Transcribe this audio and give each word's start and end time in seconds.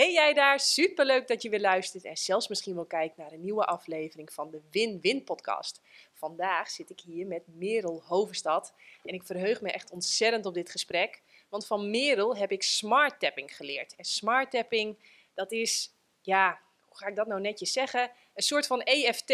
Hey 0.00 0.12
jij 0.12 0.34
daar, 0.34 0.60
superleuk 0.60 1.28
dat 1.28 1.42
je 1.42 1.48
weer 1.48 1.60
luistert 1.60 2.04
en 2.04 2.16
zelfs 2.16 2.48
misschien 2.48 2.74
wel 2.74 2.84
kijkt 2.84 3.16
naar 3.16 3.32
een 3.32 3.40
nieuwe 3.40 3.64
aflevering 3.64 4.32
van 4.32 4.50
de 4.50 4.60
Win-Win 4.70 5.24
podcast. 5.24 5.80
Vandaag 6.14 6.70
zit 6.70 6.90
ik 6.90 7.00
hier 7.00 7.26
met 7.26 7.42
Merel 7.46 8.02
Hoverstad 8.06 8.72
en 9.04 9.14
ik 9.14 9.22
verheug 9.22 9.60
me 9.60 9.70
echt 9.70 9.90
ontzettend 9.90 10.46
op 10.46 10.54
dit 10.54 10.70
gesprek. 10.70 11.22
Want 11.48 11.66
van 11.66 11.90
Merel 11.90 12.36
heb 12.36 12.52
ik 12.52 12.62
smart 12.62 13.20
tapping 13.20 13.56
geleerd. 13.56 13.96
En 13.96 14.04
smart 14.04 14.50
tapping, 14.50 14.96
dat 15.34 15.52
is, 15.52 15.92
ja, 16.20 16.60
hoe 16.88 16.98
ga 16.98 17.06
ik 17.06 17.16
dat 17.16 17.26
nou 17.26 17.40
netjes 17.40 17.72
zeggen? 17.72 18.10
Een 18.34 18.42
soort 18.42 18.66
van 18.66 18.82
EFT+. 18.82 19.30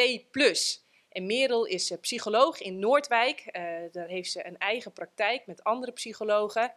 En 1.08 1.26
Merel 1.26 1.64
is 1.64 1.90
eh, 1.90 1.98
psycholoog 2.00 2.60
in 2.60 2.78
Noordwijk. 2.78 3.44
Uh, 3.46 3.62
daar 3.92 4.08
heeft 4.08 4.30
ze 4.30 4.46
een 4.46 4.58
eigen 4.58 4.92
praktijk 4.92 5.46
met 5.46 5.64
andere 5.64 5.92
psychologen. 5.92 6.74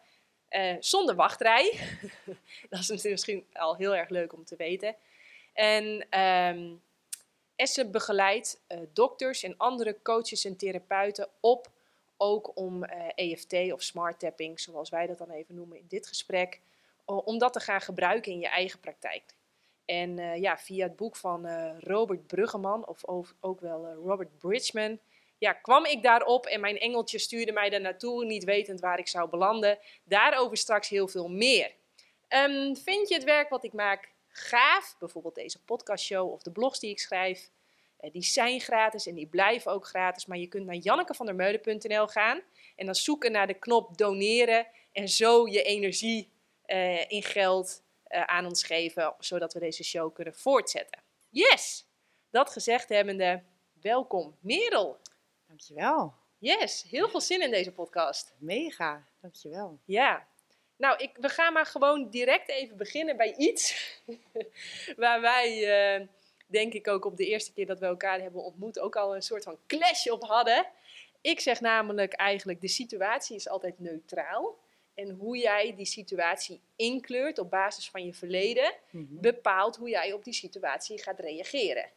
Uh, 0.50 0.76
zonder 0.80 1.14
wachtrij. 1.14 1.78
dat 2.70 2.90
is 2.90 3.02
misschien 3.02 3.46
al 3.52 3.76
heel 3.76 3.96
erg 3.96 4.08
leuk 4.08 4.32
om 4.32 4.44
te 4.44 4.56
weten. 4.56 4.96
En 5.52 6.20
um, 6.20 6.82
Esse 7.60 7.90
begeleidt 7.90 8.60
uh, 8.68 8.78
dokters 8.92 9.42
en 9.42 9.54
andere 9.56 10.02
coaches 10.02 10.44
en 10.44 10.56
therapeuten 10.56 11.28
op 11.40 11.70
ook 12.16 12.56
om 12.56 12.84
EFT 13.14 13.52
of 13.72 13.82
smart 13.82 14.18
tapping, 14.18 14.60
zoals 14.60 14.90
wij 14.90 15.06
dat 15.06 15.18
dan 15.18 15.30
even 15.30 15.54
noemen 15.54 15.78
in 15.78 15.84
dit 15.88 16.06
gesprek, 16.06 16.60
om 17.04 17.38
dat 17.38 17.52
te 17.52 17.60
gaan 17.60 17.80
gebruiken 17.80 18.32
in 18.32 18.38
je 18.38 18.48
eigen 18.48 18.80
praktijk. 18.80 19.22
En 19.84 20.40
ja, 20.40 20.58
via 20.58 20.86
het 20.86 20.96
boek 20.96 21.16
van 21.16 21.48
Robert 21.78 22.26
Bruggeman, 22.26 22.86
of 22.86 23.04
ook 23.40 23.60
wel 23.60 23.92
Robert 23.92 24.38
Bridgman, 24.38 24.98
ja, 25.40 25.52
kwam 25.52 25.84
ik 25.84 26.02
daarop 26.02 26.46
en 26.46 26.60
mijn 26.60 26.78
engeltje 26.78 27.18
stuurde 27.18 27.52
mij 27.52 27.70
daar 27.70 27.80
naartoe, 27.80 28.24
niet 28.24 28.44
wetend 28.44 28.80
waar 28.80 28.98
ik 28.98 29.08
zou 29.08 29.30
belanden. 29.30 29.78
Daarover 30.04 30.56
straks 30.56 30.88
heel 30.88 31.08
veel 31.08 31.28
meer. 31.28 31.72
Um, 32.28 32.76
vind 32.76 33.08
je 33.08 33.14
het 33.14 33.24
werk 33.24 33.48
wat 33.48 33.64
ik 33.64 33.72
maak 33.72 34.12
gaaf? 34.28 34.96
Bijvoorbeeld 34.98 35.34
deze 35.34 35.62
podcastshow 35.64 36.32
of 36.32 36.42
de 36.42 36.50
blogs 36.50 36.78
die 36.78 36.90
ik 36.90 36.98
schrijf. 36.98 37.50
Uh, 38.00 38.12
die 38.12 38.22
zijn 38.22 38.60
gratis 38.60 39.06
en 39.06 39.14
die 39.14 39.26
blijven 39.26 39.72
ook 39.72 39.86
gratis. 39.86 40.26
Maar 40.26 40.38
je 40.38 40.46
kunt 40.46 40.66
naar 40.66 40.74
jannekevandermeulen.nl 40.74 42.06
gaan 42.06 42.40
en 42.76 42.86
dan 42.86 42.94
zoeken 42.94 43.32
naar 43.32 43.46
de 43.46 43.58
knop 43.58 43.98
doneren. 43.98 44.66
En 44.92 45.08
zo 45.08 45.48
je 45.48 45.62
energie 45.62 46.30
uh, 46.66 47.10
in 47.10 47.22
geld 47.22 47.82
uh, 48.08 48.24
aan 48.24 48.46
ons 48.46 48.62
geven, 48.62 49.14
zodat 49.18 49.52
we 49.52 49.60
deze 49.60 49.84
show 49.84 50.14
kunnen 50.14 50.34
voortzetten. 50.34 51.02
Yes! 51.28 51.84
Dat 52.30 52.50
gezegd 52.50 52.88
hebbende, 52.88 53.42
welkom 53.80 54.36
Merel. 54.40 54.98
Dankjewel. 55.50 56.14
Yes, 56.38 56.82
heel 56.90 57.08
veel 57.08 57.20
zin 57.20 57.42
in 57.42 57.50
deze 57.50 57.72
podcast. 57.72 58.34
Mega, 58.38 59.04
dankjewel. 59.20 59.78
Ja. 59.84 60.26
Nou, 60.76 60.96
ik, 60.98 61.16
we 61.20 61.28
gaan 61.28 61.52
maar 61.52 61.66
gewoon 61.66 62.10
direct 62.10 62.48
even 62.48 62.76
beginnen 62.76 63.16
bij 63.16 63.34
iets 63.36 63.98
waar 64.96 65.20
wij, 65.20 65.98
uh, 66.00 66.06
denk 66.46 66.72
ik 66.72 66.88
ook 66.88 67.04
op 67.04 67.16
de 67.16 67.26
eerste 67.26 67.52
keer 67.52 67.66
dat 67.66 67.78
we 67.78 67.86
elkaar 67.86 68.20
hebben 68.20 68.42
ontmoet, 68.42 68.78
ook 68.78 68.96
al 68.96 69.14
een 69.14 69.22
soort 69.22 69.44
van 69.44 69.58
clash 69.66 70.06
op 70.06 70.22
hadden. 70.22 70.66
Ik 71.20 71.40
zeg 71.40 71.60
namelijk 71.60 72.12
eigenlijk, 72.12 72.60
de 72.60 72.68
situatie 72.68 73.36
is 73.36 73.48
altijd 73.48 73.78
neutraal. 73.78 74.58
En 74.94 75.10
hoe 75.10 75.38
jij 75.38 75.74
die 75.76 75.86
situatie 75.86 76.60
inkleurt 76.76 77.38
op 77.38 77.50
basis 77.50 77.90
van 77.90 78.04
je 78.04 78.14
verleden, 78.14 78.74
mm 78.90 79.06
-hmm. 79.10 79.20
bepaalt 79.20 79.76
hoe 79.76 79.88
jij 79.88 80.12
op 80.12 80.24
die 80.24 80.34
situatie 80.34 81.02
gaat 81.02 81.20
reageren. 81.20 81.90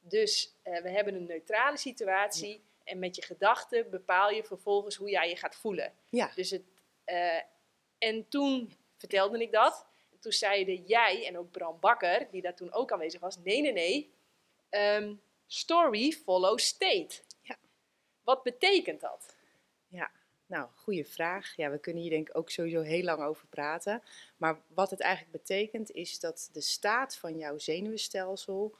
Dus 0.00 0.54
uh, 0.64 0.80
we 0.82 0.90
hebben 0.90 1.14
een 1.14 1.26
neutrale 1.26 1.76
situatie. 1.76 2.52
Ja. 2.52 2.74
En 2.86 2.98
met 2.98 3.16
je 3.16 3.22
gedachten 3.22 3.90
bepaal 3.90 4.30
je 4.30 4.44
vervolgens 4.44 4.96
hoe 4.96 5.10
jij 5.10 5.28
je 5.28 5.36
gaat 5.36 5.56
voelen. 5.56 5.92
Ja. 6.08 6.30
Dus 6.34 6.50
het, 6.50 6.62
uh, 7.06 7.40
en 7.98 8.28
toen 8.28 8.72
vertelde 8.96 9.40
ik 9.40 9.52
dat. 9.52 9.86
En 10.12 10.18
toen 10.18 10.32
zeiden 10.32 10.84
jij 10.86 11.26
en 11.26 11.38
ook 11.38 11.50
Bram 11.50 11.80
Bakker, 11.80 12.28
die 12.30 12.42
daar 12.42 12.54
toen 12.54 12.72
ook 12.72 12.92
aanwezig 12.92 13.20
was, 13.20 13.38
nee, 13.38 13.60
nee, 13.60 13.72
nee. 13.72 14.14
Um, 14.70 15.20
story 15.46 16.12
follow 16.12 16.58
state. 16.58 17.20
Ja. 17.42 17.56
Wat 18.22 18.42
betekent 18.42 19.00
dat? 19.00 19.34
Ja, 19.88 20.10
nou, 20.46 20.68
goede 20.74 21.04
vraag. 21.04 21.56
Ja, 21.56 21.70
we 21.70 21.78
kunnen 21.78 22.02
hier 22.02 22.10
denk 22.10 22.28
ik 22.28 22.36
ook 22.36 22.50
sowieso 22.50 22.80
heel 22.80 23.02
lang 23.02 23.22
over 23.22 23.46
praten. 23.46 24.02
Maar 24.36 24.60
wat 24.66 24.90
het 24.90 25.00
eigenlijk 25.00 25.32
betekent 25.32 25.90
is 25.90 26.20
dat 26.20 26.48
de 26.52 26.60
staat 26.60 27.16
van 27.16 27.36
jouw 27.38 27.58
zenuwstelsel 27.58 28.74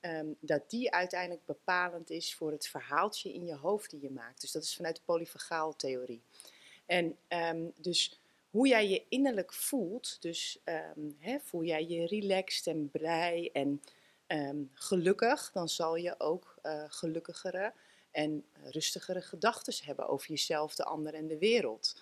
Um, 0.00 0.36
dat 0.40 0.70
die 0.70 0.90
uiteindelijk 0.90 1.46
bepalend 1.46 2.10
is 2.10 2.34
voor 2.34 2.52
het 2.52 2.66
verhaaltje 2.66 3.32
in 3.32 3.44
je 3.44 3.54
hoofd 3.54 3.90
die 3.90 4.00
je 4.00 4.10
maakt. 4.10 4.40
Dus 4.40 4.52
dat 4.52 4.62
is 4.62 4.76
vanuit 4.76 4.96
de 4.96 5.02
polyfagaaltheorie. 5.04 6.22
En 6.86 7.16
um, 7.28 7.72
dus 7.76 8.20
hoe 8.50 8.68
jij 8.68 8.88
je 8.88 9.04
innerlijk 9.08 9.52
voelt, 9.52 10.22
dus 10.22 10.60
um, 10.96 11.16
hè, 11.18 11.38
voel 11.38 11.64
jij 11.64 11.86
je 11.86 12.06
relaxed 12.06 12.66
en 12.66 12.90
blij 12.90 13.50
en 13.52 13.82
gelukkig, 14.74 15.50
dan 15.52 15.68
zal 15.68 15.96
je 15.96 16.20
ook 16.20 16.54
uh, 16.62 16.84
gelukkigere 16.88 17.72
en 18.10 18.44
rustigere 18.64 19.20
gedachten 19.20 19.74
hebben 19.84 20.08
over 20.08 20.28
jezelf, 20.28 20.74
de 20.74 20.84
ander 20.84 21.14
en 21.14 21.26
de 21.26 21.38
wereld. 21.38 22.00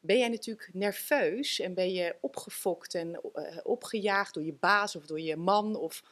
Ben 0.00 0.18
jij 0.18 0.28
natuurlijk 0.28 0.70
nerveus 0.72 1.60
en 1.60 1.74
ben 1.74 1.92
je 1.92 2.16
opgefokt 2.20 2.94
en 2.94 3.20
uh, 3.34 3.56
opgejaagd 3.62 4.34
door 4.34 4.44
je 4.44 4.52
baas 4.52 4.96
of 4.96 5.06
door 5.06 5.20
je 5.20 5.36
man 5.36 5.76
of 5.76 6.02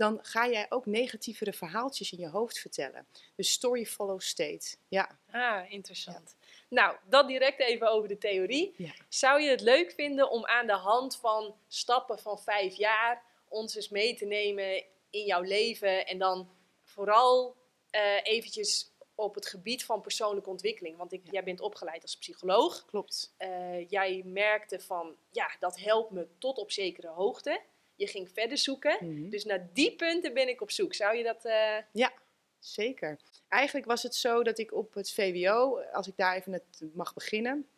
dan 0.00 0.18
ga 0.22 0.48
jij 0.48 0.66
ook 0.68 0.86
negatievere 0.86 1.52
verhaaltjes 1.52 2.12
in 2.12 2.18
je 2.18 2.28
hoofd 2.28 2.58
vertellen. 2.58 3.06
Dus 3.34 3.50
story 3.50 3.86
follow 3.86 4.20
state. 4.20 4.76
Ja. 4.88 5.18
Ah, 5.30 5.72
interessant. 5.72 6.36
Ja. 6.38 6.46
Nou, 6.68 6.96
dat 7.08 7.28
direct 7.28 7.60
even 7.60 7.90
over 7.90 8.08
de 8.08 8.18
theorie. 8.18 8.74
Ja. 8.76 8.92
Zou 9.08 9.42
je 9.42 9.50
het 9.50 9.60
leuk 9.60 9.92
vinden 9.92 10.30
om 10.30 10.46
aan 10.46 10.66
de 10.66 10.76
hand 10.76 11.16
van 11.16 11.54
stappen 11.68 12.18
van 12.18 12.38
vijf 12.38 12.74
jaar 12.76 13.22
ons 13.48 13.74
eens 13.74 13.88
mee 13.88 14.14
te 14.14 14.24
nemen 14.24 14.84
in 15.10 15.24
jouw 15.24 15.42
leven 15.42 16.06
en 16.06 16.18
dan 16.18 16.50
vooral 16.82 17.56
uh, 17.90 18.00
eventjes 18.22 18.90
op 19.14 19.34
het 19.34 19.46
gebied 19.46 19.84
van 19.84 20.00
persoonlijke 20.00 20.50
ontwikkeling. 20.50 20.96
Want 20.96 21.12
ik, 21.12 21.20
ja. 21.24 21.30
jij 21.30 21.44
bent 21.44 21.60
opgeleid 21.60 22.02
als 22.02 22.16
psycholoog. 22.16 22.84
Klopt. 22.84 23.34
Uh, 23.38 23.88
jij 23.88 24.22
merkte 24.24 24.80
van, 24.80 25.16
ja, 25.30 25.50
dat 25.58 25.78
helpt 25.78 26.10
me 26.10 26.26
tot 26.38 26.58
op 26.58 26.70
zekere 26.70 27.08
hoogte. 27.08 27.60
Je 28.00 28.06
ging 28.06 28.30
verder 28.30 28.58
zoeken. 28.58 28.96
Mhm. 29.00 29.04
Mm 29.04 29.16
-hmm. 29.16 29.30
Dus 29.30 29.44
naar 29.44 29.68
die 29.72 29.96
punten 29.96 30.34
ben 30.34 30.48
ik 30.48 30.60
op 30.60 30.70
zoek. 30.70 30.94
Zou 30.94 31.16
je 31.16 31.22
dat... 31.22 31.44
Uh... 31.44 31.76
Ja, 31.92 32.12
zeker. 32.58 33.18
Eigenlijk 33.48 33.86
was 33.86 34.02
het 34.02 34.14
zo 34.14 34.42
dat 34.42 34.58
ik 34.58 34.72
op 34.72 34.94
het 34.94 35.12
VWO, 35.12 35.80
als 35.80 36.06
ik 36.06 36.16
daar 36.16 36.36
even 36.36 36.52
het 36.52 36.82
mag 36.94 37.14
beginnen, 37.14 37.68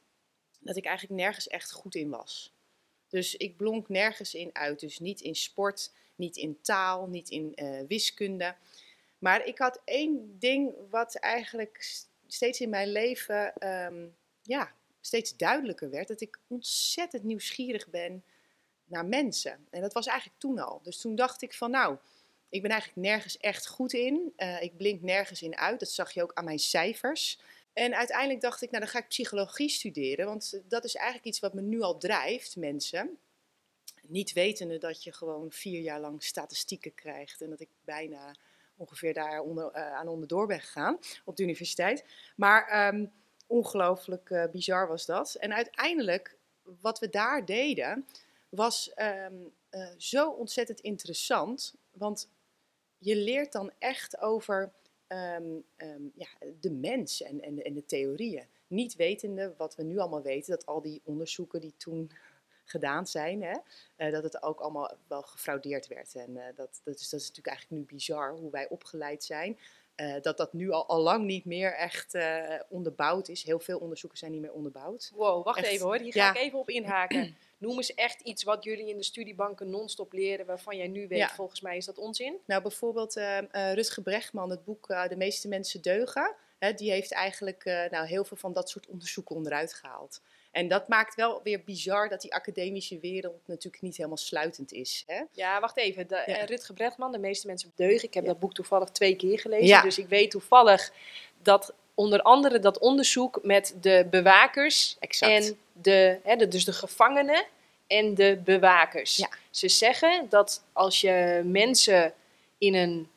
dat 0.58 0.76
ik 0.76 0.84
eigenlijk 0.84 1.20
nergens 1.20 1.48
echt 1.48 1.72
goed 1.72 1.94
in 1.94 2.10
was. 2.10 2.52
Dus 3.08 3.36
ik 3.36 3.56
blonk 3.56 3.88
nergens 3.88 4.34
in 4.34 4.50
uit. 4.52 4.80
Dus 4.80 4.98
niet 4.98 5.20
in 5.20 5.34
sport, 5.34 5.92
niet 6.14 6.36
in 6.36 6.60
taal, 6.60 7.06
niet 7.06 7.30
in 7.30 7.52
uh, 7.54 7.80
wiskunde. 7.88 8.54
Maar 9.18 9.46
ik 9.46 9.58
had 9.58 9.80
één 9.84 10.36
ding 10.38 10.74
wat 10.90 11.14
eigenlijk 11.14 12.04
steeds 12.26 12.60
in 12.60 12.68
mijn 12.68 12.92
leven 12.92 13.68
um, 13.68 14.16
ja, 14.42 14.72
steeds 15.00 15.36
duidelijker 15.36 15.90
werd. 15.90 16.08
Dat 16.08 16.20
ik 16.20 16.38
ontzettend 16.46 17.22
nieuwsgierig 17.22 17.88
ben 17.88 18.24
naar 18.92 19.06
mensen. 19.06 19.66
En 19.70 19.80
dat 19.80 19.92
was 19.92 20.06
eigenlijk 20.06 20.40
toen 20.40 20.58
al. 20.58 20.80
Dus 20.82 21.00
toen 21.00 21.14
dacht 21.14 21.42
ik 21.42 21.54
van 21.54 21.70
nou, 21.70 21.96
ik 22.48 22.62
ben 22.62 22.70
eigenlijk 22.70 23.00
nergens 23.08 23.38
echt 23.38 23.66
goed 23.66 23.92
in. 23.92 24.32
Uh, 24.36 24.62
ik 24.62 24.76
blink 24.76 25.02
nergens 25.02 25.42
in 25.42 25.56
uit. 25.56 25.80
Dat 25.80 25.90
zag 25.90 26.12
je 26.12 26.22
ook 26.22 26.34
aan 26.34 26.44
mijn 26.44 26.58
cijfers. 26.58 27.40
En 27.72 27.94
uiteindelijk 27.94 28.40
dacht 28.40 28.62
ik, 28.62 28.70
nou 28.70 28.82
dan 28.82 28.92
ga 28.92 28.98
ik 28.98 29.08
psychologie 29.08 29.68
studeren. 29.68 30.26
Want 30.26 30.60
dat 30.68 30.84
is 30.84 30.94
eigenlijk 30.94 31.26
iets 31.26 31.40
wat 31.40 31.54
me 31.54 31.60
nu 31.60 31.80
al 31.80 31.98
drijft, 31.98 32.56
mensen. 32.56 33.18
Niet 34.02 34.32
wetende 34.32 34.78
dat 34.78 35.04
je 35.04 35.12
gewoon 35.12 35.52
vier 35.52 35.80
jaar 35.80 36.00
lang 36.00 36.22
statistieken 36.22 36.94
krijgt. 36.94 37.40
En 37.40 37.50
dat 37.50 37.60
ik 37.60 37.68
bijna 37.84 38.34
ongeveer 38.76 39.14
daar 39.14 39.40
onder, 39.40 39.70
uh, 39.74 39.92
aan 39.92 40.08
onderdoor 40.08 40.46
ben 40.46 40.60
gegaan 40.60 40.98
op 41.24 41.36
de 41.36 41.42
universiteit. 41.42 42.04
Maar 42.36 42.88
um, 42.94 43.12
ongelooflijk 43.46 44.30
uh, 44.30 44.44
bizar 44.52 44.88
was 44.88 45.06
dat. 45.06 45.34
En 45.34 45.54
uiteindelijk, 45.54 46.36
wat 46.80 46.98
we 46.98 47.08
daar 47.08 47.44
deden, 47.44 48.06
was 48.54 48.92
um, 48.96 49.52
uh, 49.70 49.88
zo 49.96 50.30
ontzettend 50.30 50.80
interessant. 50.80 51.74
Want 51.90 52.28
je 52.98 53.16
leert 53.16 53.52
dan 53.52 53.72
echt 53.78 54.20
over 54.20 54.72
um, 55.08 55.64
um, 55.76 56.12
ja, 56.14 56.28
de 56.60 56.70
mens 56.70 57.22
en, 57.22 57.40
en, 57.40 57.74
de 57.74 57.84
theorieën. 57.84 58.46
Niet 58.66 58.94
wetende 58.96 59.54
wat 59.56 59.74
we 59.74 59.82
nu 59.82 59.98
allemaal 59.98 60.22
weten, 60.22 60.50
dat 60.50 60.66
al 60.66 60.82
die 60.82 61.00
onderzoeken 61.04 61.60
die 61.60 61.74
toen 61.76 62.10
gedaan 62.64 63.06
zijn, 63.06 63.42
hè, 63.42 63.56
uh, 63.96 64.12
dat 64.12 64.22
het 64.22 64.42
ook 64.42 64.60
allemaal 64.60 64.96
wel 65.06 65.22
gefraudeerd 65.22 65.86
werd. 65.86 66.14
En 66.14 66.30
uh, 66.30 66.44
dat, 66.54 66.80
dat, 66.84 66.98
is, 67.00 67.08
dat 67.08 67.20
is 67.20 67.28
natuurlijk 67.28 67.56
eigenlijk 67.56 67.70
nu 67.70 67.96
bizar 67.96 68.36
hoe 68.36 68.50
wij 68.50 68.68
opgeleid 68.68 69.24
zijn. 69.24 69.58
Uh, 69.96 70.14
dat 70.20 70.36
dat 70.36 70.52
nu 70.52 70.70
al, 70.70 70.86
al 70.86 71.00
lang 71.00 71.24
niet 71.24 71.44
meer 71.44 71.74
echt 71.74 72.14
uh, 72.14 72.54
onderbouwd 72.68 73.28
is. 73.28 73.42
Heel 73.42 73.60
veel 73.60 73.78
onderzoeken 73.78 74.18
zijn 74.18 74.32
niet 74.32 74.40
meer 74.40 74.52
onderbouwd. 74.52 75.12
Wow, 75.14 75.44
wacht 75.44 75.58
echt, 75.58 75.66
even 75.68 75.86
hoor. 75.86 75.96
Hier 75.96 76.12
ga 76.12 76.18
ja. 76.18 76.30
ik 76.30 76.36
even 76.36 76.58
op 76.58 76.68
inhaken. 76.68 77.36
Noem 77.58 77.76
eens 77.76 77.94
echt 77.94 78.20
iets 78.20 78.42
wat 78.42 78.64
jullie 78.64 78.88
in 78.88 78.96
de 78.96 79.02
studiebanken 79.02 79.70
non-stop 79.70 80.12
leren, 80.12 80.46
waarvan 80.46 80.76
jij 80.76 80.88
nu 80.88 81.08
weet, 81.08 81.18
ja. 81.18 81.28
volgens 81.28 81.60
mij 81.60 81.76
is 81.76 81.84
dat 81.84 81.98
onzin? 81.98 82.38
Nou, 82.46 82.62
bijvoorbeeld 82.62 83.16
uh, 83.16 83.38
Rutger 83.50 84.02
Brechtman, 84.02 84.50
het 84.50 84.64
boek 84.64 84.86
De 84.86 85.16
meeste 85.16 85.48
mensen 85.48 85.82
deugen. 85.82 86.34
Hè, 86.58 86.72
die 86.72 86.90
heeft 86.90 87.12
eigenlijk 87.12 87.64
nou, 87.90 88.06
heel 88.06 88.24
veel 88.24 88.36
van 88.36 88.52
dat 88.52 88.70
soort 88.70 88.86
onderzoeken 88.86 89.36
onderuit 89.36 89.74
gehaald. 89.74 90.20
En 90.52 90.68
dat 90.68 90.88
maakt 90.88 91.14
wel 91.14 91.40
weer 91.42 91.60
bizar 91.64 92.08
dat 92.08 92.20
die 92.20 92.34
academische 92.34 92.98
wereld 92.98 93.40
natuurlijk 93.46 93.82
niet 93.82 93.96
helemaal 93.96 94.16
sluitend 94.16 94.72
is. 94.72 95.04
Hè? 95.06 95.22
Ja, 95.32 95.60
wacht 95.60 95.76
even. 95.76 96.08
De, 96.08 96.14
Ja. 96.26 96.38
eh, 96.38 96.44
Rutger 96.46 96.74
Bregman, 96.74 97.12
de 97.12 97.18
meeste 97.18 97.46
mensen 97.46 97.72
deugen. 97.74 98.08
Ik 98.08 98.14
heb 98.14 98.22
Ja. 98.24 98.30
dat 98.30 98.38
boek 98.40 98.54
toevallig 98.54 98.88
twee 98.88 99.16
keer 99.16 99.38
gelezen. 99.38 99.66
Ja. 99.66 99.82
Dus 99.82 99.98
ik 99.98 100.08
weet 100.08 100.30
toevallig 100.30 100.92
dat 101.42 101.72
onder 101.94 102.22
andere 102.22 102.58
dat 102.58 102.78
onderzoek 102.78 103.38
met 103.42 103.74
de 103.80 104.06
bewakers 104.10 104.96
Exact. 105.00 105.32
en 105.32 105.58
de, 105.72 106.18
hè, 106.22 106.36
de, 106.36 106.48
dus 106.48 106.64
de 106.64 106.72
gevangenen 106.72 107.44
en 107.86 108.14
de 108.14 108.40
bewakers. 108.44 109.24
Ze 109.50 109.68
zeggen 109.68 110.26
dat 110.28 110.62
als 110.72 111.00
je 111.00 111.42
mensen 111.44 112.14
in 112.58 112.74
een 112.74 113.10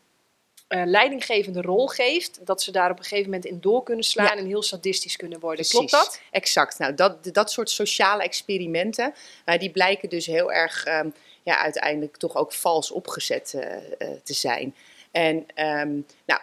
eh, 0.76 0.86
leidinggevende 0.86 1.62
rol 1.62 1.88
geeft, 1.88 2.40
dat 2.46 2.62
ze 2.62 2.72
daar 2.72 2.92
op 2.92 2.98
een 2.98 3.04
gegeven 3.04 3.26
moment 3.32 3.46
in 3.46 3.58
door 3.62 3.84
kunnen 3.84 4.06
slaan 4.06 4.26
Ja. 4.26 4.36
en 4.36 4.46
heel 4.46 4.64
sadistisch 4.64 5.16
kunnen 5.16 5.40
worden. 5.40 5.66
Precies. 5.66 5.90
Klopt 5.90 5.92
dat? 5.92 6.22
Exact. 6.32 6.80
Nou, 6.80 6.94
dat, 6.94 7.34
dat 7.34 7.52
soort 7.52 7.70
sociale 7.70 8.24
experimenten, 8.24 9.14
eh, 9.46 9.60
die 9.60 9.72
blijken 9.72 10.10
dus 10.10 10.26
heel 10.26 10.52
erg 10.52 10.86
ehm, 10.86 11.10
ja, 11.44 11.58
uiteindelijk 11.58 12.18
toch 12.18 12.36
ook 12.36 12.54
vals 12.54 12.92
opgezet 12.92 13.54
eh, 13.54 13.76
eh, 13.76 14.18
te 14.24 14.34
zijn. 14.34 14.76
En 15.12 15.46
ehm, 15.54 15.94
nou, 16.26 16.42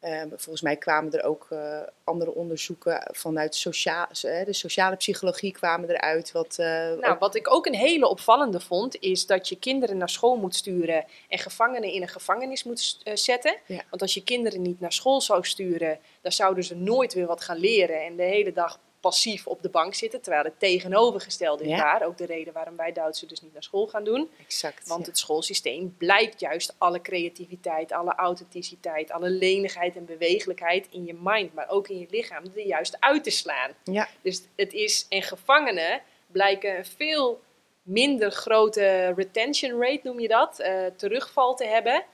ehm, 0.00 0.28
volgens 0.28 0.60
mij 0.60 0.76
kwamen 0.76 1.12
er 1.12 1.24
ook 1.24 1.46
eh, 1.50 1.80
andere 2.04 2.34
onderzoeken 2.34 3.08
vanuit 3.12 3.54
sociaal, 3.54 4.06
de 4.20 4.46
sociale 4.52 4.96
psychologie 4.96 5.52
kwamen 5.52 5.90
eruit. 5.90 6.32
Wat, 6.32 6.56
eh, 6.58 6.66
Nou, 6.66 7.04
ook- 7.06 7.18
wat 7.18 7.34
ik 7.34 7.52
ook 7.54 7.66
een 7.66 7.74
hele 7.74 8.08
opvallende 8.08 8.60
vond, 8.60 8.96
is 9.00 9.26
dat 9.26 9.48
je 9.48 9.56
kinderen 9.58 9.96
naar 9.96 10.08
school 10.08 10.36
moet 10.36 10.54
sturen 10.54 11.04
en 11.28 11.38
gevangenen 11.38 11.92
in 11.92 12.02
een 12.02 12.08
gevangenis 12.08 12.64
moet 12.64 13.00
eh, 13.04 13.16
zetten. 13.16 13.56
Ja. 13.66 13.82
Want 13.90 14.02
als 14.02 14.14
je 14.14 14.24
kinderen 14.24 14.62
niet 14.62 14.80
naar 14.80 14.92
school 14.92 15.20
zou 15.20 15.44
sturen, 15.44 15.98
dan 16.20 16.32
zouden 16.32 16.64
ze 16.64 16.76
nooit 16.76 17.14
weer 17.14 17.26
wat 17.26 17.40
gaan 17.40 17.58
leren 17.58 18.04
en 18.04 18.16
de 18.16 18.22
hele 18.22 18.52
dag 18.52 18.78
passief 19.00 19.46
op 19.46 19.62
de 19.62 19.68
bank 19.68 19.94
zitten. 19.94 20.20
Terwijl 20.20 20.44
het 20.44 20.58
tegenovergestelde 20.58 21.64
is 21.64 21.70
Ja. 21.70 21.76
waar. 21.82 22.02
Ook 22.06 22.16
de 22.18 22.26
reden 22.26 22.52
waarom 22.52 22.76
wij 22.76 22.92
Duitsers 22.92 23.30
dus 23.30 23.40
niet 23.40 23.52
naar 23.52 23.62
school 23.62 23.86
gaan 23.86 24.04
doen. 24.04 24.30
exact. 24.46 24.88
Want 24.88 25.00
ja. 25.00 25.06
het 25.10 25.18
schoolsysteem 25.18 25.94
blijkt 25.98 26.40
juist 26.40 26.74
alle 26.78 27.00
creativiteit, 27.00 27.92
alle 27.92 28.14
authenticiteit, 28.14 29.10
alle 29.10 29.30
lenigheid 29.30 29.96
en 29.96 30.04
bewegelijkheid 30.04 30.86
in 30.90 31.04
je 31.04 31.16
mind, 31.20 31.54
maar 31.54 31.68
ook 31.68 31.88
in 31.88 31.98
je 31.98 32.06
lichaam, 32.10 32.44
er 32.44 32.66
juist 32.66 32.96
uit 33.00 33.24
te 33.24 33.30
slaan. 33.30 33.70
Ja. 33.84 34.08
Dus 34.22 34.42
het 34.56 34.72
is, 34.72 35.06
en 35.08 35.22
gevangenen 35.22 36.02
blijken 36.26 36.76
een 36.78 36.84
veel 36.86 37.40
minder 37.82 38.30
grote 38.30 39.12
retention 39.16 39.80
rate, 39.82 40.00
noem 40.02 40.20
je 40.20 40.28
dat, 40.28 40.58
eh, 40.58 40.86
terugval 40.96 41.54
te 41.54 41.64
hebben, 41.66 42.04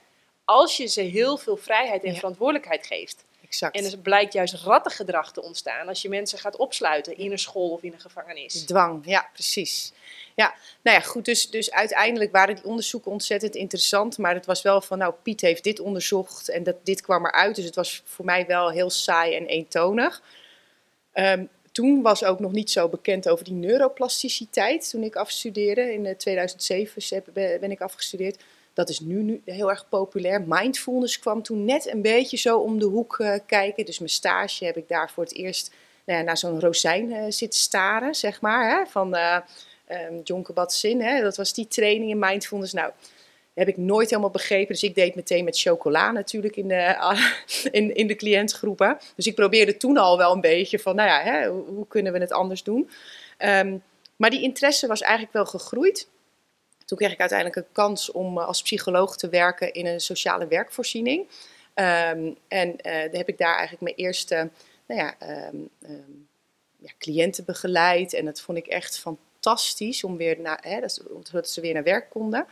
als 0.44 0.76
je 0.76 0.86
ze 0.86 1.00
heel 1.00 1.36
veel 1.36 1.56
vrijheid 1.56 2.04
en 2.04 2.10
Ja. 2.12 2.18
verantwoordelijkheid 2.18 2.86
geeft. 2.86 3.24
Exact. 3.46 3.76
En 3.76 3.84
er 3.84 3.98
blijkt 3.98 4.32
juist 4.32 4.54
rattengedrag 4.54 5.32
te 5.32 5.42
ontstaan 5.42 5.88
als 5.88 6.02
je 6.02 6.08
mensen 6.08 6.38
gaat 6.38 6.56
opsluiten 6.56 7.16
in 7.16 7.32
een 7.32 7.38
school 7.38 7.70
of 7.70 7.82
in 7.82 7.92
een 7.92 8.00
gevangenis. 8.00 8.64
Dwang, 8.64 9.02
ja, 9.06 9.28
precies. 9.32 9.92
Ja, 10.34 10.54
nou 10.82 10.96
ja, 10.96 11.02
goed, 11.02 11.24
dus, 11.24 11.50
dus 11.50 11.70
uiteindelijk 11.70 12.32
waren 12.32 12.54
die 12.54 12.64
onderzoeken 12.64 13.10
ontzettend 13.10 13.54
interessant. 13.54 14.18
Maar 14.18 14.34
het 14.34 14.46
was 14.46 14.62
wel 14.62 14.80
van, 14.80 14.98
nou, 14.98 15.14
Piet 15.22 15.40
heeft 15.40 15.64
dit 15.64 15.80
onderzocht 15.80 16.48
en 16.48 16.62
dat, 16.62 16.76
dit 16.82 17.00
kwam 17.00 17.26
eruit. 17.26 17.56
Dus 17.56 17.64
het 17.64 17.74
was 17.74 18.02
voor 18.04 18.24
mij 18.24 18.46
wel 18.46 18.70
heel 18.70 18.90
saai 18.90 19.36
en 19.36 19.46
eentonig. 19.46 20.22
Ehm, 21.12 21.44
toen 21.72 22.02
was 22.02 22.24
ook 22.24 22.40
nog 22.40 22.52
niet 22.52 22.70
zo 22.70 22.88
bekend 22.88 23.28
over 23.28 23.44
die 23.44 23.54
neuroplasticiteit. 23.54 24.90
Toen 24.90 25.02
ik 25.02 25.16
afstudeerde, 25.16 25.92
in 25.92 26.06
eh, 26.06 26.14
2007 26.14 27.02
heb- 27.16 27.26
ben 27.32 27.60
ben 27.60 27.70
ik 27.70 27.80
afgestudeerd. 27.80 28.42
Dat 28.76 28.88
is 28.88 29.00
nu, 29.00 29.22
nu 29.22 29.42
heel 29.44 29.70
erg 29.70 29.88
populair. 29.88 30.44
Mindfulness 30.46 31.18
kwam 31.18 31.42
toen 31.42 31.64
net 31.64 31.92
een 31.92 32.02
beetje 32.02 32.36
zo 32.36 32.58
om 32.58 32.78
de 32.78 32.84
hoek 32.84 33.18
eh, 33.18 33.38
kijken. 33.46 33.84
Dus 33.84 33.98
mijn 33.98 34.10
stage 34.10 34.64
heb 34.64 34.76
ik 34.76 34.88
daar 34.88 35.10
voor 35.10 35.22
het 35.22 35.34
eerst 35.34 35.74
nou 36.04 36.18
ja, 36.18 36.24
naar 36.24 36.36
zo'n 36.36 36.60
rozijn 36.60 37.12
eh, 37.12 37.24
zitten 37.28 37.60
staren, 37.60 38.14
zeg 38.14 38.40
maar. 38.40 38.78
Hè, 38.78 38.86
van 38.86 39.14
eh 39.14 39.36
ehm 39.86 40.20
John 40.24 40.42
Kabat-Zinn. 40.42 41.22
Dat 41.22 41.36
was 41.36 41.52
die 41.52 41.68
training 41.68 42.10
in 42.10 42.18
mindfulness. 42.18 42.72
Nou, 42.72 42.92
heb 43.54 43.68
ik 43.68 43.76
nooit 43.76 44.10
helemaal 44.10 44.30
begrepen. 44.30 44.72
Dus 44.72 44.82
ik 44.82 44.94
deed 44.94 45.14
meteen 45.14 45.44
met 45.44 45.58
chocola 45.58 46.10
natuurlijk 46.12 46.56
in 46.56 46.68
de, 46.68 47.14
in, 47.70 47.94
in 47.94 48.06
de 48.06 48.16
cliëntgroepen. 48.16 48.98
Dus 49.16 49.26
ik 49.26 49.34
probeerde 49.34 49.76
toen 49.76 49.96
al 49.96 50.18
wel 50.18 50.32
een 50.32 50.40
beetje 50.40 50.78
van, 50.78 50.96
nou 50.96 51.08
ja, 51.08 51.20
hè, 51.20 51.48
hoe, 51.48 51.64
hoe 51.66 51.86
kunnen 51.86 52.12
we 52.12 52.18
het 52.18 52.32
anders 52.32 52.62
doen? 52.62 52.90
Ehm, 53.36 53.76
maar 54.16 54.30
die 54.30 54.42
interesse 54.42 54.86
was 54.86 55.00
eigenlijk 55.00 55.32
wel 55.32 55.46
gegroeid. 55.46 56.08
Toen 56.86 56.98
kreeg 56.98 57.12
ik 57.12 57.20
uiteindelijk 57.20 57.58
een 57.58 57.72
kans 57.72 58.10
om 58.12 58.38
eh, 58.38 58.46
als 58.46 58.62
psycholoog 58.62 59.16
te 59.16 59.28
werken 59.28 59.72
in 59.72 59.86
een 59.86 60.00
sociale 60.00 60.46
werkvoorziening. 60.46 61.28
Ehm, 61.74 62.32
en 62.48 62.76
dan 62.82 63.16
heb 63.18 63.28
ik 63.28 63.38
daar 63.38 63.54
eigenlijk 63.56 63.82
mijn 63.82 63.94
eerste 63.94 64.50
nou 64.86 65.00
ja, 65.00 65.14
ehm, 65.18 65.56
ehm, 65.82 66.12
ja, 66.76 66.90
cliënten 66.98 67.44
begeleid. 67.44 68.12
En 68.14 68.24
dat 68.24 68.40
vond 68.40 68.58
ik 68.58 68.66
echt 68.66 68.98
fantastisch 68.98 70.04
om 70.04 70.16
weer 70.16 70.40
naar, 70.40 70.58
hè, 70.62 70.80
dat, 70.80 70.92
ze- 71.48 71.60
weer 71.60 71.74
naar 71.74 71.82
werk 71.82 72.10
konden. 72.10 72.46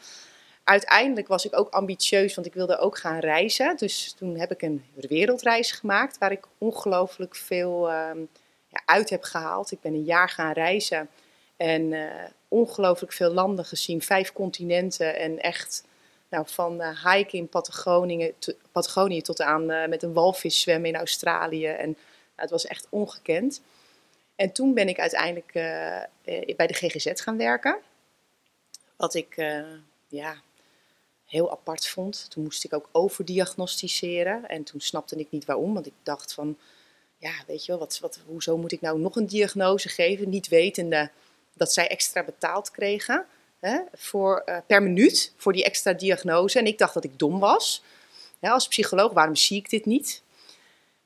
Uiteindelijk 0.65 1.29
was 1.29 1.45
ik 1.45 1.59
ook 1.59 1.69
ambitieus, 1.71 2.35
want 2.35 2.47
ik 2.47 2.55
wilde 2.55 2.79
ook 2.79 2.99
gaan 2.99 3.19
reizen. 3.19 3.77
Dus 3.77 4.13
toen 4.13 4.39
heb 4.39 4.51
ik 4.51 4.63
een 4.63 4.85
wereldreis 4.95 5.73
gemaakt 5.73 6.19
waar 6.19 6.33
ik 6.33 6.45
ongelooflijk 6.59 7.37
veel 7.37 7.89
ja, 8.69 8.83
uit 8.85 9.11
heb 9.11 9.23
gehaald. 9.23 9.73
Ik 9.73 9.81
ben 9.81 9.95
een 9.95 10.05
jaar 10.05 10.29
gaan 10.29 10.53
reizen 10.53 11.09
en 11.57 11.93
eh, 11.93 12.31
ongelooflijk 12.49 13.13
veel 13.13 13.33
landen 13.33 13.65
gezien, 13.65 14.03
vijf 14.03 14.33
continenten 14.33 15.17
en 15.17 15.41
echt 15.41 15.85
nou, 16.29 16.45
van 16.49 16.83
hiken 16.83 17.39
in 17.39 17.49
Patagonië, 17.49 18.35
to- 18.39 18.53
Patagonië 18.73 19.23
tot 19.23 19.41
aan 19.41 19.71
eh, 19.71 19.89
met 19.89 20.03
een 20.03 20.13
walvis 20.13 20.61
zwemmen 20.61 20.91
in 20.91 20.97
Australië. 20.97 21.67
En 21.67 21.89
nou, 21.89 21.97
het 22.37 22.51
was 22.51 22.67
echt 22.67 22.87
ongekend. 22.91 23.63
En 24.37 24.53
toen 24.53 24.75
ben 24.75 24.89
ik 24.89 24.99
uiteindelijk 24.99 25.53
bij 26.57 26.67
de 26.67 26.75
GGZ 26.75 27.13
gaan 27.15 27.37
werken. 27.37 27.79
Wat 28.97 29.15
ik 29.15 29.35
ja, 30.09 30.37
heel 31.27 31.51
apart 31.51 31.87
vond. 31.87 32.27
Toen 32.31 32.43
moest 32.43 32.65
ik 32.65 32.73
ook 32.73 32.89
overdiagnosticeren. 32.93 34.49
En 34.49 34.65
toen 34.65 34.81
snapte 34.81 35.17
ik 35.17 35.31
niet 35.31 35.45
waarom. 35.45 35.75
Want 35.75 35.87
ik 35.87 35.93
dacht 36.03 36.35
van, 36.35 36.59
ja, 37.19 37.33
weet 37.47 37.65
je 37.65 37.73
wel, 37.73 37.81
wat, 37.81 37.99
wat, 38.01 38.21
hoezo 38.27 38.57
moet 38.57 38.73
ik 38.73 38.81
nou 38.81 38.99
nog 38.99 39.17
een 39.17 39.27
diagnose 39.27 39.89
geven? 39.89 40.29
Niet 40.29 40.49
wetende 40.49 41.11
dat 41.55 41.73
zij 41.73 41.89
extra 41.89 42.23
betaald 42.23 42.71
kregen 42.71 43.27
hè, 43.61 43.79
voor, 43.95 44.43
eh, 44.45 44.59
per 44.67 44.83
minuut 44.83 45.33
voor 45.37 45.53
die 45.53 45.65
extra 45.65 45.93
diagnose. 45.93 46.59
En 46.59 46.67
ik 46.67 46.79
dacht 46.79 46.95
dat 46.95 47.05
ik 47.05 47.19
dom 47.19 47.39
was. 47.39 47.83
Ja, 48.39 48.51
als 48.51 48.69
psycholoog, 48.69 49.13
waarom 49.13 49.37
zie 49.37 49.57
ik 49.59 49.71
dit 49.71 49.85
niet? 49.85 50.23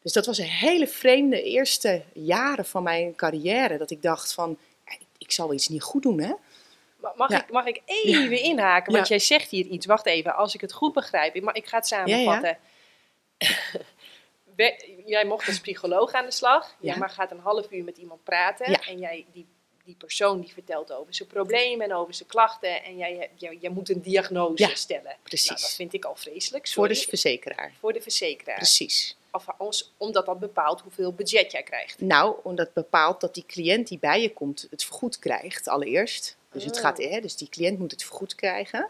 Dus 0.03 0.13
dat 0.13 0.27
was 0.27 0.39
een 0.39 0.45
hele 0.45 0.87
vreemde 0.89 1.43
eerste 1.43 2.03
jaren 2.13 2.65
van 2.65 2.83
mijn 2.83 3.15
carrière. 3.15 3.79
Dat 3.79 3.91
ik 3.91 4.03
dacht 4.03 4.33
van, 4.33 4.59
ik, 5.19 5.33
zal 5.33 5.53
iets 5.53 5.69
niet 5.69 5.83
goed 5.83 6.03
doen, 6.03 6.21
hè? 6.21 6.33
Ma- 6.97 7.13
Mag, 7.17 7.31
Ja. 7.31 7.43
ik, 7.43 7.51
mag 7.51 7.67
ik 7.67 7.81
even 7.85 8.43
inhaken? 8.43 8.93
Want 8.93 9.09
jij 9.09 9.19
zegt 9.19 9.51
hier 9.51 9.67
iets. 9.67 9.87
Wacht 9.87 10.07
even, 10.07 10.35
als 10.35 10.55
ik 10.55 10.61
het 10.61 10.73
goed 10.73 10.93
begrijp. 10.93 11.35
Ik, 11.35 11.51
ik 11.53 11.67
ga 11.67 11.77
het 11.77 11.87
samenvatten. 11.87 12.59
Jij 15.07 15.25
mocht 15.25 15.47
als 15.47 15.61
psycholoog 15.61 16.13
aan 16.13 16.25
de 16.25 16.31
slag. 16.33 16.77
Jij 16.81 16.97
maar 16.97 17.11
gaat 17.11 17.31
een 17.31 17.39
half 17.41 17.71
uur 17.71 17.85
met 17.85 17.97
iemand 17.97 18.25
praten. 18.25 18.67
En 18.67 18.99
jij, 18.99 19.27
die, 19.33 19.47
die 19.89 19.97
persoon 19.97 20.41
die 20.41 20.53
vertelt 20.53 20.93
over 20.93 21.15
zijn 21.15 21.29
problemen 21.29 21.87
en 21.87 21.95
over 21.95 22.15
zijn 22.15 22.29
klachten. 22.29 22.85
En 22.85 22.97
jij, 22.97 23.31
jij, 23.35 23.59
jij 23.61 23.71
moet 23.71 23.89
een 23.89 24.01
diagnose 24.03 24.63
Ja, 24.69 24.75
stellen. 24.75 25.17
precies. 25.23 25.49
Nou, 25.49 25.61
dat 25.61 25.71
vind 25.75 25.93
ik 25.93 26.05
al 26.05 26.17
vreselijk. 26.17 26.69
Voor 26.69 26.89
de 26.89 26.95
verzekeraar. 26.95 27.73
Voor 27.81 27.93
de 27.93 28.01
verzekeraar. 28.01 28.57
Precies. 28.57 29.17
Of, 29.31 29.47
omdat 29.97 30.27
dat 30.27 30.39
bepaalt 30.39 30.81
hoeveel 30.81 31.13
budget 31.13 31.53
jij 31.53 31.63
krijgt. 31.63 32.01
Nou, 32.01 32.37
omdat 32.43 32.73
bepaalt 32.73 33.21
dat 33.21 33.35
die 33.35 33.45
cliënt 33.47 33.89
die 33.89 33.99
bij 33.99 34.23
je 34.23 34.33
komt 34.33 34.67
het 34.71 34.85
vergoed 34.85 35.19
krijgt, 35.19 35.69
allereerst. 35.69 36.37
Dus, 36.53 36.65
het 36.65 36.77
Ah. 36.77 36.83
gaat, 36.83 36.99
hè, 36.99 37.21
dus 37.21 37.37
die 37.37 37.49
cliënt 37.49 37.79
moet 37.79 37.91
het 37.91 38.05
vergoed 38.05 38.35
krijgen. 38.35 38.89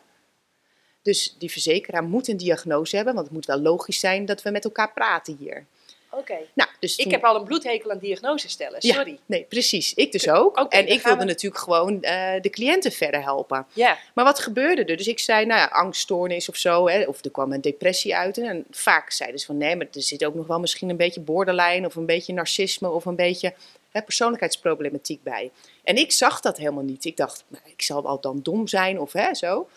Dus 1.02 1.34
die 1.38 1.50
verzekeraar 1.50 2.02
moet 2.04 2.28
een 2.28 2.36
diagnose 2.36 2.96
hebben, 2.96 3.14
want 3.14 3.26
het 3.26 3.34
moet 3.34 3.46
wel 3.46 3.60
logisch 3.60 4.00
zijn 4.00 4.24
dat 4.26 4.42
we 4.42 4.50
met 4.50 4.64
elkaar 4.64 4.92
praten 4.92 5.36
hier. 5.40 5.66
Oké. 6.10 6.36
Nou, 6.54 6.70
dus 6.80 6.96
Ik 6.96 7.10
heb 7.10 7.24
al 7.24 7.36
een 7.36 7.44
bloedhekel 7.44 7.90
aan 7.90 7.98
diagnose 7.98 8.48
stellen. 8.48 8.78
Ja. 8.80 8.94
Sorry. 8.94 9.18
Nee, 9.26 9.42
precies. 9.48 9.94
Ik 9.94 10.12
dus 10.12 10.28
ook. 10.28 10.56
En 10.68 10.86
ik 10.88 11.02
wilde 11.02 11.18
we- 11.18 11.24
natuurlijk 11.24 11.62
gewoon 11.62 12.02
eh, 12.02 12.40
de 12.40 12.50
cliënten 12.50 12.92
verder 12.92 13.22
helpen. 13.22 13.66
Ja. 13.72 13.98
Maar 14.14 14.24
wat 14.24 14.38
gebeurde 14.38 14.84
er? 14.84 14.96
Dus 14.96 15.06
ik 15.08 15.18
zei, 15.18 15.46
nou 15.46 15.60
ja, 15.60 15.66
angststoornis 15.66 16.48
of 16.48 16.56
zo. 16.56 16.88
Hè, 16.88 17.04
of 17.04 17.24
er 17.24 17.30
kwam 17.30 17.52
een 17.52 17.60
depressie 17.60 18.16
uit. 18.16 18.38
En 18.38 18.64
vaak 18.70 19.10
zeiden 19.10 19.40
ze 19.40 19.46
van, 19.46 19.56
nee, 19.56 19.76
maar 19.76 19.86
er 19.92 20.02
zit 20.02 20.24
ook 20.24 20.34
nog 20.34 20.46
wel 20.46 20.60
misschien 20.60 20.88
een 20.88 20.96
beetje 20.96 21.20
borderline... 21.20 21.86
of 21.86 21.94
een 21.94 22.06
beetje 22.06 22.32
narcisme 22.32 22.90
of 22.90 23.04
een 23.04 23.16
beetje 23.16 23.54
hè, 23.90 24.02
persoonlijkheidsproblematiek 24.02 25.22
bij. 25.22 25.50
En 25.84 25.96
ik 25.96 26.12
zag 26.12 26.40
dat 26.40 26.56
helemaal 26.56 26.82
niet. 26.84 27.04
Ik 27.04 27.16
dacht, 27.16 27.44
nou, 27.48 27.62
ik 27.66 27.82
zal 27.82 28.02
wel 28.02 28.20
dan 28.20 28.40
dom 28.42 28.66
zijn 28.68 29.00
of 29.00 29.12
hè, 29.12 29.34
zo. 29.34 29.68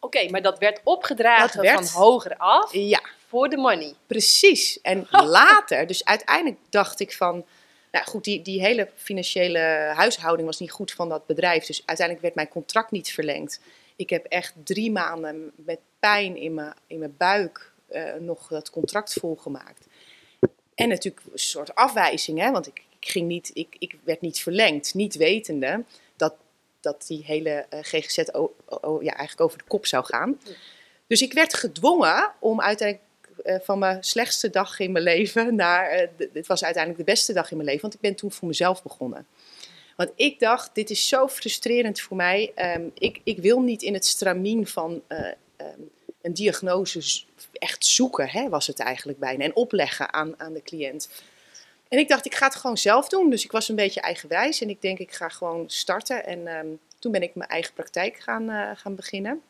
Oké, 0.00 0.28
maar 0.30 0.42
dat 0.42 0.58
werd 0.58 0.80
opgedragen 0.84 1.56
Dat 1.56 1.64
werd- 1.66 1.90
van 1.90 2.02
hoger 2.02 2.36
af 2.36 2.72
Ja, 2.72 3.00
voor 3.34 3.48
de 3.48 3.56
money. 3.56 3.94
Precies. 4.06 4.80
En 4.80 5.06
later, 5.40 5.86
dus 5.86 6.04
uiteindelijk 6.04 6.60
dacht 6.68 7.00
ik 7.00 7.12
van, 7.12 7.44
nou 7.92 8.04
goed, 8.04 8.24
die, 8.24 8.42
die 8.42 8.60
hele 8.60 8.88
financiële 8.96 9.58
huishouding 9.94 10.46
was 10.46 10.58
niet 10.60 10.70
goed 10.70 10.92
van 10.92 11.08
dat 11.08 11.26
bedrijf. 11.26 11.66
Dus 11.66 11.82
uiteindelijk 11.86 12.20
werd 12.20 12.34
mijn 12.34 12.48
contract 12.48 12.90
niet 12.90 13.12
verlengd. 13.12 13.60
Ik 13.96 14.10
heb 14.10 14.24
echt 14.24 14.54
drie 14.64 14.90
maanden 14.90 15.52
met 15.56 15.78
pijn 15.98 16.36
in 16.36 16.54
mijn, 16.54 16.74
in 16.86 16.98
mijn 16.98 17.14
buik 17.16 17.72
eh, 17.88 18.14
nog 18.20 18.48
dat 18.48 18.70
contract 18.70 19.12
volgemaakt. 19.12 19.86
En 20.74 20.88
natuurlijk 20.88 21.26
een 21.32 21.38
soort 21.38 21.74
afwijzing, 21.74 22.38
hè? 22.38 22.50
want 22.50 22.66
ik, 22.66 22.78
ik 22.78 22.94
ik, 23.04 23.10
ging 23.10 23.28
niet, 23.28 23.50
ik, 23.54 23.76
ik 23.78 23.96
werd 24.04 24.20
niet 24.20 24.40
verlengd, 24.40 24.94
niet 24.94 25.14
wetende 25.14 25.84
dat, 26.16 26.34
dat 26.80 27.04
die 27.06 27.24
hele 27.24 27.66
uh, 27.74 27.78
GGZ 27.82 28.18
o, 28.32 28.54
o, 28.66 29.02
ja, 29.02 29.12
eigenlijk 29.12 29.40
over 29.40 29.58
de 29.58 29.64
kop 29.64 29.86
zou 29.86 30.04
gaan. 30.04 30.40
Dus 31.06 31.22
ik 31.22 31.32
werd 31.32 31.54
gedwongen 31.54 32.32
om 32.38 32.60
uiteindelijk 32.60 33.08
uh, 33.44 33.56
van 33.60 33.78
mijn 33.78 34.04
slechtste 34.04 34.50
dag 34.50 34.78
in 34.78 34.92
mijn 34.92 35.04
leven 35.04 35.54
naar. 35.54 36.00
Uh, 36.00 36.26
dit 36.32 36.46
was 36.46 36.64
uiteindelijk 36.64 37.06
de 37.06 37.12
beste 37.12 37.32
dag 37.32 37.50
in 37.50 37.56
mijn 37.56 37.68
leven, 37.68 37.82
want 37.82 37.94
ik 37.94 38.00
ben 38.00 38.14
toen 38.14 38.32
voor 38.32 38.48
mezelf 38.48 38.82
begonnen. 38.82 39.26
Want 39.96 40.10
ik 40.16 40.38
dacht, 40.38 40.74
dit 40.74 40.90
is 40.90 41.08
zo 41.08 41.28
frustrerend 41.28 42.00
voor 42.00 42.16
mij. 42.16 42.52
Um, 42.76 42.90
ik, 42.94 43.20
ik 43.24 43.38
wil 43.38 43.60
niet 43.60 43.82
in 43.82 43.94
het 43.94 44.04
stramien 44.04 44.66
van 44.66 45.02
uh, 45.08 45.26
um, 45.56 45.90
een 46.22 46.34
diagnose 46.34 47.24
echt 47.52 47.86
zoeken, 47.86 48.28
hè, 48.28 48.48
was 48.48 48.66
het 48.66 48.78
eigenlijk 48.78 49.18
bijna. 49.18 49.44
En 49.44 49.56
opleggen 49.56 50.12
aan, 50.12 50.40
aan 50.40 50.52
de 50.52 50.62
cliënt. 50.62 51.08
En 51.88 51.98
ik 51.98 52.08
dacht, 52.08 52.26
ik 52.26 52.34
ga 52.34 52.46
het 52.46 52.54
gewoon 52.54 52.78
zelf 52.78 53.08
doen. 53.08 53.30
Dus 53.30 53.44
ik 53.44 53.52
was 53.52 53.68
een 53.68 53.76
beetje 53.76 54.00
eigenwijs 54.00 54.60
en 54.60 54.68
ik 54.68 54.82
denk, 54.82 54.98
ik 54.98 55.12
ga 55.12 55.28
gewoon 55.28 55.64
starten. 55.70 56.26
En 56.26 56.46
um, 56.46 56.78
toen 56.98 57.12
ben 57.12 57.22
ik 57.22 57.34
mijn 57.34 57.50
eigen 57.50 57.74
praktijk 57.74 58.18
gaan, 58.18 58.76
gaan 58.76 58.94
beginnen. 58.94 59.42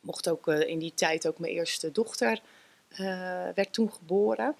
Mocht 0.00 0.28
ook 0.28 0.48
in 0.48 0.78
die 0.78 0.94
tijd 0.94 1.26
ook 1.26 1.38
mijn 1.38 1.52
eerste 1.52 1.92
dochter 1.92 2.40
werd 3.54 3.72
toen 3.72 3.92
geboren. 3.92 4.56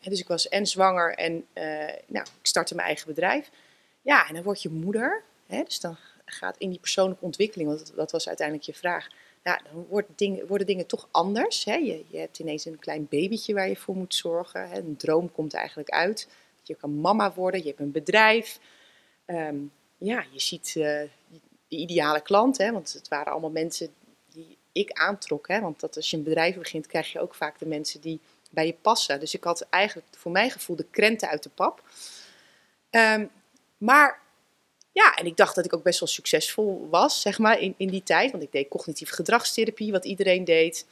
En 0.00 0.10
dus 0.10 0.20
ik 0.20 0.28
was 0.28 0.48
en 0.48 0.66
zwanger 0.66 1.14
en 1.14 1.46
nou, 2.06 2.26
ik 2.40 2.46
startte 2.46 2.74
mijn 2.74 2.86
eigen 2.86 3.06
bedrijf. 3.06 3.50
Ja, 4.02 4.28
en 4.28 4.34
dan 4.34 4.42
word 4.42 4.62
je 4.62 4.68
moeder. 4.68 5.22
Hè, 5.46 5.62
dus 5.62 5.80
dan 5.80 5.96
gaat 6.24 6.56
in 6.58 6.70
die 6.70 6.78
persoonlijke 6.78 7.24
ontwikkeling, 7.24 7.68
want 7.68 7.92
dat 7.96 8.10
was 8.10 8.28
uiteindelijk 8.28 8.66
je 8.66 8.74
vraag. 8.74 9.08
Dan 9.42 10.04
dingen, 10.16 10.46
worden 10.46 10.66
dingen 10.66 10.86
toch 10.86 11.08
anders. 11.10 11.64
Hè? 11.64 11.74
Je, 11.74 12.04
je 12.08 12.18
hebt 12.18 12.38
ineens 12.38 12.64
een 12.64 12.78
klein 12.78 13.06
babytje 13.10 13.54
waar 13.54 13.68
je 13.68 13.76
voor 13.76 13.96
moet 13.96 14.14
zorgen. 14.14 14.68
Hè? 14.68 14.78
Een 14.78 14.96
droom 14.96 15.32
komt 15.32 15.54
eigenlijk 15.54 15.90
uit. 15.90 16.28
Je 16.62 16.74
kan 16.74 17.00
mama 17.00 17.32
worden, 17.32 17.60
je 17.60 17.66
hebt 17.66 17.80
een 17.80 17.92
bedrijf. 17.92 18.58
Um, 19.26 19.72
ja, 19.98 20.24
je 20.30 20.40
ziet 20.40 20.74
uh, 20.76 20.84
de 21.68 21.76
ideale 21.76 22.20
klant, 22.20 22.58
hè? 22.58 22.72
want 22.72 22.92
het 22.92 23.08
waren 23.08 23.32
allemaal 23.32 23.50
mensen 23.50 23.88
ik 24.72 24.92
aantrok. 24.92 25.48
Hè? 25.48 25.60
Want 25.60 25.80
dat 25.80 25.96
als 25.96 26.10
je 26.10 26.16
een 26.16 26.22
bedrijf 26.22 26.56
begint, 26.56 26.86
krijg 26.86 27.12
je 27.12 27.20
ook 27.20 27.34
vaak 27.34 27.58
de 27.58 27.66
mensen 27.66 28.00
die 28.00 28.20
bij 28.50 28.66
je 28.66 28.74
passen. 28.82 29.20
Dus 29.20 29.34
ik 29.34 29.44
had 29.44 29.60
eigenlijk 29.70 30.08
voor 30.16 30.32
mijn 30.32 30.50
gevoel 30.50 30.76
de 30.76 30.86
krenten 30.90 31.28
uit 31.28 31.42
de 31.42 31.50
pap. 31.50 31.82
Um, 32.90 33.30
maar 33.78 34.20
ja, 34.92 35.14
en 35.14 35.26
ik 35.26 35.36
dacht 35.36 35.54
dat 35.54 35.64
ik 35.64 35.74
ook 35.74 35.82
best 35.82 36.00
wel 36.00 36.08
succesvol 36.08 36.88
was, 36.90 37.20
zeg 37.20 37.38
maar, 37.38 37.58
in, 37.58 37.74
in 37.76 37.88
die 37.88 38.02
tijd. 38.02 38.30
Want 38.30 38.42
ik 38.42 38.52
deed 38.52 38.68
cognitieve 38.68 39.14
gedragstherapie, 39.14 39.92
wat 39.92 40.04
iedereen 40.04 40.44
deed. 40.44 40.86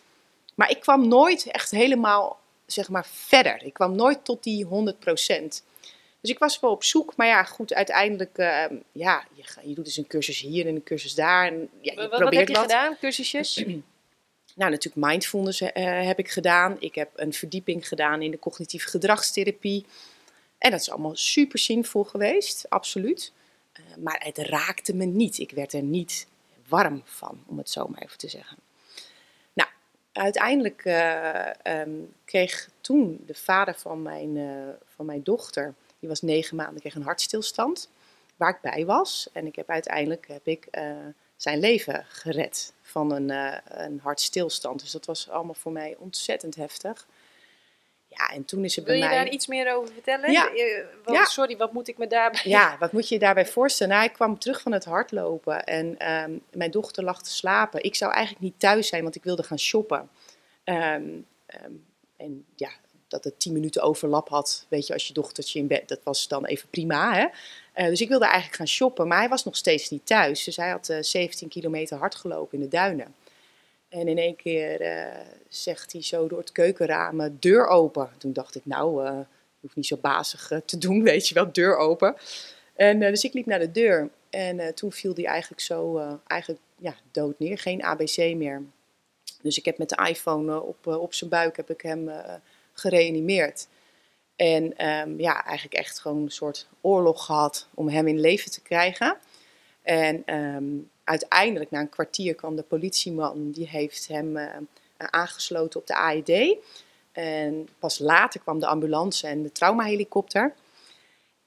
Maar 0.55 0.71
ik 0.71 0.81
kwam 0.81 1.09
nooit 1.09 1.47
echt 1.47 1.71
helemaal, 1.71 2.41
zeg 2.67 2.89
maar, 2.89 3.07
verder. 3.07 3.65
Ik 3.65 3.73
kwam 3.73 3.97
nooit 3.97 4.25
tot 4.25 4.43
die 4.43 4.67
100%. 4.67 4.69
Dus 6.29 6.37
ik 6.37 6.43
was 6.43 6.61
wel 6.61 6.71
op 6.71 6.85
zoek, 6.85 7.17
maar 7.17 7.27
ja, 7.27 7.45
goed, 7.45 7.75
uiteindelijk, 7.75 8.39
uh, 8.39 8.65
ja, 8.93 9.25
je, 9.35 9.45
je, 9.69 9.75
doet 9.75 9.85
dus 9.85 9.97
een 9.97 10.07
cursus 10.07 10.41
hier 10.41 10.67
en 10.67 10.75
een 10.75 10.83
cursus 10.83 11.15
daar. 11.15 11.47
En, 11.47 11.69
ja, 11.81 11.93
je 11.93 12.09
wat, 12.09 12.11
probeert 12.11 12.23
wat 12.31 12.35
heb 12.35 12.49
je 12.49 12.55
wat. 12.55 12.63
gedaan, 12.63 12.97
cursusjes? 12.99 13.57
nou, 14.61 14.71
natuurlijk 14.71 15.07
mindfulness 15.07 15.61
uh, 15.61 15.71
heb 16.07 16.19
ik 16.19 16.31
gedaan. 16.31 16.77
Ik 16.79 16.95
heb 16.95 17.11
een 17.15 17.33
verdieping 17.33 17.89
gedaan 17.89 18.23
in 18.23 18.31
de 18.31 18.39
cognitieve 18.39 18.89
gedragstherapie. 18.89 19.87
En 20.59 20.71
dat 20.71 20.81
is 20.81 20.91
allemaal 20.91 21.17
super 21.17 21.59
zinvol 21.59 22.05
geweest, 22.05 22.71
absoluut. 22.71 23.33
Uh, 23.73 23.97
maar 23.97 24.21
het 24.25 24.39
raakte 24.39 24.95
me 24.95 25.05
niet. 25.05 25.39
Ik 25.39 25.51
werd 25.51 25.73
er 25.73 25.83
niet 25.83 26.27
warm 26.67 27.03
van, 27.05 27.45
om 27.47 27.59
het 27.59 27.71
zo 27.71 27.87
maar 27.87 28.03
even 28.03 28.19
te 28.19 28.29
zeggen. 28.29 28.57
Nou, 29.53 29.69
uiteindelijk 30.13 30.85
uh, 30.85 31.51
um, 31.65 32.13
kreeg 32.25 32.69
toen 32.81 33.23
de 33.27 33.35
vader 33.35 33.75
van 33.75 34.03
mijn, 34.03 34.39
van 34.97 35.07
mijn 35.07 35.23
dochter, 35.23 35.75
die 35.99 36.09
was 36.09 36.21
negen 36.23 36.57
maanden, 36.57 36.81
kreeg 36.81 36.95
een 36.95 37.03
hartstilstand, 37.03 37.89
waar 38.37 38.51
ik 38.51 38.61
bij 38.61 38.85
was. 38.87 39.29
En 39.33 39.47
ik 39.47 39.57
heb 39.57 39.71
uiteindelijk 39.71 40.29
heb 40.29 40.47
ik, 40.47 40.69
zijn 41.37 41.59
leven 41.59 42.05
gered 42.09 42.73
van 42.83 43.13
een, 43.13 43.31
een 43.83 44.01
hartstilstand. 44.03 44.81
Dus 44.81 44.91
dat 44.91 45.07
was 45.07 45.29
allemaal 45.31 45.55
voor 45.55 45.73
mij 45.73 45.97
ontzettend 45.99 46.55
heftig. 46.55 47.07
Ja, 48.09 48.29
en 48.29 48.45
toen 48.45 48.65
is 48.65 48.77
het 48.77 48.85
Wil 48.85 48.95
bij 48.95 49.03
je 49.03 49.09
mij... 49.09 49.25
daar 49.25 49.33
iets 49.33 49.47
meer 49.47 49.75
over 49.75 49.93
vertellen? 49.93 50.33
Ja. 50.33 50.55
Eh, 50.55 50.85
wat- 51.05 51.15
Ja. 51.15 51.25
Sorry, 51.25 51.57
wat 51.57 51.73
moet 51.73 51.89
ik 51.89 51.99
me 51.99 52.07
daarbij... 52.07 52.41
Ja, 52.45 52.77
wat 52.79 52.93
moet 52.93 53.09
je 53.09 53.15
je 53.15 53.21
daarbij 53.21 53.47
voorstellen? 53.47 53.93
Nou, 53.93 54.07
ik 54.07 54.13
kwam 54.13 54.39
terug 54.39 54.61
van 54.61 54.73
het 54.73 54.85
hardlopen 54.85 55.65
en 55.65 55.99
ehm, 55.99 56.39
mijn 56.53 56.71
dochter 56.71 57.05
lag 57.05 57.23
te 57.23 57.31
slapen. 57.31 57.83
Ik 57.83 57.95
zou 57.95 58.13
eigenlijk 58.13 58.45
niet 58.45 58.61
thuis 58.61 58.89
zijn, 58.89 59.03
want 59.03 59.15
ik 59.15 59.25
wilde 59.25 59.43
gaan 59.43 59.59
shoppen. 59.59 60.11
Ehm, 60.65 61.09
ehm, 61.47 61.73
en 62.17 62.45
ja, 62.57 62.71
dat 63.09 63.25
het 63.25 63.41
tien 63.41 63.53
minuten 63.53 63.83
overlap 63.83 64.29
had, 64.29 64.67
weet 64.69 64.87
je, 64.87 64.93
als 64.93 65.07
je 65.07 65.13
dochtertje 65.13 65.59
in 65.59 65.67
bed, 65.67 65.89
dat 65.89 66.01
was 66.03 66.29
dan 66.29 66.45
even 66.45 66.69
prima, 66.69 67.15
hè. 67.15 67.27
Eh, 67.73 67.87
dus 67.87 68.01
ik 68.01 68.09
wilde 68.09 68.25
eigenlijk 68.25 68.57
gaan 68.57 68.69
shoppen, 68.69 69.09
maar 69.09 69.19
hij 69.19 69.29
was 69.29 69.45
nog 69.45 69.57
steeds 69.57 69.91
niet 69.91 70.07
thuis. 70.07 70.45
Dus 70.45 70.57
hij 70.57 70.69
had 70.69 70.89
eh 70.89 70.99
17 71.01 71.49
kilometer 71.49 71.99
hard 71.99 72.15
gelopen 72.15 72.59
in 72.59 72.65
de 72.65 72.71
duinen. 72.71 73.15
En 73.89 74.09
in 74.09 74.19
één 74.19 74.37
keer 74.37 74.81
eh, 74.81 75.27
zegt 75.49 75.93
hij 75.93 76.03
zo 76.03 76.29
door 76.29 76.39
het 76.39 76.53
keukenraam, 76.53 77.37
deur 77.39 77.67
open. 77.67 78.11
Toen 78.19 78.33
dacht 78.33 78.55
ik, 78.55 78.67
nou, 78.67 79.05
je 79.05 79.25
hoeft 79.61 79.77
niet 79.77 79.87
zo 79.87 79.97
bazig 79.97 80.53
te 80.65 80.79
doen, 80.79 81.03
weet 81.13 81.29
je 81.29 81.35
wel, 81.35 81.53
deur 81.53 81.77
open. 81.77 82.17
En 82.75 83.01
dus 83.01 83.25
ik 83.25 83.33
liep 83.33 83.47
naar 83.47 83.59
de 83.59 83.71
deur. 83.71 84.11
En 84.31 84.75
toen 84.75 84.93
viel 84.93 85.15
hij 85.15 85.25
eigenlijk 85.25 85.61
zo, 85.61 85.99
eigenlijk, 86.27 86.63
ja, 86.77 86.95
dood 87.11 87.39
neer. 87.39 87.59
Geen 87.59 87.83
ABC 87.83 88.17
meer. 88.17 88.63
Dus 89.43 89.59
ik 89.59 89.65
heb 89.65 89.79
met 89.79 89.89
de 89.89 90.07
iPhone 90.09 90.63
op, 90.63 90.87
op 90.87 91.15
zijn 91.15 91.31
buik 91.31 91.57
heb 91.57 91.71
ik 91.71 91.81
hem 91.81 92.11
gereanimeerd. 92.79 93.67
En 94.37 94.77
ehm, 94.77 95.21
ja, 95.21 95.45
eigenlijk 95.45 95.79
echt 95.79 96.01
gewoon 96.01 96.23
een 96.23 96.31
soort 96.31 96.67
oorlog 96.81 97.25
gehad 97.25 97.69
om 97.75 97.89
hem 97.89 98.09
in 98.09 98.21
leven 98.21 98.51
te 98.51 98.63
krijgen. 98.63 99.17
En 99.83 100.23
ehm, 100.27 100.65
uiteindelijk, 101.05 101.71
na 101.71 101.81
een 101.81 101.89
kwartier, 101.89 102.35
kwam 102.35 102.57
de 102.57 102.63
politieman. 102.63 103.51
Die 103.51 103.69
heeft 103.69 104.09
hem 104.09 104.37
eh, 104.37 104.57
aangesloten 104.97 105.81
op 105.81 105.87
de 105.87 105.95
AED. 105.95 106.57
En 107.13 107.69
pas 107.79 107.99
later 107.99 108.41
kwam 108.41 108.59
de 108.61 108.67
ambulance 108.67 109.27
en 109.27 109.43
de 109.43 109.53
traumahelikopter. 109.53 110.55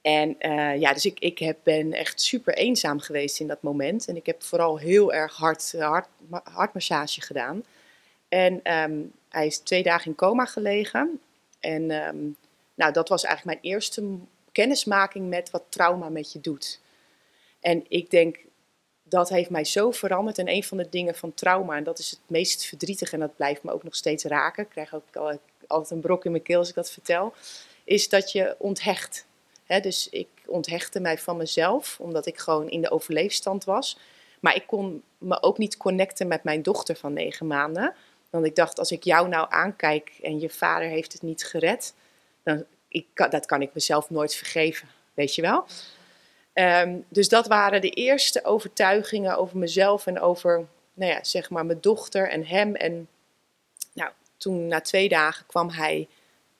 En 0.02 0.40
eh, 0.40 0.80
ja, 0.80 0.94
dus 0.94 1.06
ik, 1.06 1.20
ik 1.20 1.40
heb, 1.40 1.58
ben 1.64 1.94
echt 1.94 2.22
super 2.22 2.54
eenzaam 2.54 3.00
geweest 3.00 3.40
in 3.40 3.48
dat 3.48 3.62
moment. 3.62 4.08
En 4.08 4.16
ik 4.16 4.26
heb 4.26 4.44
vooral 4.44 4.78
heel 4.78 5.14
erg 5.14 5.36
hard, 5.36 5.74
eh, 5.74 5.88
hard, 5.88 6.08
ma- 6.28 6.44
hartmassage 6.44 7.22
gedaan. 7.22 7.64
En 8.28 8.60
hij 9.32 9.46
is 9.46 9.58
twee 9.58 9.84
dagen 9.84 10.06
in 10.06 10.16
coma 10.16 10.46
gelegen. 10.46 11.20
En 11.60 11.92
ehm, 11.92 12.18
nou, 12.76 12.94
dat 12.94 13.10
was 13.10 13.24
eigenlijk 13.24 13.62
mijn 13.62 13.74
eerste 13.74 14.18
kennismaking 14.52 15.30
met 15.30 15.50
wat 15.50 15.64
trauma 15.70 16.10
met 16.10 16.32
je 16.32 16.42
doet. 16.42 16.80
En 17.60 17.86
ik 17.88 18.10
denk, 18.10 18.40
dat 19.04 19.30
heeft 19.30 19.50
mij 19.50 19.66
zo 19.66 19.92
veranderd. 19.92 20.38
En 20.38 20.50
een 20.50 20.64
van 20.64 20.78
de 20.78 20.90
dingen 20.90 21.16
van 21.16 21.34
trauma, 21.34 21.76
en 21.76 21.84
dat 21.84 22.00
is 22.00 22.10
het 22.10 22.20
meest 22.28 22.66
verdrietig, 22.66 23.14
en 23.14 23.20
dat 23.20 23.36
blijft 23.36 23.64
me 23.64 23.72
ook 23.72 23.84
nog 23.84 23.96
steeds 23.96 24.24
raken. 24.24 24.64
Ik 24.64 24.70
krijg 24.70 24.94
ook 24.96 25.16
al- 25.16 25.40
altijd 25.68 25.92
een 25.92 26.00
brok 26.00 26.26
in 26.26 26.32
mijn 26.32 26.44
keel 26.44 26.60
als 26.60 26.70
ik 26.70 26.76
dat 26.76 26.92
vertel. 26.92 27.34
Is 27.84 28.10
dat 28.10 28.32
je 28.32 28.56
onthecht. 28.58 29.26
Dus 29.82 30.10
ik 30.10 30.28
onthechtte 30.46 31.00
mij 31.00 31.18
van 31.18 31.38
mezelf, 31.38 32.00
omdat 32.00 32.26
ik 32.26 32.38
gewoon 32.38 32.70
in 32.70 32.82
de 32.82 32.92
overleefstand 32.92 33.64
was. 33.64 33.98
Maar 34.40 34.56
ik 34.56 34.68
kon 34.68 35.04
me 35.18 35.42
ook 35.42 35.58
niet 35.58 35.78
connecten 35.78 36.28
met 36.28 36.44
mijn 36.44 36.62
dochter 36.62 36.96
van 36.96 37.14
negen 37.14 37.48
maanden. 37.48 37.96
Want 38.32 38.46
ik 38.46 38.56
dacht, 38.56 38.80
als 38.80 38.92
ik 38.92 39.04
jou 39.04 39.28
nou 39.28 39.48
aankijk 39.50 40.20
en 40.22 40.40
je 40.40 40.50
vader 40.50 40.88
heeft 40.88 41.14
het 41.14 41.22
niet 41.22 41.44
gered, 41.44 41.94
dan 42.44 42.66
ik, 42.88 43.06
dat 43.16 43.46
kan 43.46 43.62
ik 43.62 43.74
mezelf 43.74 44.10
nooit 44.10 44.36
vergeven. 44.36 44.88
Weet 45.14 45.36
je 45.36 45.42
wel? 45.42 45.66
Ehm, 46.54 47.00
dus 47.08 47.30
dat 47.30 47.48
waren 47.48 47.82
de 47.82 47.90
eerste 47.90 48.44
overtuigingen 48.44 49.38
over 49.38 49.58
mezelf 49.58 50.08
en 50.08 50.20
over, 50.20 50.68
nou 50.94 51.12
ja, 51.12 51.24
zeg 51.24 51.50
maar, 51.50 51.66
mijn 51.66 51.82
dochter 51.82 52.30
en 52.30 52.46
hem. 52.46 52.76
En 52.76 53.08
nou, 53.94 54.12
toen 54.38 54.68
na 54.68 54.82
twee 54.82 55.10
dagen 55.10 55.46
kwam 55.46 55.70
hij 55.70 56.08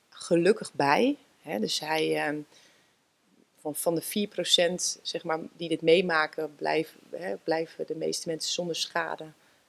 gelukkig 0.08 0.72
bij. 0.72 1.16
Hè, 1.42 1.58
dus 1.58 1.80
hij, 1.80 2.16
ehm, 2.16 2.40
van, 3.60 3.74
van 3.74 3.94
de 3.94 4.02
4% 4.02 4.98
zeg 5.02 5.24
maar, 5.24 5.38
die 5.56 5.68
dit 5.68 5.82
meemaken, 5.82 6.56
hè, 7.10 7.36
blijven 7.44 7.86
de 7.86 7.96
meeste 7.96 8.28
mensen 8.28 8.52
zonder 8.52 8.76
schade, 8.76 9.24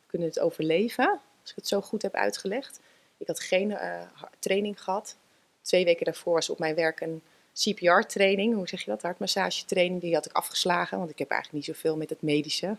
kunnen 0.07 0.27
het 0.27 0.39
overleven. 0.39 1.19
Als 1.43 1.51
ik 1.51 1.55
het 1.55 1.67
zo 1.67 1.81
goed 1.81 2.01
heb 2.01 2.13
uitgelegd. 2.13 2.79
Ik 3.17 3.27
had 3.27 3.39
geen 3.39 3.71
eh, 3.71 4.01
training 4.39 4.83
gehad. 4.83 5.17
Twee 5.61 5.85
weken 5.85 6.05
daarvoor 6.05 6.33
was 6.33 6.49
op 6.49 6.59
mijn 6.59 6.75
werk 6.75 7.01
een 7.01 7.21
CPR-training, 7.53 8.55
hoe 8.55 8.67
zeg 8.67 8.83
je 8.83 8.91
dat? 8.91 9.01
Hartmassagetraining, 9.01 10.01
die 10.01 10.13
had 10.13 10.25
ik 10.25 10.31
afgeslagen, 10.31 10.97
want 10.97 11.09
ik 11.09 11.19
heb 11.19 11.29
eigenlijk 11.29 11.65
niet 11.65 11.75
zoveel 11.75 11.97
met 11.97 12.09
het 12.09 12.21
medische. 12.21 12.75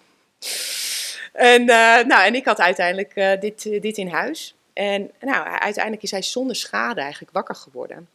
En, 1.33 1.61
eh, 1.61 2.05
nou, 2.05 2.25
en 2.25 2.35
ik 2.35 2.45
had 2.45 2.59
uiteindelijk 2.61 3.15
eh, 3.15 3.41
dit, 3.41 3.63
dit 3.63 3.99
in 3.99 4.09
huis. 4.09 4.55
En 4.73 5.11
nou, 5.21 5.47
uiteindelijk 5.47 6.03
is 6.03 6.11
hij 6.11 6.23
zonder 6.23 6.57
schade 6.57 7.01
eigenlijk 7.01 7.33
wakker 7.33 7.55
geworden. 7.55 8.09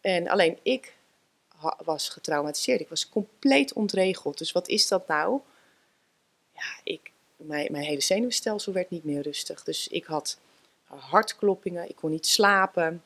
En 0.00 0.28
alleen 0.28 0.58
ik 0.62 0.94
was 1.84 2.08
getraumatiseerd. 2.08 2.80
Ik 2.80 2.88
was 2.88 3.08
compleet 3.08 3.72
ontregeld. 3.72 4.38
Dus 4.38 4.52
wat 4.52 4.68
is 4.68 4.88
dat 4.88 5.08
nou? 5.08 5.40
Ja, 6.52 6.80
ik, 6.84 7.10
mijn, 7.36 7.72
mijn 7.72 7.84
hele 7.84 8.00
zenuwstelsel 8.00 8.72
werd 8.72 8.90
niet 8.90 9.04
meer 9.04 9.22
rustig. 9.22 9.62
Dus 9.64 9.88
ik 9.88 10.04
had 10.04 10.38
hartkloppingen, 10.84 11.88
ik 11.88 11.96
kon 11.96 12.10
niet 12.10 12.26
slapen. 12.26 13.02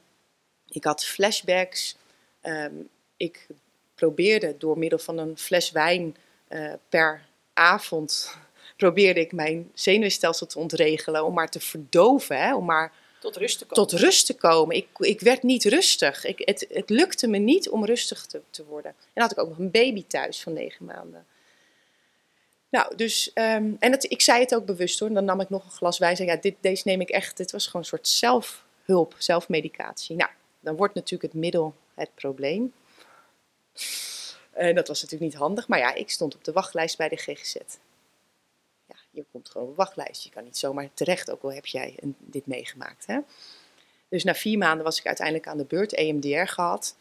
Ik 0.69 0.85
had 0.85 1.05
flashbacks. 1.05 1.97
Ehm, 2.41 2.75
ik 3.17 3.47
probeerde 3.95 4.55
door 4.59 4.79
middel 4.79 4.99
van 4.99 5.19
een 5.19 5.39
fles 5.39 5.71
wijn 5.71 6.17
eh, 6.49 6.73
per 6.89 7.27
avond 7.53 8.37
probeerde 8.77 9.21
ik 9.21 9.33
mijn 9.33 9.71
zenuwstelsel 9.75 10.47
te 10.47 10.59
ontregelen 10.59 11.25
om 11.25 11.35
maar 11.35 11.51
te 11.51 11.61
verdoven, 11.61 12.39
hè, 12.39 12.55
om 12.55 12.65
maar 12.65 12.93
Tot 13.21 13.37
rust 13.37 13.59
te 13.59 13.67
komen. 13.67 13.89
tot 13.89 14.01
rust 14.01 14.27
te 14.27 14.35
komen. 14.35 14.77
Ik, 14.77 14.89
ik 14.99 15.21
werd 15.21 15.43
niet 15.43 15.65
rustig. 15.65 16.25
Ik, 16.25 16.43
het, 16.45 16.67
het 16.69 16.91
lukte 16.91 17.27
me 17.27 17.39
niet 17.39 17.69
om 17.69 17.85
rustig 17.85 18.27
te, 18.27 18.41
te 18.51 18.65
worden. 18.65 18.91
En 18.91 18.97
dan 19.15 19.23
had 19.23 19.33
ik 19.33 19.39
ook 19.39 19.49
nog 19.49 19.59
een 19.59 19.71
baby 19.71 20.05
thuis 20.07 20.43
van 20.43 20.53
negen 20.53 20.85
maanden. 20.85 21.27
Nou, 22.71 22.97
dus, 22.97 23.33
ehm, 23.33 23.73
en 23.79 23.93
het, 23.93 24.11
ik 24.11 24.21
zei 24.21 24.41
het 24.41 24.55
ook 24.55 24.65
bewust 24.65 24.99
hoor. 24.99 25.13
Dan 25.13 25.25
nam 25.25 25.41
ik 25.41 25.51
nog 25.51 25.65
een 25.65 25.71
glas 25.71 25.99
wijn. 25.99 26.17
Zei, 26.17 26.29
ja, 26.29 26.37
dit, 26.37 26.55
deze 26.61 26.83
neem 26.85 27.01
ik 27.01 27.11
echt. 27.11 27.37
Dit 27.37 27.51
was 27.51 27.67
gewoon 27.67 27.83
een 27.83 27.89
soort 27.89 28.09
zelfhulp, 28.09 29.15
zelfmedicatie. 29.19 30.17
Nou, 30.17 30.31
dan 30.61 30.77
wordt 30.77 30.95
natuurlijk 30.95 31.33
het 31.33 31.43
middel 31.43 31.75
het 31.95 32.15
probleem. 32.15 32.73
En 34.53 34.75
dat 34.75 34.89
was 34.89 35.03
natuurlijk 35.03 35.33
niet 35.33 35.41
handig. 35.41 35.69
Maar 35.69 35.79
ja, 35.79 35.95
ik 35.95 36.11
stond 36.11 36.35
op 36.35 36.45
de 36.45 36.53
wachtlijst 36.53 36.97
bij 36.97 37.09
de 37.09 37.17
GGZ. 37.17 37.55
Ja, 38.87 38.97
je 39.11 39.25
komt 39.33 39.51
gewoon 39.51 39.67
op 39.67 39.73
de 39.73 39.83
wachtlijst. 39.83 40.25
Je 40.25 40.31
kan 40.31 40.45
niet 40.45 40.59
zomaar 40.59 40.91
terecht, 40.95 41.31
ook 41.31 41.43
al 41.43 41.53
heb 41.53 41.67
jij 41.67 41.95
een, 42.01 42.17
dit 42.19 42.47
meegemaakt. 42.47 43.07
Hè? 43.07 43.19
Dus 44.09 44.25
na 44.25 44.35
vier 44.35 44.59
maanden 44.59 44.85
was 44.85 44.99
ik 44.99 45.07
uiteindelijk 45.07 45.49
aan 45.49 45.57
de 45.57 45.65
beurt, 45.65 45.95
EMDR 45.95 46.53
gehad. 46.53 46.97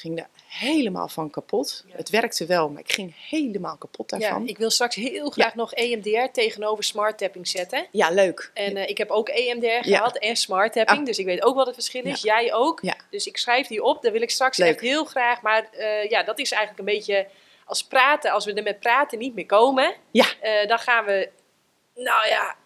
Ging 0.00 0.18
er 0.18 0.26
helemaal 0.46 1.08
van 1.08 1.30
kapot. 1.30 1.84
Ja. 1.88 1.96
Het 1.96 2.10
werkte 2.10 2.46
wel, 2.46 2.68
maar 2.70 2.80
ik 2.80 2.92
ging 2.92 3.14
helemaal 3.28 3.76
kapot 3.76 4.10
Ja, 4.10 4.18
daarvan. 4.18 4.42
Ja, 4.42 4.48
ik 4.48 4.58
wil 4.58 4.70
straks 4.70 4.94
heel 4.94 5.30
graag 5.30 5.54
nog 5.54 5.72
EMDR 5.74 6.30
tegenover 6.32 6.84
smart 6.84 7.18
tapping 7.18 7.48
zetten. 7.48 7.86
leuk. 7.92 8.50
En 8.54 8.76
eh, 8.76 8.88
ik 8.88 8.98
heb 8.98 9.10
ook 9.10 9.28
EMDR 9.28 9.66
Ja. 9.66 9.80
gehad 9.82 10.16
en 10.18 10.36
smart 10.36 10.72
tapping, 10.72 10.98
Ah. 10.98 11.04
dus 11.04 11.18
ik 11.18 11.24
weet 11.26 11.42
ook 11.42 11.54
wat 11.54 11.66
het 11.66 11.74
verschil 11.74 12.04
is. 12.04 12.22
Jij 12.22 12.52
ook. 12.54 12.78
Ja. 12.82 12.96
Dus 13.10 13.26
ik 13.26 13.36
schrijf 13.36 13.66
die 13.66 13.82
op, 13.82 14.02
dat 14.02 14.12
wil 14.12 14.22
ik 14.22 14.30
straks 14.30 14.56
Leuk. 14.56 14.68
echt 14.68 14.80
heel 14.80 15.04
graag. 15.04 15.42
Maar 15.42 15.68
eh, 15.72 16.10
ja, 16.10 16.22
dat 16.22 16.38
is 16.38 16.50
eigenlijk 16.52 16.88
een 16.88 16.94
beetje 16.94 17.26
als 17.64 17.84
praten, 17.84 18.30
als 18.30 18.44
we 18.44 18.52
er 18.52 18.62
met 18.62 18.80
praten 18.80 19.18
niet 19.18 19.34
meer 19.34 19.46
komen, 19.46 19.94
Ja. 20.10 20.26
eh, 20.40 20.68
dan 20.68 20.78
gaan 20.78 21.04
we, 21.04 21.28
nou 21.94 22.28
ja, 22.28 22.56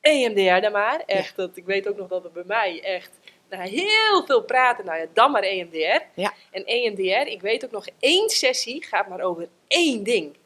EMDR 0.00 0.60
dan 0.60 0.72
maar. 0.72 1.02
Echt, 1.06 1.36
dat, 1.36 1.56
ik 1.56 1.64
weet 1.64 1.88
ook 1.88 1.96
nog 1.96 2.08
dat 2.08 2.22
het 2.22 2.32
bij 2.32 2.42
mij 2.46 2.82
echt, 2.82 3.10
heel 3.48 4.24
veel 4.26 4.42
praten, 4.42 4.84
nou 4.84 4.98
ja, 4.98 5.06
dan 5.12 5.30
maar 5.30 5.42
EMDR. 5.42 6.02
Ja. 6.14 6.32
En 6.50 6.64
EMDR, 6.64 7.30
ik 7.30 7.40
weet 7.40 7.64
ook 7.64 7.70
nog, 7.70 7.86
één 7.98 8.28
sessie 8.30 8.84
gaat 8.84 9.08
maar 9.08 9.20
over 9.20 9.48
één 9.68 10.02
ding. 10.02 10.36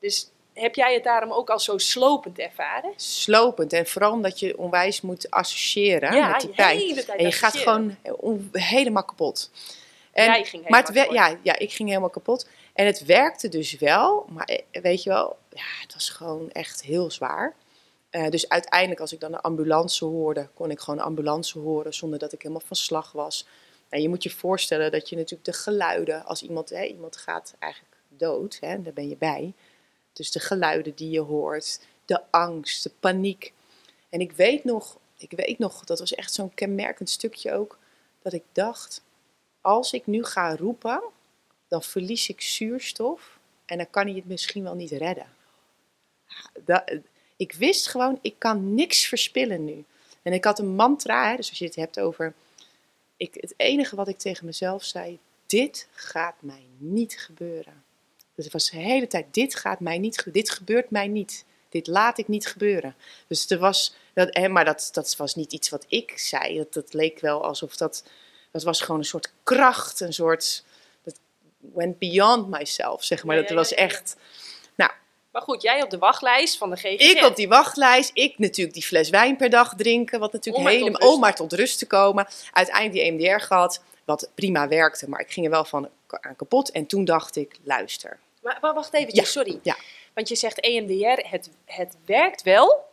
Dus 0.00 0.30
heb 0.54 0.74
jij 0.74 0.94
het 0.94 1.04
daarom 1.04 1.32
ook 1.32 1.50
al 1.50 1.60
zo 1.60 1.78
slopend 1.78 2.38
ervaren? 2.38 2.92
Slopend. 2.96 3.72
En 3.72 3.86
vooral 3.86 4.12
omdat 4.12 4.38
je 4.40 4.58
onwijs 4.58 5.00
moet 5.00 5.30
associëren 5.30 6.14
ja, 6.14 6.28
met 6.28 6.40
die 6.40 6.50
pijn. 6.50 6.78
En 7.06 7.24
je 7.24 7.32
gaat 7.32 7.56
gewoon 7.56 7.96
on- 8.16 8.48
helemaal 8.52 9.04
kapot. 9.04 9.50
En, 10.12 10.24
Jij 10.24 10.44
ging 10.44 10.68
maar 10.68 10.80
het 10.80 10.88
helemaal 10.88 11.06
wer- 11.22 11.32
ja, 11.32 11.38
ja, 11.42 11.58
ik 11.58 11.72
ging 11.72 11.88
helemaal 11.88 12.10
kapot. 12.10 12.48
En 12.74 12.86
het 12.86 13.04
werkte 13.04 13.48
dus 13.48 13.78
wel. 13.78 14.26
Maar 14.28 14.44
eh, 14.44 14.82
weet 14.82 15.02
je 15.02 15.10
wel, 15.10 15.36
ja, 15.50 15.62
het 15.80 15.94
was 15.94 16.08
gewoon 16.08 16.50
echt 16.52 16.82
heel 16.82 17.10
zwaar. 17.10 17.54
Eh, 18.14 18.28
dus 18.28 18.48
uiteindelijk, 18.48 19.00
als 19.00 19.12
ik 19.12 19.20
dan 19.20 19.32
een 19.32 19.40
ambulance 19.40 20.04
hoorde, 20.04 20.48
kon 20.54 20.70
ik 20.70 20.80
gewoon 20.80 21.00
ambulance 21.00 21.58
horen 21.58 21.94
zonder 21.94 22.18
dat 22.18 22.32
ik 22.32 22.42
helemaal 22.42 22.66
van 22.66 22.76
slag 22.76 23.12
was. 23.12 23.46
En 23.88 24.02
je 24.02 24.08
moet 24.08 24.22
je 24.22 24.30
voorstellen 24.30 24.92
dat 24.92 25.08
je 25.08 25.16
natuurlijk 25.16 25.44
de 25.44 25.52
geluiden, 25.52 26.24
als 26.24 26.42
iemand, 26.42 26.70
hè, 26.70 26.84
iemand 26.84 27.16
gaat 27.16 27.54
eigenlijk 27.58 27.96
dood, 28.08 28.58
hè, 28.60 28.82
daar 28.82 28.92
ben 28.92 29.08
je 29.08 29.16
bij. 29.16 29.52
Dus 30.12 30.30
de 30.30 30.40
geluiden 30.40 30.94
die 30.94 31.10
je 31.10 31.20
hoort, 31.20 31.80
de 32.04 32.20
angst, 32.30 32.82
de 32.82 32.90
paniek. 33.00 33.52
En 34.08 34.20
ik 34.20 34.32
weet 34.32 34.64
nog, 34.64 34.98
ik 35.16 35.30
weet 35.30 35.58
nog, 35.58 35.84
dat 35.84 35.98
was 35.98 36.14
echt 36.14 36.32
zo'n 36.32 36.54
kenmerkend 36.54 37.10
stukje 37.10 37.52
ook, 37.52 37.78
dat 38.22 38.32
ik 38.32 38.44
dacht, 38.52 39.02
als 39.60 39.92
ik 39.92 40.06
nu 40.06 40.24
ga 40.24 40.56
roepen, 40.56 41.02
dan 41.68 41.82
verlies 41.82 42.28
ik 42.28 42.40
zuurstof 42.40 43.38
en 43.64 43.76
dan 43.76 43.90
kan 43.90 44.06
hij 44.06 44.16
het 44.16 44.26
misschien 44.26 44.62
wel 44.62 44.74
niet 44.74 44.90
redden. 44.90 45.26
Dat, 46.64 46.92
ik 47.36 47.52
wist 47.52 47.88
gewoon, 47.88 48.18
ik 48.22 48.34
kan 48.38 48.74
niks 48.74 49.06
verspillen 49.06 49.64
nu. 49.64 49.84
En 50.22 50.32
ik 50.32 50.44
had 50.44 50.58
een 50.58 50.74
mantra, 50.74 51.30
hè, 51.30 51.36
dus 51.36 51.48
als 51.48 51.58
je 51.58 51.64
het 51.64 51.76
hebt 51.76 52.00
over, 52.00 52.34
ik, 53.16 53.34
het 53.40 53.54
enige 53.56 53.96
wat 53.96 54.08
ik 54.08 54.18
tegen 54.18 54.46
mezelf 54.46 54.84
zei, 54.84 55.18
dit 55.46 55.88
gaat 55.92 56.36
mij 56.38 56.66
niet 56.78 57.18
gebeuren. 57.18 57.84
Dus 58.34 58.44
het 58.44 58.52
was 58.52 58.70
de 58.70 58.76
hele 58.76 59.06
tijd, 59.06 59.26
dit 59.30 59.54
gaat 59.54 59.80
mij 59.80 59.98
niet, 59.98 60.26
dit 60.32 60.50
gebeurt 60.50 60.90
mij 60.90 61.08
niet. 61.08 61.44
Dit 61.68 61.86
laat 61.86 62.18
ik 62.18 62.28
niet 62.28 62.46
gebeuren. 62.46 62.94
Dus 63.26 63.50
er 63.50 63.58
was, 63.58 63.94
dat, 64.12 64.28
hè, 64.34 64.48
maar 64.48 64.64
dat, 64.64 64.88
dat 64.92 65.16
was 65.16 65.34
niet 65.34 65.52
iets 65.52 65.68
wat 65.68 65.84
ik 65.88 66.18
zei. 66.18 66.56
Dat, 66.56 66.72
dat 66.72 66.92
leek 66.92 67.20
wel 67.20 67.44
alsof 67.44 67.76
dat, 67.76 68.04
dat 68.50 68.62
was 68.62 68.80
gewoon 68.80 69.00
een 69.00 69.06
soort 69.06 69.32
kracht, 69.42 70.00
een 70.00 70.12
soort, 70.12 70.64
dat 71.02 71.18
went 71.58 71.98
beyond 71.98 72.48
myself, 72.48 73.04
zeg 73.04 73.24
maar. 73.24 73.34
Ja, 73.34 73.40
dat 73.40 73.50
ja, 73.50 73.56
was 73.56 73.68
ja, 73.68 73.76
echt, 73.76 74.16
Maar 75.34 75.42
goed, 75.42 75.62
jij 75.62 75.82
op 75.82 75.90
de 75.90 75.98
wachtlijst 75.98 76.58
van 76.58 76.70
de 76.70 76.76
GGZ. 76.76 77.10
ik 77.10 77.24
op 77.24 77.36
die 77.36 77.48
wachtlijst, 77.48 78.10
ik 78.12 78.38
natuurlijk 78.38 78.74
die 78.74 78.84
fles 78.84 79.10
wijn 79.10 79.36
per 79.36 79.50
dag 79.50 79.74
drinken, 79.76 80.20
wat 80.20 80.32
natuurlijk 80.32 80.64
Om 80.64 80.70
helemaal, 80.70 81.12
om 81.12 81.20
maar 81.20 81.34
tot 81.34 81.52
rust 81.52 81.78
te 81.78 81.86
komen. 81.86 82.26
Uiteindelijk 82.52 83.18
die 83.18 83.28
EMDR 83.28 83.44
gehad, 83.44 83.82
wat 84.04 84.30
prima 84.34 84.68
werkte, 84.68 85.08
maar 85.08 85.20
ik 85.20 85.30
ging 85.30 85.46
er 85.46 85.52
wel 85.52 85.64
van 85.64 85.88
aan 86.08 86.36
kapot. 86.36 86.70
En 86.70 86.86
toen 86.86 87.04
dacht 87.04 87.36
ik, 87.36 87.56
luister, 87.64 88.18
Maar, 88.42 88.58
maar 88.60 88.74
wacht 88.74 88.94
even, 88.94 89.14
Ja, 89.14 89.24
sorry. 89.24 89.58
ja. 89.62 89.76
Want 90.12 90.28
je 90.28 90.36
zegt 90.36 90.60
EMDR, 90.60 91.28
het, 91.28 91.50
het 91.64 91.96
werkt 92.06 92.42
wel, 92.42 92.84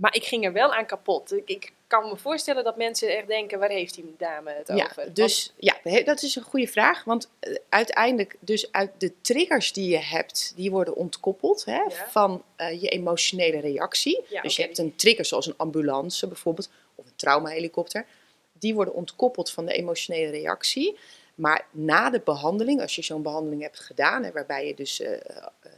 maar 0.00 0.14
ik 0.14 0.24
ging 0.24 0.44
er 0.44 0.52
wel 0.52 0.74
aan 0.74 0.86
kapot. 0.86 1.32
Ik, 1.32 1.48
ik 1.48 1.72
kan 1.86 2.08
me 2.08 2.16
voorstellen 2.16 2.64
dat 2.64 2.76
mensen 2.76 3.16
echt 3.16 3.26
denken, 3.26 3.58
waar 3.58 3.68
heeft 3.70 3.94
die 3.94 4.14
dame 4.18 4.50
het 4.52 4.68
Ja, 4.68 4.84
over? 4.90 5.14
dus 5.14 5.52
ja, 5.56 5.76
dat 6.04 6.22
is 6.22 6.36
een 6.36 6.42
goede 6.42 6.66
vraag. 6.66 7.04
Want 7.04 7.30
eh, 7.40 7.54
uiteindelijk, 7.68 8.36
dus 8.40 8.72
uit 8.72 8.90
de 8.98 9.12
triggers 9.20 9.72
die 9.72 9.88
je 9.90 9.98
hebt, 9.98 10.52
die 10.56 10.70
worden 10.70 10.94
ontkoppeld 10.96 11.64
hè, 11.64 11.76
Ja. 11.76 11.90
van 12.10 12.42
eh, 12.56 12.80
je 12.82 12.88
emotionele 12.88 13.60
reactie. 13.60 14.22
Ja, 14.28 14.42
dus 14.42 14.56
je 14.56 14.62
hebt 14.62 14.78
een 14.78 14.96
trigger 14.96 15.24
zoals 15.24 15.46
een 15.46 15.56
ambulance 15.56 16.26
bijvoorbeeld, 16.26 16.70
of 16.94 17.06
een 17.06 17.16
traumahelikopter. 17.16 18.06
Die 18.52 18.74
worden 18.74 18.94
ontkoppeld 18.94 19.50
van 19.50 19.64
de 19.66 19.72
emotionele 19.72 20.30
reactie. 20.30 20.98
Maar 21.34 21.66
na 21.70 22.10
de 22.10 22.20
behandeling, 22.24 22.80
als 22.80 22.94
je 22.94 23.02
zo'n 23.02 23.22
behandeling 23.22 23.62
hebt 23.62 23.80
gedaan, 23.80 24.24
hè, 24.24 24.32
waarbij 24.32 24.66
je 24.66 24.74
dus 24.74 25.00
eh, 25.00 25.18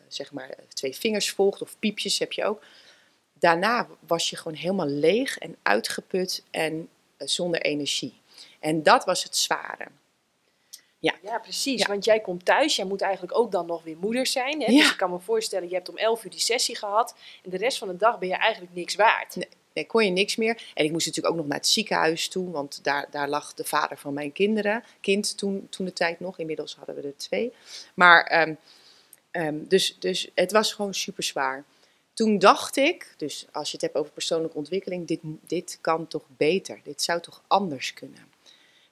zeg 0.08 0.32
maar 0.32 0.54
twee 0.68 0.96
vingers 0.96 1.30
volgt 1.30 1.62
of 1.62 1.76
piepjes 1.78 2.18
heb 2.18 2.32
je 2.32 2.44
ook. 2.44 2.62
Daarna 3.42 3.88
was 4.06 4.30
je 4.30 4.36
gewoon 4.36 4.58
helemaal 4.58 4.86
leeg 4.86 5.38
en 5.38 5.56
uitgeput 5.62 6.42
en 6.50 6.88
eh, 7.16 7.26
zonder 7.26 7.60
energie. 7.60 8.20
En 8.60 8.82
dat 8.82 9.04
was 9.04 9.24
het 9.24 9.36
zware. 9.36 9.86
Ja, 10.98 11.38
precies. 11.38 11.80
Ja. 11.80 11.86
Want 11.86 12.04
jij 12.04 12.20
komt 12.20 12.44
thuis, 12.44 12.76
jij 12.76 12.84
moet 12.84 13.00
eigenlijk 13.00 13.38
ook 13.38 13.52
dan 13.52 13.66
nog 13.66 13.82
weer 13.82 13.96
moeder 13.96 14.26
zijn. 14.26 14.60
Hè? 14.60 14.72
Ja. 14.72 14.78
Dus 14.78 14.90
ik 14.90 14.96
kan 14.96 15.10
me 15.10 15.18
voorstellen, 15.18 15.68
je 15.68 15.74
hebt 15.74 15.88
om 15.88 15.96
11 15.96 16.24
uur 16.24 16.30
die 16.30 16.40
sessie 16.40 16.76
gehad. 16.76 17.14
En 17.44 17.50
de 17.50 17.56
rest 17.56 17.78
van 17.78 17.88
de 17.88 17.96
dag 17.96 18.18
ben 18.18 18.28
je 18.28 18.34
eigenlijk 18.34 18.74
niks 18.74 18.94
waard. 18.94 19.36
Nee. 19.36 19.48
Nee, 19.72 19.86
kon 19.86 20.04
je 20.04 20.10
niks 20.10 20.36
meer. 20.36 20.62
En 20.74 20.84
ik 20.84 20.92
moest 20.92 21.06
natuurlijk 21.06 21.34
ook 21.34 21.40
nog 21.40 21.48
naar 21.50 21.58
het 21.58 21.66
ziekenhuis 21.66 22.28
toe, 22.28 22.50
want 22.50 22.84
daar, 22.84 23.06
daar 23.10 23.28
lag 23.28 23.54
de 23.54 23.64
vader 23.64 23.98
van 23.98 24.14
mijn 24.14 24.32
kinderen. 24.32 24.84
Kind 25.00 25.38
toen, 25.38 25.66
toen 25.70 25.86
de 25.86 25.92
tijd 25.92 26.20
nog, 26.20 26.38
inmiddels 26.38 26.74
hadden 26.76 26.94
we 26.94 27.02
er 27.02 27.16
twee. 27.16 27.52
Maar, 27.94 28.24
ehm, 28.24 28.54
ehm, 29.30 29.56
dus, 29.60 29.96
dus 29.98 30.30
het 30.34 30.52
was 30.52 30.72
gewoon 30.72 30.94
super 30.94 31.22
zwaar. 31.22 31.64
Toen 32.14 32.38
dacht 32.38 32.76
ik, 32.76 33.14
dus 33.16 33.46
als 33.52 33.68
je 33.68 33.72
het 33.72 33.82
hebt 33.82 33.96
over 33.96 34.12
persoonlijke 34.12 34.56
ontwikkeling, 34.56 35.06
dit, 35.06 35.20
dit 35.46 35.78
kan 35.80 36.06
toch 36.06 36.24
beter. 36.36 36.80
Dit 36.82 37.02
zou 37.02 37.20
toch 37.20 37.42
anders 37.46 37.94
kunnen. 37.94 38.30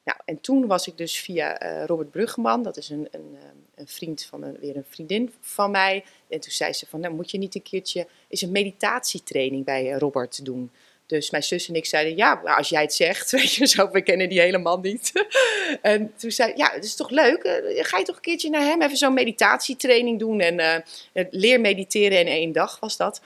Nou, 0.04 0.18
en 0.24 0.40
toen 0.40 0.66
was 0.66 0.86
ik 0.86 0.96
dus 0.96 1.18
via 1.18 1.58
eh, 1.58 1.84
Robert 1.86 2.10
Bruggeman, 2.10 2.62
dat 2.62 2.76
is 2.76 2.88
een, 2.88 3.08
een, 3.10 3.36
ehm, 3.42 3.56
een 3.74 3.88
vriend 3.88 4.24
van 4.24 4.42
een, 4.42 4.58
weer 4.58 4.76
een 4.76 4.84
vriendin 4.88 5.32
van 5.40 5.70
mij. 5.70 6.04
En 6.28 6.40
toen 6.40 6.52
zei 6.52 6.72
ze 6.72 6.86
van, 6.86 7.00
nou 7.00 7.14
moet 7.14 7.30
je 7.30 7.38
niet 7.38 7.54
een 7.54 7.62
keertje 7.62 8.06
is 8.28 8.42
een 8.42 8.50
meditatietraining 8.50 9.64
bij 9.64 9.92
eh, 9.92 9.98
Robert 9.98 10.44
doen. 10.44 10.70
Dus 11.10 11.30
mijn 11.30 11.42
zus 11.42 11.68
en 11.68 11.74
ik 11.74 11.86
zeiden, 11.86 12.16
ja, 12.16 12.40
als 12.44 12.68
jij 12.68 12.82
het 12.82 12.94
zegt, 12.94 13.30
weet 13.40 13.54
je, 13.54 13.66
zo, 13.66 13.90
we 13.90 14.02
kennen 14.02 14.28
die 14.28 14.40
helemaal 14.40 14.78
niet. 14.78 15.12
en 15.82 16.12
toen 16.16 16.30
zei 16.30 16.52
ja, 16.56 16.70
het 16.72 16.84
is 16.84 16.94
toch 16.94 17.10
leuk, 17.10 17.42
eh, 17.42 17.84
ga 17.84 17.98
je 17.98 18.04
toch 18.04 18.16
een 18.16 18.22
keertje 18.22 18.50
naar 18.50 18.62
hem 18.62 18.82
even 18.82 18.96
zo'n 18.96 19.14
meditatietraining 19.14 20.18
doen 20.18 20.40
en 20.40 20.58
eh, 20.58 21.24
leer 21.30 21.60
mediteren 21.60 22.18
in 22.20 22.26
één 22.26 22.52
dag 22.52 22.80
was 22.80 22.96
dat. 22.96 23.20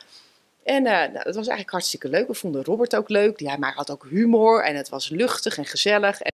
En 0.62 0.86
eh, 0.86 0.92
nou, 0.92 1.12
dat 1.12 1.24
was 1.24 1.34
eigenlijk 1.34 1.70
hartstikke 1.70 2.08
leuk. 2.08 2.26
We 2.26 2.34
vonden 2.34 2.64
Robert 2.64 2.96
ook 2.96 3.08
leuk. 3.08 3.40
Maar 3.40 3.58
hij 3.58 3.72
had 3.74 3.90
ook 3.90 4.06
humor 4.10 4.64
en 4.64 4.76
het 4.76 4.88
was 4.88 5.08
luchtig 5.08 5.58
en 5.58 5.66
gezellig. 5.66 6.20
En, 6.20 6.32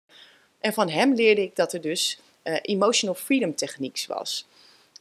en 0.61 0.73
van 0.73 0.91
hem 0.91 1.15
leerde 1.15 1.43
ik 1.43 1.57
dat 1.57 1.73
er 1.73 1.81
dus 1.81 2.21
emotional 2.63 3.15
freedom 3.15 3.55
techniques 3.55 4.07
was. 4.07 4.47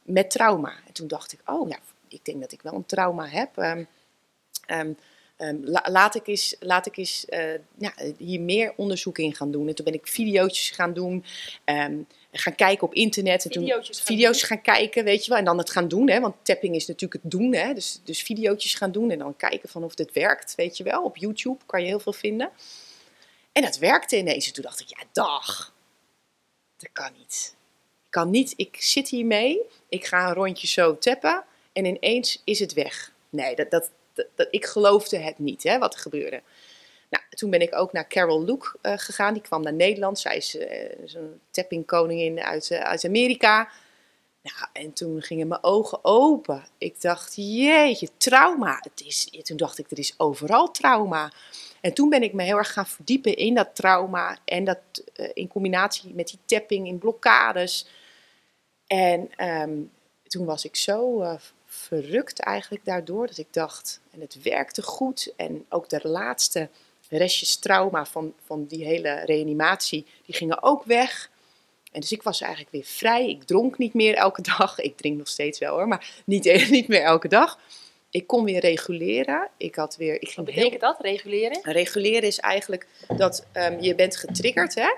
Met 0.02 0.30
trauma. 0.30 0.72
En 0.86 0.92
toen 0.92 1.08
dacht 1.08 1.32
ik, 1.32 1.38
oh 1.46 1.68
ja, 1.68 1.78
ik 2.08 2.24
denk 2.24 2.40
dat 2.40 2.52
ik 2.52 2.62
wel 2.62 2.74
een 2.74 2.86
trauma 2.86 3.26
heb. 3.26 3.58
Ehm, 4.66 4.92
ehm, 5.40 5.56
la- 5.62 5.86
laat 5.90 6.14
ik 6.14 6.26
eens, 6.26 6.56
laat 6.60 6.86
ik 6.86 6.96
eens 6.96 7.24
eh, 7.26 7.52
ja, 7.78 7.92
hier 8.18 8.40
meer 8.40 8.72
onderzoek 8.76 9.18
in 9.18 9.34
gaan 9.34 9.50
doen. 9.50 9.68
En 9.68 9.74
toen 9.74 9.84
ben 9.84 9.94
ik 9.94 10.06
video's 10.06 10.70
gaan 10.70 10.92
doen. 10.92 11.24
ehm, 11.64 11.96
gaan 12.32 12.54
kijken 12.54 12.86
op 12.86 12.94
internet. 12.94 13.44
En 13.44 13.50
toen 13.50 13.62
Video's 13.62 13.86
gaan 13.86 14.04
video's 14.06 14.38
doen. 14.40 14.48
gaan 14.48 14.62
kijken, 14.62 15.04
weet 15.04 15.24
je 15.24 15.28
wel. 15.30 15.38
En 15.38 15.44
dan 15.44 15.58
het 15.58 15.70
gaan 15.70 15.88
doen, 15.88 16.10
hè. 16.10 16.20
Want 16.20 16.34
tapping 16.42 16.74
is 16.74 16.86
natuurlijk 16.86 17.22
het 17.22 17.30
doen, 17.30 17.54
hè. 17.54 17.74
Dus, 17.74 18.00
dus 18.04 18.22
video's 18.22 18.74
gaan 18.74 18.92
doen 18.92 19.10
en 19.10 19.18
dan 19.18 19.36
kijken 19.36 19.68
van 19.68 19.84
of 19.84 19.94
dit 19.94 20.12
werkt, 20.12 20.54
weet 20.54 20.76
je 20.76 20.84
wel. 20.84 21.04
Op 21.04 21.16
YouTube 21.16 21.64
kan 21.66 21.80
je 21.80 21.86
heel 21.86 22.00
veel 22.00 22.12
vinden. 22.12 22.50
En 23.52 23.62
dat 23.62 23.78
werkte 23.78 24.16
ineens. 24.16 24.46
En 24.46 24.52
toen 24.52 24.62
dacht 24.62 24.80
ik, 24.80 24.88
ja, 24.88 25.04
dag. 25.12 25.74
Dat 26.76 26.90
kan 26.92 27.10
niet. 27.18 27.54
kan 28.08 28.30
niet, 28.30 28.52
ik 28.56 28.76
zit 28.78 29.08
hiermee, 29.08 29.60
ik 29.88 30.04
ga 30.06 30.28
een 30.28 30.34
rondje 30.34 30.66
zo 30.66 30.98
tappen 30.98 31.44
en 31.72 31.84
ineens 31.84 32.42
is 32.44 32.58
het 32.58 32.72
weg. 32.72 33.12
Nee, 33.30 33.54
dat, 33.56 33.70
dat, 33.70 33.90
dat, 34.34 34.48
ik 34.50 34.64
geloofde 34.64 35.18
het 35.18 35.38
niet, 35.38 35.62
hè, 35.62 35.78
wat 35.78 35.94
er 35.94 36.00
gebeurde. 36.00 36.42
Nou, 37.10 37.24
toen 37.30 37.50
ben 37.50 37.60
ik 37.60 37.74
ook 37.74 37.92
naar 37.92 38.08
Carol 38.08 38.44
Luke 38.44 38.76
uh, 38.82 38.92
gegaan. 38.96 39.32
Die 39.32 39.42
kwam 39.42 39.62
naar 39.62 39.72
Nederland. 39.72 40.18
Zij 40.18 40.36
is 40.36 40.54
uh, 40.54 40.66
zo'n 41.04 41.40
tappingkoningin 41.50 42.40
uit, 42.40 42.70
uh, 42.70 42.80
uit 42.80 43.04
Amerika. 43.04 43.68
Nou, 44.42 44.68
en 44.72 44.92
toen 44.92 45.22
gingen 45.22 45.48
mijn 45.48 45.64
ogen 45.64 46.04
open. 46.04 46.64
Ik 46.78 47.00
dacht, 47.00 47.34
jeetje, 47.36 48.08
trauma. 48.16 48.78
Het 48.80 49.06
is, 49.06 49.24
toen 49.42 49.56
dacht 49.56 49.78
ik, 49.78 49.90
er 49.90 49.98
is 49.98 50.14
overal 50.16 50.70
trauma. 50.70 51.32
En 51.80 51.94
toen 51.94 52.08
ben 52.08 52.22
ik 52.22 52.32
me 52.32 52.42
heel 52.42 52.56
erg 52.56 52.72
gaan 52.72 52.86
verdiepen 52.86 53.36
in 53.36 53.54
dat 53.54 53.74
trauma. 53.74 54.38
En 54.44 54.64
dat 54.64 54.78
in 55.34 55.48
combinatie 55.48 56.14
met 56.14 56.28
die 56.28 56.38
tapping 56.44 56.86
in 56.86 56.98
blokkades. 56.98 57.86
En 58.86 59.30
ehm, 59.36 59.78
toen 60.22 60.44
was 60.44 60.64
ik 60.64 60.76
zo 60.76 61.22
verrukt 61.90 62.40
eigenlijk 62.40 62.84
daardoor. 62.84 63.26
Dat 63.26 63.38
ik 63.38 63.52
dacht, 63.52 64.00
en 64.10 64.20
het 64.20 64.42
werkte 64.42 64.82
goed. 64.82 65.32
En 65.36 65.64
ook 65.68 65.88
de 65.88 66.00
laatste 66.02 66.68
restjes 67.08 67.56
trauma 67.56 68.06
van, 68.06 68.34
van 68.44 68.66
die 68.66 68.84
hele 68.84 69.24
reanimatie, 69.24 70.06
die 70.26 70.34
gingen 70.34 70.62
ook 70.62 70.84
weg. 70.84 71.30
En 71.92 72.00
dus 72.00 72.12
ik 72.12 72.22
was 72.22 72.40
eigenlijk 72.40 72.72
weer 72.72 72.84
vrij. 72.84 73.28
Ik 73.28 73.42
dronk 73.42 73.78
niet 73.78 73.94
meer 73.94 74.14
elke 74.14 74.42
dag. 74.42 74.78
Ik 74.78 74.96
drink 74.96 75.18
nog 75.18 75.28
steeds 75.28 75.58
wel 75.58 75.74
hoor, 75.74 75.88
maar 75.88 76.22
niet, 76.24 76.44
niet 76.70 76.88
meer 76.88 77.02
elke 77.02 77.28
dag. 77.28 77.58
Ik 78.10 78.26
kon 78.26 78.44
weer 78.44 78.60
reguleren. 78.60 79.48
Ik 79.56 79.74
had 79.74 79.96
weer, 79.96 80.14
ik 80.14 80.28
ging 80.28 80.46
Wat 80.46 80.54
betekent 80.54 80.80
dat, 80.80 81.00
reguleren? 81.00 81.60
Reguleren 81.62 82.28
is 82.28 82.38
eigenlijk 82.38 82.86
dat 83.16 83.46
um, 83.52 83.80
je 83.80 83.94
bent 83.94 84.16
getriggerd 84.16 84.74
hè, 84.74 84.94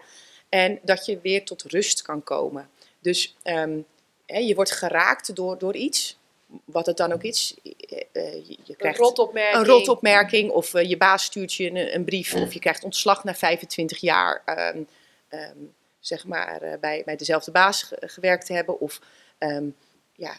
en 0.49 0.79
dat 0.83 1.07
je 1.07 1.19
weer 1.23 1.45
tot 1.45 1.63
rust 1.63 2.03
kan 2.03 2.23
komen. 2.23 2.69
Dus 3.01 3.37
um, 3.45 3.85
hè, 4.27 4.39
je 4.39 4.55
wordt 4.55 4.71
geraakt 4.71 5.35
door, 5.35 5.59
door 5.59 5.77
iets 5.77 6.21
wat 6.65 6.87
het 6.87 6.97
dan 6.97 7.13
ook 7.13 7.23
is. 7.23 7.57
Uh, 7.63 8.47
je 8.65 8.77
krijgt 8.77 8.99
een 8.99 9.05
rotopmerking. 9.05 9.57
Een 9.57 9.67
rotopmerking 9.67 10.51
of 10.51 10.75
uh, 10.75 10.89
je 10.89 10.97
baas 10.97 11.25
stuurt 11.25 11.55
je 11.55 11.71
een, 11.71 11.95
een, 11.95 12.05
brief 12.05 12.35
of 12.35 12.53
je 12.53 12.59
krijgt 12.59 12.85
ontslag 12.85 13.25
na 13.25 13.35
25 13.35 13.99
jaar, 13.99 14.43
um, 14.75 14.89
um, 15.31 15.75
zeg 16.01 16.25
maar, 16.25 16.63
uh, 16.63 16.73
bij, 16.81 17.03
bij 17.05 17.17
dezelfde 17.17 17.51
baas 17.51 17.93
gewerkt 18.01 18.47
te 18.47 18.53
hebben. 18.53 18.81
Of 18.81 19.01
um, 19.39 19.77
ja, 20.17 20.37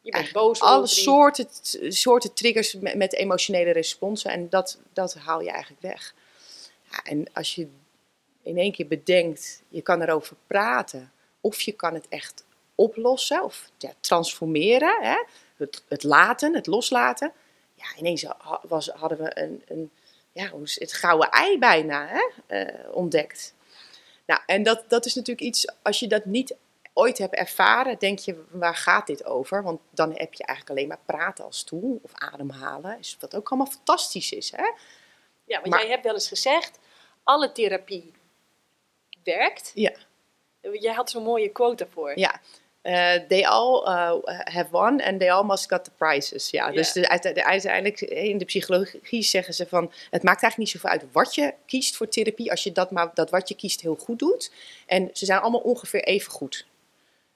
je 0.00 0.10
bent 0.10 0.32
boos 0.32 0.60
alle 0.60 0.86
soorten, 0.86 1.46
soorten 1.88 2.34
triggers 2.34 2.74
met, 2.74 2.94
met, 2.94 3.14
emotionele 3.14 3.70
responsen 3.70 4.30
en 4.30 4.48
dat, 4.48 4.78
dat 4.92 5.14
haal 5.14 5.40
je 5.40 5.50
eigenlijk 5.50 5.82
weg. 5.82 6.14
Ja, 6.90 7.02
en 7.02 7.26
als 7.32 7.54
je 7.54 7.68
in 8.42 8.58
één 8.58 8.72
keer 8.72 8.86
bedenkt, 8.86 9.62
je 9.68 9.82
kan 9.82 10.02
erover 10.02 10.36
praten 10.46 11.12
of 11.40 11.60
je 11.60 11.72
kan 11.72 11.94
het 11.94 12.08
echt 12.08 12.44
oplossen 12.74 13.44
of 13.44 13.70
ja, 13.78 13.92
transformeren. 14.00 15.02
Hè? 15.02 15.24
Het, 15.60 15.84
het 15.88 16.02
laten, 16.02 16.54
het 16.54 16.66
loslaten. 16.66 17.32
Ja, 17.74 17.84
ineens 17.96 18.24
was, 18.62 18.88
hadden 18.88 19.18
we 19.18 19.40
een, 19.40 19.62
een 19.66 19.90
ja, 20.32 20.50
het 20.74 20.92
gouden 20.92 21.30
ei 21.30 21.58
bijna 21.58 22.06
hè, 22.06 22.22
uh, 22.64 22.94
ontdekt. 22.94 23.54
Nou, 24.26 24.40
en 24.46 24.62
dat, 24.62 24.84
dat 24.88 25.06
is 25.06 25.14
natuurlijk 25.14 25.46
iets, 25.46 25.66
als 25.82 26.00
je 26.00 26.06
dat 26.06 26.24
niet 26.24 26.56
ooit 26.92 27.18
hebt 27.18 27.34
ervaren, 27.34 27.98
denk 27.98 28.18
je, 28.18 28.44
waar 28.50 28.76
gaat 28.76 29.06
dit 29.06 29.24
over? 29.24 29.62
Want 29.62 29.80
dan 29.90 30.10
heb 30.10 30.34
je 30.34 30.44
eigenlijk 30.44 30.78
alleen 30.78 30.88
maar 30.88 31.04
praten 31.06 31.44
als 31.44 31.64
tool 31.64 32.00
of 32.02 32.10
ademhalen, 32.14 32.98
wat 33.20 33.34
ook 33.34 33.48
allemaal 33.48 33.72
fantastisch 33.72 34.32
is. 34.32 34.50
Hè? 34.50 34.62
Ja, 35.44 35.60
want 35.60 35.66
maar, 35.66 35.80
jij 35.80 35.90
hebt 35.90 36.04
wel 36.04 36.14
eens 36.14 36.28
gezegd, 36.28 36.78
alle 37.22 37.52
therapie 37.52 38.12
werkt. 39.24 39.70
Ja. 39.74 39.92
Jij 40.60 40.94
had 40.94 41.10
zo'n 41.10 41.22
mooie 41.22 41.48
quote 41.48 41.84
daarvoor. 41.84 42.18
Ja, 42.18 42.40
uh, 42.82 43.14
they 43.28 43.44
all 43.44 43.82
uh, 43.86 44.16
have 44.24 44.70
won 44.70 45.00
and 45.00 45.18
they 45.18 45.30
all 45.30 45.44
must 45.44 45.68
got 45.68 45.84
the 45.84 45.90
prizes. 45.96 46.50
Ja, 46.50 46.70
dus 46.70 46.92
de, 46.92 47.08
uiteindelijk 47.08 48.00
in 48.00 48.38
de 48.38 48.44
psychologie 48.44 49.22
zeggen 49.22 49.54
ze 49.54 49.66
van 49.66 49.92
het 50.10 50.22
maakt 50.22 50.42
eigenlijk 50.42 50.56
niet 50.56 50.68
zoveel 50.68 50.90
uit 50.90 51.12
wat 51.12 51.34
je 51.34 51.54
kiest 51.66 51.96
voor 51.96 52.08
therapie, 52.08 52.50
als 52.50 52.62
je 52.62 52.72
dat, 52.72 52.90
maar, 52.90 53.10
dat 53.14 53.30
wat 53.30 53.48
je 53.48 53.54
kiest 53.54 53.80
heel 53.80 53.94
goed 53.94 54.18
doet. 54.18 54.52
En 54.86 55.10
ze 55.12 55.24
zijn 55.24 55.40
allemaal 55.40 55.60
ongeveer 55.60 56.04
even 56.04 56.32
goed. 56.32 56.66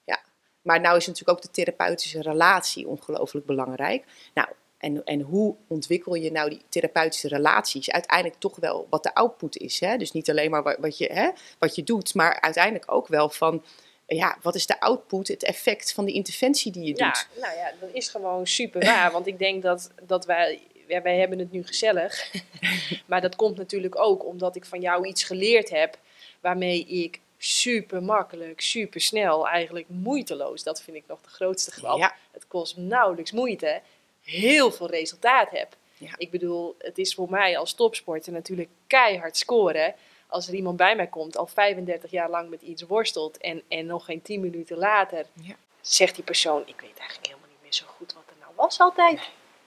Ja, 0.03 0.19
maar 0.61 0.79
nou 0.79 0.97
is 0.97 1.07
natuurlijk 1.07 1.37
ook 1.37 1.43
de 1.43 1.51
therapeutische 1.51 2.21
relatie 2.21 2.87
ongelooflijk 2.87 3.45
belangrijk. 3.45 4.03
Nou, 4.33 4.47
en, 4.77 5.03
en 5.03 5.21
hoe 5.21 5.55
ontwikkel 5.67 6.15
je 6.15 6.31
nou 6.31 6.49
die 6.49 6.61
therapeutische 6.69 7.27
relaties? 7.27 7.91
Uiteindelijk 7.91 8.39
toch 8.39 8.55
wel 8.55 8.87
wat 8.89 9.03
de 9.03 9.13
output 9.13 9.57
is. 9.57 9.79
Hè? 9.79 9.97
Dus 9.97 10.11
niet 10.11 10.29
alleen 10.29 10.51
maar 10.51 10.63
wat, 10.63 10.77
wat 10.79 10.97
je, 10.97 11.13
hè, 11.13 11.29
wat 11.59 11.75
je 11.75 11.83
doet, 11.83 12.13
maar 12.13 12.41
uiteindelijk 12.41 12.91
ook 12.91 13.07
wel 13.07 13.29
van 13.29 13.63
ja, 14.07 14.37
wat 14.41 14.55
is 14.55 14.65
de 14.65 14.79
output, 14.79 15.27
het 15.27 15.43
effect 15.43 15.93
van 15.93 16.05
de 16.05 16.11
interventie 16.11 16.71
die 16.71 16.83
je 16.83 16.93
doet? 16.93 17.27
Ja, 17.35 17.41
nou 17.41 17.57
ja, 17.57 17.71
dat 17.79 17.89
is 17.93 18.07
gewoon 18.07 18.47
super 18.47 18.85
waar. 18.85 19.11
want 19.11 19.27
ik 19.27 19.39
denk 19.39 19.63
dat, 19.63 19.91
dat 20.01 20.25
wij, 20.25 20.61
ja, 20.87 21.01
wij 21.01 21.17
hebben 21.17 21.39
het 21.39 21.51
nu 21.51 21.63
gezellig. 21.63 22.31
maar 23.07 23.21
dat 23.21 23.35
komt 23.35 23.57
natuurlijk 23.57 23.97
ook 23.99 24.25
omdat 24.25 24.55
ik 24.55 24.65
van 24.65 24.81
jou 24.81 25.07
iets 25.07 25.23
geleerd 25.23 25.69
heb 25.69 25.97
waarmee 26.39 26.85
ik 26.85 27.19
super 27.37 28.03
makkelijk, 28.03 28.61
super 28.61 29.01
snel, 29.01 29.47
eigenlijk 29.47 29.85
moeiteloos, 29.89 30.63
dat 30.63 30.81
vind 30.81 30.97
ik 30.97 31.03
nog 31.07 31.21
de 31.21 31.29
grootste 31.29 31.71
grap. 31.71 31.97
Ja. 31.97 32.15
Het 32.31 32.47
kost 32.47 32.77
nauwelijks 32.77 33.31
moeite, 33.31 33.81
heel 34.23 34.71
veel 34.71 34.89
resultaat 34.89 35.51
heb. 35.51 35.75
Ja. 35.97 36.13
Ik 36.17 36.31
bedoel, 36.31 36.75
het 36.77 36.97
is 36.97 37.13
voor 37.13 37.29
mij 37.29 37.57
als 37.57 37.73
topsporter 37.73 38.31
natuurlijk 38.31 38.69
keihard 38.87 39.37
scoren 39.37 39.95
als 40.27 40.47
er 40.47 40.53
iemand 40.53 40.77
bij 40.77 40.95
mij 40.95 41.07
komt, 41.07 41.37
al 41.37 41.47
35 41.47 42.11
jaar 42.11 42.29
lang 42.29 42.49
met 42.49 42.61
iets 42.61 42.81
worstelt 42.81 43.37
en, 43.37 43.61
en 43.67 43.85
nog 43.85 44.05
geen 44.05 44.21
10 44.21 44.41
minuten 44.41 44.77
later 44.77 45.25
ja. 45.33 45.55
zegt 45.81 46.15
die 46.15 46.23
persoon: 46.23 46.61
Ik 46.65 46.81
weet 46.81 46.97
eigenlijk 46.97 47.27
helemaal 47.27 47.49
niet 47.49 47.61
meer 47.61 47.73
zo 47.73 47.85
goed 47.87 48.13
wat 48.13 48.23
er 48.27 48.35
nou 48.39 48.51
was 48.55 48.79
altijd. 48.79 49.19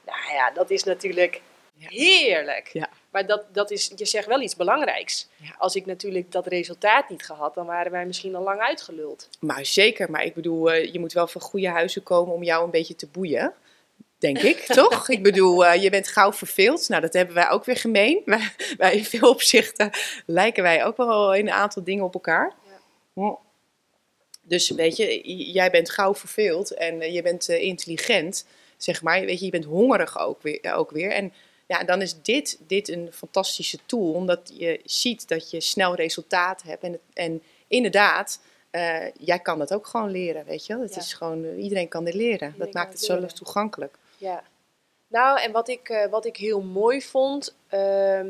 Nou 0.06 0.32
ja, 0.32 0.50
dat 0.50 0.70
is 0.70 0.84
natuurlijk 0.84 1.40
heerlijk. 1.78 2.70
Ja. 2.72 2.88
Maar 3.10 3.26
dat, 3.26 3.44
dat 3.52 3.70
is, 3.70 3.92
je 3.96 4.04
zegt 4.04 4.26
wel 4.26 4.40
iets 4.40 4.56
belangrijks. 4.56 5.28
Als 5.58 5.76
ik 5.76 5.86
natuurlijk 5.86 6.32
dat 6.32 6.46
resultaat 6.46 7.08
niet 7.08 7.24
gehad, 7.24 7.54
dan 7.54 7.66
waren 7.66 7.92
wij 7.92 8.06
misschien 8.06 8.34
al 8.34 8.42
lang 8.42 8.60
uitgeluld. 8.60 9.28
Maar 9.40 9.66
zeker, 9.66 10.10
maar 10.10 10.24
ik 10.24 10.34
bedoel, 10.34 10.74
uh, 10.74 10.92
je 10.92 10.98
moet 10.98 11.12
wel 11.12 11.26
van 11.26 11.40
goede 11.40 11.68
huizen 11.68 12.02
komen 12.02 12.34
om 12.34 12.42
jou 12.42 12.64
een 12.64 12.70
beetje 12.70 12.96
te 12.96 13.06
boeien 13.06 13.54
denk 14.18 14.38
ik, 14.38 14.58
toch? 14.80 15.08
Ik 15.08 15.22
bedoel, 15.22 15.66
uh, 15.66 15.82
je 15.82 15.90
bent 15.90 16.08
gauw 16.08 16.32
verveeld. 16.32 16.88
Nou, 16.88 17.00
dat 17.02 17.12
hebben 17.12 17.34
wij 17.34 17.48
ook 17.48 17.64
weer 17.64 17.76
gemeen. 17.76 18.22
Wij, 18.78 18.96
in 18.96 19.04
veel 19.04 19.30
opzichten 19.30 19.90
lijken 20.26 20.62
wij 20.62 20.84
ook 20.84 20.96
wel 20.96 21.34
in 21.34 21.46
een 21.46 21.52
aantal 21.52 21.84
dingen 21.84 22.04
op 22.04 22.14
elkaar. 22.14 22.54
Ja. 23.14 23.38
Dus 24.42 24.70
weet 24.70 24.96
je, 24.96 25.22
jij 25.52 25.70
bent 25.70 25.90
gauw 25.90 26.14
verveeld 26.14 26.74
en 26.74 26.94
uh, 26.94 27.14
je 27.14 27.22
bent 27.22 27.48
uh, 27.48 27.62
intelligent, 27.62 28.46
zeg 28.76 29.02
maar. 29.02 29.20
Weet 29.20 29.38
je, 29.38 29.44
je 29.44 29.50
bent 29.50 29.64
hongerig 29.64 30.18
ook 30.18 30.42
weer. 30.42 30.74
Ook 30.74 30.90
weer. 30.90 31.10
En 31.10 31.32
ja, 31.66 31.84
dan 31.84 32.02
is 32.02 32.22
dit, 32.22 32.58
dit 32.66 32.88
een 32.88 33.10
fantastische 33.12 33.78
tool, 33.86 34.12
omdat 34.12 34.52
je 34.54 34.80
ziet 34.84 35.28
dat 35.28 35.50
je 35.50 35.60
snel 35.60 35.94
resultaat 35.94 36.62
hebt. 36.62 36.82
En, 36.82 37.00
en 37.12 37.42
inderdaad, 37.66 38.40
jij 39.18 39.38
kan 39.42 39.58
dat 39.58 39.74
ook 39.74 39.86
gewoon 39.86 40.10
leren, 40.10 40.44
weet 40.44 40.66
je. 40.66 40.78
Het 40.78 40.96
is 40.96 41.12
gewoon, 41.12 41.54
iedereen 41.54 41.88
kan 41.88 42.04
dit 42.04 42.14
leren. 42.14 42.54
dat 42.58 42.72
maakt 42.72 42.92
het 42.92 43.02
zo 43.02 43.26
toegankelijk. 43.26 43.98
Ja. 44.18 44.42
Nou, 45.08 45.40
en 45.40 45.52
wat 45.52 45.68
ik, 45.68 45.88
uh, 45.88 46.06
wat 46.06 46.24
ik 46.24 46.36
heel 46.36 46.60
mooi 46.60 47.02
vond, 47.02 47.56
uh, 47.70 48.20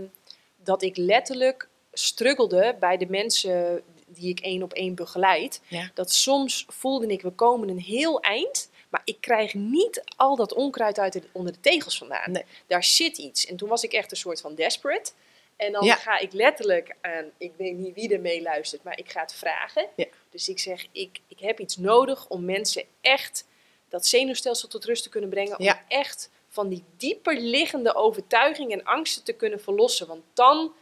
dat 0.56 0.82
ik 0.82 0.96
letterlijk 0.96 1.68
struggelde 1.92 2.76
bij 2.80 2.96
de 2.96 3.06
mensen 3.06 3.82
die 4.06 4.28
ik 4.28 4.40
één 4.40 4.62
op 4.62 4.72
één 4.72 4.94
begeleid. 4.94 5.60
Dat 5.94 6.12
soms 6.12 6.64
voelde 6.68 7.06
ik, 7.06 7.22
we 7.22 7.30
komen 7.30 7.68
een 7.68 7.80
heel 7.80 8.20
eind, 8.20 8.70
maar 8.88 9.02
ik 9.04 9.16
krijg 9.20 9.54
niet 9.54 10.02
al 10.16 10.36
dat 10.36 10.54
onkruid 10.54 10.98
uit 10.98 11.12
de, 11.12 11.22
onder 11.32 11.52
de 11.52 11.60
tegels 11.60 11.98
vandaan. 11.98 12.30
Nee. 12.30 12.44
Daar 12.66 12.84
zit 12.84 13.18
iets. 13.18 13.46
En 13.46 13.56
toen 13.56 13.68
was 13.68 13.82
ik 13.82 13.92
echt 13.92 14.10
een 14.10 14.16
soort 14.16 14.40
van 14.40 14.54
desperate. 14.54 15.12
En 15.56 15.72
dan 15.72 15.88
ga 15.88 16.18
ik 16.18 16.32
letterlijk 16.32 16.96
aan, 17.00 17.30
ik 17.38 17.52
weet 17.56 17.76
niet 17.76 17.94
wie 17.94 18.14
er 18.14 18.20
mee 18.20 18.42
luistert, 18.42 18.82
maar 18.82 18.98
ik 18.98 19.10
ga 19.10 19.20
het 19.20 19.34
vragen. 19.34 19.86
Ja. 19.96 20.06
Dus 20.30 20.48
ik 20.48 20.58
zeg, 20.58 20.86
ik, 20.92 21.20
ik 21.28 21.38
heb 21.38 21.60
iets 21.60 21.76
nodig 21.76 22.28
om 22.28 22.44
mensen 22.44 22.84
echt 23.00 23.46
dat 23.88 24.06
zenuwstelsel 24.06 24.68
tot 24.68 24.84
rust 24.84 25.02
te 25.02 25.08
kunnen 25.08 25.30
brengen. 25.30 25.58
Om 25.58 25.66
echt 25.88 26.30
van 26.48 26.68
die 26.68 26.84
dieper 26.96 27.40
liggende 27.40 27.94
overtuigingen 27.94 28.78
en 28.78 28.84
angsten 28.84 29.24
te 29.24 29.32
kunnen 29.32 29.60
verlossen. 29.60 30.06
Want 30.06 30.22
dan, 30.34 30.72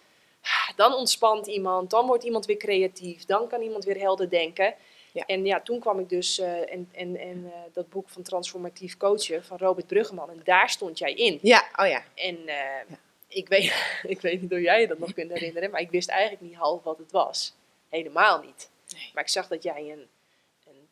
dan 0.76 0.94
ontspant 0.94 1.46
iemand, 1.46 1.90
dan 1.90 2.06
wordt 2.06 2.24
iemand 2.24 2.46
weer 2.46 2.56
creatief, 2.56 3.24
dan 3.24 3.48
kan 3.48 3.62
iemand 3.62 3.84
weer 3.84 3.98
helder 3.98 4.30
denken. 4.30 4.74
Ja. 5.12 5.26
En 5.26 5.44
ja, 5.44 5.60
toen 5.60 5.80
kwam 5.80 5.98
ik 5.98 6.08
dus 6.08 6.38
uh, 6.38 6.72
en, 6.72 6.88
en, 6.92 7.16
en 7.16 7.44
uh, 7.44 7.52
dat 7.72 7.88
boek 7.88 8.08
van 8.08 8.22
Transformatief 8.22 8.96
Coachen 8.96 9.44
van 9.44 9.56
Robert 9.56 9.86
Bruggeman. 9.86 10.30
En 10.30 10.40
daar 10.44 10.70
stond 10.70 10.98
jij 10.98 11.12
in. 11.14 11.38
Ja, 11.42 11.64
oh 11.76 11.86
ja. 11.86 12.04
En 12.14 12.36
uh, 12.36 12.54
ja. 12.88 12.98
Ik, 13.28 13.48
weet, 13.48 13.72
ik 14.14 14.20
weet 14.20 14.40
niet 14.40 14.50
hoe 14.50 14.60
jij 14.60 14.80
je 14.80 14.86
dat 14.86 14.98
nog 14.98 15.12
kunt 15.12 15.32
herinneren, 15.32 15.70
maar 15.70 15.80
ik 15.80 15.90
wist 15.90 16.08
eigenlijk 16.08 16.42
niet 16.42 16.54
half 16.54 16.82
wat 16.82 16.98
het 16.98 17.12
was. 17.12 17.54
Helemaal 17.88 18.40
niet. 18.40 18.70
Nee. 18.88 19.10
Maar 19.14 19.22
ik 19.22 19.28
zag 19.28 19.48
dat 19.48 19.62
jij 19.62 19.90
een 19.90 20.06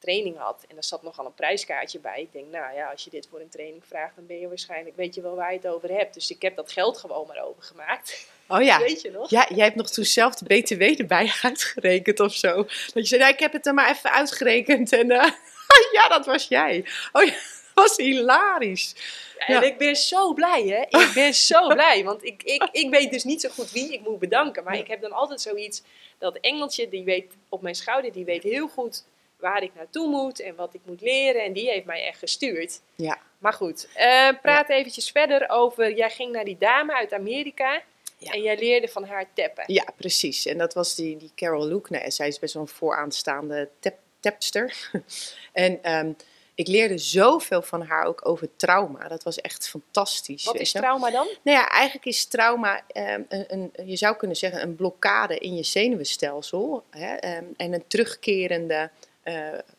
training 0.04 0.38
had. 0.38 0.64
En 0.68 0.76
er 0.76 0.84
zat 0.84 1.02
nogal 1.02 1.26
een 1.26 1.34
prijskaartje 1.34 1.98
bij. 1.98 2.20
Ik 2.20 2.32
denk, 2.32 2.50
nou 2.50 2.74
ja, 2.74 2.90
als 2.90 3.04
je 3.04 3.10
dit 3.10 3.28
voor 3.30 3.40
een 3.40 3.48
training 3.48 3.84
vraagt, 3.86 4.16
dan 4.16 4.26
ben 4.26 4.38
je 4.38 4.48
waarschijnlijk, 4.48 4.96
weet 4.96 5.14
je 5.14 5.20
wel 5.20 5.34
waar 5.34 5.50
je 5.52 5.56
het 5.56 5.66
over 5.66 5.90
hebt. 5.90 6.14
Dus 6.14 6.30
ik 6.30 6.42
heb 6.42 6.56
dat 6.56 6.72
geld 6.72 6.98
gewoon 6.98 7.26
maar 7.26 7.44
overgemaakt. 7.44 8.26
Oh 8.48 8.62
ja. 8.62 8.78
Weet 8.88 9.00
je 9.00 9.10
nog? 9.10 9.30
Ja, 9.30 9.46
jij 9.54 9.64
hebt 9.64 9.76
nog 9.76 9.90
toen 9.90 10.04
zelf 10.04 10.34
de 10.34 10.44
BTW 10.44 10.82
erbij 11.00 11.32
uitgerekend 11.42 12.20
of 12.20 12.34
zo. 12.34 12.54
Dat 12.54 12.92
je 12.92 13.04
zei, 13.04 13.20
nou, 13.20 13.32
ik 13.32 13.38
heb 13.38 13.52
het 13.52 13.66
er 13.66 13.74
maar 13.74 13.90
even 13.90 14.12
uitgerekend. 14.12 14.92
En 14.92 15.10
eh, 15.10 15.30
ja, 15.96 16.08
dat 16.08 16.26
was 16.26 16.48
jij. 16.48 16.84
Oh 17.12 17.24
ja, 17.24 17.32
dat 17.74 17.88
was 17.88 17.96
hilarisch. 17.96 18.94
En 19.38 19.62
ik 19.62 19.78
ben 19.78 19.96
zo 19.96 20.32
blij, 20.32 20.62
hè? 20.62 21.00
Ik 21.00 21.10
ben 21.14 21.34
zo 21.34 21.66
blij, 21.66 22.04
want 22.04 22.24
ik, 22.24 22.42
ik, 22.42 22.68
ik 22.72 22.90
weet 22.90 23.12
dus 23.12 23.24
niet 23.24 23.40
zo 23.40 23.48
goed 23.48 23.70
wie 23.70 23.92
ik 23.92 24.00
moet 24.00 24.18
bedanken. 24.18 24.64
Maar 24.64 24.78
ik 24.78 24.86
heb 24.86 25.00
dan 25.00 25.12
altijd 25.12 25.40
zoiets, 25.40 25.82
dat 26.18 26.36
engeltje, 26.36 26.88
die 26.88 27.04
weet 27.04 27.32
op 27.48 27.62
mijn 27.62 27.74
schouder, 27.74 28.12
die 28.12 28.24
weet 28.24 28.42
heel 28.42 28.68
goed 28.68 29.04
waar 29.44 29.62
ik 29.62 29.74
naartoe 29.74 30.08
moet 30.08 30.40
en 30.40 30.54
wat 30.54 30.74
ik 30.74 30.80
moet 30.84 31.00
leren. 31.00 31.44
En 31.44 31.52
die 31.52 31.70
heeft 31.70 31.84
mij 31.84 32.06
echt 32.06 32.18
gestuurd. 32.18 32.80
Ja. 32.94 33.18
Maar 33.38 33.52
goed, 33.52 33.88
uh, 33.96 34.28
praat 34.42 34.68
ja. 34.68 34.74
eventjes 34.74 35.10
verder 35.10 35.48
over, 35.48 35.94
jij 35.94 36.10
ging 36.10 36.32
naar 36.32 36.44
die 36.44 36.58
dame 36.58 36.94
uit 36.94 37.12
Amerika. 37.12 37.82
Ja. 38.18 38.32
En 38.32 38.42
jij 38.42 38.58
leerde 38.58 38.88
van 38.88 39.04
haar 39.04 39.26
tappen. 39.34 39.64
Ja, 39.66 39.84
precies. 39.96 40.46
En 40.46 40.58
dat 40.58 40.74
was 40.74 40.94
die, 40.94 41.16
die 41.16 41.30
Carol 41.34 41.66
Luke. 41.66 41.92
Nou, 41.92 42.10
zij 42.10 42.28
is 42.28 42.38
best 42.38 42.54
wel 42.54 42.62
een 42.62 42.68
vooraanstaande 42.68 43.68
tap, 43.78 43.94
tapster. 44.20 44.90
en 45.52 45.92
um, 45.92 46.16
ik 46.54 46.66
leerde 46.66 46.98
zoveel 46.98 47.62
van 47.62 47.82
haar 47.82 48.04
ook 48.04 48.28
over 48.28 48.48
trauma. 48.56 49.08
Dat 49.08 49.22
was 49.22 49.40
echt 49.40 49.68
fantastisch. 49.68 50.44
Wat 50.44 50.58
is 50.58 50.72
trauma 50.72 51.10
dan? 51.10 51.26
Nou 51.42 51.58
ja, 51.58 51.68
eigenlijk 51.68 52.06
is 52.06 52.24
trauma, 52.24 52.82
um, 52.96 53.26
een, 53.28 53.44
een, 53.48 53.72
je 53.86 53.96
zou 53.96 54.16
kunnen 54.16 54.36
zeggen, 54.36 54.62
een 54.62 54.76
blokkade 54.76 55.38
in 55.38 55.56
je 55.56 55.62
zenuwstelsel. 55.62 56.84
Hè, 56.90 57.36
um, 57.36 57.54
en 57.56 57.72
een 57.72 57.84
terugkerende 57.86 58.90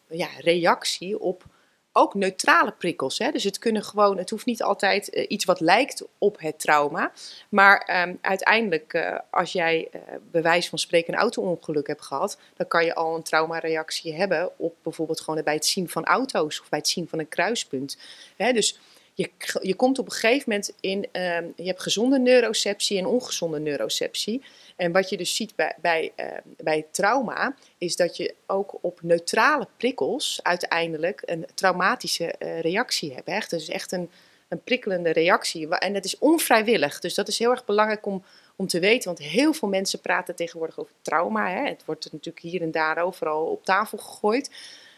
ja, 0.07 0.27
reactie 0.39 1.19
op 1.19 1.43
ook 1.97 2.13
neutrale 2.13 2.71
prikkels. 2.71 3.17
Hè? 3.17 3.31
Dus 3.31 3.43
het 3.43 3.59
kunnen 3.59 3.83
gewoon, 3.83 4.17
het 4.17 4.29
hoeft 4.29 4.45
niet 4.45 4.63
altijd 4.63 5.15
uh, 5.15 5.25
iets 5.27 5.45
wat 5.45 5.59
lijkt 5.59 6.03
op 6.17 6.39
het 6.39 6.59
trauma. 6.59 7.11
Maar 7.49 8.03
um, 8.07 8.17
uiteindelijk, 8.21 8.93
uh, 8.93 9.17
als 9.29 9.51
jij 9.51 9.87
uh, 9.95 10.01
bewijs 10.31 10.69
van 10.69 10.79
spreken 10.79 11.13
een 11.13 11.19
auto-ongeluk 11.19 11.87
hebt 11.87 12.01
gehad, 12.01 12.37
dan 12.55 12.67
kan 12.67 12.85
je 12.85 12.95
al 12.95 13.15
een 13.15 13.23
traumareactie 13.23 14.13
hebben 14.13 14.51
op 14.57 14.75
bijvoorbeeld 14.83 15.21
gewoon 15.21 15.43
bij 15.43 15.53
het 15.53 15.65
zien 15.65 15.89
van 15.89 16.05
auto's 16.05 16.61
of 16.61 16.69
bij 16.69 16.79
het 16.79 16.87
zien 16.87 17.07
van 17.07 17.19
een 17.19 17.29
kruispunt. 17.29 17.97
Hè? 18.35 18.51
Dus 18.51 18.79
je, 19.15 19.31
je 19.61 19.75
komt 19.75 19.99
op 19.99 20.05
een 20.05 20.11
gegeven 20.11 20.43
moment 20.49 20.73
in, 20.79 20.97
um, 20.97 21.53
je 21.55 21.65
hebt 21.65 21.81
gezonde 21.81 22.19
neuroceptie 22.19 22.97
en 22.97 23.05
ongezonde 23.05 23.59
neuroceptie. 23.59 24.43
En 24.75 24.91
wat 24.91 25.09
je 25.09 25.17
dus 25.17 25.35
ziet 25.35 25.55
bij, 25.55 25.75
bij, 25.81 26.11
uh, 26.17 26.25
bij 26.57 26.85
trauma, 26.91 27.55
is 27.77 27.95
dat 27.95 28.17
je 28.17 28.35
ook 28.47 28.77
op 28.81 28.99
neutrale 29.01 29.67
prikkels 29.77 30.39
uiteindelijk 30.43 31.21
een 31.25 31.45
traumatische 31.53 32.35
uh, 32.39 32.59
reactie 32.59 33.13
hebt. 33.13 33.27
Echt. 33.27 33.49
Dus 33.49 33.67
echt 33.67 33.91
een, 33.91 34.09
een 34.47 34.63
prikkelende 34.63 35.11
reactie. 35.11 35.67
En 35.67 35.93
dat 35.93 36.05
is 36.05 36.17
onvrijwillig. 36.17 36.99
Dus 36.99 37.13
dat 37.13 37.27
is 37.27 37.39
heel 37.39 37.51
erg 37.51 37.65
belangrijk 37.65 38.05
om, 38.05 38.23
om 38.55 38.67
te 38.67 38.79
weten. 38.79 39.15
Want 39.15 39.19
heel 39.19 39.53
veel 39.53 39.67
mensen 39.69 39.99
praten 39.99 40.35
tegenwoordig 40.35 40.79
over 40.79 40.93
trauma. 41.01 41.49
Hè. 41.49 41.67
Het 41.67 41.85
wordt 41.85 42.11
natuurlijk 42.11 42.45
hier 42.45 42.61
en 42.61 42.71
daar 42.71 42.97
overal 42.97 43.45
op 43.45 43.65
tafel 43.65 43.97
gegooid. 43.97 44.49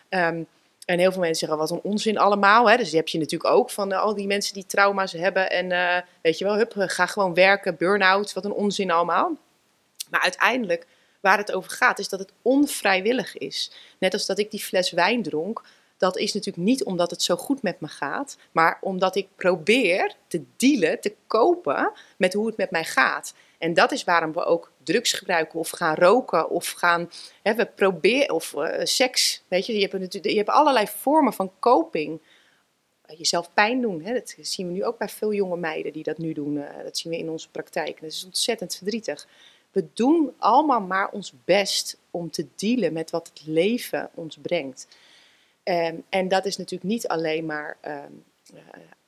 Um, 0.09 0.47
en 0.87 0.99
heel 0.99 1.11
veel 1.11 1.21
mensen 1.21 1.47
zeggen, 1.47 1.57
wat 1.57 1.71
een 1.71 1.91
onzin 1.91 2.17
allemaal. 2.17 2.69
Hè? 2.69 2.77
Dus 2.77 2.89
die 2.89 2.97
heb 2.97 3.07
je 3.07 3.17
natuurlijk 3.17 3.53
ook 3.53 3.69
van 3.69 3.91
uh, 3.91 3.99
al 3.99 4.15
die 4.15 4.27
mensen 4.27 4.53
die 4.53 4.65
trauma's 4.65 5.11
hebben. 5.11 5.49
En 5.51 5.71
uh, 5.71 5.97
weet 6.21 6.37
je 6.37 6.45
wel, 6.45 6.55
hup, 6.55 6.73
ga 6.77 7.05
gewoon 7.05 7.33
werken, 7.33 7.77
burn-out, 7.77 8.33
wat 8.33 8.45
een 8.45 8.51
onzin 8.51 8.91
allemaal. 8.91 9.31
Maar 10.09 10.21
uiteindelijk, 10.21 10.87
waar 11.19 11.37
het 11.37 11.51
over 11.51 11.71
gaat, 11.71 11.99
is 11.99 12.09
dat 12.09 12.19
het 12.19 12.31
onvrijwillig 12.41 13.37
is. 13.37 13.71
Net 13.97 14.13
als 14.13 14.25
dat 14.25 14.39
ik 14.39 14.51
die 14.51 14.59
fles 14.59 14.91
wijn 14.91 15.23
dronk. 15.23 15.63
Dat 15.97 16.17
is 16.17 16.33
natuurlijk 16.33 16.65
niet 16.65 16.83
omdat 16.83 17.11
het 17.11 17.21
zo 17.21 17.35
goed 17.35 17.61
met 17.61 17.79
me 17.79 17.87
gaat, 17.87 18.37
maar 18.51 18.77
omdat 18.81 19.15
ik 19.15 19.27
probeer 19.35 20.15
te 20.27 20.43
dealen, 20.57 21.01
te 21.01 21.15
kopen 21.27 21.91
met 22.17 22.33
hoe 22.33 22.47
het 22.47 22.57
met 22.57 22.71
mij 22.71 22.85
gaat. 22.85 23.33
En 23.57 23.73
dat 23.73 23.91
is 23.91 24.03
waarom 24.03 24.33
we 24.33 24.45
ook 24.45 24.71
drugs 24.87 25.11
gebruiken 25.13 25.59
of 25.59 25.69
gaan 25.69 25.95
roken 25.95 26.49
of 26.49 26.71
gaan, 26.71 27.09
hè, 27.41 27.55
we 27.55 27.65
proberen, 27.65 28.35
of 28.35 28.53
uh, 28.53 28.79
seks, 28.83 29.43
weet 29.47 29.65
je, 29.65 29.73
je 29.79 29.87
hebt, 29.87 30.25
je 30.25 30.37
hebt 30.37 30.49
allerlei 30.49 30.87
vormen 30.87 31.33
van 31.33 31.51
coping. 31.59 32.21
Jezelf 33.17 33.53
pijn 33.53 33.81
doen, 33.81 34.01
hè, 34.01 34.13
dat 34.13 34.35
zien 34.41 34.67
we 34.67 34.73
nu 34.73 34.83
ook 34.83 34.97
bij 34.97 35.09
veel 35.09 35.33
jonge 35.33 35.57
meiden 35.57 35.93
die 35.93 36.03
dat 36.03 36.17
nu 36.17 36.33
doen. 36.33 36.55
Uh, 36.55 36.83
dat 36.83 36.97
zien 36.97 37.11
we 37.11 37.17
in 37.17 37.29
onze 37.29 37.49
praktijk. 37.49 38.01
Dat 38.01 38.11
is 38.11 38.25
ontzettend 38.25 38.75
verdrietig. 38.75 39.27
We 39.71 39.85
doen 39.93 40.33
allemaal 40.37 40.81
maar 40.81 41.09
ons 41.09 41.33
best 41.45 41.97
om 42.11 42.31
te 42.31 42.47
dealen 42.55 42.93
met 42.93 43.09
wat 43.09 43.27
het 43.27 43.47
leven 43.47 44.09
ons 44.13 44.37
brengt. 44.41 44.87
Um, 45.63 46.03
en 46.09 46.27
dat 46.27 46.45
is 46.45 46.57
natuurlijk 46.57 46.89
niet 46.89 47.07
alleen 47.07 47.45
maar 47.45 47.77
uh, 47.85 48.03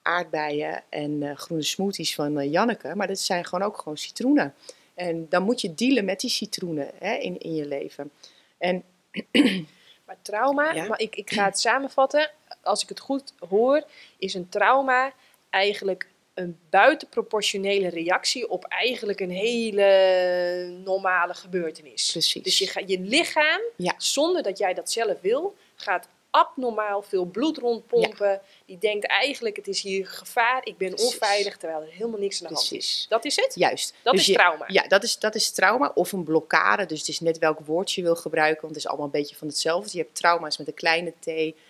aardbeien 0.01 0.83
en 0.89 1.37
groene 1.37 1.63
smoothies 1.63 2.15
van 2.15 2.49
Janneke, 2.49 2.95
maar 2.95 3.07
dat 3.07 3.19
zijn 3.19 3.45
gewoon 3.45 3.67
ook 3.67 3.77
gewoon 3.77 3.97
citroenen. 3.97 4.53
En 4.99 5.29
dan 5.29 5.43
moet 5.43 5.61
je 5.61 5.73
dealen 5.73 6.05
met 6.05 6.19
die 6.19 6.29
citroenen 6.29 6.91
hè, 6.97 7.13
in, 7.15 7.37
in 7.37 7.55
je 7.55 7.65
leven. 7.65 8.11
En, 8.57 8.83
maar 10.05 10.17
trauma, 10.21 10.73
ja? 10.73 10.87
maar 10.87 10.99
ik, 10.99 11.15
ik 11.15 11.31
ga 11.31 11.45
het 11.45 11.59
samenvatten. 11.59 12.31
Als 12.63 12.83
ik 12.83 12.89
het 12.89 12.99
goed 12.99 13.33
hoor, 13.49 13.83
is 14.17 14.33
een 14.33 14.49
trauma 14.49 15.13
eigenlijk 15.49 16.07
een 16.33 16.59
buitenproportionele 16.69 17.89
reactie 17.89 18.49
op 18.49 18.65
eigenlijk 18.65 19.19
een 19.19 19.31
hele 19.31 20.81
normale 20.83 21.33
gebeurtenis. 21.33 22.11
Precies. 22.11 22.43
Dus 22.43 22.57
je, 22.57 22.67
ga, 22.67 22.81
je 22.85 22.99
lichaam, 22.99 23.61
ja. 23.75 23.93
zonder 23.97 24.43
dat 24.43 24.57
jij 24.57 24.73
dat 24.73 24.91
zelf 24.91 25.21
wil, 25.21 25.55
gaat 25.75 26.07
abnormaal 26.29 27.01
veel 27.01 27.25
bloed 27.25 27.57
rondpompen. 27.57 28.29
Ja. 28.29 28.41
Die 28.65 28.77
denkt 28.77 29.07
eigenlijk, 29.07 29.55
het 29.55 29.67
is 29.67 29.81
hier 29.81 30.07
gevaar, 30.07 30.65
ik 30.65 30.77
ben 30.77 30.89
Precies. 30.89 31.13
onveilig, 31.13 31.57
terwijl 31.57 31.81
er 31.81 31.91
helemaal 31.91 32.19
niks 32.19 32.41
aan 32.41 32.47
de 32.47 32.53
hand 32.53 32.71
is. 32.71 33.05
Dat 33.09 33.25
is 33.25 33.35
het? 33.35 33.55
Juist. 33.55 33.93
Dat 34.01 34.13
dus 34.13 34.21
is 34.21 34.27
je, 34.27 34.33
trauma. 34.33 34.65
Ja, 34.67 34.87
dat 34.87 35.03
is, 35.03 35.19
dat 35.19 35.35
is 35.35 35.51
trauma 35.51 35.91
of 35.93 36.11
een 36.11 36.23
blokkade. 36.23 36.85
Dus 36.85 36.99
het 36.99 37.07
is 37.07 37.19
net 37.19 37.37
welk 37.37 37.59
woord 37.59 37.91
je 37.91 38.01
wil 38.01 38.15
gebruiken, 38.15 38.61
want 38.61 38.75
het 38.75 38.83
is 38.83 38.87
allemaal 38.87 39.05
een 39.05 39.19
beetje 39.21 39.35
van 39.35 39.47
hetzelfde. 39.47 39.97
Je 39.97 40.03
hebt 40.03 40.15
trauma's 40.15 40.57
met 40.57 40.67
een 40.67 40.73
kleine 40.73 41.13
t 41.19 41.27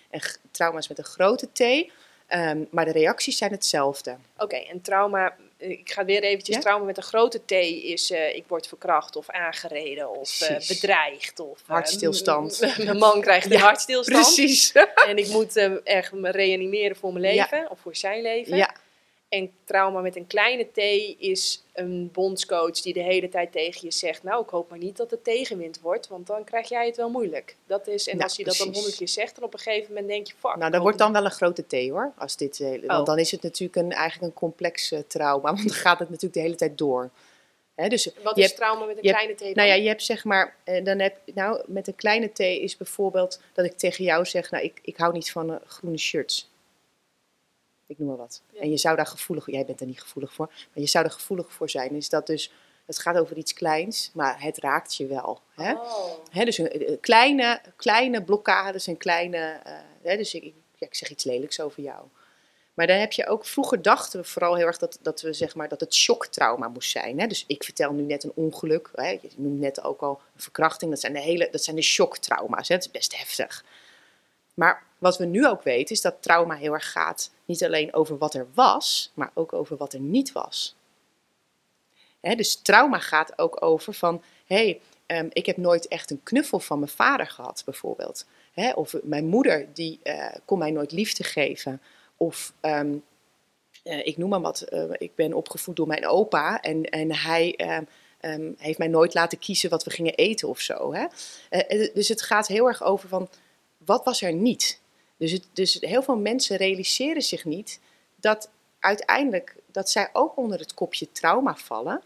en 0.09 0.21
trauma's 0.51 0.87
met 0.87 0.97
een 0.97 1.03
grote 1.03 1.47
t. 1.51 1.91
Um, 2.33 2.67
maar 2.71 2.85
de 2.85 2.91
reacties 2.91 3.37
zijn 3.37 3.51
hetzelfde. 3.51 4.11
Oké, 4.11 4.43
okay, 4.43 4.67
en 4.71 4.81
trauma, 4.81 5.35
ik 5.59 5.91
ga 5.91 6.05
weer 6.05 6.23
eventjes, 6.23 6.55
ja? 6.55 6.61
trauma 6.61 6.85
met 6.85 6.97
een 6.97 7.03
grote 7.03 7.45
T 7.45 7.51
is 7.51 8.11
uh, 8.11 8.35
ik 8.35 8.43
word 8.47 8.67
verkracht 8.67 9.15
of 9.15 9.29
aangereden 9.29 10.09
of 10.09 10.41
uh, 10.41 10.67
bedreigd. 10.67 11.39
Of, 11.39 11.61
hartstilstand. 11.65 12.59
mijn 12.77 12.97
man 12.97 13.21
krijgt 13.21 13.49
ja, 13.49 13.59
hartstilstand. 13.59 14.25
Precies. 14.25 14.71
en 15.07 15.17
ik 15.17 15.27
moet 15.27 15.81
echt 15.83 16.11
me 16.11 16.31
reanimeren 16.31 16.95
voor 16.95 17.13
mijn 17.13 17.35
leven 17.35 17.71
of 17.71 17.79
voor 17.79 17.95
zijn 17.95 18.21
leven. 18.21 18.57
Ja. 18.57 18.75
En 19.29 19.51
trauma 19.63 20.01
met 20.01 20.15
een 20.15 20.27
kleine 20.27 20.63
T 20.63 20.77
is 21.19 21.63
een 21.73 22.09
bondscoach 22.11 22.81
die 22.81 22.93
de 22.93 23.03
hele 23.03 23.29
tijd 23.29 23.51
tegen 23.51 23.81
je 23.83 23.91
zegt: 23.91 24.23
Nou, 24.23 24.43
ik 24.43 24.49
hoop 24.49 24.69
maar 24.69 24.77
niet 24.77 24.97
dat 24.97 25.11
het 25.11 25.23
tegenwind 25.23 25.81
wordt, 25.81 26.07
want 26.07 26.27
dan 26.27 26.43
krijg 26.43 26.69
jij 26.69 26.85
het 26.85 26.97
wel 26.97 27.09
moeilijk. 27.09 27.55
Dat 27.67 27.87
is, 27.87 28.07
en 28.07 28.13
nou, 28.13 28.23
als 28.23 28.37
je 28.37 28.43
precies. 28.43 28.59
dat 28.59 28.67
dan 28.67 28.75
honderd 28.75 28.97
keer 28.97 29.07
zegt, 29.07 29.35
dan 29.35 29.43
op 29.43 29.53
een 29.53 29.59
gegeven 29.59 29.87
moment 29.87 30.07
denk 30.07 30.27
je: 30.27 30.33
Fuck. 30.39 30.55
Nou, 30.55 30.71
dat 30.71 30.81
wordt 30.81 30.97
dan 30.97 31.11
wel 31.11 31.25
een 31.25 31.31
grote 31.31 31.67
T 31.67 31.89
hoor. 31.89 32.13
Als 32.17 32.37
dit, 32.37 32.59
oh. 32.61 32.85
Want 32.85 33.05
dan 33.05 33.19
is 33.19 33.31
het 33.31 33.41
natuurlijk 33.41 33.75
een, 33.75 33.91
eigenlijk 33.91 34.31
een 34.31 34.39
complex 34.39 34.91
uh, 34.91 34.99
trauma, 35.07 35.53
want 35.53 35.67
dan 35.67 35.77
gaat 35.77 35.99
het 35.99 36.09
natuurlijk 36.09 36.33
de 36.33 36.41
hele 36.41 36.55
tijd 36.55 36.77
door. 36.77 37.09
He, 37.75 37.87
dus 37.87 38.11
Wat 38.23 38.37
is 38.37 38.43
hebt, 38.43 38.55
trauma 38.55 38.85
met 38.85 38.95
een 38.95 39.01
kleine 39.01 39.33
T? 39.33 39.39
Dan? 39.39 39.51
Nou 39.53 39.67
ja, 39.67 39.73
je 39.73 39.87
hebt 39.87 40.03
zeg 40.03 40.23
maar, 40.23 40.55
uh, 40.65 40.83
dan 40.83 40.99
heb, 40.99 41.17
nou, 41.33 41.63
met 41.65 41.87
een 41.87 41.95
kleine 41.95 42.27
T 42.27 42.39
is 42.39 42.77
bijvoorbeeld 42.77 43.41
dat 43.53 43.65
ik 43.65 43.77
tegen 43.77 44.03
jou 44.03 44.25
zeg: 44.25 44.51
Nou, 44.51 44.63
ik, 44.63 44.79
ik 44.81 44.97
hou 44.97 45.13
niet 45.13 45.31
van 45.31 45.49
uh, 45.49 45.55
groene 45.65 45.97
shirts 45.97 46.49
ik 47.89 47.99
noem 47.99 48.07
maar 48.07 48.17
wat. 48.17 48.41
Ja. 48.51 48.61
En 48.61 48.69
je 48.69 48.77
zou 48.77 48.95
daar 48.95 49.05
gevoelig, 49.05 49.45
jij 49.45 49.65
bent 49.65 49.79
er 49.79 49.87
niet 49.87 50.01
gevoelig 50.01 50.33
voor, 50.33 50.47
maar 50.47 50.83
je 50.83 50.87
zou 50.87 51.05
er 51.05 51.11
gevoelig 51.11 51.51
voor 51.51 51.69
zijn. 51.69 51.91
Is 51.91 52.09
dat 52.09 52.27
dus, 52.27 52.51
het 52.85 52.99
gaat 52.99 53.17
over 53.17 53.37
iets 53.37 53.53
kleins, 53.53 54.11
maar 54.13 54.41
het 54.41 54.57
raakt 54.57 54.95
je 54.95 55.07
wel. 55.07 55.41
Hè? 55.55 55.71
Oh. 55.73 56.11
Hè, 56.31 56.45
dus 56.45 56.57
een, 56.57 56.89
een, 56.91 56.99
kleine, 56.99 57.61
kleine 57.75 58.23
blokkades 58.23 58.87
en 58.87 58.97
kleine, 58.97 59.59
uh, 59.67 59.73
hè, 60.01 60.17
dus 60.17 60.33
ik, 60.33 60.43
ja, 60.75 60.87
ik 60.87 60.95
zeg 60.95 61.09
iets 61.09 61.23
lelijks 61.23 61.59
over 61.59 61.83
jou. 61.83 62.05
Maar 62.73 62.87
dan 62.87 62.97
heb 62.97 63.11
je 63.11 63.27
ook, 63.27 63.45
vroeger 63.45 63.81
dachten 63.81 64.19
we 64.19 64.25
vooral 64.25 64.55
heel 64.55 64.65
erg 64.65 64.77
dat, 64.77 64.99
dat, 65.01 65.21
we, 65.21 65.33
zeg 65.33 65.55
maar, 65.55 65.67
dat 65.67 65.79
het 65.79 65.95
shocktrauma 65.95 66.67
moest 66.67 66.91
zijn. 66.91 67.19
Hè? 67.19 67.27
Dus 67.27 67.43
ik 67.47 67.63
vertel 67.63 67.91
nu 67.91 68.01
net 68.01 68.23
een 68.23 68.31
ongeluk, 68.35 68.89
hè? 68.93 69.09
je 69.09 69.29
noemt 69.35 69.59
net 69.59 69.83
ook 69.83 70.01
al 70.01 70.21
een 70.35 70.41
verkrachting, 70.41 70.91
dat 70.91 70.99
zijn 70.99 71.13
de, 71.13 71.19
hele, 71.19 71.47
dat 71.51 71.63
zijn 71.63 71.75
de 71.75 71.81
shocktrauma's. 71.81 72.67
Hè? 72.67 72.75
Dat 72.75 72.85
is 72.85 72.91
best 72.91 73.17
heftig. 73.17 73.63
Maar 74.59 74.83
wat 74.97 75.17
we 75.17 75.25
nu 75.25 75.47
ook 75.47 75.63
weten 75.63 75.95
is 75.95 76.01
dat 76.01 76.21
trauma 76.21 76.55
heel 76.55 76.73
erg 76.73 76.91
gaat 76.91 77.31
niet 77.45 77.63
alleen 77.63 77.93
over 77.93 78.17
wat 78.17 78.33
er 78.33 78.47
was, 78.53 79.11
maar 79.13 79.31
ook 79.33 79.53
over 79.53 79.77
wat 79.77 79.93
er 79.93 79.99
niet 79.99 80.31
was. 80.31 80.75
Dus 82.21 82.55
trauma 82.55 82.99
gaat 82.99 83.39
ook 83.39 83.61
over 83.63 83.93
van, 83.93 84.23
hé, 84.45 84.55
hey, 84.55 85.19
um, 85.19 85.29
ik 85.33 85.45
heb 85.45 85.57
nooit 85.57 85.87
echt 85.87 86.11
een 86.11 86.23
knuffel 86.23 86.59
van 86.59 86.79
mijn 86.79 86.91
vader 86.91 87.27
gehad, 87.27 87.61
bijvoorbeeld. 87.65 88.25
Of 88.75 88.95
mijn 89.03 89.25
moeder, 89.25 89.67
die 89.73 89.99
uh, 90.03 90.27
kon 90.45 90.59
mij 90.59 90.71
nooit 90.71 90.91
liefde 90.91 91.23
geven. 91.23 91.81
Of, 92.17 92.53
um, 92.61 93.03
uh, 93.83 94.05
ik 94.05 94.17
noem 94.17 94.29
maar 94.29 94.41
wat, 94.41 94.65
uh, 94.69 94.83
ik 94.97 95.15
ben 95.15 95.33
opgevoed 95.33 95.75
door 95.75 95.87
mijn 95.87 96.07
opa 96.07 96.61
en, 96.61 96.83
en 96.83 97.15
hij... 97.15 97.59
Um, 98.21 98.55
heeft 98.57 98.77
mij 98.77 98.87
nooit 98.87 99.13
laten 99.13 99.39
kiezen 99.39 99.69
wat 99.69 99.83
we 99.83 99.89
gingen 99.89 100.15
eten 100.15 100.47
of 100.47 100.59
zo. 100.59 100.93
Dus 101.93 102.07
het 102.07 102.21
gaat 102.21 102.47
heel 102.47 102.67
erg 102.67 102.83
over 102.83 103.09
van 103.09 103.29
wat 103.85 104.05
was 104.05 104.21
er 104.21 104.33
niet? 104.33 104.81
Dus, 105.17 105.39
dus 105.53 105.77
heel 105.79 106.03
veel 106.03 106.17
mensen 106.17 106.57
realiseren 106.57 107.21
zich 107.21 107.45
niet 107.45 107.79
dat 108.15 108.49
uiteindelijk 108.79 109.55
dat 109.71 109.89
zij 109.89 110.09
ook 110.13 110.37
onder 110.37 110.59
het 110.59 110.73
kopje 110.73 111.11
trauma 111.11 111.55
vallen. 111.55 112.01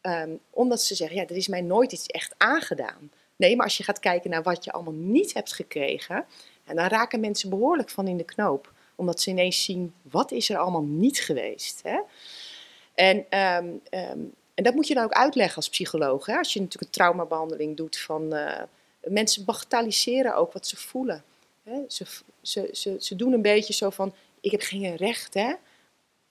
Ehm, 0.00 0.30
omdat 0.50 0.82
ze 0.82 0.94
zeggen, 0.94 1.16
ja, 1.16 1.26
er 1.26 1.36
is 1.36 1.48
mij 1.48 1.60
nooit 1.60 1.92
iets 1.92 2.06
echt 2.06 2.34
aangedaan. 2.36 3.10
Nee, 3.36 3.56
maar 3.56 3.64
als 3.64 3.76
je 3.76 3.84
gaat 3.84 3.98
kijken 3.98 4.30
naar 4.30 4.42
wat 4.42 4.64
je 4.64 4.72
allemaal 4.72 4.92
niet 4.94 5.34
hebt 5.34 5.52
gekregen, 5.52 6.24
en 6.64 6.76
dan 6.76 6.86
raken 6.86 7.20
mensen 7.20 7.50
behoorlijk 7.50 7.90
van 7.90 8.08
in 8.08 8.16
de 8.16 8.24
knoop. 8.24 8.72
Omdat 8.94 9.20
ze 9.20 9.30
ineens 9.30 9.64
zien, 9.64 9.94
wat 10.02 10.32
is 10.32 10.48
er 10.50 10.56
allemaal 10.56 10.82
niet 10.82 11.20
geweest? 11.20 11.80
Hè? 11.82 12.00
En, 12.94 13.26
ehm, 13.28 13.68
ehm, 13.90 14.18
en 14.54 14.64
dat 14.64 14.74
moet 14.74 14.86
je 14.86 14.94
dan 14.94 15.04
ook 15.04 15.12
uitleggen 15.12 15.56
als 15.56 15.68
psycholoog. 15.68 16.26
Hè? 16.26 16.36
Als 16.36 16.52
je 16.52 16.60
natuurlijk 16.60 16.86
een 16.86 16.98
traumabehandeling 16.98 17.76
doet 17.76 17.98
van... 17.98 18.34
Uh, 18.34 18.62
mensen 19.10 19.44
bagatelliseren 19.44 20.36
ook 20.36 20.52
wat 20.52 20.66
ze 20.66 20.76
voelen. 20.76 21.24
Hè? 21.62 21.84
Ze, 21.88 22.04
ze, 22.42 22.68
ze, 22.72 22.96
ze 23.00 23.16
doen 23.16 23.32
een 23.32 23.42
beetje 23.42 23.72
zo 23.72 23.90
van, 23.90 24.14
ik 24.40 24.50
heb 24.50 24.60
geen 24.60 24.96
recht 24.96 25.34
hè, 25.34 25.54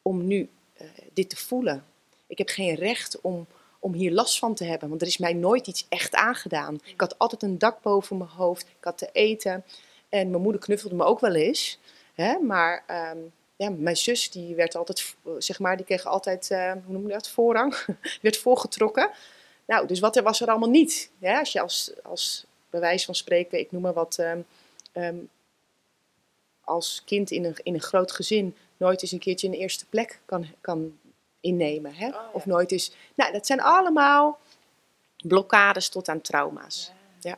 om 0.02 0.28
nu 0.28 0.50
uh, 0.82 0.88
dit 1.13 1.30
te 1.30 1.36
voelen. 1.36 1.86
Ik 2.28 2.38
heb 2.38 2.50
geen 2.50 2.76
recht 2.76 3.22
om, 3.22 3.48
om 3.80 3.94
hier 3.94 4.12
last 4.12 4.40
van 4.40 4.56
te 4.56 4.63
hebben, 4.63 4.90
want 4.90 5.02
er 5.02 5.08
is 5.08 5.18
mij 5.18 5.34
nooit 5.34 5.68
iets 5.68 5.86
echt 5.90 6.16
aangedaan. 6.16 6.80
Ik 6.86 7.02
had 7.02 7.20
altijd 7.20 7.44
een 7.44 7.58
dak 7.58 7.82
boven 7.82 8.18
mijn 8.18 8.30
hoofd, 8.30 8.68
ik 8.68 8.84
had 8.84 8.98
te 8.98 9.10
eten 9.12 9.63
en 10.10 10.30
mijn 10.30 10.42
moeder 10.42 10.62
knuffelde 10.62 10.96
me 10.96 11.04
ook 11.04 11.20
wel 11.20 11.36
eens. 11.36 11.80
Hè? 12.13 12.40
Maar 12.40 12.84
um, 13.16 13.32
ja, 13.56 13.70
mijn 13.70 13.98
zus 13.98 14.32
die 14.32 14.56
werd 14.56 14.76
altijd, 14.76 15.16
zeg 15.38 15.60
maar, 15.60 15.78
die 15.78 15.86
kreeg 15.86 16.06
altijd, 16.06 16.50
uh, 16.52 16.72
hoe 16.72 16.94
noem 16.94 17.08
je 17.08 17.13
dat, 17.13 17.30
voorrang, 17.30 17.86
werd 18.22 18.38
voorgetrokken. 18.38 19.10
Nou, 19.66 19.88
dus 19.88 20.00
wat 20.00 20.16
er 20.16 20.24
was 20.24 20.42
er 20.42 20.48
allemaal 20.48 20.70
niet. 20.70 21.12
Ja, 21.18 21.40
als 21.40 21.52
je 21.52 21.62
als 22.04 22.46
bewijs 22.69 23.06
van 23.06 23.15
spreken, 23.15 23.60
ik 23.60 23.71
noem 23.71 23.82
maar 23.82 23.93
wat, 23.93 24.17
um, 24.17 24.45
um, 24.93 25.30
als 26.62 27.01
kind 27.06 27.32
in 27.32 27.45
een, 27.45 27.56
in 27.63 27.73
een 27.73 27.82
groot 27.82 28.12
gezin 28.12 28.56
nooit 28.77 29.01
eens 29.01 29.12
een 29.12 29.19
keertje 29.19 29.47
een 29.47 29.53
eerste 29.53 29.86
plek 29.86 30.19
kan, 30.25 30.47
kan 30.62 30.99
innemen. 31.39 31.93
Hè? 31.93 32.08
Oh, 32.08 32.13
ja. 32.13 32.30
Of 32.34 32.45
nooit 32.45 32.71
eens. 32.71 32.91
Nou, 33.15 33.32
dat 33.32 33.45
zijn 33.45 33.62
allemaal 33.62 34.39
blokkades 35.17 35.89
tot 35.89 36.10
aan 36.10 36.21
trauma's. 36.21 36.91
Ja. 37.19 37.30
ja. 37.30 37.38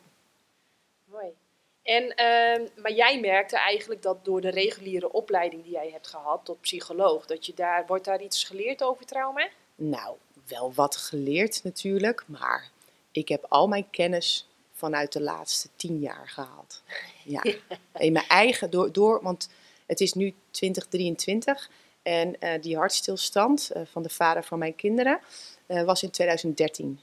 Mooi. 1.05 1.33
En, 1.83 2.03
uh, 2.03 2.83
maar 2.83 2.91
jij 2.91 3.19
merkte 3.19 3.57
eigenlijk 3.57 4.01
dat 4.01 4.25
door 4.25 4.41
de 4.41 4.49
reguliere 4.49 5.11
opleiding 5.11 5.63
die 5.63 5.71
jij 5.71 5.89
hebt 5.91 6.07
gehad 6.07 6.45
tot 6.45 6.61
psycholoog, 6.61 7.25
dat 7.25 7.45
je 7.45 7.53
daar, 7.53 7.85
wordt 7.85 8.05
daar 8.05 8.21
iets 8.21 8.43
geleerd 8.43 8.83
over 8.83 9.05
trauma? 9.05 9.49
Nou, 9.75 10.15
wel 10.47 10.73
wat 10.73 10.95
geleerd 10.95 11.63
natuurlijk, 11.63 12.23
maar 12.27 12.69
ik 13.11 13.27
heb 13.27 13.45
al 13.49 13.67
mijn 13.67 13.89
kennis 13.89 14.48
vanuit 14.79 15.13
de 15.13 15.21
laatste 15.21 15.69
tien 15.75 15.99
jaar 15.99 16.29
gehaald. 16.29 16.81
Ja. 17.23 17.43
In 17.93 18.13
mijn 18.13 18.27
eigen, 18.27 18.69
door, 18.69 18.91
door, 18.91 19.21
want 19.21 19.49
het 19.85 19.99
is 19.99 20.13
nu 20.13 20.33
2023 20.51 21.69
en 22.01 22.35
uh, 22.39 22.53
die 22.61 22.77
hartstilstand 22.77 23.71
uh, 23.75 23.81
van 23.85 24.03
de 24.03 24.09
vader 24.09 24.43
van 24.43 24.59
mijn 24.59 24.75
kinderen 24.75 25.19
uh, 25.67 25.83
was 25.83 26.03
in 26.03 26.09
2013. 26.09 26.99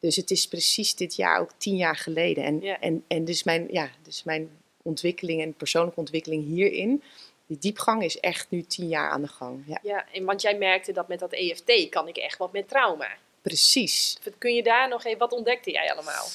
Dus 0.00 0.16
het 0.16 0.30
is 0.30 0.48
precies 0.48 0.94
dit 0.94 1.16
jaar 1.16 1.40
ook 1.40 1.50
tien 1.56 1.76
jaar 1.76 1.96
geleden. 1.96 2.44
En, 2.44 2.60
ja. 2.60 2.80
en, 2.80 3.04
en 3.08 3.24
dus, 3.24 3.42
mijn, 3.42 3.66
ja, 3.70 3.90
dus 4.02 4.24
mijn 4.24 4.50
ontwikkeling 4.82 5.42
en 5.42 5.54
persoonlijke 5.54 6.00
ontwikkeling 6.00 6.44
hierin, 6.44 7.02
die 7.46 7.58
diepgang 7.58 8.02
is 8.02 8.20
echt 8.20 8.50
nu 8.50 8.62
tien 8.62 8.88
jaar 8.88 9.10
aan 9.10 9.22
de 9.22 9.28
gang. 9.28 9.62
Ja, 9.66 9.78
ja 9.82 10.04
en 10.12 10.24
want 10.24 10.42
jij 10.42 10.58
merkte 10.58 10.92
dat 10.92 11.08
met 11.08 11.18
dat 11.18 11.32
EFT 11.32 11.88
kan 11.88 12.08
ik 12.08 12.16
echt 12.16 12.38
wat 12.38 12.52
met 12.52 12.68
trauma. 12.68 13.08
Precies. 13.42 14.18
Kun 14.38 14.54
je 14.54 14.62
daar 14.62 14.88
nog 14.88 15.04
even, 15.04 15.18
wat 15.18 15.32
ontdekte 15.32 15.70
jij 15.70 15.92
allemaal? 15.92 16.26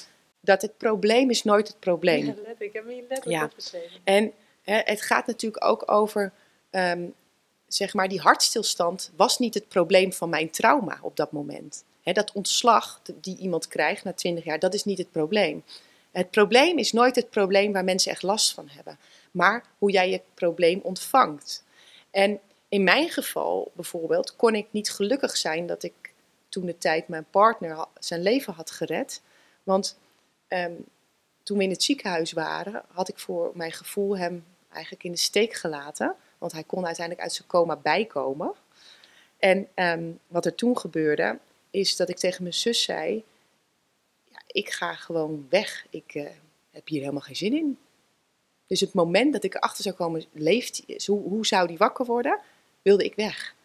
Dat 0.41 0.62
het 0.62 0.77
probleem 0.77 1.30
is 1.30 1.43
nooit 1.43 1.67
het 1.67 1.80
probleem. 1.80 2.25
Ja. 2.25 2.34
Ik 2.58 2.73
heb 2.73 2.88
hier 2.88 3.04
letterlijk 3.10 3.39
ja. 3.39 3.43
opgeschreven. 3.43 4.01
En 4.04 4.34
hè, 4.63 4.82
het 4.84 5.01
gaat 5.01 5.27
natuurlijk 5.27 5.65
ook 5.65 5.91
over, 5.91 6.34
um, 6.71 7.13
zeg 7.67 7.93
maar, 7.93 8.08
die 8.08 8.21
hartstilstand 8.21 9.12
was 9.15 9.39
niet 9.39 9.54
het 9.54 9.67
probleem 9.67 10.13
van 10.13 10.30
mijn 10.30 10.49
trauma 10.49 10.99
op 11.01 11.15
dat 11.15 11.32
moment. 11.32 11.84
Hè, 12.04 12.12
dat 12.12 12.32
ontslag 12.32 13.01
die 13.15 13.38
iemand 13.38 13.67
krijgt 13.67 14.04
na 14.04 14.13
20 14.13 14.43
jaar, 14.43 14.60
dat 14.60 14.73
is 14.73 14.84
niet 14.84 14.97
het 14.97 15.12
probleem. 15.12 15.63
Het 16.12 16.32
probleem 16.32 16.77
is 16.77 16.91
nooit 16.91 17.15
het 17.15 17.30
probleem 17.30 17.73
waar 17.73 17.84
mensen 17.84 18.12
echt 18.12 18.21
last 18.21 18.54
van 18.54 18.67
hebben, 18.69 18.99
maar 19.32 19.63
hoe 19.77 19.91
jij 19.91 20.10
je 20.10 20.21
probleem 20.34 20.80
ontvangt. 20.84 21.63
En 22.12 22.39
in 22.69 22.84
mijn 22.84 23.10
geval 23.10 23.71
bijvoorbeeld 23.73 24.36
kon 24.36 24.56
ik 24.56 24.67
niet 24.71 24.91
gelukkig 24.91 25.38
zijn 25.38 25.65
dat 25.65 25.84
ik 25.84 26.13
toen 26.49 26.65
de 26.65 26.77
tijd 26.77 27.08
mijn 27.08 27.25
partner 27.30 27.86
zijn 27.99 28.21
leven 28.21 28.54
had 28.54 28.71
gered. 28.71 29.21
Want 29.63 29.97
um, 30.53 30.85
toen 31.43 31.57
we 31.57 31.63
in 31.63 31.69
het 31.69 31.83
ziekenhuis 31.83 32.31
waren, 32.31 32.83
had 32.87 33.09
ik 33.09 33.19
voor 33.19 33.51
mijn 33.53 33.71
gevoel 33.71 34.17
hem 34.17 34.45
eigenlijk 34.69 35.03
in 35.03 35.11
de 35.11 35.17
steek 35.17 35.53
gelaten. 35.53 36.15
Want 36.37 36.51
hij 36.51 36.63
kon 36.63 36.85
uiteindelijk 36.85 37.25
uit 37.25 37.35
zijn 37.35 37.47
coma 37.47 37.75
bijkomen. 37.75 38.53
En 39.37 39.67
um, 39.75 40.19
wat 40.27 40.45
er 40.45 40.55
toen 40.55 40.77
gebeurde, 40.77 41.39
is 41.69 41.95
dat 41.95 42.09
ik 42.09 42.17
tegen 42.17 42.41
mijn 42.41 42.53
zus 42.53 42.83
zei: 42.83 43.23
ja, 44.23 44.41
Ik 44.47 44.69
ga 44.69 44.93
gewoon 44.93 45.47
weg. 45.49 45.85
Ik 45.89 46.15
uh, 46.15 46.27
heb 46.71 46.87
hier 46.87 46.99
helemaal 46.99 47.21
geen 47.21 47.35
zin 47.35 47.53
in. 47.53 47.77
Dus 48.67 48.79
het 48.79 48.93
moment 48.93 49.33
dat 49.33 49.43
ik 49.43 49.55
erachter 49.55 49.83
zou 49.83 49.95
komen, 49.95 50.25
leeft 50.31 50.83
hoe, 51.05 51.21
hoe 51.21 51.45
zou 51.45 51.67
die 51.67 51.77
wakker 51.77 52.05
worden, 52.05 52.39
wilde 52.81 53.03
ik 53.03 53.15
weg. 53.15 53.55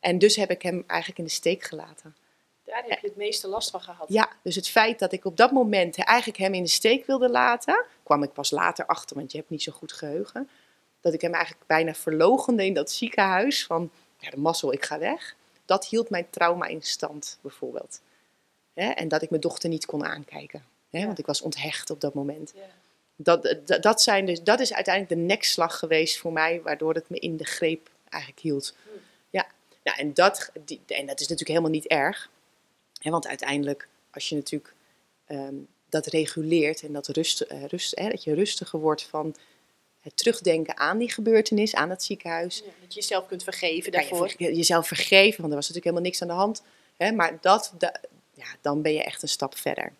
En 0.00 0.18
dus 0.18 0.36
heb 0.36 0.50
ik 0.50 0.62
hem 0.62 0.84
eigenlijk 0.86 1.18
in 1.18 1.24
de 1.24 1.30
steek 1.30 1.62
gelaten. 1.62 2.14
Daar 2.80 2.90
heb 2.90 3.00
je 3.00 3.06
het 3.06 3.16
meeste 3.16 3.48
last 3.48 3.70
van 3.70 3.80
gehad. 3.80 4.06
Ja, 4.08 4.28
dus 4.42 4.54
het 4.54 4.68
feit 4.68 4.98
dat 4.98 5.12
ik 5.12 5.24
op 5.24 5.36
dat 5.36 5.50
moment 5.50 6.04
eigenlijk 6.04 6.38
hem 6.38 6.54
in 6.54 6.62
de 6.62 6.68
steek 6.68 7.06
wilde 7.06 7.28
laten, 7.28 7.84
kwam 8.02 8.22
ik 8.22 8.32
pas 8.32 8.50
later 8.50 8.86
achter, 8.86 9.16
want 9.16 9.32
je 9.32 9.38
hebt 9.38 9.50
niet 9.50 9.62
zo 9.62 9.72
goed 9.72 9.92
geheugen. 9.92 10.48
Dat 11.00 11.14
ik 11.14 11.20
hem 11.20 11.34
eigenlijk 11.34 11.66
bijna 11.66 11.94
verlogende 11.94 12.64
in 12.64 12.74
dat 12.74 12.90
ziekenhuis 12.90 13.66
van, 13.66 13.90
ja, 14.18 14.30
de 14.30 14.38
mazzel, 14.38 14.72
ik 14.72 14.84
ga 14.84 14.98
weg 14.98 15.36
dat 15.68 15.86
hield 15.86 16.10
mijn 16.10 16.30
trauma 16.30 16.66
in 16.66 16.82
stand, 16.82 17.38
bijvoorbeeld. 17.40 18.00
En 18.74 19.08
dat 19.08 19.22
ik 19.22 19.30
mijn 19.30 19.42
dochter 19.42 19.68
niet 19.68 19.86
kon 19.86 20.04
aankijken, 20.04 20.64
ja. 20.88 21.06
want 21.06 21.18
ik 21.18 21.26
was 21.26 21.40
onthecht 21.40 21.90
op 21.90 22.00
dat 22.00 22.14
moment. 22.14 22.52
Ja. 22.54 22.62
Dat, 23.16 23.56
dat, 23.64 23.82
dat, 23.82 24.02
zijn 24.02 24.26
dus, 24.26 24.42
dat 24.42 24.60
is 24.60 24.72
uiteindelijk 24.72 25.20
de 25.20 25.26
nekslag 25.26 25.78
geweest 25.78 26.18
voor 26.18 26.32
mij, 26.32 26.60
waardoor 26.62 26.94
het 26.94 27.08
me 27.08 27.18
in 27.18 27.36
de 27.36 27.44
greep 27.44 27.90
eigenlijk 28.08 28.42
hield. 28.42 28.74
Hm. 28.82 28.88
Ja, 29.30 29.46
nou, 29.84 29.98
en, 29.98 30.14
dat, 30.14 30.50
die, 30.64 30.80
en 30.86 31.06
dat 31.06 31.20
is 31.20 31.28
natuurlijk 31.28 31.48
helemaal 31.48 31.70
niet 31.70 31.86
erg. 31.86 32.30
Want 33.02 33.26
uiteindelijk, 33.26 33.88
als 34.10 34.28
je 34.28 34.34
natuurlijk 34.34 34.74
um, 35.28 35.66
dat 35.88 36.06
reguleert 36.06 36.82
en 36.82 36.92
dat, 36.92 37.06
rust, 37.08 37.46
uh, 37.52 37.64
rust, 37.64 37.98
hè, 37.98 38.08
dat 38.08 38.24
je 38.24 38.34
rustiger 38.34 38.78
wordt 38.78 39.02
van 39.02 39.34
het 40.00 40.16
terugdenken 40.16 40.78
aan 40.78 40.98
die 40.98 41.10
gebeurtenis, 41.10 41.74
aan 41.74 41.90
het 41.90 42.02
ziekenhuis. 42.02 42.58
Ja, 42.58 42.64
dat 42.80 42.94
je 42.94 43.00
jezelf 43.00 43.26
kunt 43.26 43.42
vergeven 43.42 43.92
daarvoor. 43.92 44.34
Je 44.36 44.54
jezelf 44.54 44.86
vergeven, 44.86 45.40
want 45.40 45.52
er 45.52 45.58
was 45.58 45.68
natuurlijk 45.68 45.84
helemaal 45.84 46.02
niks 46.02 46.22
aan 46.22 46.28
de 46.28 46.34
hand. 46.34 46.62
Hè, 46.96 47.12
maar 47.12 47.38
dat, 47.40 47.72
ja, 48.34 48.46
dan 48.60 48.82
ben 48.82 48.92
je 48.92 49.02
echt 49.02 49.22
een 49.22 49.28
stap 49.28 49.56
verder. 49.56 49.92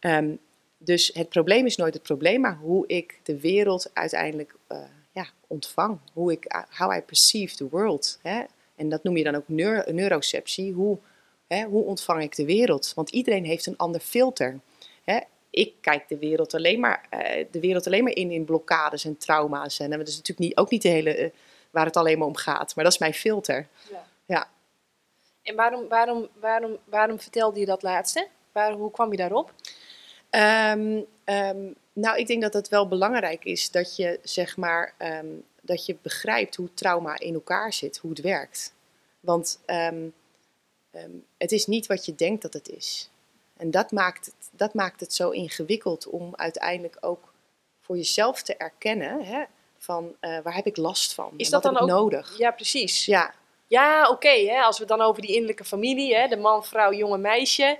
Um, 0.00 0.38
dus 0.78 1.10
het 1.14 1.28
probleem 1.28 1.66
is 1.66 1.76
nooit 1.76 1.94
het 1.94 2.02
probleem, 2.02 2.40
maar 2.40 2.56
hoe 2.56 2.86
ik 2.86 3.20
de 3.22 3.40
wereld 3.40 3.90
uiteindelijk 3.92 4.54
uh, 4.68 4.78
ja, 5.12 5.28
ontvang. 5.46 5.98
Hoe 6.12 6.32
ik, 6.32 6.64
how 6.76 6.96
I 6.96 7.00
perceive 7.00 7.56
the 7.56 7.68
world. 7.68 8.18
Hè? 8.22 8.42
En 8.76 8.88
dat 8.88 9.02
noem 9.02 9.16
je 9.16 9.24
dan 9.24 9.34
ook 9.34 9.48
neuro 9.48 9.92
neuroceptie. 9.92 10.72
Hoe, 10.72 10.98
hè, 11.46 11.64
hoe 11.64 11.84
ontvang 11.84 12.22
ik 12.22 12.36
de 12.36 12.44
wereld? 12.44 12.92
Want 12.94 13.10
iedereen 13.10 13.44
heeft 13.44 13.66
een 13.66 13.76
ander 13.76 14.00
filter. 14.00 14.60
Hè? 15.04 15.18
ik 15.56 15.74
kijk 15.80 16.08
de 16.08 16.18
wereld 16.18 16.54
alleen 16.54 16.80
maar, 16.80 17.08
uh, 17.10 17.44
de 17.50 17.60
wereld 17.60 17.86
alleen 17.86 18.04
maar 18.04 18.12
in 18.12 18.30
in 18.30 18.44
blokkades 18.44 19.04
en 19.04 19.16
trauma's. 19.16 19.78
En 19.78 19.90
dat 19.90 20.08
is 20.08 20.16
natuurlijk 20.16 20.48
niet, 20.48 20.56
ook 20.56 20.70
niet 20.70 20.82
de 20.82 20.88
hele, 20.88 21.18
uh, 21.18 21.30
waar 21.70 21.84
het 21.84 21.96
alleen 21.96 22.18
maar 22.18 22.26
om 22.26 22.36
gaat. 22.36 22.74
Maar 22.74 22.84
dat 22.84 22.92
is 22.92 22.98
mijn 22.98 23.14
filter. 23.14 23.66
Ja. 23.90 24.06
ja. 24.26 24.48
En 25.42 25.56
waarom, 25.56 25.88
waarom, 25.88 26.28
waarom, 26.40 26.76
waarom 26.84 27.20
vertelde 27.20 27.60
je 27.60 27.66
dat 27.66 27.82
laatste? 27.82 28.28
Waar, 28.52 28.72
hoe 28.72 28.90
kwam 28.90 29.10
je 29.10 29.16
daarop? 29.16 29.52
Um, 30.30 31.06
um, 31.24 31.74
nou, 31.92 32.18
ik 32.18 32.26
denk 32.26 32.42
dat 32.42 32.52
het 32.52 32.68
wel 32.68 32.88
belangrijk 32.88 33.44
is 33.44 33.70
dat 33.70 33.96
je, 33.96 34.18
zeg 34.22 34.56
maar, 34.56 34.94
um, 34.98 35.44
dat 35.60 35.86
je 35.86 35.96
begrijpt 36.02 36.56
hoe 36.56 36.74
trauma 36.74 37.18
in 37.18 37.34
elkaar 37.34 37.72
zit, 37.72 37.96
hoe 37.96 38.10
het 38.10 38.20
werkt. 38.20 38.74
Want 39.20 39.58
het 41.36 41.52
is 41.52 41.66
niet 41.66 41.86
wat 41.86 42.04
je 42.04 42.14
denkt 42.14 42.42
dat 42.42 42.52
het 42.52 42.68
is. 42.68 43.10
En 43.56 43.70
dat 43.70 43.90
maakt, 43.90 44.26
het, 44.26 44.50
dat 44.52 44.74
maakt 44.74 45.00
het 45.00 45.14
zo 45.14 45.30
ingewikkeld 45.30 46.06
om 46.06 46.32
uiteindelijk 46.36 46.96
ook 47.00 47.32
voor 47.80 47.96
jezelf 47.96 48.42
te 48.42 48.56
erkennen 48.56 49.24
hè, 49.24 49.42
van 49.78 50.14
uh, 50.20 50.38
waar 50.42 50.54
heb 50.54 50.66
ik 50.66 50.76
last 50.76 51.14
van? 51.14 51.32
Is 51.36 51.50
dat 51.50 51.62
dan 51.62 51.78
ook 51.78 51.88
nodig? 51.88 52.38
Ja, 52.38 52.50
precies. 52.50 53.04
Ja, 53.04 53.34
ja 53.66 54.02
oké. 54.02 54.12
Okay, 54.12 54.60
als 54.60 54.78
we 54.78 54.84
dan 54.84 55.00
over 55.00 55.22
die 55.22 55.32
innerlijke 55.32 55.64
familie, 55.64 56.16
hè, 56.16 56.28
de 56.28 56.36
man, 56.36 56.64
vrouw, 56.64 56.92
jonge 56.92 57.18
meisje, 57.18 57.78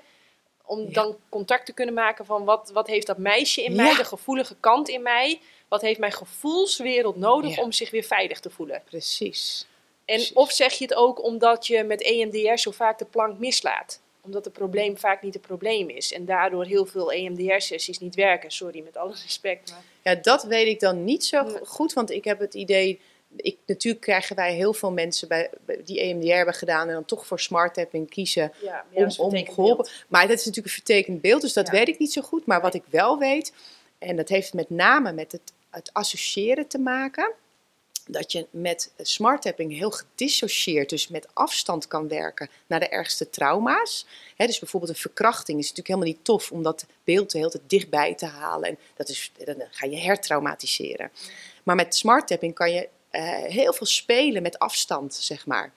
om 0.64 0.80
ja. 0.80 0.90
dan 0.90 1.16
contact 1.28 1.66
te 1.66 1.72
kunnen 1.72 1.94
maken 1.94 2.26
van 2.26 2.44
wat, 2.44 2.70
wat 2.72 2.86
heeft 2.86 3.06
dat 3.06 3.18
meisje 3.18 3.62
in 3.62 3.76
mij, 3.76 3.96
de 3.96 4.04
gevoelige 4.04 4.56
kant 4.60 4.88
in 4.88 5.02
mij, 5.02 5.40
wat 5.68 5.80
heeft 5.80 5.98
mijn 5.98 6.12
gevoelswereld 6.12 7.16
nodig 7.16 7.56
ja. 7.56 7.62
om 7.62 7.72
zich 7.72 7.90
weer 7.90 8.02
veilig 8.02 8.40
te 8.40 8.50
voelen? 8.50 8.82
Precies. 8.84 9.66
En 10.06 10.14
Precies. 10.14 10.32
of 10.32 10.52
zeg 10.52 10.72
je 10.72 10.84
het 10.84 10.94
ook 10.94 11.22
omdat 11.24 11.66
je 11.66 11.82
met 11.84 12.02
EMDR 12.02 12.56
zo 12.56 12.70
vaak 12.70 12.98
de 12.98 13.04
plank 13.04 13.38
mislaat? 13.38 14.00
Omdat 14.20 14.44
het 14.44 14.54
probleem 14.54 14.98
vaak 14.98 15.22
niet 15.22 15.34
het 15.34 15.42
probleem 15.42 15.88
is. 15.88 16.12
En 16.12 16.24
daardoor 16.24 16.64
heel 16.64 16.86
veel 16.86 17.12
EMDR-sessies 17.12 17.98
niet 17.98 18.14
werken. 18.14 18.50
Sorry, 18.50 18.82
met 18.84 18.96
alle 18.96 19.14
respect. 19.22 19.70
Maar... 19.70 19.82
Ja, 20.14 20.20
dat 20.22 20.42
weet 20.44 20.66
ik 20.66 20.80
dan 20.80 21.04
niet 21.04 21.24
zo 21.24 21.42
Nee. 21.42 21.58
goed, 21.64 21.92
want 21.92 22.10
ik 22.10 22.24
heb 22.24 22.38
het 22.38 22.54
idee... 22.54 23.00
Ik, 23.36 23.56
natuurlijk 23.66 24.02
krijgen 24.04 24.36
wij 24.36 24.54
heel 24.54 24.72
veel 24.72 24.90
mensen 24.92 25.28
bij, 25.28 25.50
die 25.84 26.00
EMDR 26.00 26.32
hebben 26.32 26.54
gedaan 26.54 26.88
en 26.88 26.94
dan 26.94 27.04
toch 27.04 27.26
voor 27.26 27.40
smart 27.40 27.74
tapping 27.74 28.10
kiezen 28.10 28.52
Ja, 28.62 28.84
om, 28.92 29.08
om 29.16 29.46
geholpen. 29.46 29.88
Maar 30.08 30.28
dat 30.28 30.38
is 30.38 30.44
natuurlijk 30.44 30.66
een 30.66 30.82
vertekend 30.82 31.20
beeld, 31.20 31.40
dus 31.40 31.52
dat 31.52 31.66
Ja. 31.66 31.72
weet 31.72 31.88
ik 31.88 31.98
niet 31.98 32.12
zo 32.12 32.22
goed. 32.22 32.46
Maar 32.46 32.60
wat 32.60 32.74
ik 32.74 32.82
wel 32.90 33.18
weet, 33.18 33.52
en 33.98 34.16
dat 34.16 34.28
heeft 34.28 34.54
met 34.54 34.70
name 34.70 35.12
met 35.12 35.32
het, 35.32 35.52
het 35.70 35.90
associëren 35.92 36.66
te 36.66 36.78
maken, 36.78 37.32
dat 38.06 38.32
je 38.32 38.46
met 38.50 38.92
smart 38.98 39.42
tapping 39.42 39.72
heel 39.72 39.90
gedissocieerd, 39.90 40.88
dus 40.88 41.08
met 41.08 41.28
afstand 41.32 41.88
kan 41.88 42.08
werken 42.08 42.50
naar 42.66 42.80
de 42.80 42.88
ergste 42.88 43.30
trauma's. 43.30 44.06
Dus 44.36 44.58
bijvoorbeeld 44.58 44.92
een 44.92 44.98
verkrachting 44.98 45.58
is 45.58 45.68
natuurlijk 45.68 45.88
helemaal 45.88 46.08
niet 46.08 46.24
tof 46.24 46.52
om 46.52 46.62
dat 46.62 46.86
beeld 47.04 47.30
de 47.30 47.38
hele 47.38 47.50
tijd 47.50 47.62
dichtbij 47.66 48.14
te 48.14 48.26
halen. 48.26 48.68
En 48.68 48.78
dat 48.94 49.08
is, 49.08 49.32
dan 49.44 49.62
ga 49.70 49.86
je 49.86 49.98
hertraumatiseren. 49.98 51.10
Maar 51.62 51.76
met 51.76 51.96
smart 51.96 52.26
tapping 52.26 52.54
kan 52.54 52.72
je 52.72 52.88
eh, 53.10 53.22
heel 53.42 53.72
veel 53.72 53.86
spelen 53.86 54.42
met 54.42 54.58
afstand, 54.58 55.14
zeg 55.14 55.46
maar. 55.46 55.72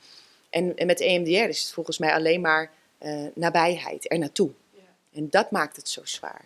En, 0.49 0.75
en 0.75 0.87
met 0.87 0.99
EMDR 0.99 1.49
is 1.49 1.61
het 1.61 1.71
volgens 1.71 1.97
mij 1.97 2.13
alleen 2.13 2.41
maar 2.41 2.71
eh, 2.97 3.25
nabijheid, 3.33 4.11
er 4.11 4.19
naartoe. 4.19 4.51
Ja. 4.71 4.81
En 5.13 5.29
dat 5.29 5.51
maakt 5.51 5.75
het 5.75 5.89
zo 5.89 6.01
zwaar. 6.05 6.45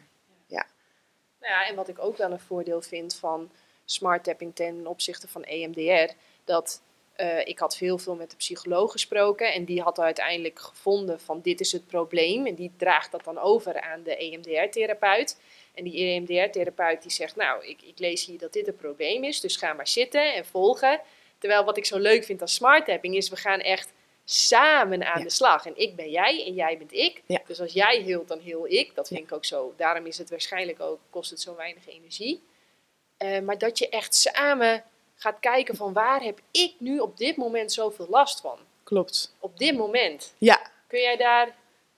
Nou 1.44 1.56
ja, 1.56 1.68
en 1.68 1.76
wat 1.76 1.88
ik 1.88 2.00
ook 2.00 2.18
wel 2.18 2.32
een 2.32 2.40
voordeel 2.40 2.82
vind 2.82 3.16
van 3.16 3.52
smart 3.86 4.24
tapping 4.24 4.56
ten 4.56 4.88
opzichte 4.88 5.28
van 5.28 5.44
EMDR, 5.44 6.14
dat 6.44 6.82
eh, 7.14 7.48
ik 7.48 7.60
had 7.60 7.78
heel 7.78 7.98
veel 7.98 8.16
met 8.16 8.30
de 8.30 8.36
psycholoog 8.36 8.92
gesproken 8.92 9.54
en 9.54 9.66
die 9.66 9.82
had 9.82 10.00
uiteindelijk 10.00 10.60
gevonden 10.60 11.20
van 11.20 11.42
dit 11.42 11.60
is 11.60 11.72
het 11.72 11.88
probleem 11.88 12.46
en 12.46 12.56
die 12.56 12.72
draagt 12.78 13.12
dat 13.12 13.24
dan 13.24 13.40
over 13.40 13.82
aan 13.82 14.04
de 14.04 14.16
EMDR-therapeut. 14.18 15.40
En 15.74 15.84
die 15.84 15.94
EMDR-therapeut 16.06 17.02
die 17.02 17.12
zegt, 17.12 17.36
nou, 17.36 17.66
ik, 17.66 17.82
ik 17.82 18.00
lees 18.00 18.26
hier 18.26 18.40
dat 18.40 18.54
dit 18.54 18.66
het 18.66 18.78
probleem 18.78 19.24
is, 19.24 19.40
dus 19.40 19.56
ga 19.56 19.74
maar 19.74 19.88
zitten 19.88 20.34
en 20.34 20.46
volgen. 20.46 21.02
Terwijl 21.38 21.64
wat 21.64 21.78
ik 21.78 21.86
zo 21.86 21.98
leuk 21.98 22.24
vind 22.24 22.42
aan 22.42 22.48
smart 22.48 22.86
tapping 22.86 23.16
is, 23.16 23.30
we 23.30 23.36
gaan 23.36 23.60
echt 23.60 23.94
samen 24.26 25.04
aan 25.14 25.20
Ja. 25.20 25.24
de 25.26 25.30
slag. 25.32 25.66
En 25.66 25.74
ik 25.78 25.96
ben 25.96 26.10
jij 26.10 26.46
en 26.46 26.54
jij 26.54 26.78
bent 26.78 26.94
ik. 26.94 27.22
Ja. 27.26 27.42
Dus 27.48 27.62
als 27.62 27.74
jij 27.74 28.02
hield, 28.02 28.28
dan 28.28 28.40
heel 28.40 28.68
ik. 28.68 28.96
Dat 28.96 29.08
vind 29.08 29.20
ik 29.20 29.32
ook 29.32 29.46
zo. 29.46 29.74
Daarom 29.78 30.06
is 30.06 30.18
het 30.18 30.30
waarschijnlijk 30.30 30.80
ook, 30.80 31.00
kost 31.10 31.30
het 31.30 31.42
zo 31.42 31.56
weinig 31.56 31.88
energie. 31.88 32.44
Eh, 33.18 33.40
maar 33.40 33.58
dat 33.58 33.78
je 33.78 33.90
echt 33.90 34.16
samen 34.16 34.84
gaat 35.16 35.40
kijken 35.40 35.76
van 35.76 35.94
waar 35.94 36.22
heb 36.22 36.42
ik 36.52 36.76
nu 36.80 37.00
op 37.00 37.18
dit 37.18 37.38
moment 37.38 37.72
zoveel 37.72 38.08
last 38.10 38.42
van? 38.42 38.58
Klopt. 38.84 39.36
Op 39.40 39.58
dit 39.58 39.78
moment. 39.78 40.34
Ja, 40.38 40.72
Kun 40.94 41.02
jij 41.02 41.18
daar... 41.18 41.56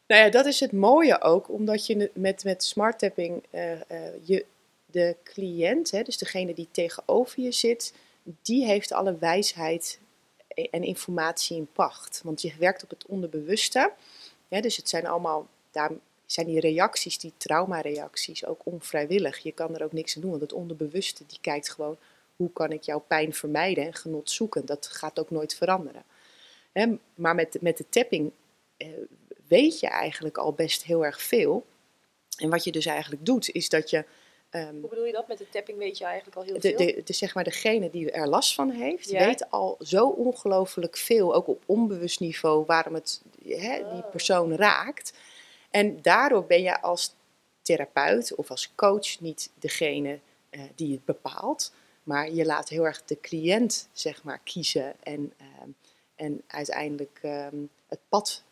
Nou 0.08 0.22
ja, 0.24 0.30
dat 0.30 0.46
is 0.46 0.60
het 0.60 0.72
mooie 0.72 1.22
ook, 1.22 1.50
omdat 1.50 1.86
je 1.86 2.12
met, 2.14 2.44
met 2.44 2.64
smart 2.64 3.00
tapping 3.00 3.44
eh, 3.50 3.72
eh, 3.72 4.14
je, 4.24 4.46
de 4.86 5.16
cliënt, 5.24 5.92
hè, 5.92 6.02
dus 6.02 6.18
degene 6.18 6.54
die 6.54 6.68
tegenover 6.72 7.42
je 7.42 7.52
zit, 7.52 7.94
die 8.24 8.66
heeft 8.66 8.92
alle 8.92 9.18
wijsheid 9.18 10.00
en 10.48 10.84
informatie 10.84 11.58
in 11.58 11.68
pacht. 11.74 12.22
Want 12.24 12.42
je 12.42 12.54
werkt 12.60 12.84
op 12.84 12.90
het 12.90 13.06
onderbewuste. 13.06 13.92
Ja, 14.48 14.62
dus 14.62 14.78
het 14.78 14.90
zijn 14.90 15.08
allemaal, 15.08 15.48
daar 15.72 15.92
zijn 16.26 16.46
die 16.48 16.60
reacties, 16.60 17.18
die 17.20 17.34
traumareacties, 17.38 18.46
ook 18.46 18.62
onvrijwillig. 18.64 19.38
Je 19.38 19.52
kan 19.52 19.76
er 19.76 19.84
ook 19.84 19.94
niks 19.94 20.16
aan 20.16 20.22
doen, 20.22 20.30
want 20.30 20.42
het 20.42 20.54
onderbewuste 20.54 21.24
die 21.28 21.38
kijkt 21.42 21.70
gewoon, 21.70 21.98
hoe 22.36 22.52
kan 22.54 22.72
ik 22.72 22.84
jouw 22.84 23.04
pijn 23.08 23.34
vermijden 23.34 23.84
en 23.86 23.94
genot 23.94 24.30
zoeken? 24.32 24.66
Dat 24.66 24.88
gaat 24.88 25.20
ook 25.20 25.30
nooit 25.32 25.56
veranderen. 25.56 26.04
Hè, 26.72 26.86
maar 27.16 27.36
met, 27.36 27.58
met 27.62 27.78
de 27.78 27.86
tapping 27.90 28.32
eh, 28.78 28.88
weet 29.48 29.80
je 29.80 29.88
eigenlijk 29.88 30.38
al 30.38 30.54
best 30.54 30.84
heel 30.84 31.06
erg 31.06 31.22
veel. 31.22 31.66
En 32.38 32.50
wat 32.50 32.64
je 32.64 32.72
dus 32.72 32.86
eigenlijk 32.86 33.26
doet, 33.26 33.50
is 33.52 33.70
dat 33.70 33.90
je 33.90 34.06
ehm, 34.50 34.80
Hoe 34.80 34.90
bedoel 34.90 35.06
je 35.06 35.12
dat? 35.12 35.28
Met 35.28 35.38
de 35.38 35.50
tapping 35.50 35.78
weet 35.78 35.98
je 35.98 36.06
eigenlijk 36.06 36.38
al 36.38 36.44
heel 36.44 36.54
de, 36.60 36.62
veel. 36.62 36.78
de, 36.78 37.02
de, 37.04 37.14
zeg 37.14 37.34
maar 37.36 37.44
degene 37.44 37.90
die 37.90 38.12
er 38.12 38.28
last 38.28 38.54
van 38.56 38.70
heeft, 38.70 39.10
Ja. 39.10 39.26
weet 39.26 39.52
al 39.52 39.78
zo 39.82 40.08
ongelooflijk 40.08 40.98
veel, 40.98 41.36
ook 41.36 41.48
op 41.48 41.64
onbewust 41.66 42.20
niveau, 42.20 42.66
waarom 42.66 42.94
het 42.94 43.22
die 43.34 43.56
Oh. 43.84 44.10
persoon 44.12 44.56
raakt. 44.56 45.14
En 45.76 46.02
daardoor 46.02 46.46
ben 46.46 46.62
je 46.62 46.82
als 46.82 47.16
therapeut 47.62 48.36
of 48.36 48.50
als 48.50 48.72
coach 48.76 49.20
niet 49.20 49.52
degene 49.60 50.20
eh, 50.50 50.62
die 50.76 50.92
het 50.92 51.06
bepaalt, 51.06 51.74
maar 52.04 52.32
je 52.32 52.46
laat 52.46 52.70
heel 52.70 52.86
erg 52.86 53.06
de 53.06 53.20
cliënt 53.20 53.90
zeg 53.92 54.24
maar 54.24 54.40
kiezen 54.44 54.94
en, 55.04 55.34
ehm, 55.38 55.70
en 56.16 56.42
uiteindelijk 56.48 57.20
ehm, 57.22 57.56
het 57.88 58.00
pad. 58.10 58.44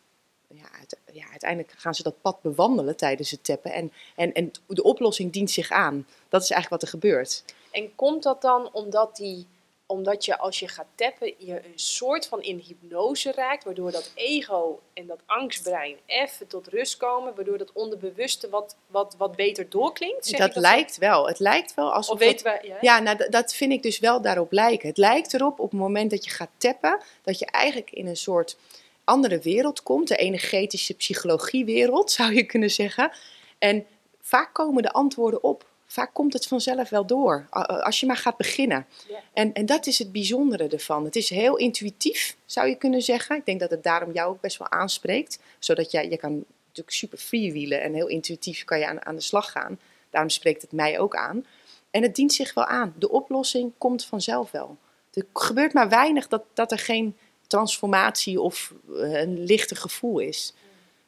Ja, 0.48 0.68
ja, 1.12 1.30
uiteindelijk 1.30 1.72
gaan 1.76 1.94
ze 1.94 2.02
dat 2.02 2.20
pad 2.20 2.42
bewandelen 2.42 2.96
tijdens 2.96 3.30
het 3.30 3.44
tappen. 3.44 3.72
En, 3.72 3.92
en, 4.16 4.32
en 4.32 4.50
de 4.66 4.82
oplossing 4.82 5.32
dient 5.32 5.50
zich 5.50 5.70
aan. 5.70 6.06
Dat 6.28 6.42
is 6.42 6.50
eigenlijk 6.50 6.82
wat 6.82 6.92
er 6.92 6.98
gebeurt. 7.00 7.44
En 7.70 7.94
komt 7.94 8.22
dat 8.22 8.42
dan 8.42 8.72
omdat, 8.72 9.16
die, 9.16 9.46
omdat 9.86 10.24
je 10.24 10.38
als 10.38 10.58
je 10.58 10.68
gaat 10.68 10.86
tappen, 10.94 11.34
je 11.38 11.54
een 11.54 11.78
soort 11.78 12.26
van 12.26 12.42
in 12.42 12.58
hypnose 12.58 13.32
raakt, 13.32 13.64
waardoor 13.64 13.90
dat 13.90 14.10
ego 14.14 14.80
en 14.94 15.06
dat 15.06 15.20
angstbrein 15.26 15.96
even 16.06 16.46
tot 16.46 16.66
rust 16.66 16.96
komen, 16.96 17.34
waardoor 17.34 17.58
dat 17.58 17.72
onderbewuste 17.72 18.48
wat, 18.48 18.76
wat, 18.86 19.14
wat 19.18 19.36
beter 19.36 19.70
doorklinkt? 19.70 20.26
Zeg 20.26 20.38
dat, 20.38 20.48
ik 20.48 20.56
lijkt 20.56 20.98
wel. 20.98 21.26
Het 21.26 21.38
lijkt 21.38 21.74
wel 21.74 21.92
alsof. 21.92 22.14
Of 22.14 22.20
dat- 22.20 22.28
weten 22.28 22.52
we... 22.62 22.68
Ja? 22.68 22.76
ja, 22.80 22.98
nou, 22.98 23.28
dat 23.28 23.54
vind 23.54 23.72
ik 23.72 23.82
dus 23.82 23.98
wel 23.98 24.20
daarop 24.20 24.52
lijken. 24.52 24.88
Het 24.88 24.98
lijkt 24.98 25.34
erop 25.34 25.58
op 25.60 25.70
het 25.70 25.80
moment 25.80 26.10
dat 26.10 26.24
je 26.24 26.30
gaat 26.30 26.50
tappen, 26.56 27.00
dat 27.22 27.38
je 27.38 27.46
eigenlijk 27.46 27.90
in 27.90 28.06
een 28.06 28.16
soort 28.16 28.56
andere 29.04 29.38
wereld 29.38 29.82
komt. 29.82 30.08
De 30.08 30.16
energetische 30.16 30.94
psychologiewereld, 30.94 32.10
zou 32.20 32.34
je 32.34 32.44
kunnen 32.44 32.70
zeggen. 32.70 33.12
En 33.58 33.86
vaak 34.20 34.54
komen 34.54 34.82
de 34.82 34.92
antwoorden 34.92 35.42
op. 35.42 35.72
Vaak 35.94 36.14
komt 36.14 36.32
het 36.32 36.46
vanzelf 36.46 36.88
wel 36.88 37.06
door, 37.06 37.46
als 37.82 38.00
je 38.00 38.06
maar 38.06 38.16
gaat 38.16 38.36
beginnen. 38.36 38.86
En, 39.32 39.52
en 39.52 39.66
dat 39.66 39.86
is 39.86 39.98
het 39.98 40.12
bijzondere 40.12 40.68
ervan. 40.68 41.04
Het 41.04 41.16
is 41.16 41.30
heel 41.30 41.56
intuïtief, 41.56 42.36
zou 42.46 42.68
je 42.68 42.74
kunnen 42.74 43.02
zeggen. 43.02 43.36
Ik 43.36 43.46
denk 43.46 43.60
dat 43.60 43.70
het 43.70 43.82
daarom 43.82 44.12
jou 44.12 44.30
ook 44.30 44.40
best 44.40 44.58
wel 44.58 44.70
aanspreekt. 44.70 45.38
Zodat 45.58 45.90
jij, 45.90 46.08
je 46.08 46.16
kan 46.16 46.44
natuurlijk 46.66 46.96
super 46.96 47.18
freewheelen 47.18 47.82
en 47.82 47.94
heel 47.94 48.06
intuïtief 48.06 48.64
kan 48.64 48.78
je 48.78 48.86
aan, 48.86 49.06
aan 49.06 49.14
de 49.14 49.20
slag 49.20 49.50
gaan. 49.50 49.80
Daarom 50.10 50.30
spreekt 50.30 50.62
het 50.62 50.72
mij 50.72 50.98
ook 50.98 51.16
aan. 51.16 51.46
En 51.90 52.02
het 52.02 52.14
dient 52.14 52.32
zich 52.32 52.54
wel 52.54 52.64
aan. 52.64 52.94
De 52.98 53.10
oplossing 53.10 53.72
komt 53.78 54.04
vanzelf 54.04 54.50
wel. 54.50 54.76
Er 55.12 55.26
gebeurt 55.32 55.72
maar 55.72 55.88
weinig 55.88 56.28
dat, 56.28 56.42
dat 56.54 56.72
er 56.72 56.78
geen 56.78 57.16
transformatie 57.46 58.40
of 58.40 58.74
eh, 58.88 59.20
een 59.20 59.44
lichter 59.44 59.76
gevoel 59.76 60.18
is. 60.18 60.54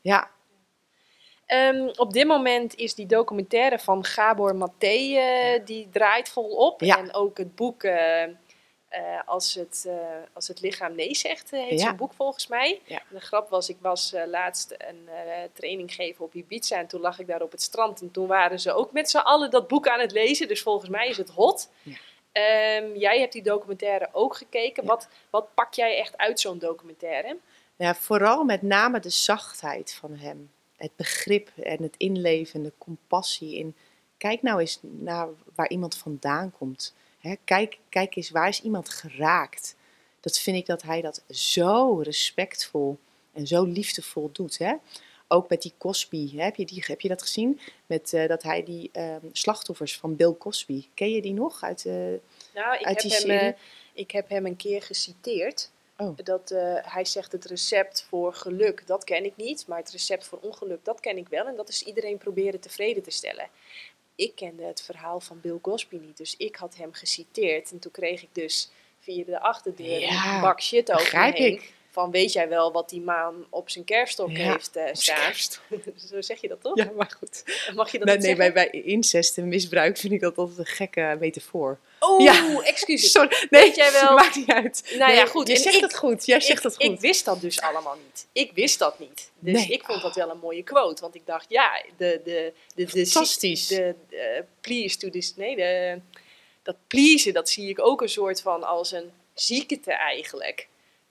Ja, 0.00 0.30
Ehm, 1.46 1.88
op 1.96 2.12
dit 2.12 2.26
moment 2.26 2.74
is 2.74 2.94
die 2.94 3.06
documentaire 3.06 3.78
van 3.78 4.04
Gabor 4.04 4.56
Maté, 4.56 4.86
eh, 5.16 5.64
die 5.64 5.88
draait 5.92 6.28
volop. 6.28 6.80
Ja. 6.80 6.98
En 6.98 7.14
ook 7.14 7.38
het 7.38 7.54
boek 7.54 7.82
eh, 7.82 8.22
eh, 8.22 8.30
als, 9.26 9.54
het, 9.54 9.88
als 10.32 10.48
het 10.48 10.60
lichaam 10.60 10.94
nee 10.94 11.14
zegt, 11.14 11.50
heet 11.50 11.70
Ja. 11.70 11.78
zijn 11.78 11.96
boek 11.96 12.12
volgens 12.12 12.46
mij. 12.46 12.80
Ja. 12.84 13.02
De 13.10 13.20
grap 13.20 13.48
was, 13.50 13.68
ik 13.68 13.76
was 13.80 14.14
laatst 14.26 14.74
een 14.78 15.08
training 15.52 15.94
geven 15.94 16.24
op 16.24 16.34
Ibiza 16.34 16.76
en 16.78 16.86
toen 16.86 17.00
lag 17.00 17.18
ik 17.18 17.26
daar 17.26 17.42
op 17.42 17.50
het 17.50 17.62
strand. 17.62 18.00
En 18.00 18.10
toen 18.10 18.26
waren 18.26 18.60
ze 18.60 18.72
ook 18.72 18.92
met 18.92 19.10
z'n 19.10 19.16
allen 19.16 19.50
dat 19.50 19.68
boek 19.68 19.88
aan 19.88 20.00
het 20.00 20.12
lezen, 20.12 20.48
dus 20.48 20.62
volgens 20.62 20.90
mij 20.90 21.08
is 21.08 21.16
het 21.16 21.30
hot. 21.30 21.68
Ehm, 22.32 22.94
jij 22.94 23.20
hebt 23.20 23.32
die 23.32 23.42
documentaire 23.42 24.08
ook 24.12 24.36
gekeken. 24.36 24.84
Wat, 24.84 25.08
wat 25.30 25.54
pak 25.54 25.74
jij 25.74 25.98
echt 25.98 26.16
uit 26.16 26.40
zo'n 26.40 26.58
documentaire? 26.58 27.36
Ja, 27.76 27.94
vooral 27.94 28.44
met 28.44 28.62
name 28.62 29.00
de 29.00 29.10
zachtheid 29.10 29.94
van 30.00 30.14
hem. 30.16 30.50
Het 30.76 30.90
begrip 30.96 31.50
en 31.62 31.82
het 31.82 31.94
inleven, 31.96 32.62
de 32.62 32.72
compassie. 32.78 33.56
In, 33.56 33.74
kijk 34.16 34.42
nou 34.42 34.60
eens 34.60 34.78
naar 34.82 35.28
waar 35.54 35.68
iemand 35.70 35.96
vandaan 35.96 36.50
komt. 36.50 36.94
Hè, 37.18 37.34
kijk, 37.44 37.78
kijk 37.88 38.16
eens, 38.16 38.30
waar 38.30 38.48
is 38.48 38.62
iemand 38.62 38.88
geraakt? 38.88 39.76
Dat 40.20 40.38
vind 40.38 40.56
ik 40.56 40.66
dat 40.66 40.82
hij 40.82 41.00
dat 41.00 41.22
zo 41.30 41.98
respectvol 42.02 42.98
en 43.32 43.46
zo 43.46 43.64
liefdevol 43.64 44.30
doet. 44.32 44.58
Hè? 44.58 44.74
Ook 45.28 45.48
met 45.48 45.62
die 45.62 45.72
Cosby, 45.78 46.36
hè? 46.36 46.42
Heb, 46.42 46.56
je 46.56 46.66
die, 46.66 46.84
heb 46.86 47.00
je 47.00 47.08
dat 47.08 47.22
gezien? 47.22 47.60
Met, 47.86 48.12
eh, 48.12 48.28
dat 48.28 48.42
hij 48.42 48.62
die 48.64 48.88
ehm, 48.92 49.26
slachtoffers 49.32 49.96
van 49.98 50.16
Bill 50.16 50.34
Cosby, 50.38 50.84
ken 50.94 51.10
je 51.10 51.22
die 51.22 51.32
nog? 51.32 51.62
Uit, 51.62 51.84
eh, 51.86 51.92
Nou, 51.94 52.76
ik 52.78 52.84
Uit 52.84 52.84
heb, 52.84 52.98
die 52.98 53.10
hem, 53.10 53.20
serie? 53.20 53.38
eh, 53.38 53.52
ik 53.92 54.10
heb 54.10 54.28
hem 54.28 54.46
een 54.46 54.56
keer 54.56 54.82
geciteerd. 54.82 55.70
Oh. 55.98 56.16
Dat 56.24 56.50
eh, 56.50 56.74
hij 56.82 57.04
zegt 57.04 57.32
het 57.32 57.44
recept 57.44 58.06
voor 58.08 58.34
geluk, 58.34 58.86
dat 58.86 59.04
ken 59.04 59.24
ik 59.24 59.32
niet. 59.36 59.64
Maar 59.66 59.78
het 59.78 59.90
recept 59.90 60.26
voor 60.26 60.38
ongeluk, 60.42 60.84
dat 60.84 61.00
ken 61.00 61.16
ik 61.16 61.28
wel. 61.28 61.46
En 61.46 61.56
dat 61.56 61.68
is 61.68 61.82
iedereen 61.82 62.18
proberen 62.18 62.60
tevreden 62.60 63.02
te 63.02 63.10
stellen. 63.10 63.48
Ik 64.14 64.32
kende 64.34 64.62
het 64.64 64.82
verhaal 64.82 65.20
van 65.20 65.40
Bill 65.40 65.58
Cosby 65.60 65.96
niet. 65.96 66.16
Dus 66.16 66.34
ik 66.36 66.56
had 66.56 66.76
hem 66.76 66.92
geciteerd. 66.92 67.70
En 67.70 67.78
toen 67.78 67.92
kreeg 67.92 68.22
ik 68.22 68.28
dus 68.32 68.70
via 69.00 69.24
de 69.24 69.40
achterdeur 69.40 70.00
Ja, 70.00 70.34
een 70.34 70.40
bak 70.40 70.62
shit 70.62 70.92
over 70.92 71.18
me 71.18 71.32
heen. 71.32 71.52
ik. 71.52 71.74
Van 71.90 72.10
weet 72.10 72.32
jij 72.32 72.48
wel 72.48 72.72
wat 72.72 72.88
die 72.88 73.00
maan 73.00 73.46
op 73.50 73.70
zijn 73.70 73.84
kerfstok 73.84 74.30
Ja, 74.30 74.50
heeft 74.52 74.70
zijn 74.72 74.96
staan? 74.96 75.32
Zo 76.10 76.20
zeg 76.20 76.40
je 76.40 76.48
dat 76.48 76.60
toch? 76.60 76.76
Ja, 76.76 76.90
maar 76.96 77.14
goed. 77.18 77.42
Mag 77.74 77.92
je 77.92 77.98
dat 77.98 78.06
Nee, 78.06 78.16
niet 78.16 78.26
nee 78.26 78.34
zeggen? 78.36 78.54
bij, 78.54 78.70
bij 78.70 78.80
incest 78.82 79.38
en 79.38 79.48
misbruik 79.48 79.96
vind 79.96 80.12
ik 80.12 80.20
dat 80.20 80.36
altijd 80.36 80.58
een 80.58 80.66
gekke 80.66 81.16
metafoor. 81.20 81.78
Oh, 82.00 82.20
Ja. 82.22 82.60
excuses. 82.62 83.10
Sorry, 83.16 83.46
nee, 83.50 83.62
Weet 83.62 83.76
jij 83.76 83.92
wel- 83.92 84.14
maakt 84.14 84.34
niet 84.36 84.50
uit. 84.50 84.82
Nou 84.98 85.12
ja, 85.12 85.16
Nee, 85.22 85.26
goed. 85.26 85.48
Je 85.48 85.56
zegt 85.56 85.74
ik- 85.76 85.80
het 85.82 85.96
goed. 85.96 86.26
Jij 86.26 86.40
zegt 86.40 86.58
ik, 86.58 86.64
het 86.64 86.74
goed. 86.76 86.84
Ik 86.84 87.00
wist 87.00 87.24
dat 87.24 87.40
dus 87.40 87.60
allemaal 87.60 87.96
niet. 88.04 88.26
Ik 88.32 88.52
wist 88.54 88.78
dat 88.78 88.98
niet. 88.98 89.30
Dus 89.38 89.52
Nee. 89.52 89.68
ik 89.68 89.84
vond 89.84 90.02
dat 90.02 90.14
wel 90.14 90.30
een 90.30 90.38
mooie 90.38 90.62
quote. 90.62 91.00
Want 91.02 91.14
ik 91.14 91.26
dacht, 91.26 91.46
ja, 91.48 91.82
de... 91.96 92.20
de, 92.24 92.52
de, 92.74 92.84
de 92.84 93.06
Fantastisch. 93.06 93.66
De, 93.66 93.94
de 94.08 94.44
please 94.60 94.96
to 94.96 95.10
this... 95.10 95.32
Nee, 95.36 95.56
de, 95.56 96.00
dat 96.62 96.76
pleasen, 96.86 97.32
dat 97.32 97.48
zie 97.48 97.68
ik 97.68 97.80
ook 97.80 98.02
een 98.02 98.08
soort 98.08 98.40
van 98.40 98.62
als 98.64 98.92
een 98.92 99.12
ziekte 99.34 99.92
eigenlijk. 99.92 100.68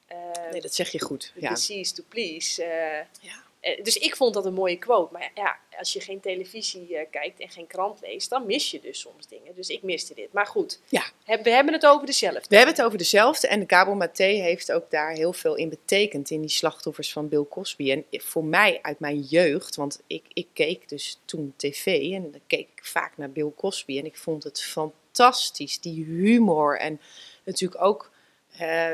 Eh, 0.08 0.18
nee, 0.52 0.62
dat 0.62 0.76
zeg 0.76 0.92
je 0.92 1.02
goed. 1.02 1.32
de 1.36 1.42
Ja. 1.42 1.50
disease 1.50 1.94
to 1.94 2.04
please. 2.10 2.64
eh, 2.64 3.06
Ja. 3.22 3.44
Eh, 3.66 3.84
dus 3.84 3.98
ik 3.98 4.16
vond 4.16 4.34
dat 4.34 4.46
een 4.46 4.54
mooie 4.54 4.78
quote. 4.78 5.14
Maar 5.14 5.32
ja, 5.36 5.58
als 5.78 5.94
je 5.94 6.00
geen 6.00 6.20
televisie 6.20 6.98
eh, 6.98 7.06
kijkt 7.12 7.40
en 7.40 7.50
geen 7.50 7.68
krant 7.68 8.02
leest, 8.02 8.30
dan 8.30 8.46
mis 8.46 8.72
je 8.72 8.80
dus 8.80 9.00
soms 9.00 9.28
dingen. 9.28 9.56
Dus 9.56 9.70
ik 9.70 9.84
miste 9.84 10.14
dit. 10.14 10.34
Maar 10.34 10.46
goed, 10.48 10.80
Ja. 10.90 11.04
heb- 11.24 11.44
we 11.44 11.50
hebben 11.50 11.74
het 11.74 11.86
over 11.86 12.06
dezelfde. 12.06 12.46
We 12.50 12.56
hebben 12.56 12.76
het 12.76 12.84
over 12.86 12.98
dezelfde 12.98 13.48
en 13.48 13.64
Gabor 13.68 13.98
Maté 13.98 14.24
heeft 14.24 14.72
ook 14.72 14.92
daar 14.92 15.12
heel 15.12 15.34
veel 15.34 15.56
in 15.56 15.70
betekend 15.70 16.30
in 16.30 16.42
die 16.42 16.50
slachtoffers 16.50 17.12
van 17.14 17.30
Bill 17.30 17.46
Cosby. 17.50 17.92
En 17.92 18.06
voor 18.12 18.44
mij 18.46 18.80
uit 18.82 19.00
mijn 19.00 19.20
jeugd, 19.20 19.76
want 19.76 20.02
ik, 20.08 20.24
ik 20.34 20.48
keek 20.54 20.90
dus 20.90 21.20
toen 21.26 21.54
tv 21.58 22.12
en 22.14 22.32
dan 22.32 22.42
keek 22.48 22.70
ik 22.76 22.86
vaak 22.86 23.18
naar 23.18 23.30
Bill 23.32 23.52
Cosby 23.56 23.98
en 23.98 24.06
ik 24.06 24.18
vond 24.18 24.44
het 24.44 24.62
fantastisch, 24.64 25.80
die 25.80 26.04
humor 26.06 26.80
en 26.80 27.02
natuurlijk 27.46 27.82
ook... 27.84 28.12
eh, 28.58 28.92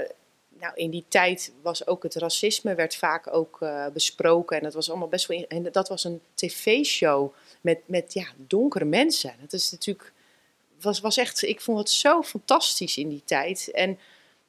nou, 0.61 0.73
in 0.75 0.89
die 0.89 1.05
tijd 1.07 1.53
was 1.61 1.87
ook 1.87 2.03
het 2.03 2.15
racisme 2.15 2.75
werd 2.75 2.95
vaak 2.95 3.33
ook 3.33 3.61
eh, 3.61 3.87
besproken 3.93 4.57
en 4.57 4.63
dat 4.63 4.73
was 4.73 4.89
allemaal 4.89 5.07
best 5.07 5.27
wel 5.27 5.45
en 5.47 5.71
dat 5.71 5.87
was 5.87 6.03
een 6.03 6.21
tv-show 6.33 7.33
met, 7.61 7.79
met 7.85 8.13
ja, 8.13 8.27
donkere 8.35 8.85
mensen. 8.85 9.33
Dat 9.39 9.53
is 9.53 9.71
natuurlijk 9.71 10.13
was, 10.81 10.99
was 10.99 11.17
echt, 11.17 11.43
ik 11.43 11.61
vond 11.61 11.77
het 11.77 11.89
zo 11.89 12.23
fantastisch 12.23 12.97
in 12.97 13.09
die 13.09 13.21
tijd. 13.25 13.71
En, 13.71 13.99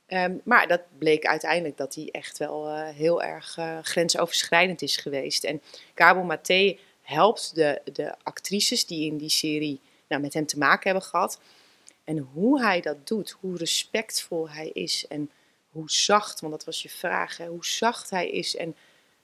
ehm, 0.07 0.37
maar 0.45 0.69
dat 0.69 0.81
bleek 0.99 1.27
uiteindelijk 1.27 1.77
dat 1.77 1.95
hij 1.95 2.09
echt 2.11 2.39
wel 2.39 2.69
eh, 2.69 2.89
heel 2.89 3.23
erg 3.23 3.57
eh, 3.59 3.79
grensoverschrijdend 3.83 4.83
is 4.83 4.97
geweest. 4.97 5.45
En 5.45 5.63
Cabo 5.95 6.23
Maté 6.23 6.79
helpt 7.03 7.55
de, 7.55 7.81
de 7.93 8.15
actrices 8.23 8.87
die 8.87 9.07
in 9.11 9.17
die 9.17 9.29
serie 9.29 9.81
nou, 10.09 10.23
met 10.23 10.35
hem 10.35 10.47
te 10.47 10.59
maken 10.59 10.91
hebben 10.91 11.09
gehad. 11.09 11.41
En 12.05 12.19
hoe 12.19 12.63
hij 12.63 12.81
dat 12.81 13.07
doet, 13.07 13.37
hoe 13.41 13.57
respectvol 13.57 14.51
hij 14.51 14.69
is 14.69 15.07
en 15.09 15.31
hoe 15.73 15.91
zacht, 15.91 16.41
want 16.41 16.53
dat 16.53 16.65
was 16.65 16.83
je 16.83 16.89
vraag, 16.89 17.37
hè, 17.37 17.47
hoe 17.47 17.65
zacht 17.65 18.11
hij 18.11 18.31
is. 18.31 18.57
En 18.57 18.77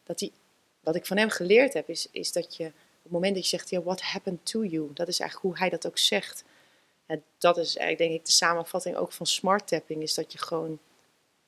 dat 0.05 0.20
hij, 0.20 0.32
wat 0.80 0.94
ik 0.94 1.07
van 1.07 1.16
hem 1.16 1.30
geleerd 1.30 1.72
heb, 1.72 1.88
is, 1.88 2.09
is 2.11 2.32
dat 2.32 2.57
je 2.57 2.66
op 2.66 3.03
het 3.03 3.12
moment 3.12 3.34
dat 3.34 3.42
je 3.42 3.57
zegt, 3.57 3.70
ja, 3.70 3.82
what 3.82 4.01
happened 4.01 4.46
to 4.46 4.64
you? 4.64 4.90
Dat 4.94 5.09
is 5.09 5.20
eigenlijk 5.20 5.51
hoe 5.51 5.59
hij 5.59 5.70
dat 5.70 5.86
ook 5.86 5.99
zegt. 5.99 6.44
En 7.07 7.22
dat 7.38 7.57
is 7.57 7.76
eigenlijk 7.76 8.11
denk 8.11 8.20
ik 8.20 8.26
de 8.26 8.32
samenvatting 8.32 8.96
ook 8.96 9.12
van 9.12 9.26
smart 9.26 9.66
tapping, 9.66 10.03
is 10.03 10.14
dat 10.14 10.32
je 10.32 10.38
gewoon 10.38 10.78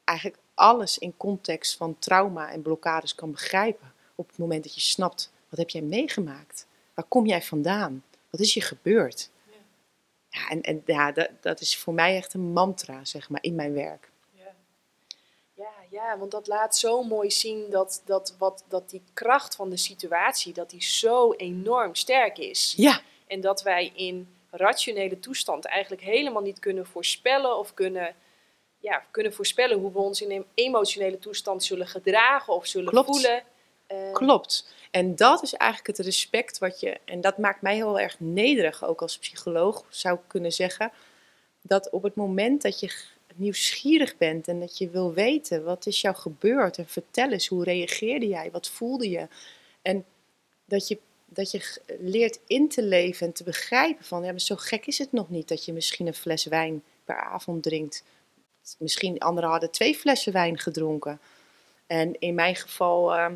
eigenlijk 0.04 0.38
alles 0.54 0.98
in 0.98 1.16
context 1.16 1.76
van 1.76 1.98
trauma 1.98 2.50
en 2.50 2.62
blokkades 2.62 3.14
kan 3.14 3.30
begrijpen. 3.30 3.92
Op 4.14 4.28
het 4.28 4.38
moment 4.38 4.62
dat 4.62 4.74
je 4.74 4.80
snapt, 4.80 5.32
wat 5.48 5.58
heb 5.58 5.70
jij 5.70 5.82
meegemaakt? 5.82 6.66
Waar 6.94 7.04
kom 7.04 7.26
jij 7.26 7.42
vandaan? 7.42 8.04
Wat 8.30 8.40
is 8.40 8.54
je 8.54 8.60
gebeurd? 8.60 9.30
Ja, 10.28 10.48
en, 10.48 10.62
en 10.62 10.82
ja, 10.86 11.12
dat, 11.12 11.30
dat 11.40 11.60
is 11.60 11.78
voor 11.78 11.94
mij 11.94 12.16
echt 12.16 12.34
een 12.34 12.52
mantra, 12.52 13.04
zeg 13.04 13.28
maar, 13.28 13.42
in 13.42 13.54
mijn 13.54 13.72
werk. 13.72 14.09
Ja. 16.06 16.18
Want 16.18 16.30
dat 16.30 16.46
laat 16.46 16.76
zo 16.76 17.02
mooi 17.02 17.30
zien 17.30 17.70
dat, 17.70 18.02
dat, 18.04 18.34
wat, 18.38 18.64
dat 18.68 18.90
die 18.90 19.02
kracht 19.14 19.54
van 19.54 19.70
de 19.70 19.76
situatie, 19.76 20.52
dat 20.52 20.70
die 20.70 20.82
zo 20.82 21.32
enorm 21.32 21.94
sterk 21.94 22.38
is. 22.38 22.74
Ja, 22.76 23.00
En 23.26 23.40
dat 23.40 23.62
wij 23.62 23.92
in 23.94 24.28
rationele 24.50 25.20
toestand 25.20 25.64
eigenlijk 25.64 26.02
helemaal 26.02 26.42
niet 26.42 26.58
kunnen 26.58 26.86
voorspellen 26.86 27.58
of 27.58 27.74
kunnen, 27.74 28.14
ja, 28.78 29.04
kunnen 29.10 29.32
voorspellen 29.34 29.78
hoe 29.78 29.92
we 29.92 29.98
ons 29.98 30.22
in 30.22 30.30
een 30.30 30.46
emotionele 30.54 31.18
toestand 31.18 31.64
zullen 31.64 31.86
gedragen 31.86 32.54
of 32.54 32.66
zullen 32.66 32.90
Klopt. 32.90 33.06
voelen. 33.08 33.42
Eh, 33.86 34.12
Klopt. 34.12 34.74
En 34.90 35.16
dat 35.16 35.42
is 35.42 35.54
eigenlijk 35.54 35.96
het 35.96 36.06
respect 36.06 36.58
wat 36.58 36.80
je, 36.80 37.00
en 37.04 37.20
dat 37.20 37.38
maakt 37.38 37.62
mij 37.62 37.74
heel 37.74 38.00
erg 38.00 38.20
nederig, 38.20 38.84
ook 38.84 39.02
als 39.02 39.18
psycholoog 39.18 39.84
zou 39.88 40.14
ik 40.14 40.24
kunnen 40.26 40.52
zeggen, 40.52 40.92
dat 41.62 41.90
op 41.90 42.02
het 42.02 42.14
moment 42.14 42.62
dat 42.62 42.80
je 42.80 42.92
nieuwsgierig 43.40 44.16
bent 44.16 44.48
en 44.48 44.60
dat 44.60 44.78
je 44.78 44.90
wil 44.90 45.12
weten 45.12 45.64
wat 45.64 45.86
is 45.86 46.00
jou 46.00 46.16
gebeurd 46.16 46.78
en 46.78 46.86
vertel 46.86 47.30
eens 47.30 47.46
hoe 47.46 47.64
reageerde 47.64 48.26
jij, 48.26 48.50
wat 48.50 48.68
voelde 48.68 49.10
je, 49.10 49.28
en 49.82 50.04
dat 50.64 50.88
je, 50.88 50.98
dat 51.24 51.50
je 51.50 51.80
leert 52.00 52.40
in 52.46 52.68
te 52.68 52.82
leven 52.82 53.26
en 53.26 53.32
te 53.32 53.44
begrijpen 53.44 54.04
van, 54.04 54.24
ja, 54.24 54.30
maar 54.30 54.40
zo 54.40 54.56
gek 54.56 54.86
is 54.86 54.98
het 54.98 55.12
nog 55.12 55.30
niet 55.30 55.48
dat 55.48 55.64
je 55.64 55.72
misschien 55.72 56.06
een 56.06 56.14
fles 56.14 56.44
wijn 56.44 56.82
per 57.04 57.16
avond 57.20 57.62
drinkt. 57.62 58.04
Misschien 58.78 59.18
anderen 59.18 59.50
hadden 59.50 59.70
twee 59.70 59.94
flessen 59.94 60.32
wijn 60.32 60.58
gedronken. 60.58 61.20
En 61.86 62.18
in 62.18 62.34
mijn 62.34 62.56
geval 62.56 63.14
ehm, 63.14 63.34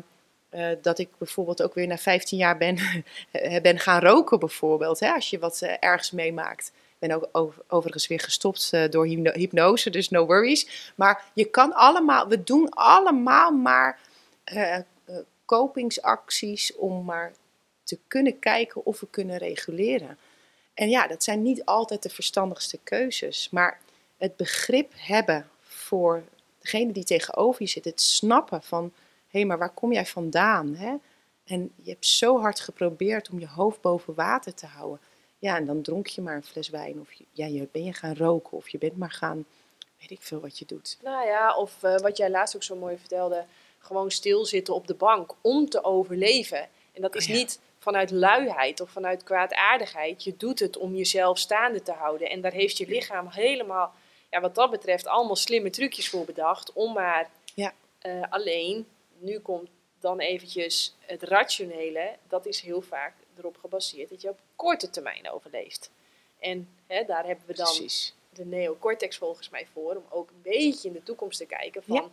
eh, 0.49 0.69
dat 0.81 0.99
ik 0.99 1.09
bijvoorbeeld 1.17 1.61
ook 1.61 1.73
weer 1.73 1.87
na 1.87 1.97
15 1.97 2.37
jaar 2.37 2.57
ben, 2.57 3.03
ben 3.61 3.79
gaan 3.79 4.01
roken 4.01 4.39
bijvoorbeeld. 4.39 4.99
Hè, 4.99 5.11
als 5.11 5.29
je 5.29 5.39
wat 5.39 5.61
eh, 5.61 5.73
ergens 5.79 6.11
meemaakt. 6.11 6.71
Ben 7.07 7.15
ook 7.15 7.29
over- 7.31 7.63
overigens 7.67 8.07
weer 8.07 8.19
gestopt 8.19 8.69
eh, 8.71 8.89
door 8.89 9.05
hypno- 9.05 9.31
hypnose, 9.33 9.89
dus 9.89 10.09
no 10.09 10.25
worries. 10.25 10.91
Maar 10.95 11.23
je 11.33 11.45
kan 11.45 11.73
allemaal, 11.73 12.27
we 12.27 12.43
doen 12.43 12.69
allemaal 12.69 13.51
maar 13.51 13.99
eh, 14.43 14.77
kopingsacties 15.45 16.75
om 16.75 17.03
maar 17.05 17.33
te 17.83 17.99
kunnen 18.07 18.39
kijken 18.39 18.85
of 18.85 18.99
we 18.99 19.07
kunnen 19.09 19.37
reguleren. 19.37 20.17
En 20.73 20.89
ja, 20.89 21.07
dat 21.07 21.23
zijn 21.23 21.41
niet 21.41 21.65
altijd 21.65 22.03
de 22.03 22.09
verstandigste 22.09 22.79
keuzes. 22.83 23.49
Maar 23.49 23.79
het 24.17 24.35
begrip 24.35 24.91
hebben 24.95 25.49
voor 25.61 26.23
degene 26.59 26.91
die 26.91 27.03
tegenover 27.03 27.61
je 27.61 27.67
zit, 27.67 27.85
het 27.85 28.01
snappen 28.01 28.63
van 28.63 28.93
hé, 29.27 29.43
maar 29.43 29.57
waar 29.57 29.73
kom 29.73 29.93
jij 29.93 30.05
vandaan? 30.05 30.75
Hè? 30.75 30.95
En 31.45 31.71
je 31.83 31.89
hebt 31.89 32.05
zo 32.05 32.39
hard 32.39 32.59
geprobeerd 32.59 33.29
om 33.29 33.39
je 33.39 33.47
hoofd 33.47 33.81
boven 33.81 34.13
water 34.13 34.53
te 34.53 34.65
houden. 34.65 34.99
Ja, 35.39 35.55
en 35.55 35.65
dan 35.65 35.81
dronk 35.81 36.07
je 36.07 36.21
maar 36.21 36.35
een 36.35 36.43
fles 36.43 36.69
wijn. 36.69 36.99
Of 36.99 37.13
je, 37.13 37.25
ja, 37.31 37.45
je 37.45 37.67
ben 37.71 37.83
je 37.83 37.93
gaan 37.93 38.15
roken. 38.15 38.57
Of 38.57 38.69
je 38.69 38.77
bent 38.77 38.97
maar 38.97 39.11
gaan, 39.11 39.45
weet 39.99 40.11
ik 40.11 40.21
veel 40.21 40.39
wat 40.39 40.59
je 40.59 40.65
doet. 40.65 40.97
Nou 41.03 41.25
ja, 41.27 41.55
of 41.55 41.83
eh, 41.83 41.95
wat 41.97 42.17
jij 42.17 42.29
laatst 42.29 42.55
ook 42.55 42.63
zo 42.63 42.75
mooi 42.75 42.97
vertelde, 42.97 43.45
gewoon 43.79 44.11
stilzitten 44.11 44.73
op 44.73 44.87
de 44.87 44.93
bank 44.93 45.33
om 45.41 45.69
te 45.69 45.83
overleven. 45.83 46.67
En 46.93 47.01
dat 47.01 47.15
is 47.15 47.23
Oh 47.23 47.29
ja. 47.29 47.35
niet 47.35 47.59
vanuit 47.79 48.11
luiheid 48.11 48.81
of 48.81 48.89
vanuit 48.89 49.23
kwaadaardigheid. 49.23 50.23
Je 50.23 50.37
doet 50.37 50.59
het 50.59 50.77
om 50.77 50.95
jezelf 50.95 51.37
staande 51.39 51.81
te 51.81 51.91
houden. 51.91 52.29
En 52.29 52.41
daar 52.41 52.51
heeft 52.51 52.77
je 52.77 52.87
lichaam 52.87 53.27
helemaal, 53.29 53.93
ja, 54.31 54.41
wat 54.41 54.55
dat 54.55 54.71
betreft, 54.71 55.07
allemaal 55.07 55.35
slimme 55.35 55.69
trucjes 55.69 56.09
voor 56.09 56.25
bedacht. 56.25 56.73
Om 56.73 56.93
maar 56.93 57.29
Ja. 57.55 57.73
eh, 57.99 58.21
alleen, 58.29 58.87
nu 59.19 59.39
komt 59.39 59.69
dan 59.99 60.19
eventjes 60.19 60.95
het 60.99 61.23
rationele, 61.23 62.15
dat 62.27 62.45
is 62.45 62.61
heel 62.61 62.81
vaak 62.81 63.13
erop 63.37 63.57
gebaseerd 63.57 64.09
dat 64.09 64.21
je 64.21 64.29
op 64.29 64.39
korte 64.55 64.89
termijn 64.89 65.31
overleeft. 65.31 65.91
En 66.39 66.69
hè, 66.87 67.03
daar 67.03 67.25
hebben 67.25 67.45
we 67.47 67.53
dan 67.53 67.65
Precies. 67.65 68.13
de 68.33 68.45
neocortex 68.45 69.17
volgens 69.17 69.49
mij 69.49 69.67
voor, 69.73 69.95
om 69.95 70.05
ook 70.09 70.29
een 70.29 70.41
beetje 70.41 70.87
in 70.87 70.93
de 70.93 71.03
toekomst 71.03 71.37
te 71.37 71.45
kijken 71.45 71.83
van, 71.83 71.95
Ja. 71.95 72.09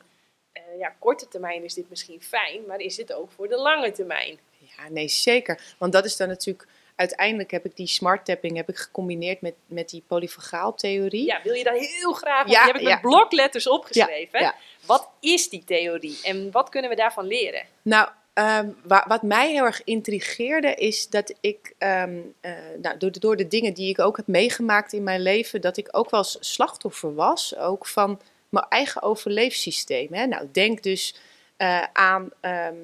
ja, 0.52 0.72
ja 0.78 0.94
korte 0.98 1.28
termijn 1.28 1.64
is 1.64 1.74
dit 1.74 1.90
misschien 1.90 2.22
fijn, 2.22 2.66
maar 2.66 2.78
is 2.78 2.96
dit 2.96 3.12
ook 3.12 3.30
voor 3.30 3.48
de 3.48 3.56
lange 3.56 3.90
termijn? 3.92 4.38
Ja, 4.76 4.88
nee, 4.88 5.08
zeker. 5.08 5.74
Want 5.78 5.92
dat 5.92 6.04
is 6.04 6.16
dan 6.16 6.28
natuurlijk... 6.28 6.68
Uiteindelijk 6.96 7.50
heb 7.50 7.64
ik 7.64 7.76
die 7.76 7.86
smart 7.86 8.24
tapping 8.24 8.56
heb 8.56 8.68
ik 8.68 8.76
gecombineerd 8.76 9.40
met, 9.40 9.54
met 9.66 9.88
die 9.88 10.04
polyfagaaltheorie. 10.06 11.24
Ja, 11.24 11.40
wil 11.42 11.54
je 11.54 11.64
daar 11.64 11.74
heel 11.74 12.12
graag, 12.12 12.48
Ja, 12.48 12.64
die 12.64 12.72
heb 12.72 12.74
ik 12.74 12.88
ja. 12.88 12.88
met 12.88 13.00
blokletters 13.00 13.68
opgeschreven. 13.68 14.40
Ja. 14.40 14.54
Wat 14.86 15.08
is 15.20 15.48
die 15.48 15.64
theorie 15.64 16.18
en 16.22 16.50
wat 16.50 16.68
kunnen 16.68 16.90
we 16.90 16.96
daarvan 16.96 17.26
leren? 17.26 17.66
Nou, 17.82 18.08
ehm, 18.32 18.68
wa- 18.84 19.04
wat 19.08 19.22
mij 19.22 19.50
heel 19.50 19.64
erg 19.64 19.84
intrigeerde 19.84 20.74
is 20.74 21.08
dat 21.08 21.34
ik, 21.40 21.74
ehm, 21.78 22.20
eh, 22.40 22.52
nou, 22.82 22.98
door, 22.98 23.12
de, 23.12 23.18
door 23.20 23.36
de 23.36 23.48
dingen 23.48 23.74
die 23.74 23.88
ik 23.88 23.98
ook 23.98 24.16
heb 24.16 24.26
meegemaakt 24.26 24.92
in 24.92 25.02
mijn 25.02 25.20
leven, 25.20 25.60
dat 25.60 25.76
ik 25.76 25.88
ook 25.90 26.10
wel 26.10 26.24
slachtoffer 26.24 27.14
was, 27.14 27.56
ook 27.56 27.86
van 27.86 28.20
mijn 28.48 28.66
eigen 28.68 29.02
overleefsysteem. 29.02 30.14
Hè. 30.14 30.26
Nou, 30.26 30.48
denk 30.52 30.82
dus 30.82 31.16
eh, 31.56 31.82
aan, 31.92 32.30
ehm, 32.40 32.76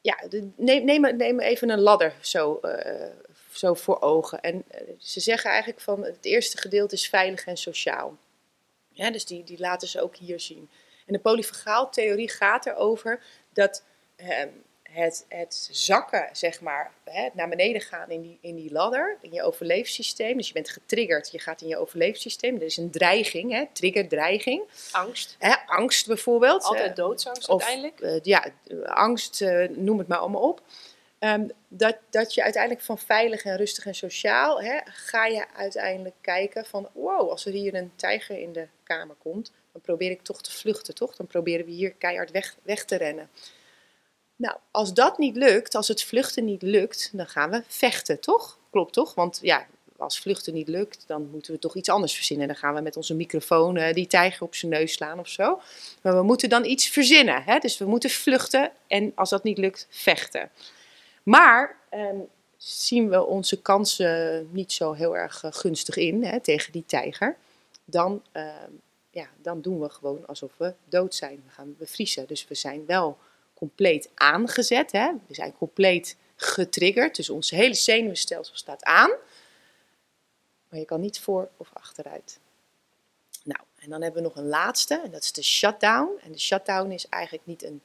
ja, 0.00 0.18
neem, 0.56 1.16
neem, 1.16 1.40
even 1.40 1.70
een 1.70 1.80
ladder 1.80 2.14
zo, 2.20 2.58
eh, 2.58 3.10
zo 3.52 3.74
voor 3.74 4.00
ogen. 4.00 4.40
En 4.40 4.64
ze 4.98 5.20
zeggen 5.20 5.50
eigenlijk 5.50 5.80
van 5.80 6.04
het 6.04 6.24
eerste 6.24 6.58
gedeelte 6.58 6.94
is 6.94 7.08
veilig 7.08 7.46
en 7.46 7.56
sociaal. 7.56 8.16
Dus 8.94 9.26
die, 9.26 9.44
die 9.44 9.58
laten 9.58 9.88
ze 9.88 10.00
ook 10.02 10.16
hier 10.16 10.40
zien. 10.40 10.68
En 11.06 11.12
de 11.12 11.18
polyfagaaltheorie 11.18 12.28
gaat 12.28 12.66
erover 12.66 13.22
dat 13.52 13.84
ehm, 14.16 14.48
het, 14.82 15.24
het 15.28 15.68
zakken, 15.70 16.28
zeg 16.32 16.60
maar, 16.60 16.92
hè, 17.04 17.28
naar 17.32 17.48
beneden 17.48 17.80
gaan 17.80 18.10
in 18.10 18.20
die, 18.22 18.38
in 18.40 18.54
die 18.54 18.72
ladder, 18.72 19.18
in 19.20 19.32
je 19.32 19.42
overleefsysteem. 19.42 20.36
Dus 20.36 20.46
je 20.46 20.52
bent 20.52 20.68
getriggerd, 20.70 21.30
je 21.30 21.38
gaat 21.38 21.62
in 21.62 21.68
je 21.68 21.76
overleefsysteem. 21.78 22.56
Er 22.56 22.62
is 22.62 22.76
een 22.76 22.90
dreiging, 22.90 23.52
hè, 23.52 23.64
trigger, 23.72 24.08
dreiging. 24.08 24.62
Angst, 24.92 25.36
Hè, 25.38 25.54
angst 25.66 26.06
bijvoorbeeld. 26.06 26.62
altijd 26.62 26.88
eh, 26.90 26.94
doodsangst 26.94 27.48
of, 27.48 27.62
uiteindelijk. 27.64 28.00
eh, 28.00 28.20
ja, 28.22 28.46
angst, 28.84 29.42
eh, 29.42 29.68
noem 29.68 29.98
het 29.98 30.08
maar 30.08 30.18
allemaal 30.18 30.48
op. 30.48 30.62
Ehm, 31.18 31.48
dat, 31.68 31.96
dat 32.10 32.34
je 32.34 32.42
uiteindelijk 32.42 32.82
van 32.84 32.98
veilig 32.98 33.44
en 33.44 33.56
rustig 33.56 33.86
en 33.86 33.94
sociaal, 33.94 34.62
hè, 34.62 34.78
ga 34.84 35.26
je 35.26 35.44
uiteindelijk 35.56 36.14
kijken 36.20 36.64
van, 36.66 36.88
wow, 36.92 37.30
als 37.30 37.46
er 37.46 37.52
hier 37.52 37.74
een 37.74 37.92
tijger 37.96 38.38
in 38.38 38.52
de 38.52 38.66
kamer 38.82 39.16
komt, 39.22 39.52
dan 39.80 39.96
probeer 39.96 40.10
ik 40.10 40.22
toch 40.22 40.42
te 40.42 40.52
vluchten, 40.52 40.94
toch? 40.94 41.16
Dan 41.16 41.26
proberen 41.26 41.66
we 41.66 41.72
hier 41.72 41.90
keihard 41.90 42.30
weg, 42.30 42.56
weg 42.62 42.84
te 42.84 42.96
rennen. 42.96 43.28
Nou, 44.36 44.56
als 44.70 44.94
dat 44.94 45.18
niet 45.18 45.36
lukt, 45.36 45.74
als 45.74 45.88
het 45.88 46.02
vluchten 46.02 46.44
niet 46.44 46.62
lukt, 46.62 47.10
dan 47.12 47.26
gaan 47.26 47.50
we 47.50 47.62
vechten, 47.66 48.20
toch? 48.20 48.58
Klopt 48.70 48.92
toch? 48.92 49.14
Want 49.14 49.38
ja, 49.42 49.66
als 49.96 50.20
vluchten 50.20 50.54
niet 50.54 50.68
lukt, 50.68 51.04
dan 51.06 51.28
moeten 51.30 51.52
we 51.52 51.58
toch 51.58 51.76
iets 51.76 51.88
anders 51.88 52.14
verzinnen. 52.14 52.46
Dan 52.46 52.56
gaan 52.56 52.74
we 52.74 52.80
met 52.80 52.96
onze 52.96 53.14
microfoon 53.14 53.76
uh, 53.76 53.92
die 53.92 54.06
tijger 54.06 54.42
op 54.42 54.54
zijn 54.54 54.72
neus 54.72 54.92
slaan 54.92 55.18
of 55.18 55.28
zo. 55.28 55.60
Maar 56.02 56.16
we 56.16 56.22
moeten 56.22 56.48
dan 56.48 56.64
iets 56.64 56.88
verzinnen. 56.88 57.42
Hè? 57.42 57.58
Dus 57.58 57.78
we 57.78 57.84
moeten 57.84 58.10
vluchten 58.10 58.70
en 58.86 59.12
als 59.14 59.30
dat 59.30 59.42
niet 59.42 59.58
lukt, 59.58 59.86
vechten. 59.90 60.50
Maar 61.22 61.76
ehm, 61.88 62.18
zien 62.56 63.08
we 63.08 63.24
onze 63.24 63.62
kansen 63.62 64.48
niet 64.52 64.72
zo 64.72 64.92
heel 64.92 65.16
erg 65.16 65.42
uh, 65.44 65.52
gunstig 65.52 65.96
in 65.96 66.24
hè, 66.24 66.40
tegen 66.40 66.72
die 66.72 66.84
tijger, 66.86 67.36
dan, 67.84 68.22
ehm, 68.32 68.70
ja, 69.10 69.28
dan 69.42 69.60
doen 69.60 69.80
we 69.80 69.88
gewoon 69.88 70.26
alsof 70.26 70.52
we 70.56 70.74
dood 70.84 71.14
zijn. 71.14 71.42
We 71.46 71.52
gaan 71.52 71.74
bevriezen. 71.78 72.26
Dus 72.26 72.48
we 72.48 72.54
zijn 72.54 72.86
wel 72.86 73.18
compleet 73.54 74.10
aangezet. 74.14 74.92
Hè? 74.92 75.12
We 75.26 75.34
zijn 75.34 75.52
compleet 75.52 76.16
getriggerd. 76.36 77.16
Dus 77.16 77.30
ons 77.30 77.50
hele 77.50 77.74
zenuwstelsel 77.74 78.56
staat 78.56 78.84
aan. 78.84 79.10
Maar 80.68 80.78
je 80.78 80.84
kan 80.84 81.00
niet 81.00 81.20
voor 81.20 81.48
of 81.56 81.70
achteruit. 81.72 82.38
Nou, 83.44 83.60
en 83.76 83.90
dan 83.90 84.02
hebben 84.02 84.22
we 84.22 84.28
nog 84.28 84.36
een 84.36 84.48
laatste. 84.48 85.00
En 85.04 85.10
dat 85.10 85.22
is 85.22 85.32
de 85.32 85.42
shutdown. 85.42 86.18
En 86.22 86.32
de 86.32 86.38
shutdown 86.38 86.90
is 86.90 87.08
eigenlijk 87.08 87.46
niet 87.46 87.64
een 87.64 87.82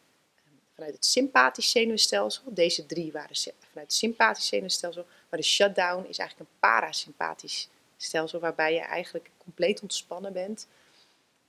vanuit 0.76 0.93
het 0.93 1.05
sympathisch 1.05 1.71
zenuwstelsel. 1.71 2.43
Deze 2.45 2.86
drie 2.86 3.11
waren 3.11 3.36
vanuit 3.36 3.88
het 3.88 3.93
sympathisch 3.93 4.47
zenuwstelsel. 4.47 5.05
Maar 5.30 5.39
de 5.39 5.45
shutdown 5.45 6.05
is 6.07 6.17
eigenlijk 6.17 6.49
een 6.49 6.57
parasympathisch 6.59 7.69
stelsel, 7.97 8.39
waarbij 8.39 8.73
je 8.73 8.80
eigenlijk 8.80 9.32
compleet 9.38 9.82
ontspannen 9.82 10.34
bent. 10.34 10.67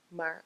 Maar, 0.07 0.43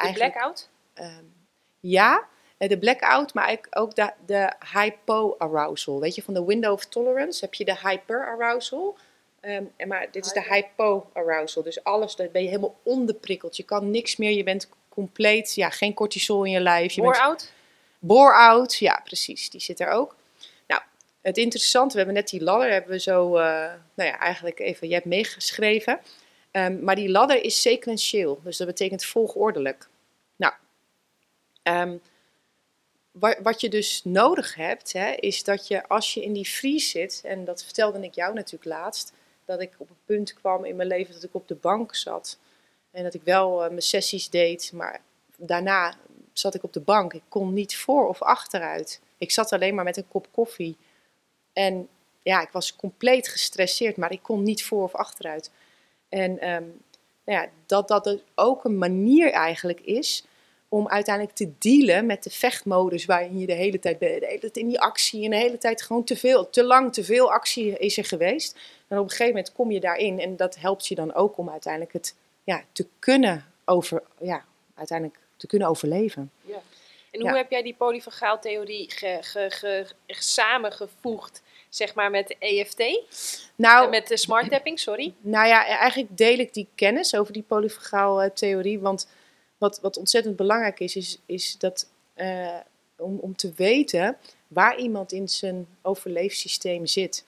uh, 0.00 0.06
de 0.06 0.12
blackout? 0.12 0.68
Um, 0.94 1.34
ja, 1.80 2.26
eh, 2.58 2.68
de 2.68 2.78
blackout, 2.78 3.34
maar 3.34 3.44
eigenlijk 3.44 3.78
ook 3.78 3.94
de, 3.94 4.12
de 4.26 4.52
hypo-arousal. 4.72 6.00
Weet 6.00 6.14
je, 6.14 6.22
van 6.22 6.34
de 6.34 6.44
window 6.44 6.72
of 6.72 6.84
tolerance 6.84 7.44
heb 7.44 7.54
je 7.54 7.64
de 7.64 7.78
hyper-arousal. 7.78 8.96
Um, 9.40 9.72
maar 9.86 10.08
dit 10.10 10.26
is 10.26 10.32
de 10.32 10.42
hypo-arousal. 10.42 11.62
Dus 11.62 11.84
alles, 11.84 12.16
daar 12.16 12.30
ben 12.30 12.42
je 12.42 12.48
helemaal 12.48 12.76
onderprikkeld. 12.82 13.56
Je 13.56 13.62
kan 13.62 13.90
niks 13.90 14.16
meer, 14.16 14.30
je 14.30 14.42
bent 14.42 14.68
compleet, 14.88 15.54
ja, 15.54 15.70
geen 15.70 15.94
cortisol 15.94 16.44
in 16.44 16.50
je 16.50 16.60
lijf. 16.60 16.92
Je 16.92 17.02
bent, 17.02 17.52
Bore-out, 17.98 18.74
ja 18.74 19.00
precies, 19.04 19.50
die 19.50 19.60
zit 19.60 19.80
er 19.80 19.88
ook. 19.88 20.16
Nou, 20.66 20.82
het 21.20 21.36
interessante, 21.36 21.92
we 21.92 21.96
hebben 21.96 22.14
net 22.14 22.28
die 22.28 22.42
ladder, 22.42 22.70
hebben 22.70 22.90
we 22.90 23.00
zo, 23.00 23.26
uh, 23.26 23.42
nou 23.94 24.08
ja, 24.10 24.18
eigenlijk 24.18 24.58
even, 24.58 24.88
je 24.88 24.94
hebt 24.94 25.06
meegeschreven. 25.06 26.00
Um, 26.56 26.84
maar 26.84 26.96
die 26.96 27.10
ladder 27.10 27.44
is 27.44 27.60
sequentieel, 27.60 28.40
dus 28.42 28.56
dat 28.56 28.66
betekent 28.66 29.04
volgordelijk. 29.04 29.88
Nou, 30.36 30.52
um, 31.62 32.00
wat, 33.10 33.36
wat 33.42 33.60
je 33.60 33.68
dus 33.68 34.00
nodig 34.04 34.54
hebt, 34.54 34.92
hè, 34.92 35.10
is 35.12 35.44
dat 35.44 35.68
je 35.68 35.88
als 35.88 36.14
je 36.14 36.22
in 36.22 36.32
die 36.32 36.44
freeze 36.44 36.88
zit, 36.88 37.22
en 37.24 37.44
dat 37.44 37.64
vertelde 37.64 38.00
ik 38.00 38.14
jou 38.14 38.34
natuurlijk 38.34 38.64
laatst, 38.64 39.12
dat 39.44 39.60
ik 39.60 39.74
op 39.76 39.90
een 39.90 39.96
punt 40.04 40.34
kwam 40.34 40.64
in 40.64 40.76
mijn 40.76 40.88
leven 40.88 41.14
dat 41.14 41.22
ik 41.22 41.34
op 41.34 41.48
de 41.48 41.54
bank 41.54 41.94
zat. 41.94 42.38
En 42.90 43.02
dat 43.02 43.14
ik 43.14 43.22
wel 43.22 43.62
uh, 43.62 43.68
mijn 43.68 43.82
sessies 43.82 44.30
deed, 44.30 44.72
maar 44.72 45.00
daarna 45.36 45.94
zat 46.32 46.54
ik 46.54 46.62
op 46.62 46.72
de 46.72 46.80
bank. 46.80 47.12
Ik 47.12 47.22
kon 47.28 47.52
niet 47.52 47.76
voor 47.76 48.08
of 48.08 48.22
achteruit. 48.22 49.00
Ik 49.18 49.30
zat 49.30 49.52
alleen 49.52 49.74
maar 49.74 49.84
met 49.84 49.96
een 49.96 50.08
kop 50.08 50.26
koffie. 50.32 50.76
En 51.52 51.88
ja, 52.22 52.42
ik 52.42 52.50
was 52.52 52.76
compleet 52.76 53.28
gestresseerd, 53.28 53.96
maar 53.96 54.12
ik 54.12 54.22
kon 54.22 54.42
niet 54.42 54.64
voor 54.64 54.82
of 54.82 54.94
achteruit. 54.94 55.50
En 56.08 56.30
um, 56.30 56.80
nou 57.24 57.40
ja, 57.40 57.48
dat 57.66 57.88
dat 57.88 58.04
dus 58.04 58.20
ook 58.34 58.64
een 58.64 58.78
manier 58.78 59.30
eigenlijk 59.30 59.80
is 59.80 60.24
om 60.68 60.88
uiteindelijk 60.88 61.36
te 61.36 61.52
dealen 61.58 62.06
met 62.06 62.22
de 62.22 62.30
vechtmodus 62.30 63.04
waarin 63.04 63.38
je 63.38 63.46
de 63.46 63.52
hele 63.52 63.78
tijd 63.78 63.98
bent. 63.98 64.20
De 64.20 64.26
hele 64.26 64.40
tijd 64.40 64.56
in 64.56 64.68
die 64.68 64.80
actie 64.80 65.24
en 65.24 65.30
de 65.30 65.36
hele 65.36 65.58
tijd 65.58 65.82
gewoon 65.82 66.04
te 66.04 66.16
veel, 66.16 66.50
te 66.50 66.64
lang, 66.64 66.92
te 66.92 67.04
veel 67.04 67.32
actie 67.32 67.78
is 67.78 67.96
er 67.96 68.04
geweest. 68.04 68.58
En 68.88 68.98
op 68.98 69.04
een 69.04 69.10
gegeven 69.10 69.34
moment 69.34 69.52
kom 69.52 69.70
je 69.70 69.80
daarin 69.80 70.20
en 70.20 70.36
dat 70.36 70.56
helpt 70.56 70.86
je 70.86 70.94
dan 70.94 71.14
ook 71.14 71.38
om 71.38 71.50
uiteindelijk 71.50 71.92
het 71.92 72.14
ja, 72.44 72.64
te 72.72 72.86
kunnen 72.98 73.44
over, 73.64 74.02
ja, 74.20 74.44
uiteindelijk 74.74 75.18
te 75.36 75.46
kunnen 75.46 75.68
overleven. 75.68 76.30
Ja. 76.42 76.62
En 77.10 77.20
hoe 77.20 77.36
heb 77.36 77.50
jij 77.50 77.62
die 77.62 77.74
polyvagaaltheorie 77.74 78.90
ge, 78.90 79.18
ge, 79.20 79.46
ge, 79.50 79.86
samengevoegd, 80.06 81.42
zeg 81.68 81.94
maar, 81.94 82.10
met 82.10 82.28
de 82.28 82.36
EFT? 82.38 82.82
Nou, 83.54 83.84
en 83.84 83.90
met 83.90 84.08
de 84.08 84.16
smart 84.16 84.50
tapping, 84.50 84.78
sorry. 84.80 85.14
Nou 85.20 85.46
ja, 85.46 85.66
eigenlijk 85.66 86.16
deel 86.16 86.38
ik 86.38 86.54
die 86.54 86.68
kennis 86.74 87.14
over 87.14 87.32
die 87.32 87.42
polyvagaaltheorie, 87.42 88.80
want 88.80 89.08
wat, 89.58 89.80
wat 89.80 89.96
ontzettend 89.96 90.36
belangrijk 90.36 90.80
is, 90.80 90.96
is, 90.96 91.18
is 91.26 91.58
dat 91.58 91.88
uh, 92.16 92.56
om, 92.98 93.18
om 93.18 93.36
te 93.36 93.52
weten 93.56 94.16
waar 94.48 94.78
iemand 94.78 95.12
in 95.12 95.28
zijn 95.28 95.66
overleefsysteem 95.82 96.86
zit. 96.86 97.24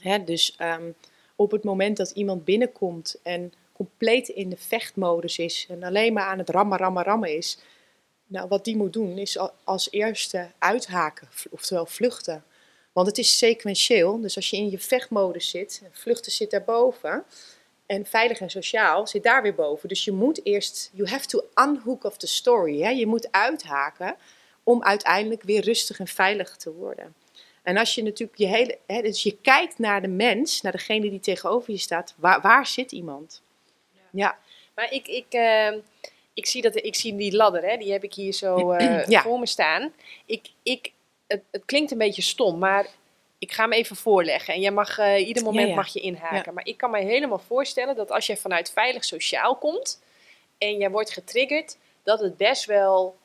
Hè, 0.00 0.24
dus 0.24 0.56
um, 0.60 0.94
op 1.36 1.50
het 1.50 1.64
moment 1.64 1.96
dat 1.96 2.10
iemand 2.10 2.44
binnenkomt 2.44 3.20
en 3.22 3.52
compleet 3.72 4.28
in 4.28 4.50
de 4.50 4.56
vechtmodus 4.56 5.38
is 5.38 5.66
en 5.68 5.82
alleen 5.82 6.12
maar 6.12 6.24
aan 6.24 6.38
het 6.38 6.50
rammen, 6.50 6.78
rammen, 6.78 7.04
rammen 7.04 7.36
is. 7.36 7.58
Nou, 8.26 8.48
wat 8.48 8.64
die 8.64 8.76
moet 8.76 8.92
doen 8.92 9.18
is 9.18 9.38
als 9.64 9.90
eerste 9.90 10.50
uithaken, 10.58 11.28
oftewel 11.50 11.86
vluchten. 11.86 12.44
Want 12.98 13.10
het 13.10 13.18
is 13.18 13.38
sequentieel, 13.38 14.20
dus 14.20 14.36
als 14.36 14.50
je 14.50 14.56
in 14.56 14.70
je 14.70 14.78
vechtmodus 14.78 15.50
zit, 15.50 15.82
vluchten 15.92 16.32
zit 16.32 16.50
daarboven 16.50 17.24
en 17.86 18.06
veilig 18.06 18.40
en 18.40 18.50
sociaal 18.50 19.06
zit 19.06 19.22
daar 19.22 19.42
weer 19.42 19.54
boven. 19.54 19.88
Dus 19.88 20.04
je 20.04 20.12
moet 20.12 20.40
eerst, 20.44 20.90
you 20.92 21.08
have 21.08 21.26
to 21.26 21.40
unhook 21.54 22.04
of 22.04 22.16
the 22.16 22.26
story. 22.26 22.80
Hè? 22.80 22.88
Je 22.88 23.06
moet 23.06 23.32
uithaken 23.32 24.16
om 24.62 24.82
uiteindelijk 24.82 25.42
weer 25.42 25.64
rustig 25.64 25.98
en 25.98 26.06
veilig 26.06 26.56
te 26.56 26.72
worden. 26.72 27.14
En 27.62 27.76
als 27.76 27.94
je 27.94 28.02
natuurlijk 28.02 28.38
je 28.38 28.46
hele, 28.46 28.78
hè, 28.86 29.02
dus 29.02 29.22
je 29.22 29.36
kijkt 29.36 29.78
naar 29.78 30.02
de 30.02 30.08
mens, 30.08 30.60
naar 30.60 30.72
degene 30.72 31.10
die 31.10 31.20
tegenover 31.20 31.72
je 31.72 31.78
staat, 31.78 32.14
waar, 32.16 32.40
waar 32.40 32.66
zit 32.66 32.92
iemand? 32.92 33.42
Ja. 34.10 34.38
Maar 34.74 34.92
ik, 34.92 35.08
ik, 35.08 35.34
uh, 35.34 35.72
ik, 36.34 36.46
zie 36.46 36.62
dat, 36.62 36.76
ik 36.76 36.94
zie 36.94 37.16
die 37.16 37.36
ladder, 37.36 37.62
hè, 37.62 37.76
die 37.76 37.92
heb 37.92 38.04
ik 38.04 38.14
hier 38.14 38.32
zo 38.32 38.72
uh, 38.72 39.06
ja. 39.14 39.22
voor 39.22 39.38
me 39.38 39.46
staan. 39.46 39.92
Ik, 40.26 40.50
ik, 40.62 40.92
het, 41.28 41.42
het, 41.50 41.64
klinkt 41.64 41.90
een 41.90 41.98
beetje 41.98 42.22
stom, 42.22 42.58
maar 42.58 42.86
ik 43.38 43.52
ga 43.52 43.62
hem 43.62 43.72
even 43.72 43.96
voorleggen. 43.96 44.54
En 44.54 44.60
jij 44.60 44.70
mag, 44.70 44.98
uh, 44.98 45.26
ieder 45.26 45.42
moment 45.42 45.64
ja, 45.64 45.70
ja. 45.70 45.74
mag 45.74 45.92
je 45.92 46.00
inhaken. 46.00 46.54
Maar 46.54 46.66
ik 46.66 46.76
kan 46.76 46.90
me 46.90 46.98
helemaal 46.98 47.38
voorstellen 47.38 47.96
dat 47.96 48.10
als 48.10 48.26
jij 48.26 48.36
vanuit 48.36 48.70
veilig 48.70 49.04
sociaal 49.04 49.56
komt 49.56 50.02
en 50.58 50.76
jij 50.76 50.90
wordt 50.90 51.10
getriggerd, 51.10 51.76
dat 52.02 52.20
het 52.20 52.36
best 52.36 52.64
wel 52.64 53.16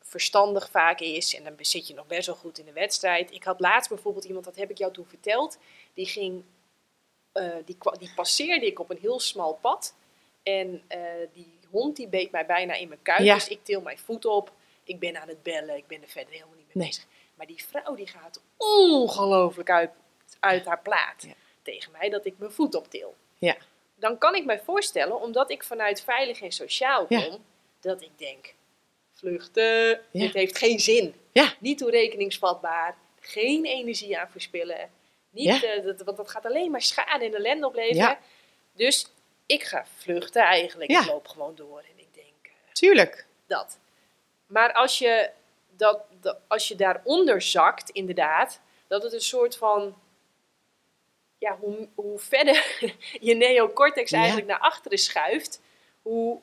verstandig 0.00 0.70
vaak 0.70 1.00
is. 1.00 1.34
En 1.34 1.44
dan 1.44 1.54
zit 1.58 1.86
je 1.86 1.94
nog 1.94 2.06
best 2.06 2.26
wel 2.26 2.36
goed 2.36 2.58
in 2.58 2.64
de 2.64 2.72
wedstrijd. 2.72 3.32
Ik 3.32 3.44
had 3.44 3.60
laatst 3.60 3.88
bijvoorbeeld 3.88 4.24
iemand, 4.24 4.44
dat 4.44 4.56
heb 4.56 4.70
ik 4.70 4.78
jou 4.78 4.92
toen 4.92 5.06
verteld, 5.06 5.58
die 5.94 6.06
ging, 6.06 6.42
uh, 7.34 7.54
die, 7.64 7.76
die 7.98 8.12
passeerde 8.14 8.66
ik 8.66 8.78
op 8.78 8.90
een 8.90 8.98
heel 9.00 9.20
smal 9.20 9.58
pad. 9.60 9.94
En 10.42 10.82
uh, 10.88 10.98
die 11.32 11.58
hond 11.70 11.96
die 11.96 12.08
beet 12.08 12.30
mij 12.30 12.46
bijna 12.46 12.74
in 12.74 12.88
mijn 12.88 13.02
kuit. 13.02 13.24
Dus 13.24 13.48
ik 13.48 13.64
til 13.64 13.80
mijn 13.80 13.98
voet 13.98 14.24
op. 14.24 14.52
Ik 14.84 14.98
ben 14.98 15.20
aan 15.20 15.28
het 15.28 15.42
bellen. 15.42 15.76
Ik 15.76 15.86
ben 15.86 16.02
er 16.02 16.08
verder 16.08 16.32
helemaal 16.32 16.56
niet 16.56 16.74
mee 16.74 16.86
bezig. 16.86 17.06
Maar 17.42 17.50
die 17.50 17.64
vrouw 17.64 17.94
die 17.94 18.06
gaat 18.06 18.40
ongelooflijk 18.56 19.70
uit, 19.70 19.90
uit 20.40 20.64
haar 20.64 20.80
plaat 20.82 21.22
ja. 21.22 21.32
tegen 21.62 21.92
mij 21.92 22.08
dat 22.08 22.26
ik 22.26 22.38
mijn 22.38 22.50
voet 22.50 22.74
optil. 22.74 23.16
Ja. 23.38 23.56
Dan 23.94 24.18
kan 24.18 24.34
ik 24.34 24.44
mij 24.44 24.60
voorstellen, 24.60 25.20
omdat 25.20 25.50
ik 25.50 25.64
vanuit 25.64 26.02
veilig 26.02 26.40
en 26.40 26.52
sociaal 26.52 27.06
kom, 27.06 27.18
ja. 27.18 27.38
dat 27.80 28.02
ik 28.02 28.10
denk, 28.16 28.54
vluchten, 29.12 30.00
dit 30.12 30.32
heeft 30.32 30.58
geen 30.58 30.80
zin. 30.80 31.14
Niet 31.58 31.78
toerekeningsvatbaar, 31.78 32.96
geen 33.20 33.64
energie 33.64 34.18
aan 34.18 34.30
verspillen. 34.30 34.90
Niet, 35.30 35.62
uh, 35.62 35.84
dat, 35.84 36.02
want 36.02 36.16
dat 36.16 36.30
gaat 36.30 36.46
alleen 36.46 36.70
maar 36.70 36.82
schade 36.82 37.24
en 37.24 37.34
ellende 37.34 37.66
opleveren. 37.66 38.18
Dus 38.72 39.12
ik 39.46 39.62
ga 39.62 39.86
vluchten 39.96 40.42
eigenlijk. 40.42 40.90
Ja. 40.90 41.00
Ik 41.00 41.06
loop 41.06 41.28
gewoon 41.28 41.54
door 41.54 41.78
en 41.78 41.98
ik 41.98 42.14
denk... 42.14 42.46
Uh, 42.46 42.72
Tuurlijk. 42.72 43.26
Dat. 43.46 43.78
Maar 44.46 44.72
als 44.72 44.98
je, 44.98 45.30
dat, 45.76 46.04
dat, 46.20 46.38
als 46.48 46.68
je 46.68 46.74
daaronder 46.74 47.42
zakt, 47.42 47.90
inderdaad, 47.90 48.60
dat 48.86 49.02
het 49.02 49.12
een 49.12 49.20
soort 49.20 49.56
van... 49.56 50.00
Ja, 51.38 51.56
hoe, 51.60 51.88
hoe 51.94 52.18
verder 52.18 52.76
je 53.20 53.34
neocortex 53.34 54.10
ja. 54.10 54.18
eigenlijk 54.18 54.48
naar 54.48 54.58
achteren 54.58 54.98
schuift, 54.98 55.60
hoe 56.02 56.40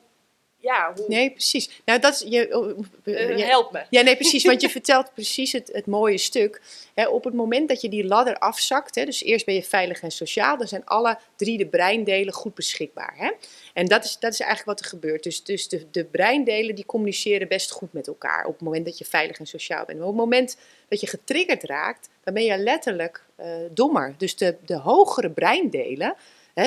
ja, 0.60 0.92
hoe, 0.96 1.04
Nee, 1.08 1.30
precies. 1.30 1.80
Nou, 1.84 2.00
dat 2.00 2.12
is... 2.14 2.24
Je, 2.28 2.58
oh, 2.58 2.78
eh, 3.04 3.36
je- 3.38 3.44
help 3.44 3.72
me. 3.72 3.82
Ja, 3.90 4.02
nee, 4.02 4.16
precies. 4.16 4.44
Want 4.44 4.60
je 4.60 4.70
vertelt 4.80 5.14
precies 5.14 5.52
het, 5.52 5.70
het 5.72 5.86
mooie 5.86 6.18
stuk. 6.18 6.60
Hè, 6.94 7.08
op 7.08 7.24
het 7.24 7.34
moment 7.34 7.68
dat 7.68 7.80
je 7.80 7.88
die 7.88 8.04
ladder 8.04 8.38
afzakt, 8.38 8.94
hè, 8.94 9.04
dus 9.04 9.22
eerst 9.22 9.46
ben 9.46 9.54
je 9.54 9.62
veilig 9.62 10.00
en 10.00 10.10
sociaal, 10.10 10.56
dan 10.56 10.68
zijn 10.68 10.84
alle 10.84 11.18
drie 11.36 11.58
de 11.58 11.66
breindelen 11.66 12.34
goed 12.34 12.54
beschikbaar. 12.54 13.14
Hè? 13.16 13.30
En 13.74 13.86
dat 13.86 14.04
is, 14.04 14.18
dat 14.18 14.32
is 14.32 14.40
eigenlijk 14.40 14.78
wat 14.78 14.80
er 14.80 14.90
gebeurt. 14.90 15.22
Dus, 15.22 15.42
dus 15.44 15.68
de, 15.68 15.86
de 15.90 16.04
breindelen 16.04 16.74
die 16.74 16.86
communiceren 16.86 17.48
best 17.48 17.70
goed 17.70 17.92
met 17.92 18.06
elkaar 18.06 18.44
op 18.44 18.52
het 18.52 18.62
moment 18.62 18.84
dat 18.84 18.98
je 18.98 19.04
veilig 19.04 19.38
en 19.38 19.46
sociaal 19.46 19.84
bent. 19.84 19.98
Maar 19.98 20.08
op 20.08 20.14
het 20.14 20.22
moment 20.22 20.56
dat 20.88 21.00
je 21.00 21.06
getriggerd 21.06 21.62
raakt, 21.62 22.08
dan 22.24 22.34
ben 22.34 22.44
je 22.44 22.58
letterlijk 22.58 23.24
eh, 23.36 23.46
dommer. 23.70 24.14
Dus 24.18 24.36
de, 24.36 24.56
de 24.64 24.76
hogere 24.76 25.30
breindelen 25.30 26.14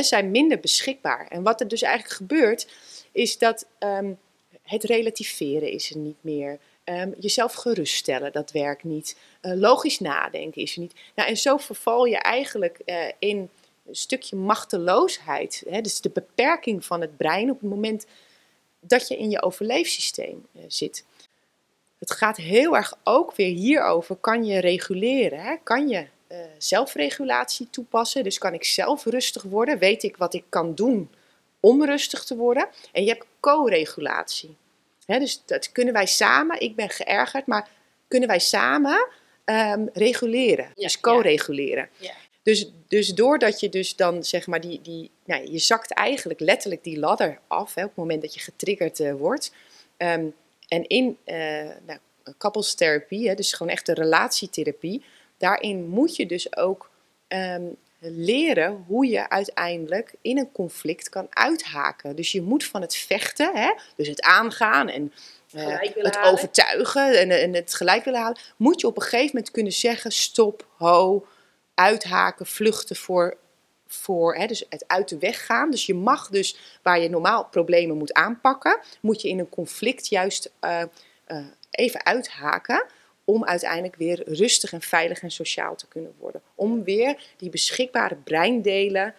zijn 0.02 0.32
minder 0.32 0.60
beschikbaar. 0.60 1.28
En 1.30 1.44
wat 1.44 1.60
er 1.60 1.68
dus 1.68 1.82
eigenlijk 1.82 2.16
gebeurt, 2.16 2.68
is 3.12 3.38
dat 3.38 3.66
ehm, 3.78 4.14
het 4.64 4.84
relativeren 4.84 5.72
is 5.72 5.90
er 5.90 5.98
niet 5.98 6.18
meer. 6.22 6.60
Ehm, 6.84 7.12
jezelf 7.20 7.54
geruststellen, 7.54 8.32
dat 8.32 8.52
werkt 8.52 8.84
niet. 8.84 9.18
Eh, 9.42 9.54
logisch 9.54 10.00
nadenken 10.00 10.62
is 10.62 10.76
er 10.76 10.82
niet. 10.82 10.94
Nou, 11.16 11.30
en 11.30 11.38
zo 11.38 11.58
verval 11.58 12.06
je 12.06 12.18
eigenlijk 12.18 12.80
eh, 12.86 13.12
in 13.20 13.50
een 13.86 13.96
stukje 13.96 14.36
machteloosheid. 14.36 15.64
Hè? 15.70 15.82
Dus 15.82 16.02
de 16.02 16.10
beperking 16.10 16.86
van 16.86 17.02
het 17.02 17.18
brein 17.18 17.50
op 17.50 17.60
het 17.60 17.70
moment 17.70 18.06
dat 18.80 19.08
je 19.08 19.18
in 19.18 19.30
je 19.30 19.42
overleefsysteem 19.42 20.46
eh, 20.54 20.62
zit. 20.68 21.06
Het 22.00 22.12
gaat 22.12 22.38
heel 22.38 22.76
erg 22.76 22.98
ook 23.04 23.36
weer 23.36 23.54
hierover, 23.54 24.16
kan 24.16 24.46
je 24.46 24.60
reguleren? 24.60 25.40
Hè? 25.40 25.56
Kan 25.64 25.88
je 25.88 26.08
eh, 26.34 26.40
zelfregulatie 26.58 27.70
toepassen? 27.70 28.24
Dus 28.24 28.38
kan 28.38 28.54
ik 28.54 28.64
zelf 28.64 29.06
rustig 29.06 29.44
worden? 29.44 29.78
Weet 29.78 30.04
ik 30.04 30.18
wat 30.18 30.34
ik 30.34 30.44
kan 30.50 30.76
doen 30.76 31.10
om 31.60 31.86
rustig 31.86 32.24
te 32.24 32.36
worden? 32.36 32.68
En 32.92 33.04
je 33.04 33.10
hebt 33.10 33.26
co-regulatie. 33.40 34.56
Dus 35.06 35.42
dat 35.46 35.72
kunnen 35.72 35.94
wij 35.94 36.06
samen, 36.06 36.60
ik 36.60 36.76
ben 36.76 36.90
geërgerd, 36.90 37.46
maar 37.46 37.70
kunnen 38.08 38.30
wij 38.30 38.40
samen 38.40 39.08
ehm, 39.46 39.86
reguleren? 39.94 40.66
Ja, 40.66 40.84
dus 40.84 41.00
co-reguleren. 41.00 41.90
Ja. 41.98 42.14
Dus, 42.44 42.72
dus 42.88 43.08
doordat 43.08 43.60
je 43.60 43.70
dus 43.70 43.96
dan 43.96 44.24
zeg 44.24 44.48
maar 44.48 44.62
die, 44.62 44.82
die 44.82 45.12
nou, 45.26 45.52
je 45.52 45.60
zakt 45.60 45.94
eigenlijk 45.94 46.40
letterlijk 46.40 46.84
die 46.84 47.00
ladder 47.00 47.40
af 47.48 47.74
hè, 47.74 47.82
op 47.82 47.88
het 47.88 47.98
moment 47.98 48.22
dat 48.22 48.34
je 48.34 48.40
getriggerd 48.40 49.00
eh, 49.00 49.14
wordt. 49.14 49.54
Ehm, 49.98 50.26
en 50.68 50.88
in 50.88 51.18
eh 51.24 51.70
nou, 51.86 52.00
koppelstherapie, 52.38 53.36
dus 53.36 53.54
gewoon 53.54 53.72
echt 53.72 53.86
de 53.86 53.94
relatietherapie, 53.94 55.04
daarin 55.44 55.88
moet 55.88 56.16
je 56.16 56.26
dus 56.26 56.58
ook 56.58 56.90
ehm, 57.28 57.64
leren 58.00 58.84
hoe 58.88 59.08
je 59.08 59.30
uiteindelijk 59.30 60.14
in 60.22 60.38
een 60.38 60.52
conflict 60.52 61.10
kan 61.10 61.28
uithaken. 61.30 62.16
Dus 62.16 62.32
je 62.32 62.42
moet 62.42 62.64
van 62.64 62.82
het 62.82 62.96
vechten, 62.96 63.56
hè, 63.56 63.74
dus 63.96 64.08
het 64.08 64.22
aangaan 64.22 64.90
en 64.90 65.14
eh, 65.52 65.80
het 65.80 66.16
halen. 66.16 66.32
overtuigen 66.32 67.20
en, 67.20 67.32
en 67.32 67.54
het 67.54 67.74
gelijk 67.74 68.04
willen 68.04 68.20
halen, 68.20 68.40
moet 68.58 68.82
je 68.82 68.88
op 68.88 68.96
een 68.96 69.02
gegeven 69.02 69.30
moment 69.34 69.52
kunnen 69.52 69.72
zeggen: 69.72 70.12
stop, 70.12 70.68
ho, 70.78 71.26
uithaken, 71.74 72.46
vluchten 72.46 72.96
voor. 72.96 73.38
Voor, 73.88 74.36
hè, 74.36 74.46
dus 74.46 74.66
het 74.70 74.84
uit 74.88 75.10
de 75.10 75.18
weg 75.18 75.46
gaan. 75.46 75.72
Dus 75.72 75.86
je 75.86 75.94
mag 75.94 76.30
dus, 76.30 76.58
waar 76.82 77.00
je 77.00 77.10
normaal 77.10 77.46
problemen 77.46 77.98
moet 77.98 78.14
aanpakken, 78.14 78.80
moet 79.02 79.22
je 79.22 79.30
in 79.30 79.40
een 79.40 79.50
conflict 79.50 80.08
juist 80.08 80.52
eh, 80.60 80.82
eh, 81.26 81.38
even 81.72 82.06
uithaken 82.06 82.86
om 83.24 83.46
uiteindelijk 83.46 83.96
weer 83.96 84.30
rustig 84.30 84.74
en 84.74 84.82
veilig 84.82 85.22
en 85.22 85.32
sociaal 85.32 85.76
te 85.76 85.88
kunnen 85.88 86.14
worden. 86.20 86.42
Om 86.56 86.84
weer 86.84 87.34
die 87.38 87.50
beschikbare 87.50 88.16
breindelen 88.16 89.16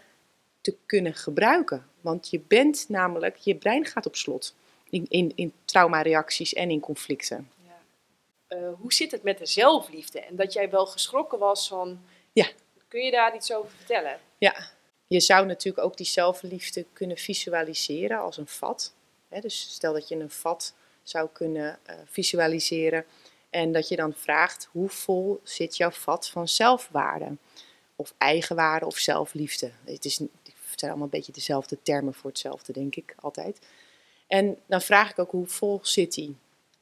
te 0.60 0.76
kunnen 0.86 1.14
gebruiken. 1.14 1.86
Want 2.00 2.30
je 2.30 2.40
bent 2.40 2.88
namelijk, 2.88 3.36
je 3.36 3.54
brein 3.54 3.84
gaat 3.84 4.06
op 4.06 4.16
slot 4.16 4.54
in, 4.90 5.06
in, 5.08 5.32
in 5.34 5.52
traumareacties 5.64 6.52
en 6.52 6.70
in 6.70 6.80
conflicten. 6.80 7.50
Ja. 7.66 7.78
Eh, 8.46 8.58
hoe 8.80 8.92
zit 8.92 9.10
het 9.10 9.22
met 9.22 9.38
de 9.38 9.46
zelfliefde? 9.46 10.20
En 10.20 10.36
dat 10.36 10.52
jij 10.52 10.70
wel 10.70 10.86
geschrokken 10.86 11.38
was 11.38 11.68
van... 11.68 12.00
Ja. 12.32 12.46
Kun 12.88 13.04
je 13.04 13.10
daar 13.10 13.34
iets 13.34 13.52
over 13.52 13.70
vertellen? 13.70 14.18
Ja, 14.38 14.70
je 15.06 15.20
zou 15.20 15.46
natuurlijk 15.46 15.84
ook 15.84 15.96
die 15.96 16.06
zelfliefde 16.06 16.86
kunnen 16.92 17.16
visualiseren 17.16 18.18
als 18.18 18.36
een 18.36 18.46
vat. 18.46 18.94
Dus 19.40 19.60
stel 19.60 19.92
dat 19.92 20.08
je 20.08 20.16
een 20.16 20.30
vat 20.30 20.74
zou 21.02 21.28
kunnen 21.32 21.78
eh, 21.82 21.94
visualiseren 22.04 23.04
en 23.54 23.72
dat 23.72 23.88
je 23.88 23.96
dan 23.96 24.14
vraagt 24.14 24.68
hoe 24.72 24.88
vol 24.88 25.40
zit 25.42 25.76
jouw 25.76 25.90
vat 25.90 26.28
van 26.28 26.48
zelfwaarde? 26.48 27.36
Of 27.96 28.14
eigenwaarde 28.18 28.86
of 28.86 28.96
zelfliefde. 28.96 29.70
Het, 29.84 30.04
is, 30.04 30.16
zijn 30.74 30.90
allemaal 30.90 31.02
een 31.02 31.18
beetje 31.18 31.32
dezelfde 31.32 31.78
termen 31.82 32.14
voor 32.14 32.30
hetzelfde, 32.30 32.72
denk 32.72 32.96
ik, 32.96 33.14
altijd. 33.20 33.58
En 34.26 34.58
dan 34.66 34.80
vraag 34.80 35.10
ik 35.10 35.18
ook 35.18 35.30
hoe 35.30 35.46
vol 35.46 35.78
zit 35.82 36.14
die? 36.14 36.36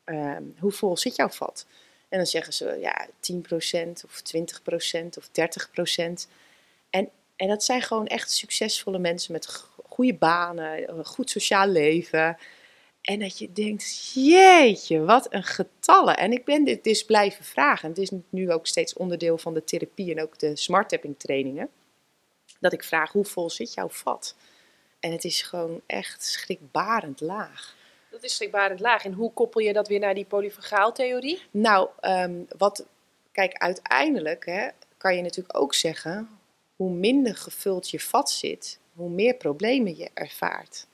Ehm, 0.05 0.43
hoe 0.59 0.73
vol 0.73 0.97
zit 0.97 1.17
jouw 1.17 1.29
vat? 1.29 1.67
En 2.09 2.19
dan 2.19 2.27
zeggen 2.27 2.53
ze 2.53 2.79
ja 2.81 3.07
10% 3.21 4.05
of 4.05 4.23
20% 4.23 5.17
of 5.19 5.29
30%. 5.29 6.29
En, 6.91 7.09
en 7.37 7.49
dat 7.49 7.65
zijn 7.65 7.83
gewoon 7.83 8.07
echt 8.07 8.31
succesvolle 8.31 8.99
mensen 8.99 9.33
met 9.33 9.65
goede 9.89 10.15
banen, 10.15 11.05
goed 11.05 11.31
sociaal 11.31 11.67
leven. 11.67 12.37
En 13.03 13.19
dat 13.19 13.39
je 13.39 13.53
denkt, 13.53 14.13
jeetje, 14.15 15.05
wat 15.05 15.27
een 15.31 15.43
getallen. 15.43 16.17
En 16.17 16.33
ik 16.33 16.45
ben 16.45 16.65
dit 16.65 16.85
dus 16.85 17.05
blijven 17.05 17.45
vragen. 17.45 17.83
En 17.83 17.89
het 17.89 17.99
is 17.99 18.19
nu 18.29 18.53
ook 18.53 18.67
steeds 18.67 18.95
onderdeel 18.95 19.39
van 19.39 19.55
de 19.55 19.65
therapie 19.65 20.15
en 20.15 20.23
ook 20.23 20.39
de 20.39 20.57
smart 20.57 20.89
tapping 20.89 21.19
trainingen. 21.19 21.69
Dat 22.61 22.73
ik 22.73 22.85
vraag, 22.85 23.13
hoe 23.13 23.25
vol 23.25 23.51
zit 23.51 23.75
jouw 23.75 23.89
vat? 23.89 24.35
En 25.01 25.13
het 25.13 25.25
is 25.25 25.43
gewoon 25.43 25.81
echt 25.87 26.25
schrikbarend 26.25 27.21
laag. 27.21 27.77
Dat 28.11 28.23
is 28.23 28.35
schrikbarend 28.35 28.81
laag. 28.81 29.05
En 29.05 29.13
hoe 29.13 29.33
koppel 29.33 29.61
je 29.61 29.73
dat 29.73 29.89
weer 29.89 29.99
naar 29.99 30.15
die 30.15 30.25
polyfagaaltheorie? 30.25 31.43
Nou, 31.51 31.89
ehm, 32.01 32.35
wat, 32.59 32.87
kijk, 33.33 33.53
uiteindelijk 33.53 34.47
hè, 34.47 34.69
kan 34.97 35.17
je 35.17 35.23
natuurlijk 35.23 35.59
ook 35.59 35.75
zeggen, 35.75 36.29
hoe 36.77 36.91
minder 36.91 37.37
gevuld 37.37 37.91
je 37.91 38.01
vat 38.01 38.31
zit, 38.31 38.79
hoe 38.95 39.11
meer 39.11 39.35
problemen 39.35 39.97
je 39.97 40.11
ervaart. 40.15 40.87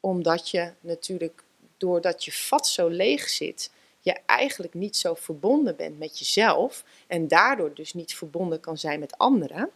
Omdat 0.00 0.50
je 0.50 0.72
natuurlijk, 0.80 1.42
doordat 1.76 2.24
je 2.24 2.32
vat 2.32 2.66
zo 2.66 2.88
leeg 2.88 3.28
zit, 3.28 3.70
je 4.00 4.16
eigenlijk 4.26 4.74
niet 4.74 4.96
zo 4.96 5.14
verbonden 5.14 5.76
bent 5.76 5.98
met 5.98 6.18
jezelf 6.18 6.84
en 7.06 7.28
daardoor 7.28 7.74
dus 7.74 7.94
niet 7.94 8.14
verbonden 8.14 8.60
kan 8.60 8.78
zijn 8.78 9.00
met 9.00 9.18
anderen. 9.18 9.70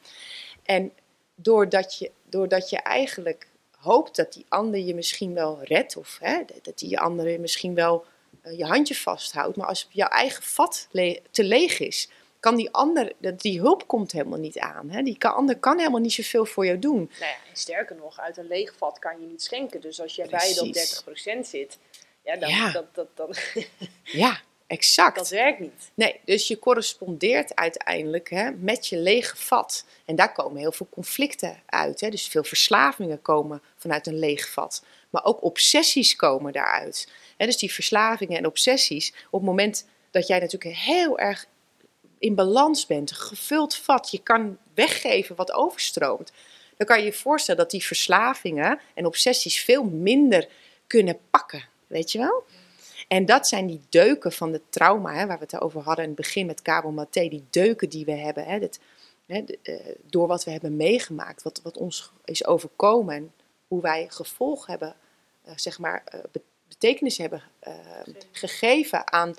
En 0.62 0.93
doordat 1.35 1.99
je, 1.99 2.11
doordat 2.29 2.70
je 2.70 2.79
eigenlijk 2.79 3.49
hoopt 3.79 4.16
dat 4.16 4.33
die 4.33 4.47
ander 4.49 4.81
je 4.81 4.95
misschien 4.95 5.35
wel 5.35 5.62
redt 5.62 5.97
of 5.97 6.18
hè, 6.20 6.43
dat 6.62 6.79
die 6.79 6.99
andere 6.99 7.39
misschien 7.39 7.75
wel 7.75 8.05
eh, 8.43 8.59
je 8.59 8.64
handje 8.64 8.95
vasthoudt. 8.95 9.57
Maar 9.57 9.66
als 9.66 9.89
jouw 9.91 10.09
eigen 10.09 10.43
vat 10.43 10.89
te 11.31 11.45
leeg 11.45 11.79
is, 11.79 12.09
kan 12.43 12.57
die 12.57 12.70
ander, 12.70 13.12
dat- 13.18 13.40
die 13.40 13.61
hulp 13.61 13.86
komt 13.86 14.12
helemaal 14.12 14.38
niet 14.38 14.59
aan. 14.59 14.90
Hè? 14.90 15.03
Die 15.03 15.18
kan, 15.18 15.34
ander 15.34 15.59
kan 15.59 15.78
helemaal 15.78 16.01
niet 16.01 16.12
zoveel 16.12 16.45
voor 16.45 16.66
jou 16.66 16.78
doen. 16.78 16.97
Nou 16.97 17.09
ja, 17.32 17.36
en 17.51 17.57
sterker 17.57 17.97
nog, 17.97 18.20
uit 18.20 18.36
een 18.36 18.47
leeg 18.47 18.74
vat 18.76 18.99
kan 18.99 19.20
je 19.20 19.26
niet 19.26 19.43
schenken. 19.43 19.80
Dus 19.80 20.01
als 20.01 20.14
jij 20.14 20.24
op 20.24 20.30
Precies. 20.30 21.03
30% 21.38 21.47
zit, 21.47 21.78
ja, 22.24 22.36
dan, 22.36 22.51
Ja. 22.51 22.70
Dat, 22.72 22.95
dat, 22.95 23.07
dan, 23.14 23.34
Ja, 24.22 24.40
exact. 24.66 25.16
dat 25.16 25.28
werkt 25.28 25.59
niet. 25.61 25.90
Nee, 25.95 26.20
dus 26.24 26.49
je 26.49 26.59
correspondeert 26.59 27.55
uiteindelijk 27.55 28.30
hè, 28.30 28.51
met 28.51 28.86
je 28.86 28.97
lege 28.97 29.36
vat. 29.36 29.84
En 30.05 30.16
daar 30.16 30.32
komen 30.32 30.59
heel 30.61 30.72
veel 30.72 30.88
conflicten 30.90 31.62
uit. 31.66 32.01
Hè. 32.01 32.09
Dus 32.09 32.26
veel 32.28 32.45
verslavingen 32.45 33.22
komen 33.22 33.62
vanuit 33.76 34.07
een 34.07 34.18
leeg 34.18 34.51
vat. 34.51 34.84
Maar 35.11 35.24
ook 35.24 35.43
obsessies 35.43 36.16
komen 36.16 36.53
daaruit. 36.53 37.09
Hè, 37.36 37.47
dus 37.47 37.57
die 37.57 37.72
verslavingen 37.72 38.38
en 38.38 38.47
obsessies, 38.47 39.12
op 39.30 39.40
het 39.40 39.49
moment 39.49 39.86
dat 40.11 40.26
jij 40.26 40.38
natuurlijk 40.38 40.76
heel 40.76 41.18
erg 41.18 41.47
in 42.23 42.35
balans 42.35 42.87
bent, 42.87 43.12
gevuld 43.12 43.75
vat, 43.77 44.11
je 44.11 44.18
kan 44.23 44.59
weggeven 44.75 45.37
wat 45.37 45.53
overstroomt, 45.53 46.33
dan 46.77 46.87
kan 46.87 46.99
je 46.99 47.05
je 47.05 47.12
voorstellen 47.12 47.61
dat 47.61 47.70
die 47.70 47.85
verslavingen 47.85 48.81
en 48.95 49.07
obsessies 49.07 49.64
veel 49.64 49.85
minder 49.85 50.49
kunnen 50.87 51.18
pakken. 51.31 51.64
Weet 51.87 52.12
je 52.12 52.18
wel? 52.18 52.45
En 53.09 53.25
dat 53.25 53.49
zijn 53.49 53.66
die 53.66 53.81
deuken 53.89 54.33
van 54.33 54.53
het 54.53 54.62
trauma, 54.68 55.14
hè, 55.14 55.27
waar 55.27 55.39
we 55.39 55.45
het 55.45 55.61
over 55.61 55.81
hadden 55.81 56.05
in 56.05 56.11
het 56.11 56.20
begin 56.20 56.47
met 56.47 56.62
Kabel 56.62 56.91
Maté, 56.91 57.29
die 57.29 57.45
deuken 57.51 57.89
die 57.89 58.05
we 58.05 58.12
hebben, 58.12 58.45
hè, 58.45 58.59
dat, 58.59 58.79
hè, 59.27 59.43
eh, 59.62 59.75
door 60.07 60.27
wat 60.27 60.45
we 60.45 60.51
hebben 60.51 60.77
meegemaakt, 60.77 61.43
wat, 61.43 61.61
wat 61.62 61.77
ons 61.77 62.11
is 62.25 62.47
overkomen 62.47 63.14
en 63.14 63.33
hoe 63.68 63.83
wij 63.83 64.07
gevolg 64.09 64.66
hebben, 64.66 64.95
eh, 65.45 65.53
zeg 65.57 65.79
maar, 65.79 66.03
eh, 66.05 66.20
be- 66.33 66.41
betekenis 66.68 67.18
hebben 67.18 67.43
gegeven 68.33 69.12
aan, 69.12 69.35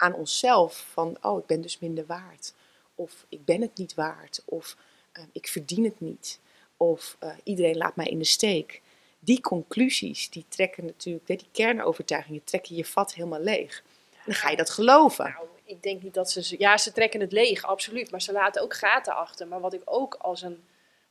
aan 0.00 0.14
onszelf. 0.14 0.86
Van, 0.92 1.16
oh, 1.22 1.38
ik 1.38 1.46
ben 1.46 1.60
dus 1.60 1.78
minder 1.78 2.06
waard. 2.06 2.54
Of 2.94 3.24
ik 3.28 3.44
ben 3.44 3.60
het 3.60 3.78
niet 3.78 3.94
waard. 3.94 4.42
Of 4.44 4.76
eh, 5.12 5.22
ik 5.32 5.46
verdien 5.48 5.84
het 5.84 6.00
niet. 6.00 6.40
Of 6.76 7.16
eh, 7.18 7.30
iedereen 7.44 7.76
laat 7.76 7.96
mij 7.96 8.06
in 8.06 8.18
de 8.18 8.24
steek. 8.24 8.82
Die 9.18 9.40
conclusies, 9.40 10.30
die 10.30 10.44
trekken 10.48 10.84
natuurlijk, 10.84 11.26
die 11.26 11.48
kernovertuigingen, 11.52 12.44
trekken 12.44 12.76
je 12.76 12.84
vat 12.84 13.14
helemaal 13.14 13.40
leeg. 13.40 13.82
En 14.12 14.22
dan 14.24 14.34
ga 14.34 14.50
je 14.50 14.56
dat 14.56 14.70
geloven. 14.70 15.24
Nou, 15.24 15.46
ik 15.64 15.82
denk 15.82 16.02
niet 16.02 16.14
dat 16.14 16.30
ze... 16.30 16.54
Ja, 16.58 16.78
ze 16.78 16.92
trekken 16.92 17.20
het 17.20 17.32
leeg, 17.32 17.64
absoluut. 17.64 18.10
Maar 18.10 18.22
ze 18.22 18.32
laten 18.32 18.62
ook 18.62 18.74
gaten 18.74 19.16
achter. 19.16 19.48
Maar 19.48 19.60
wat 19.60 19.74
ik 19.74 19.82
ook 19.84 20.14
als 20.14 20.42
een... 20.42 20.62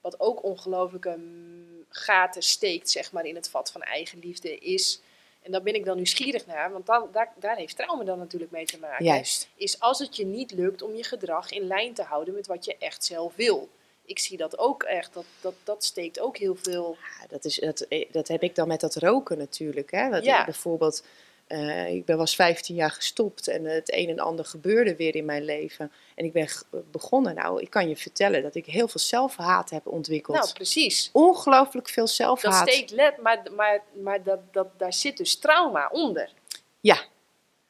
Wat 0.02 0.20
ook 0.20 0.44
ongelooflijke 0.44 1.16
mm, 1.18 1.86
gaten 1.90 2.42
steekt, 2.42 2.90
zeg 2.90 3.12
maar, 3.12 3.26
in 3.26 3.36
het 3.36 3.50
vat 3.50 3.72
van 3.72 3.82
eigenliefde, 3.82 4.58
is 4.58 5.02
En 5.42 5.52
daar 5.52 5.62
ben 5.64 5.76
ik 5.76 5.86
dan 5.86 5.96
nieuwsgierig 5.96 6.46
naar, 6.46 6.72
want 6.72 6.86
dan, 6.86 7.10
daar, 7.12 7.34
daar 7.40 7.56
heeft 7.56 7.76
trauma 7.76 8.04
dan 8.04 8.18
natuurlijk 8.18 8.52
mee 8.52 8.66
te 8.66 8.80
maken. 8.80 9.06
Juist. 9.06 9.50
Is 9.56 9.80
als 9.80 10.00
het 10.00 10.16
je 10.16 10.26
niet 10.26 10.52
lukt 10.52 10.82
om 10.82 10.96
je 10.96 11.04
gedrag 11.04 11.52
in 11.52 11.68
lijn 11.68 11.94
te 11.94 12.04
houden 12.04 12.34
met 12.34 12.48
wat 12.48 12.66
je 12.66 12.76
echt 12.78 13.06
zelf 13.06 13.36
wil. 13.36 13.70
Ik 14.06 14.20
zie 14.20 14.38
dat 14.38 14.58
ook 14.58 14.84
echt, 14.84 15.14
dat, 15.14 15.26
dat, 15.42 15.54
dat 15.64 15.84
steekt 15.84 16.20
ook 16.20 16.38
heel 16.38 16.56
veel. 16.56 16.98
Ja, 17.20 17.28
dat, 17.28 17.46
is, 17.46 17.56
dat, 17.56 17.82
eh, 17.82 18.12
dat 18.12 18.28
heb 18.28 18.44
ik 18.44 18.56
dan 18.56 18.68
met 18.68 18.80
dat 18.80 18.96
roken 18.96 19.38
natuurlijk. 19.38 19.92
Hè? 19.92 20.10
Dat 20.10 20.24
Ja. 20.24 20.40
ik 20.40 20.46
bijvoorbeeld, 20.46 21.04
eh, 21.50 21.94
ik 21.94 22.06
ben 22.06 22.18
was 22.18 22.36
15 22.36 22.76
jaar 22.76 22.92
gestopt 22.92 23.48
en 23.48 23.66
het 23.66 23.94
een 23.94 24.10
en 24.10 24.20
ander 24.20 24.46
gebeurde 24.46 24.96
weer 24.96 25.16
in 25.16 25.26
mijn 25.26 25.44
leven. 25.44 25.92
En 26.16 26.26
ik 26.26 26.34
ben 26.34 26.48
begonnen. 26.92 27.36
Nou, 27.36 27.62
ik 27.62 27.70
kan 27.70 27.90
je 27.90 27.96
vertellen 27.98 28.42
dat 28.44 28.56
ik 28.56 28.66
heel 28.66 28.88
veel 28.88 29.00
zelfhaat 29.00 29.70
heb 29.70 29.88
ontwikkeld. 29.88 30.38
Nou, 30.38 30.54
precies. 30.54 31.10
Ongelooflijk 31.14 31.90
veel 31.90 32.06
Dat 32.06 32.14
zelfhaat. 32.14 32.70
steekt 32.70 32.92
let, 32.92 33.18
maar, 33.22 33.44
maar, 33.56 33.82
maar 34.04 34.24
dat, 34.24 34.40
dat, 34.52 34.68
daar 34.78 34.94
zit 34.94 35.18
dus 35.18 35.36
trauma 35.36 35.90
onder. 35.92 36.34
Ja. 36.80 36.98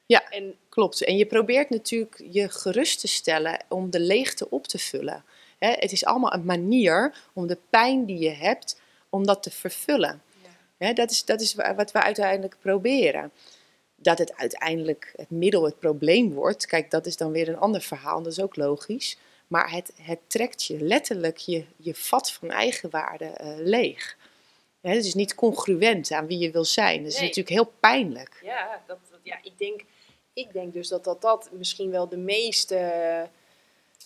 Ja. 0.05 0.29
En 0.29 0.55
Klopt. 0.69 1.03
En 1.03 1.17
je 1.17 1.25
probeert 1.25 1.69
natuurlijk 1.69 2.21
je 2.31 2.49
gerust 2.49 2.99
te 2.99 3.07
stellen 3.07 3.63
om 3.69 3.89
de 3.89 3.99
leegte 3.99 4.49
op 4.49 4.67
te 4.67 4.77
vullen. 4.77 5.23
Hè, 5.57 5.71
het 5.71 5.91
is 5.91 6.05
allemaal 6.05 6.33
een 6.33 6.45
manier 6.45 7.13
om 7.33 7.47
de 7.47 7.57
pijn 7.69 8.05
die 8.05 8.19
je 8.19 8.29
hebt, 8.29 8.81
om 9.09 9.25
dat 9.25 9.43
te 9.43 9.51
vervullen. 9.51 10.21
Ja. 10.43 10.49
Hè, 10.77 10.93
dat, 10.93 11.11
is, 11.11 11.25
dat 11.25 11.41
is 11.41 11.53
wa- 11.53 11.75
wat 11.75 11.91
we 11.91 12.01
uiteindelijk 12.01 12.55
proberen. 12.59 13.31
Dat 14.01 14.17
het 14.17 14.35
uiteindelijk 14.37 15.13
het 15.15 15.29
middel 15.29 15.63
het 15.63 15.79
probleem 15.79 16.33
wordt, 16.33 16.65
kijk, 16.65 16.91
dat 16.91 17.05
is 17.05 17.17
dan 17.17 17.31
weer 17.31 17.47
een 17.49 17.57
ander 17.57 17.81
verhaal, 17.81 18.21
dat 18.23 18.31
is 18.31 18.41
ook 18.41 18.55
logisch. 18.55 19.17
Maar 19.47 19.71
het, 19.71 19.91
het 20.01 20.19
trekt 20.27 20.63
je 20.65 20.79
letterlijk 20.81 21.37
je, 21.37 21.65
je 21.77 21.95
vat 21.95 22.31
van 22.31 22.49
eigenwaarde 22.49 23.25
eh 23.25 23.53
leeg. 23.57 24.17
Hè, 24.81 24.95
het 24.95 25.05
is 25.05 25.13
niet 25.13 25.35
congruent 25.35 26.11
aan 26.11 26.27
wie 26.27 26.37
je 26.37 26.51
wil 26.51 26.65
zijn. 26.65 26.97
Dat 27.03 27.11
is 27.11 27.17
Nee. 27.19 27.27
natuurlijk 27.27 27.55
heel 27.55 27.73
pijnlijk. 27.79 28.39
Ja, 28.43 28.83
dat, 28.87 28.97
dat- 29.09 29.19
ja 29.23 29.39
ik, 29.43 29.57
denk, 29.57 29.81
ik 30.33 30.53
denk 30.53 30.73
dus 30.73 30.87
dat 30.87 31.03
dat, 31.03 31.21
dat 31.21 31.49
misschien 31.51 31.91
wel 31.91 32.07
de 32.09 32.17
meeste. 32.17 32.75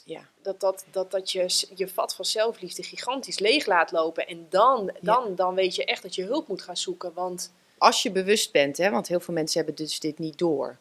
Ja. 0.05 0.29
Dat, 0.41 0.59
dat, 0.59 0.85
dat, 0.91 1.11
dat 1.11 1.31
je 1.31 1.65
je 1.75 1.87
vat 1.87 2.15
van 2.15 2.25
zelfliefde 2.25 2.83
gigantisch 2.83 3.39
leeg 3.39 3.65
laat 3.65 3.91
lopen. 3.91 4.27
En 4.27 4.45
dan, 4.49 4.91
dan, 5.01 5.35
dan 5.35 5.55
weet 5.55 5.75
je 5.75 5.85
echt 5.85 6.01
dat 6.03 6.15
je 6.15 6.23
hulp 6.23 6.47
moet 6.47 6.61
gaan 6.61 6.77
zoeken. 6.77 7.13
Want 7.13 7.53
als 7.83 8.03
je 8.03 8.11
bewust 8.11 8.51
bent, 8.51 8.77
hè, 8.77 8.89
want 8.89 9.07
heel 9.07 9.19
veel 9.19 9.33
mensen 9.33 9.63
hebben 9.65 9.85
dus 9.85 9.99
dit 9.99 10.19
niet 10.19 10.37
door, 10.37 10.77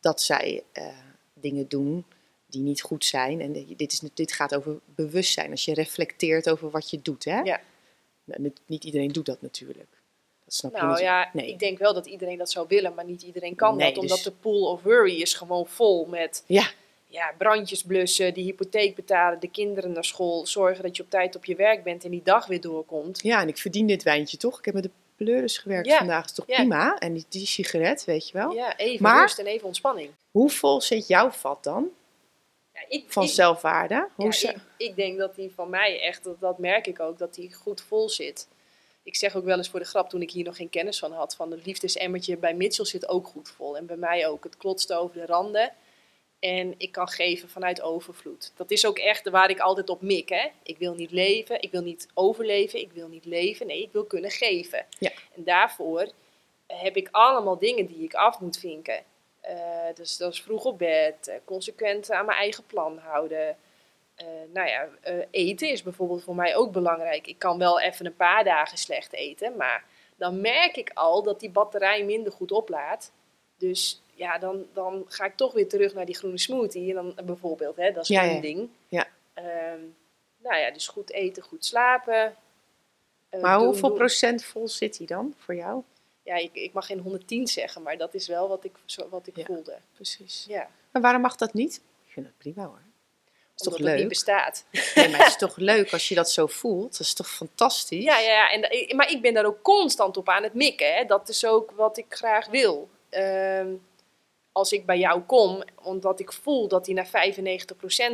dat 0.00 0.20
zij 0.20 0.62
eh, 0.72 0.86
dingen 1.34 1.68
doen 1.68 2.04
die 2.46 2.62
niet 2.62 2.82
goed 2.82 3.04
zijn. 3.04 3.40
En 3.40 3.52
dit, 3.76 3.92
is, 3.92 4.00
dit 4.14 4.32
gaat 4.32 4.54
over 4.54 4.78
bewustzijn, 4.84 5.50
als 5.50 5.64
je 5.64 5.74
reflecteert 5.74 6.50
over 6.50 6.70
wat 6.70 6.90
je 6.90 7.02
doet. 7.02 7.24
Hè? 7.24 7.40
Ja. 7.40 7.60
Nou, 8.24 8.52
niet, 8.66 8.84
iedereen 8.84 9.12
doet 9.12 9.26
dat 9.26 9.42
natuurlijk. 9.42 9.90
Dat 10.44 10.54
snap 10.54 10.72
je 10.72 10.78
nou 10.78 10.90
niet. 10.90 11.00
ja, 11.00 11.30
Nee. 11.32 11.48
ik 11.48 11.58
denk 11.58 11.78
wel 11.78 11.94
dat 11.94 12.06
iedereen 12.06 12.38
dat 12.38 12.50
zou 12.50 12.66
willen. 12.68 12.94
Maar 12.94 13.04
niet 13.04 13.22
iedereen 13.22 13.54
kan 13.54 13.76
Nee, 13.76 13.88
dat. 13.88 13.98
Omdat 13.98 14.16
dus- 14.16 14.24
de 14.24 14.32
pool 14.32 14.70
of 14.70 14.82
worry 14.82 15.20
is 15.20 15.34
gewoon 15.34 15.66
vol 15.66 16.06
met 16.06 16.44
Ja, 16.46 16.70
ja, 17.06 17.34
brandjes 17.38 17.82
blussen, 17.82 18.34
die 18.34 18.44
hypotheek 18.44 18.94
betalen, 18.94 19.40
de 19.40 19.50
kinderen 19.50 19.92
naar 19.92 20.04
school. 20.04 20.46
Zorgen 20.46 20.82
dat 20.82 20.96
je 20.96 21.02
op 21.02 21.10
tijd 21.10 21.36
op 21.36 21.44
je 21.44 21.54
werk 21.54 21.82
bent 21.84 22.04
en 22.04 22.10
die 22.10 22.22
dag 22.24 22.46
weer 22.46 22.60
doorkomt. 22.60 23.22
ja, 23.22 23.40
en 23.40 23.48
ik 23.48 23.58
verdien 23.58 23.86
dit 23.86 24.02
wijntje 24.02 24.36
toch? 24.36 24.58
Ik 24.58 24.64
heb 24.64 24.74
met 24.74 24.82
de 24.82 24.90
pleuris 25.24 25.58
gewerkt 25.58 25.86
Ja, 25.86 25.98
vandaag, 25.98 26.24
is 26.24 26.32
toch 26.32 26.46
ja. 26.46 26.56
prima? 26.56 26.98
En 26.98 27.12
die, 27.12 27.24
die 27.28 27.46
sigaret, 27.46 28.04
weet 28.04 28.28
je 28.28 28.32
wel. 28.38 28.52
Ja, 28.52 28.76
even 28.76 29.02
Maar- 29.02 29.20
rust 29.20 29.38
en 29.38 29.46
even 29.46 29.66
ontspanning. 29.66 30.10
Hoe 30.30 30.50
vol 30.50 30.80
zit 30.80 31.06
jouw 31.06 31.30
vat 31.30 31.64
dan 31.64 31.88
Ja, 32.74 32.80
ik, 32.88 33.04
van 33.08 33.22
ik- 33.24 33.30
zelfwaarde? 33.30 34.08
Hoe 34.14 34.26
ik, 34.28 34.56
ik 34.76 34.96
denk 34.96 35.18
dat 35.18 35.34
die 35.34 35.52
van 35.54 35.70
mij 35.70 36.00
echt, 36.00 36.24
dat, 36.24 36.40
dat 36.40 36.58
merk 36.58 36.86
ik 36.86 37.00
ook, 37.00 37.18
dat 37.18 37.34
die 37.34 37.54
goed 37.54 37.80
vol 37.80 38.08
zit. 38.08 38.48
Ik 39.04 39.16
zeg 39.16 39.36
ook 39.36 39.44
wel 39.44 39.56
eens 39.56 39.68
voor 39.68 39.80
de 39.80 39.86
grap, 39.86 40.08
toen 40.10 40.22
ik 40.22 40.30
hier 40.30 40.44
nog 40.44 40.56
geen 40.56 40.70
kennis 40.70 40.98
van 40.98 41.12
had, 41.12 41.34
van 41.36 41.50
het 41.50 41.66
liefdesemmertje 41.66 42.36
bij 42.36 42.54
Mitchell 42.54 42.84
zit 42.84 43.08
ook 43.08 43.26
goed 43.26 43.48
vol. 43.56 43.76
En 43.76 43.86
bij 43.86 43.96
mij 43.96 44.28
ook. 44.28 44.44
Het 44.44 44.56
klotst 44.56 44.92
over 44.92 45.16
de 45.20 45.26
randen. 45.26 45.72
En 46.42 46.74
ik 46.76 46.92
kan 46.92 47.08
geven 47.08 47.48
vanuit 47.48 47.82
overvloed. 47.82 48.52
Dat 48.56 48.70
is 48.70 48.86
ook 48.86 48.98
echt 48.98 49.28
waar 49.28 49.50
ik 49.50 49.60
altijd 49.60 49.88
op 49.88 50.02
mik. 50.02 50.28
Hè? 50.28 50.48
Ik 50.62 50.78
wil 50.78 50.94
niet 50.94 51.10
leven, 51.10 51.62
ik 51.62 51.70
wil 51.70 51.82
niet 51.82 52.08
overleven, 52.14 52.80
ik 52.80 52.92
wil 52.92 53.08
niet 53.08 53.24
leven. 53.24 53.66
Nee, 53.66 53.82
ik 53.82 53.92
wil 53.92 54.04
kunnen 54.04 54.30
geven. 54.30 54.86
Ja. 54.98 55.10
En 55.34 55.44
daarvoor 55.44 56.10
heb 56.66 56.96
ik 56.96 57.08
allemaal 57.10 57.58
dingen 57.58 57.86
die 57.86 58.04
ik 58.04 58.14
af 58.14 58.40
moet 58.40 58.58
vinken. 58.58 59.02
Eh, 59.40 59.56
dus 59.94 60.16
dat 60.16 60.32
is 60.32 60.42
vroeg 60.42 60.64
op 60.64 60.78
bed, 60.78 61.28
eh, 61.28 61.34
consequent 61.44 62.10
aan 62.10 62.26
mijn 62.26 62.38
eigen 62.38 62.66
plan 62.66 62.98
houden. 62.98 63.56
Eh, 64.14 64.26
nou 64.52 64.68
ja, 64.68 64.88
eten 65.30 65.70
is 65.70 65.82
bijvoorbeeld 65.82 66.22
voor 66.22 66.34
mij 66.34 66.56
ook 66.56 66.72
belangrijk. 66.72 67.26
Ik 67.26 67.38
kan 67.38 67.58
wel 67.58 67.80
even 67.80 68.06
een 68.06 68.16
paar 68.16 68.44
dagen 68.44 68.78
slecht 68.78 69.12
eten, 69.12 69.56
maar 69.56 69.84
dan 70.16 70.40
merk 70.40 70.76
ik 70.76 70.90
al 70.94 71.22
dat 71.22 71.40
die 71.40 71.50
batterij 71.50 72.04
minder 72.04 72.32
goed 72.32 72.52
oplaadt. 72.52 73.12
Dus 73.56 74.02
ja, 74.22 74.38
dan, 74.38 74.66
dan 74.72 75.04
ga 75.08 75.24
ik 75.24 75.36
toch 75.36 75.52
weer 75.52 75.68
terug 75.68 75.94
naar 75.94 76.06
die 76.06 76.14
groene 76.16 76.38
smoothie. 76.38 76.88
En 76.88 76.94
dan, 76.94 77.26
bijvoorbeeld, 77.26 77.76
hè, 77.76 77.92
dat 77.92 78.02
is 78.02 78.08
Ja, 78.08 78.24
een 78.24 78.34
ja. 78.34 78.40
ding. 78.40 78.68
Ja. 78.88 79.06
Ehm, 79.34 79.80
nou 80.42 80.56
ja, 80.56 80.70
dus 80.70 80.88
goed 80.88 81.10
eten, 81.12 81.42
goed 81.42 81.64
slapen. 81.64 82.36
Eh, 83.28 83.40
Maar 83.40 83.56
doen- 83.58 83.66
hoeveel 83.66 83.88
doen- 83.88 83.98
procent 83.98 84.44
vol 84.44 84.68
zit 84.68 84.96
die 84.98 85.06
dan 85.06 85.34
voor 85.38 85.54
jou? 85.54 85.82
Ja, 86.22 86.34
ik, 86.36 86.50
ik 86.54 86.72
mag 86.72 86.86
geen 86.86 86.98
110 86.98 87.46
zeggen, 87.46 87.82
maar 87.82 87.96
dat 87.96 88.14
is 88.14 88.28
wel 88.28 88.48
wat 88.48 88.64
ik, 88.64 88.72
zo, 88.84 89.08
wat 89.08 89.26
ik 89.26 89.36
Ja. 89.36 89.44
voelde. 89.44 89.76
Precies. 89.94 90.44
Ja, 90.48 90.68
Maar 90.90 91.02
waarom 91.02 91.20
mag 91.22 91.36
dat 91.36 91.52
niet? 91.52 91.74
Ik 92.06 92.12
vind 92.12 92.26
het 92.26 92.38
prima 92.38 92.64
hoor. 92.64 92.82
Is 93.56 93.62
toch 93.62 93.76
het 93.78 93.82
niet 93.86 93.98
leuk? 93.98 94.08
bestaat. 94.08 94.64
Nee, 94.94 95.08
maar 95.08 95.18
het 95.18 95.28
is 95.28 95.36
toch 95.46 95.56
leuk 95.56 95.92
als 95.92 96.08
je 96.08 96.14
dat 96.14 96.30
zo 96.30 96.46
voelt? 96.46 96.90
Dat 96.92 97.00
is 97.00 97.14
toch 97.14 97.30
fantastisch? 97.30 98.04
Ja, 98.04 98.18
ja, 98.18 98.30
ja. 98.32 98.50
En, 98.50 98.96
maar 98.96 99.10
ik 99.10 99.22
ben 99.22 99.34
daar 99.34 99.44
ook 99.44 99.62
constant 99.62 100.16
op 100.16 100.28
aan 100.28 100.42
het 100.42 100.54
mikken. 100.54 100.94
Hè. 100.94 101.04
Dat 101.04 101.28
is 101.28 101.44
ook 101.46 101.70
wat 101.70 101.96
ik 101.96 102.06
graag 102.08 102.46
wil. 102.46 102.88
Ehm, 103.08 103.68
als 104.52 104.72
ik 104.72 104.86
bij 104.86 104.98
jou 104.98 105.20
kom, 105.20 105.62
omdat 105.82 106.20
ik 106.20 106.32
voel 106.32 106.68
dat 106.68 106.84
die 106.84 106.94
naar 106.94 107.06
95% 107.06 107.10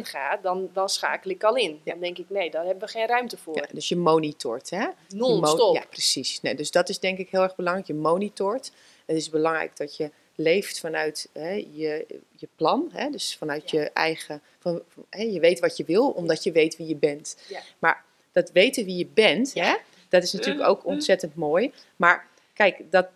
gaat, 0.03 0.43
dan, 0.43 0.70
dan 0.72 0.89
schakel 0.89 1.30
ik 1.30 1.45
al 1.45 1.57
in. 1.57 1.80
Ja. 1.84 1.93
Dan 1.93 2.01
denk 2.01 2.18
ik, 2.18 2.30
nee, 2.30 2.51
daar 2.51 2.64
hebben 2.64 2.84
we 2.86 2.93
geen 2.93 3.07
ruimte 3.07 3.36
voor. 3.36 3.57
Ja, 3.57 3.66
dus 3.72 3.89
je 3.89 3.97
monitort, 3.97 4.70
hè? 4.70 4.86
Mo- 5.16 5.39
Non-stop. 5.39 5.74
Ja, 5.74 5.84
precies. 5.91 6.41
Nee, 6.41 6.55
dus 6.55 6.70
dat 6.70 6.89
is 6.89 6.99
denk 6.99 7.18
ik 7.18 7.28
heel 7.30 7.43
erg 7.43 7.57
belangrijk. 7.57 7.86
Je 7.89 7.95
monitort. 7.95 8.72
Het 9.07 9.16
is 9.16 9.30
belangrijk 9.30 9.76
dat 9.76 9.97
je 9.97 10.11
leeft 10.34 10.80
vanuit 10.80 11.28
hè, 11.32 11.53
je, 11.72 12.07
je 12.36 12.49
plan. 12.57 12.89
Hè? 12.93 13.11
Dus 13.11 13.36
vanuit 13.36 13.70
Ja. 13.70 13.80
je 13.80 13.91
eigen... 13.91 14.43
Van, 14.59 14.82
van- 14.89 15.05
hè, 15.11 15.22
je 15.22 15.41
weet 15.41 15.61
wat 15.61 15.76
je 15.76 15.84
wil, 15.84 16.09
omdat 16.09 16.43
je 16.43 16.53
weet 16.53 16.76
wie 16.76 16.86
je 16.86 16.97
bent. 16.97 17.36
Ja. 17.49 17.61
Maar 17.78 18.05
dat 18.32 18.51
weten 18.51 18.84
wie 18.84 18.97
je 18.97 19.07
bent, 19.07 19.55
hè, 19.55 19.74
dat 20.09 20.22
is 20.22 20.32
natuurlijk 20.32 20.66
ook 20.68 20.78
Mhm. 20.78 20.89
ontzettend 20.89 21.34
mooi. 21.34 21.72
Maar 21.97 22.26
kijk, 22.55 22.91
dat 22.91 23.09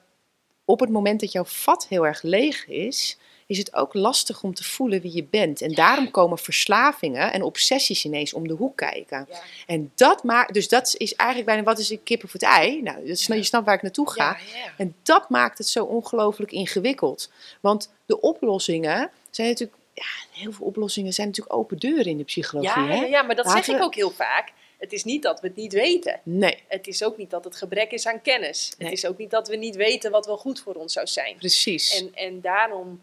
op 0.65 0.81
het 0.81 0.91
moment 0.91 1.21
dat 1.21 1.33
jouw 1.33 1.45
vat 1.45 1.87
heel 1.89 2.07
erg 2.07 2.23
leeg 2.23 2.67
is... 2.67 3.19
is 3.47 3.59
het 3.59 3.75
ook 3.75 3.95
lastig 3.95 4.43
om 4.43 4.55
te 4.55 4.65
voelen 4.65 5.01
wie 5.01 5.15
je 5.15 5.25
bent. 5.25 5.61
En 5.61 5.73
daarom 5.73 6.11
komen 6.11 6.39
verslavingen 6.39 7.33
en 7.33 7.43
obsessies 7.43 8.05
ineens 8.05 8.33
om 8.33 8.49
de 8.49 8.55
hoek 8.55 8.77
kijken. 8.77 9.27
Ja. 9.31 9.41
En 9.67 9.93
dat 9.95 10.25
maakt, 10.25 10.55
dus 10.55 10.69
dat 10.69 10.95
is 10.97 11.15
eigenlijk 11.15 11.51
bijna 11.51 11.63
wat 11.63 11.79
is 11.79 11.91
een 11.91 12.03
kip 12.03 12.25
of 12.25 12.33
het 12.33 12.43
ei. 12.43 12.83
Nou, 12.83 13.07
dat 13.07 13.19
snap, 13.19 13.37
je 13.37 13.43
snapt 13.43 13.67
waar 13.67 13.75
ik 13.75 13.83
naartoe 13.83 14.11
ga. 14.11 14.25
Ja, 14.25 14.59
ja. 14.59 14.73
En 14.77 14.95
dat 15.03 15.29
maakt 15.29 15.59
het 15.59 15.69
zo 15.69 15.85
ongelooflijk 15.85 16.53
ingewikkeld. 16.53 17.31
Want 17.61 17.93
de 18.07 18.21
oplossingen 18.21 19.11
zijn 19.31 19.49
natuurlijk, 19.49 19.79
ja, 19.95 20.41
heel 20.41 20.53
veel 20.53 20.67
oplossingen 20.67 21.13
zijn 21.13 21.27
natuurlijk 21.27 21.57
open 21.57 21.79
deuren 21.79 22.07
in 22.07 22.17
de 22.17 22.25
psychologie. 22.25 22.83
Ja, 22.83 22.89
hè? 22.89 22.95
ja, 22.95 23.07
ja, 23.07 23.23
maar 23.23 23.37
dat 23.37 23.45
Laten 23.45 23.65
zeg 23.65 23.77
ik 23.77 23.83
ook 23.83 23.95
heel 23.95 24.11
vaak. 24.11 24.53
Het 24.83 24.93
is 24.93 25.05
niet 25.05 25.23
dat 25.23 25.41
we 25.41 25.47
het 25.47 25.57
niet 25.57 25.73
weten. 25.73 26.21
Nee, 26.23 26.63
Het 26.69 26.87
is 26.87 27.05
ook 27.05 27.17
niet 27.17 27.31
dat 27.31 27.45
het 27.45 27.57
gebrek 27.57 27.91
is 27.91 28.07
aan 28.07 28.23
kennis. 28.23 28.75
Nee. 28.79 28.89
Het 28.89 28.99
is 28.99 29.07
ook 29.07 29.19
niet 29.19 29.31
dat 29.31 29.49
we 29.49 29.57
niet 29.57 29.77
weten 29.77 30.11
wat 30.11 30.27
wel 30.27 30.37
goed 30.37 30.61
voor 30.61 30.75
ons 30.75 30.93
zou 30.93 31.07
zijn. 31.07 31.37
precies. 31.37 32.01
En, 32.01 32.15
en 32.15 32.41
daarom, 32.41 33.03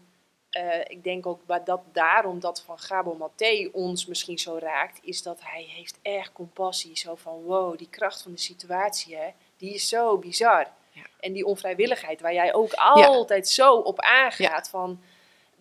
eh, 0.50 0.78
ik 0.86 1.04
denk 1.04 1.26
ook 1.26 1.40
dat 1.64 1.80
daarom 1.92 2.40
dat 2.40 2.62
van 2.62 2.78
Gabo 2.78 3.14
Maté 3.14 3.68
ons 3.72 4.06
misschien 4.06 4.38
zo 4.38 4.58
raakt, 4.58 4.98
is 5.02 5.22
dat 5.22 5.38
hij 5.42 5.62
heeft 5.68 5.98
echt 6.02 6.32
compassie. 6.32 6.98
Zo 6.98 7.14
van, 7.14 7.42
wow, 7.42 7.78
die 7.78 7.88
kracht 7.90 8.22
van 8.22 8.32
de 8.32 8.40
situatie, 8.40 9.16
hè, 9.16 9.28
die 9.56 9.74
is 9.74 9.88
zo 9.88 10.18
bizar. 10.18 10.66
Ja. 10.90 11.02
En 11.20 11.32
die 11.32 11.46
onvrijwilligheid 11.46 12.20
waar 12.20 12.34
jij 12.34 12.54
ook 12.54 12.72
altijd 12.74 13.48
zo 13.48 13.74
op 13.74 14.00
aangaat 14.00 14.68
van... 14.68 15.00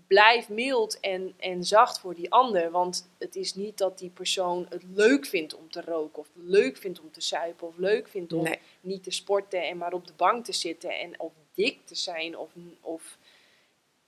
Blijf 0.09 0.49
mild 0.49 0.99
en, 0.99 1.33
en 1.39 1.63
zacht 1.63 1.99
voor 1.99 2.15
die 2.15 2.31
ander. 2.31 2.71
Want 2.71 3.09
het 3.17 3.35
is 3.35 3.55
niet 3.55 3.77
dat 3.77 3.97
die 3.99 4.09
persoon 4.09 4.65
het 4.69 4.83
leuk 4.93 5.25
vindt 5.25 5.55
om 5.55 5.71
te 5.71 5.81
roken. 5.81 6.19
Of 6.19 6.27
leuk 6.33 6.77
vindt 6.77 6.99
om 6.99 7.11
te 7.11 7.21
suipen. 7.21 7.67
Of 7.67 7.77
leuk 7.77 8.07
vindt 8.07 8.33
om 8.33 8.43
Nee. 8.43 8.59
niet 8.81 9.03
te 9.03 9.11
sporten 9.11 9.67
en 9.67 9.77
maar 9.77 9.93
op 9.93 10.07
de 10.07 10.13
bank 10.15 10.45
te 10.45 10.53
zitten 10.53 10.99
en 10.99 11.19
of 11.19 11.31
dik 11.53 11.85
te 11.85 11.95
zijn 11.95 12.37
of, 12.37 12.49
of 12.81 13.17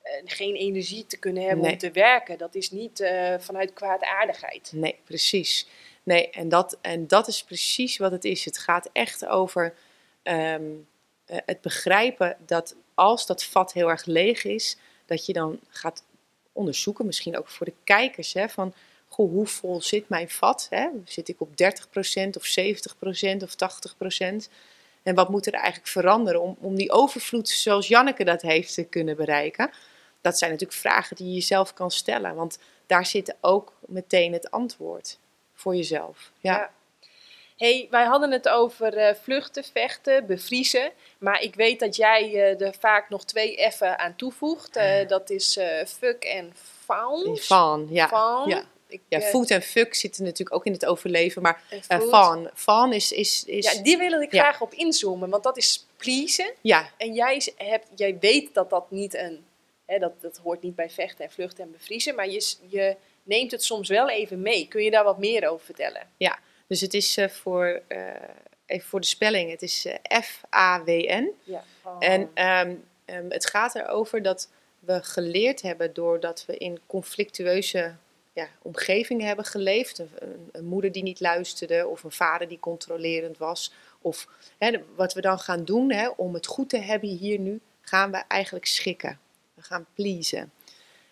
eh, 0.01 0.11
geen 0.25 0.55
energie 0.55 1.05
te 1.05 1.17
kunnen 1.17 1.43
hebben 1.43 1.63
Nee. 1.63 1.71
om 1.71 1.77
te 1.77 1.91
werken. 1.91 2.37
Dat 2.37 2.55
is 2.55 2.71
niet 2.71 2.99
eh, 2.99 3.35
vanuit 3.39 3.73
kwaadaardigheid. 3.73 4.71
Nee, 4.75 4.95
precies. 5.03 5.67
Nee, 6.03 6.29
en 6.29 6.49
dat, 6.49 6.77
en 6.81 7.07
dat 7.07 7.27
is 7.27 7.43
precies 7.43 7.97
wat 7.97 8.11
het 8.11 8.25
is. 8.25 8.45
Het 8.45 8.57
gaat 8.57 8.89
echt 8.93 9.25
over 9.25 9.75
ehm, 10.23 10.71
eh, 11.25 11.37
het 11.45 11.61
begrijpen 11.61 12.37
dat 12.45 12.75
als 12.93 13.25
dat 13.25 13.43
vat 13.43 13.73
heel 13.73 13.89
erg 13.89 14.05
leeg 14.05 14.43
is, 14.43 14.77
dat 15.11 15.25
je 15.25 15.33
dan 15.33 15.59
gaat 15.69 16.03
onderzoeken, 16.51 17.05
misschien 17.05 17.37
ook 17.37 17.47
voor 17.47 17.65
de 17.65 17.73
kijkers, 17.83 18.33
hè, 18.33 18.49
van 18.49 18.73
goh, 19.07 19.31
hoe 19.31 19.47
vol 19.47 19.81
zit 19.81 20.09
mijn 20.09 20.29
vat? 20.29 20.67
Hè? 20.69 20.89
Zit 21.05 21.27
ik 21.27 21.41
op 21.41 21.49
30% 21.55 22.37
of 22.37 22.45
70% 22.45 23.43
of 23.43 23.55
80%? 23.55 24.49
En 25.03 25.15
wat 25.15 25.29
moet 25.29 25.45
er 25.45 25.53
eigenlijk 25.53 25.87
veranderen 25.87 26.41
om, 26.41 26.57
om 26.59 26.75
die 26.75 26.91
overvloed 26.91 27.49
zoals 27.49 27.87
Janneke 27.87 28.23
dat 28.23 28.41
heeft 28.41 28.73
te 28.73 28.83
kunnen 28.83 29.15
bereiken? 29.15 29.71
Dat 30.21 30.37
zijn 30.37 30.51
natuurlijk 30.51 30.79
vragen 30.79 31.15
die 31.15 31.27
je 31.27 31.33
jezelf 31.33 31.73
kan 31.73 31.91
stellen. 31.91 32.35
Want 32.35 32.59
daar 32.85 33.05
zit 33.05 33.35
ook 33.41 33.73
meteen 33.87 34.33
het 34.33 34.51
antwoord 34.51 35.19
voor 35.53 35.75
jezelf. 35.75 36.31
Ja. 36.39 36.57
Ja. 36.57 36.71
Hey, 37.61 37.87
wij 37.89 38.05
hadden 38.05 38.31
het 38.31 38.49
over 38.49 38.97
eh, 38.97 39.15
vluchten, 39.21 39.63
vechten, 39.63 40.25
bevriezen. 40.25 40.91
Maar 41.17 41.41
ik 41.41 41.55
weet 41.55 41.79
dat 41.79 41.95
jij 41.95 42.33
eh, 42.33 42.67
er 42.67 42.75
vaak 42.79 43.09
nog 43.09 43.25
twee 43.25 43.71
F'en 43.71 43.99
aan 43.99 44.15
toevoegt. 44.15 44.75
Eh, 44.75 45.07
dat 45.07 45.29
is 45.29 45.59
fuck 45.87 46.23
en 46.23 46.53
faun. 46.85 47.37
Ja. 47.89 48.07
Faun. 48.07 48.49
ja. 48.49 48.63
Ik, 48.91 49.01
Ja, 49.07 49.19
eh, 49.19 49.27
food 49.27 49.49
en 49.49 49.61
fuck 49.61 49.95
zitten 49.95 50.23
natuurlijk 50.23 50.55
ook 50.55 50.65
in 50.65 50.71
het 50.71 50.85
overleven. 50.85 51.41
Maar 51.41 51.63
van, 51.87 52.49
van 52.53 52.93
is, 52.93 53.11
is, 53.11 53.43
is 53.45 53.71
Ja, 53.71 53.81
die 53.83 53.97
wil 53.97 54.21
ik 54.21 54.31
Ja. 54.31 54.41
graag 54.41 54.61
op 54.61 54.73
inzoomen. 54.73 55.29
Want 55.29 55.43
dat 55.43 55.57
is 55.57 55.85
pleasen. 55.97 56.53
ja, 56.61 56.89
En 56.97 57.13
jij, 57.13 57.41
hebt, 57.57 57.87
jij 57.95 58.17
weet 58.19 58.53
dat 58.53 58.69
dat 58.69 58.91
niet 58.91 59.13
een... 59.13 59.45
Hè, 59.85 59.99
dat, 59.99 60.21
dat 60.21 60.37
hoort 60.43 60.61
niet 60.61 60.75
bij 60.75 60.89
vechten 60.89 61.25
en 61.25 61.31
vluchten 61.31 61.63
en 61.63 61.71
bevriezen. 61.71 62.15
Maar 62.15 62.29
je, 62.29 62.55
je 62.67 62.95
neemt 63.23 63.51
het 63.51 63.63
soms 63.63 63.89
wel 63.89 64.09
even 64.09 64.41
mee. 64.41 64.67
Kun 64.67 64.83
je 64.83 64.91
daar 64.91 65.03
wat 65.03 65.17
meer 65.17 65.47
over 65.49 65.65
vertellen? 65.65 66.09
Dus 66.71 66.81
het 66.81 66.93
is 66.93 67.17
eh, 67.17 67.29
voor, 67.29 67.81
eh, 67.87 67.99
even 68.65 68.87
voor 68.87 68.99
de 69.01 69.07
spelling, 69.07 69.51
het 69.51 69.61
is 69.61 69.85
eh, 69.85 70.21
F-A-W-N. 70.21 71.29
Ja. 71.43 71.63
En 71.99 72.29
ehm, 72.33 72.75
ehm, 73.05 73.29
het 73.29 73.45
gaat 73.49 73.75
erover 73.75 74.21
dat 74.21 74.49
we 74.79 75.03
geleerd 75.03 75.61
hebben 75.61 75.93
doordat 75.93 76.43
we 76.47 76.57
in 76.57 76.79
conflictueuze 76.87 77.95
ja, 78.33 78.47
omgevingen 78.61 79.27
hebben 79.27 79.45
geleefd. 79.45 79.97
Een, 79.99 80.09
een- 80.19 80.49
een 80.51 80.65
moeder 80.65 80.91
die 80.91 81.03
niet 81.03 81.19
luisterde 81.19 81.87
of 81.87 82.03
een 82.03 82.11
vader 82.11 82.47
die 82.47 82.59
controlerend 82.59 83.37
was. 83.37 83.73
Of 84.01 84.27
hè, 84.57 84.83
wat 84.95 85.13
we 85.13 85.21
dan 85.21 85.39
gaan 85.39 85.65
doen 85.65 85.91
hè, 85.91 86.07
om 86.07 86.33
het 86.33 86.45
goed 86.47 86.69
te 86.69 86.77
hebben 86.77 87.09
hier 87.09 87.39
nu, 87.39 87.59
gaan 87.81 88.11
we 88.11 88.23
eigenlijk 88.27 88.65
schikken. 88.65 89.19
We 89.53 89.61
gaan 89.61 89.85
pleasen. 89.93 90.51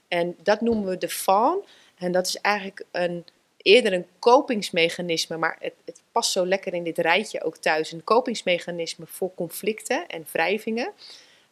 En 0.08 0.36
dat 0.44 0.62
noemen 0.62 0.90
we 0.90 0.98
de 0.98 1.10
fawn. 1.10 1.66
En 1.98 2.12
dat 2.12 2.28
is 2.28 2.36
eigenlijk 2.38 2.86
een, 2.92 3.26
eerder 3.62 3.94
een 3.94 4.08
kopingsmechanisme, 4.20 5.38
maar 5.38 5.58
het, 5.60 5.74
het 5.86 6.02
past 6.12 6.32
zo 6.32 6.46
lekker 6.46 6.74
in 6.74 6.84
dit 6.84 6.98
rijtje 6.98 7.44
ook 7.44 7.58
thuis. 7.58 7.92
Een 7.92 8.04
kopingsmechanisme 8.04 9.06
voor 9.08 9.34
conflicten 9.36 10.08
en 10.08 10.26
wrijvingen. 10.32 10.92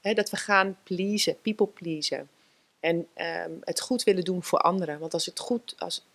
Hè, 0.01 0.13
dat 0.13 0.29
we 0.29 0.37
gaan 0.37 0.77
pleasen, 0.83 1.41
people 1.41 1.67
pleasen. 1.67 2.29
En 2.79 3.07
ehm, 3.13 3.51
het 3.63 3.81
goed 3.81 4.03
willen 4.03 4.23
doen 4.23 4.43
voor 4.43 4.59
anderen. 4.59 4.99
Want 4.99 5.13
als, 5.13 5.25
het 5.25 5.39
goed, 5.39 5.75
als, 5.77 6.05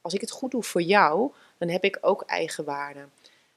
als 0.00 0.14
ik 0.14 0.20
het 0.20 0.30
goed 0.30 0.50
doe 0.50 0.62
voor 0.62 0.82
jou, 0.82 1.32
dan 1.58 1.68
heb 1.68 1.84
ik 1.84 1.98
ook 2.00 2.22
eigenwaarde. 2.22 3.08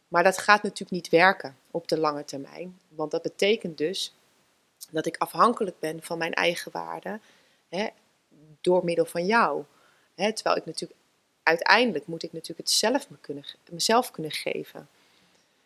Maar 0.07 0.23
dat 0.23 0.37
gaat 0.37 0.63
natuurlijk 0.63 0.91
niet 0.91 1.09
werken 1.09 1.57
op 1.71 1.87
de 1.87 1.99
lange 1.99 2.25
termijn. 2.25 2.79
Want 2.89 3.11
dat 3.11 3.21
betekent 3.21 3.77
dus 3.77 4.13
dat 4.89 5.05
ik 5.05 5.17
afhankelijk 5.17 5.79
ben 5.79 6.03
van 6.03 6.17
mijn 6.17 6.33
eigen 6.33 6.71
waarde 6.71 7.19
hè, 7.69 7.87
door 8.61 8.83
middel 8.83 9.05
van 9.05 9.25
jou. 9.25 9.63
Hè, 10.15 10.33
terwijl 10.33 10.57
ik 10.57 10.65
natuurlijk 10.65 10.99
uiteindelijk 11.43 12.07
moet 12.07 12.23
ik 12.23 12.33
natuurlijk 12.33 12.67
het 12.67 12.77
zelf 12.77 13.09
me 13.09 13.15
kunnen, 13.21 13.45
mezelf 13.69 14.11
kunnen 14.11 14.31
geven. 14.31 14.89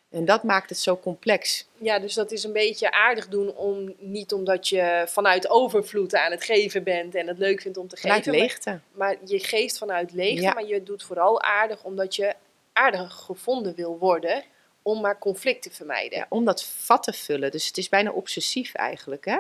En 0.09 0.25
dat 0.25 0.43
maakt 0.43 0.69
het 0.69 0.79
zo 0.79 0.97
complex. 0.97 1.65
Ja, 1.77 1.99
dus 1.99 2.13
dat 2.13 2.31
is 2.31 2.43
een 2.43 2.53
beetje 2.53 2.91
aardig 2.91 3.27
doen 3.27 3.55
om 3.55 3.93
niet 3.97 4.33
omdat 4.33 4.67
je 4.69 5.03
vanuit 5.07 5.49
overvloed 5.49 6.15
aan 6.15 6.31
het 6.31 6.43
geven 6.43 6.83
bent 6.83 7.15
en 7.15 7.27
het 7.27 7.37
leuk 7.37 7.61
vindt 7.61 7.77
om 7.77 7.87
te 7.87 7.95
geven. 7.95 8.23
Vanuit 8.23 8.41
leegte. 8.41 8.79
Maar, 8.91 9.17
je 9.25 9.39
geeft 9.39 9.77
vanuit 9.77 10.11
leegte, 10.11 10.41
Ja. 10.41 10.53
maar 10.53 10.65
je 10.65 10.83
doet 10.83 11.03
vooral 11.03 11.41
aardig 11.41 11.83
omdat 11.83 12.15
je 12.15 12.35
aardig 12.73 13.13
gevonden 13.13 13.75
wil 13.75 13.97
worden 13.97 14.43
om 14.81 15.01
maar 15.01 15.19
conflict 15.19 15.61
te 15.61 15.71
vermijden. 15.71 16.17
Ja, 16.17 16.25
om 16.29 16.45
dat 16.45 16.63
vat 16.63 17.03
te 17.03 17.13
vullen. 17.13 17.51
Dus 17.51 17.67
het 17.67 17.77
is 17.77 17.89
bijna 17.89 18.11
obsessief 18.11 18.73
eigenlijk. 18.73 19.25
Hè? 19.25 19.37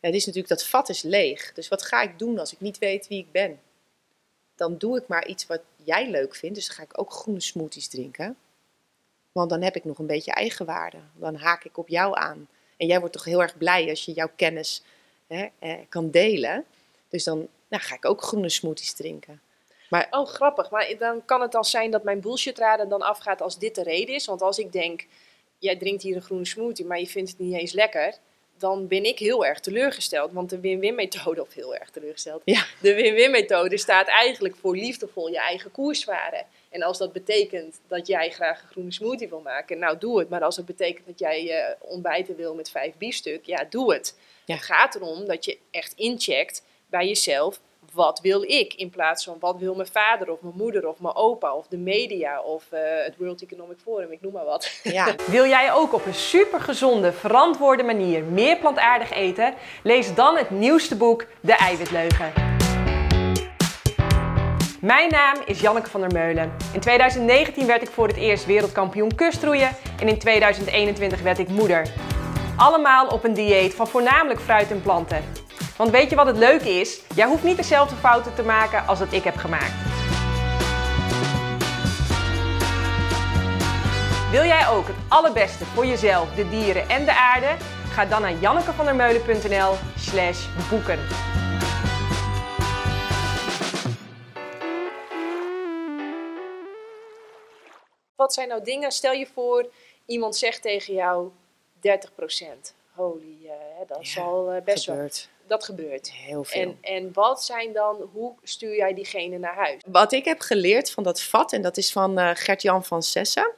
Het 0.00 0.14
is 0.14 0.26
natuurlijk, 0.26 0.54
dat 0.58 0.66
vat 0.66 0.88
is 0.88 1.02
leeg. 1.02 1.52
Dus 1.52 1.68
wat 1.68 1.82
ga 1.82 2.02
ik 2.02 2.18
doen 2.18 2.38
als 2.38 2.52
ik 2.52 2.60
niet 2.60 2.78
weet 2.78 3.08
wie 3.08 3.18
ik 3.18 3.32
ben? 3.32 3.60
Dan 4.56 4.78
doe 4.78 4.96
ik 4.96 5.06
maar 5.06 5.26
iets 5.26 5.46
wat 5.46 5.60
jij 5.84 6.10
leuk 6.10 6.34
vindt. 6.34 6.56
Dus 6.56 6.66
dan 6.66 6.76
ga 6.76 6.82
ik 6.82 6.98
ook 7.00 7.12
groene 7.12 7.40
smoothies 7.40 7.88
drinken. 7.88 8.36
Want 9.32 9.50
dan 9.50 9.62
heb 9.62 9.76
ik 9.76 9.84
nog 9.84 9.98
een 9.98 10.06
beetje 10.06 10.32
eigenwaarde. 10.32 10.98
Dan 11.14 11.34
haak 11.34 11.64
ik 11.64 11.78
op 11.78 11.88
jou 11.88 12.16
aan. 12.16 12.48
En 12.76 12.86
jij 12.86 12.98
wordt 12.98 13.14
toch 13.14 13.24
heel 13.24 13.42
erg 13.42 13.58
blij 13.58 13.88
als 13.88 14.04
je 14.04 14.12
jouw 14.12 14.30
kennis 14.36 14.82
hè, 15.26 15.48
eh, 15.58 15.74
kan 15.88 16.10
delen. 16.10 16.64
Dus 17.08 17.24
dan 17.24 17.48
nou, 17.68 17.82
ga 17.82 17.94
ik 17.94 18.04
ook 18.04 18.22
groene 18.22 18.48
smoothies 18.48 18.92
drinken. 18.92 19.40
Oh, 20.10 20.26
grappig. 20.26 20.70
Maar 20.70 20.94
dan 20.98 21.24
kan 21.24 21.40
het 21.40 21.54
al 21.54 21.64
zijn 21.64 21.90
dat 21.90 22.04
mijn 22.04 22.20
bullshitraden 22.20 22.88
dan 22.88 23.02
afgaat 23.02 23.42
als 23.42 23.58
dit 23.58 23.74
de 23.74 23.82
reden 23.82 24.14
is. 24.14 24.26
Want 24.26 24.42
als 24.42 24.58
ik 24.58 24.72
denk, 24.72 25.06
jij 25.58 25.76
drinkt 25.76 26.02
hier 26.02 26.16
een 26.16 26.22
groene 26.22 26.46
smoothie, 26.46 26.86
maar 26.86 26.98
je 26.98 27.06
vindt 27.06 27.30
het 27.30 27.38
niet 27.38 27.54
eens 27.54 27.72
lekker. 27.72 28.14
Dan 28.58 28.88
ben 28.88 29.04
ik 29.04 29.18
heel 29.18 29.44
erg 29.44 29.60
teleurgesteld. 29.60 30.32
Want 30.32 30.50
de 30.50 30.60
win-win 30.60 30.94
methode, 30.94 31.40
of 31.40 31.54
heel 31.54 31.74
erg 31.74 31.90
teleurgesteld. 31.90 32.42
Ja. 32.44 32.64
De 32.80 32.94
win-win 32.94 33.30
methode 33.30 33.78
staat 33.78 34.08
eigenlijk 34.08 34.56
voor 34.56 34.76
liefdevol 34.76 35.28
je 35.28 35.38
eigen 35.38 35.70
koers 35.70 36.04
varen. 36.04 36.46
En 36.70 36.82
als 36.82 36.98
dat 36.98 37.12
betekent 37.12 37.80
dat 37.88 38.06
jij 38.06 38.30
graag 38.30 38.62
een 38.62 38.68
groene 38.68 38.92
smoothie 38.92 39.28
wil 39.28 39.40
maken, 39.40 39.78
nou 39.78 39.98
doe 39.98 40.18
het. 40.18 40.28
Maar 40.28 40.42
als 40.42 40.56
het 40.56 40.66
betekent 40.66 41.06
dat 41.06 41.18
jij 41.18 41.50
eh, 41.50 41.74
ontbijten 41.80 42.36
wil 42.36 42.54
met 42.54 42.70
vijf 42.70 42.94
biefstuk, 42.98 43.44
ja 43.44 43.66
doe 43.70 43.92
het. 43.92 44.18
Ja. 44.44 44.54
Het 44.54 44.64
gaat 44.64 44.94
erom 44.94 45.26
dat 45.26 45.44
je 45.44 45.58
echt 45.70 45.92
incheckt 45.96 46.62
bij 46.86 47.06
jezelf, 47.06 47.60
wat 47.96 48.20
wil 48.20 48.42
ik? 48.42 48.74
In 48.74 48.90
plaats 48.90 49.24
van 49.24 49.36
wat 49.40 49.58
wil 49.58 49.74
mijn 49.74 49.88
vader 49.92 50.30
of 50.30 50.40
mijn 50.40 50.54
moeder 50.56 50.88
of 50.88 51.00
mijn 51.00 51.14
opa 51.14 51.54
of 51.54 51.66
de 51.66 51.76
media 51.76 52.40
of 52.40 52.64
eh, 52.70 52.80
het 53.04 53.16
World 53.16 53.42
Economic 53.42 53.78
Forum, 53.82 54.12
ik 54.12 54.20
noem 54.20 54.32
maar 54.32 54.44
wat. 54.44 54.80
Ja, 54.82 55.14
Wil 55.30 55.46
jij 55.46 55.72
ook 55.72 55.92
op 55.92 56.06
een 56.06 56.14
supergezonde, 56.14 57.12
verantwoorde 57.12 57.82
manier 57.82 58.24
meer 58.24 58.56
plantaardig 58.58 59.12
eten? 59.12 59.54
Lees 59.82 60.14
dan 60.14 60.36
het 60.36 60.50
nieuwste 60.50 60.96
boek 60.96 61.26
De 61.40 61.56
Eiwitleugen. 61.56 62.32
Mijn 64.80 65.10
naam 65.10 65.36
is 65.44 65.60
Janneke 65.60 65.90
van 65.90 66.00
der 66.00 66.12
Meulen. 66.12 66.52
In 66.72 66.80
2019 66.80 67.66
werd 67.66 67.82
ik 67.82 67.88
voor 67.90 68.06
het 68.06 68.16
eerst 68.16 68.46
wereldkampioen 68.46 69.14
kustroeien 69.14 69.70
en 70.00 70.08
in 70.08 70.18
2021 70.18 71.22
werd 71.22 71.38
ik 71.38 71.48
moeder. 71.48 71.86
Allemaal 72.56 73.06
op 73.06 73.24
een 73.24 73.34
dieet 73.34 73.74
van 73.74 73.88
voornamelijk 73.88 74.40
fruit 74.40 74.70
en 74.70 74.82
planten. 74.82 75.45
Want 75.76 75.90
weet 75.90 76.10
je 76.10 76.16
wat 76.16 76.26
het 76.26 76.36
leuke 76.36 76.68
is? 76.68 77.00
Jij 77.14 77.26
hoeft 77.26 77.42
niet 77.42 77.56
dezelfde 77.56 77.96
fouten 77.96 78.34
te 78.34 78.42
maken 78.42 78.86
als 78.86 78.98
dat 78.98 79.12
ik 79.12 79.24
heb 79.24 79.36
gemaakt. 79.36 79.72
Wil 84.30 84.44
jij 84.44 84.68
ook 84.68 84.86
het 84.86 84.96
allerbeste 85.08 85.64
voor 85.64 85.86
jezelf, 85.86 86.34
de 86.34 86.48
dieren 86.48 86.88
en 86.88 87.04
de 87.04 87.12
aarde? 87.14 87.56
Ga 87.88 88.04
dan 88.04 88.20
naar 88.20 88.32
jannekevandermeulen.nl 88.32 89.74
slash 89.98 90.46
boeken. 90.70 90.98
Wat 98.16 98.34
zijn 98.34 98.48
nou 98.48 98.64
dingen, 98.64 98.90
stel 98.92 99.12
je 99.12 99.26
voor, 99.26 99.70
iemand 100.06 100.36
zegt 100.36 100.62
tegen 100.62 100.94
jou 100.94 101.30
30%. 101.74 102.74
Holy, 102.92 103.38
eh, 103.44 103.50
hè, 103.78 103.84
dat 103.86 104.00
is 104.00 104.14
Ja, 104.14 104.22
al 104.22 104.50
eh, 104.50 104.62
best 104.62 104.86
wel. 104.86 105.08
Dat 105.46 105.64
gebeurt. 105.64 106.12
heel 106.12 106.44
veel. 106.44 106.60
En, 106.60 106.78
en 106.80 107.12
wat 107.12 107.44
zijn 107.44 107.72
dan, 107.72 108.10
hoe 108.12 108.34
stuur 108.42 108.76
jij 108.76 108.94
diegene 108.94 109.38
naar 109.38 109.54
huis? 109.54 109.82
Wat 109.86 110.12
ik 110.12 110.24
heb 110.24 110.40
geleerd 110.40 110.90
van 110.90 111.02
dat 111.02 111.22
vat, 111.22 111.52
en 111.52 111.62
dat 111.62 111.76
is 111.76 111.92
van 111.92 112.18
eh, 112.18 112.30
Gert-Jan 112.34 112.84
van 112.84 113.02
Sessen. 113.02 113.52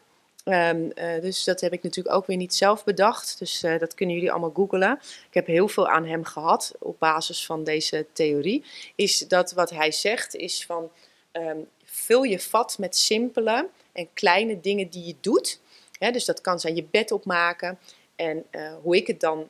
Ehm, 0.45 0.91
eh, 0.95 1.21
dus 1.21 1.45
dat 1.45 1.61
heb 1.61 1.73
ik 1.73 1.83
natuurlijk 1.83 2.17
ook 2.17 2.27
weer 2.27 2.37
niet 2.37 2.55
zelf 2.55 2.85
bedacht. 2.85 3.39
Dus 3.39 3.63
eh, 3.63 3.79
dat 3.79 3.95
kunnen 3.95 4.15
jullie 4.15 4.31
allemaal 4.31 4.53
googlen. 4.55 5.01
Ik 5.03 5.35
heb 5.35 5.47
heel 5.47 5.69
veel 5.69 5.89
aan 5.89 6.07
hem 6.07 6.25
gehad 6.25 6.75
op 6.79 6.99
basis 6.99 7.47
van 7.47 7.65
deze 7.65 8.07
theorie. 8.13 8.65
Is 8.95 9.19
dat 9.19 9.53
wat 9.53 9.71
hij 9.71 9.93
zegt, 9.93 10.35
is 10.35 10.67
van 10.67 10.91
ehm, 11.33 11.59
vul 11.85 12.23
je 12.23 12.41
vat 12.41 12.79
met 12.79 12.97
simpele 12.97 13.69
en 13.93 14.09
kleine 14.13 14.61
dingen 14.61 14.89
die 14.89 15.07
je 15.07 15.15
doet. 15.21 15.61
Dus 15.99 16.25
dat 16.25 16.41
kan 16.41 16.61
zijn 16.61 16.75
je 16.75 16.85
bed 16.91 17.13
opmaken. 17.13 17.79
En 18.17 18.47
hoe 18.83 18.97
ik 18.97 19.07
het 19.07 19.21
dan 19.21 19.49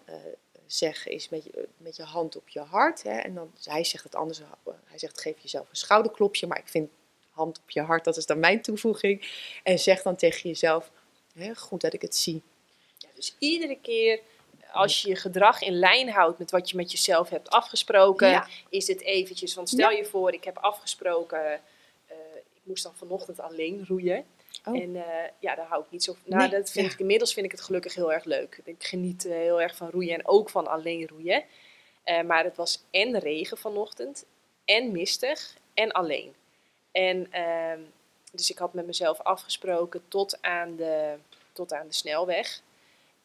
eh, 0.68 0.74
zeg, 0.74 1.06
is 1.06 1.28
met 1.28 1.44
je, 1.44 1.68
met 1.76 1.96
je 1.96 2.02
hand 2.02 2.36
op 2.36 2.48
je 2.48 2.60
hart. 2.60 3.02
Hè, 3.02 3.18
en 3.18 3.34
dan, 3.34 3.52
hij 3.64 3.84
zegt 3.84 4.04
het 4.04 4.14
anders. 4.14 4.40
Hij 4.84 4.98
zegt 4.98 5.20
geef 5.20 5.38
jezelf 5.38 5.68
een 5.70 5.76
schouderklopje. 5.76 6.46
Maar 6.46 6.58
ik 6.58 6.68
vind 6.68 6.90
hand 7.30 7.58
op 7.58 7.70
je 7.70 7.80
hart, 7.80 8.04
dat 8.04 8.16
is 8.16 8.26
dan 8.26 8.38
mijn 8.38 8.62
toevoeging. 8.62 9.28
En 9.62 9.78
zeg 9.78 10.02
dan 10.02 10.16
tegen 10.16 10.48
jezelf, 10.48 10.90
hè, 11.34 11.54
goed 11.54 11.80
dat 11.80 11.92
ik 11.92 12.02
het 12.02 12.16
zie. 12.16 12.42
Dus 13.14 13.36
iedere 13.38 13.78
keer 13.82 14.20
als 14.72 15.02
je 15.02 15.08
je 15.08 15.16
gedrag 15.16 15.62
in 15.62 15.78
lijn 15.78 16.10
houdt 16.10 16.38
met 16.38 16.50
wat 16.50 16.70
je 16.70 16.76
met 16.76 16.92
jezelf 16.92 17.28
hebt 17.28 17.50
afgesproken, 17.50 18.28
Ja. 18.28 18.48
is 18.68 18.86
het 18.86 19.00
eventjes. 19.00 19.54
Want 19.54 19.68
stel 19.68 19.90
je 19.90 20.04
voor, 20.04 20.32
ik 20.32 20.44
heb 20.44 20.58
afgesproken, 20.58 21.52
eh, 22.06 22.16
ik 22.54 22.60
moest 22.62 22.82
dan 22.82 22.94
vanochtend 22.96 23.40
alleen 23.40 23.84
roeien. 23.88 24.24
Oh. 24.64 24.80
En 24.80 24.96
eh, 24.96 25.30
ja, 25.38 25.54
daar 25.54 25.66
hou 25.66 25.82
ik 25.84 25.90
niet 25.90 26.04
zo 26.04 26.12
van. 26.12 26.22
Nou, 26.24 26.42
Nee, 26.42 26.60
dat 26.60 26.70
vind 26.70 26.86
ja. 26.86 26.92
ik 26.92 26.98
inmiddels 26.98 27.32
vind 27.32 27.46
ik 27.46 27.52
het 27.52 27.60
gelukkig 27.60 27.94
heel 27.94 28.12
erg 28.12 28.24
leuk. 28.24 28.60
Ik 28.64 28.84
geniet 28.84 29.24
eh, 29.24 29.32
heel 29.32 29.60
erg 29.60 29.76
van 29.76 29.90
roeien 29.90 30.14
en 30.14 30.26
ook 30.26 30.50
van 30.50 30.66
alleen 30.66 31.08
roeien. 31.08 31.44
Eh, 32.02 32.22
maar 32.22 32.44
het 32.44 32.56
was 32.56 32.84
en 32.90 33.18
regen 33.18 33.58
vanochtend, 33.58 34.24
en 34.64 34.92
mistig, 34.92 35.56
en 35.74 35.92
alleen. 35.92 36.34
En 36.92 37.32
ehm, 37.32 37.80
dus 38.32 38.50
ik 38.50 38.58
had 38.58 38.74
met 38.74 38.86
mezelf 38.86 39.20
afgesproken 39.20 40.02
tot 40.08 40.42
aan 40.42 40.76
de, 40.76 41.14
tot 41.52 41.72
aan 41.72 41.86
de 41.86 41.94
snelweg. 41.94 42.62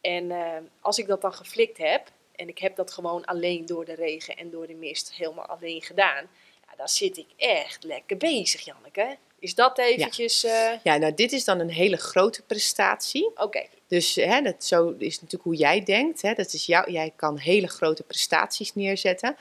En 0.02 0.32
eh, 0.32 0.58
als 0.80 0.98
ik 0.98 1.08
dat 1.08 1.22
dan 1.22 1.34
geflikt 1.34 1.78
heb, 1.78 2.12
en 2.36 2.48
ik 2.48 2.60
heb 2.60 2.76
dat 2.76 2.92
gewoon 2.92 3.26
alleen 3.26 3.66
door 3.66 3.86
de 3.86 3.94
regen 3.94 4.38
en 4.38 4.50
door 4.50 4.68
de 4.68 4.74
mist 4.74 5.14
helemaal 5.14 5.46
alleen 5.46 5.82
gedaan, 5.82 6.28
ja, 6.68 6.76
dan 6.76 6.88
zit 6.88 7.18
ik 7.18 7.28
echt 7.38 7.84
lekker 7.84 8.18
bezig, 8.18 8.62
Janneke. 8.62 9.18
Is 9.44 9.56
dat 9.56 9.78
eventjes... 9.78 10.44
eh, 10.44 10.72
Ja, 10.84 10.98
nou 10.98 11.14
dit 11.14 11.32
is 11.32 11.44
dan 11.44 11.60
een 11.60 11.70
hele 11.70 11.98
grote 11.98 12.42
prestatie. 12.42 13.32
Oké, 13.36 13.66
Dus 13.88 14.16
hè, 14.16 14.42
dat, 14.42 14.64
zo 14.64 14.96
is 14.98 15.14
natuurlijk 15.16 15.44
hoe 15.44 15.56
jij 15.56 15.84
denkt. 15.84 16.22
Hè. 16.22 16.34
Dat 16.34 16.54
is 16.54 16.66
jou, 16.66 16.92
jij 16.92 17.14
kan 17.16 17.38
hele 17.38 17.68
grote 17.68 18.04
prestaties 18.04 18.76
neerzetten. 18.76 19.36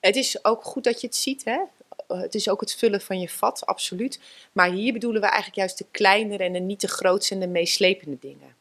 Het 0.00 0.16
is 0.16 0.44
ook 0.44 0.64
goed 0.64 0.84
dat 0.84 1.00
je 1.00 1.06
het 1.06 1.16
ziet. 1.16 1.44
Hè. 1.44 1.58
Het 2.08 2.34
is 2.34 2.48
ook 2.48 2.60
het 2.60 2.74
vullen 2.74 3.00
van 3.00 3.20
je 3.20 3.28
vat, 3.28 3.66
absoluut. 3.66 4.20
Maar 4.52 4.70
hier 4.70 4.92
bedoelen 4.92 5.20
we 5.20 5.26
eigenlijk 5.26 5.56
juist 5.56 5.78
de 5.78 5.86
kleinere 5.90 6.44
en 6.44 6.52
de 6.52 6.58
niet 6.58 6.80
de 6.80 6.88
grootste 6.88 7.34
en 7.34 7.40
de 7.40 7.46
meeslepende 7.46 8.16
dingen. 8.20 8.56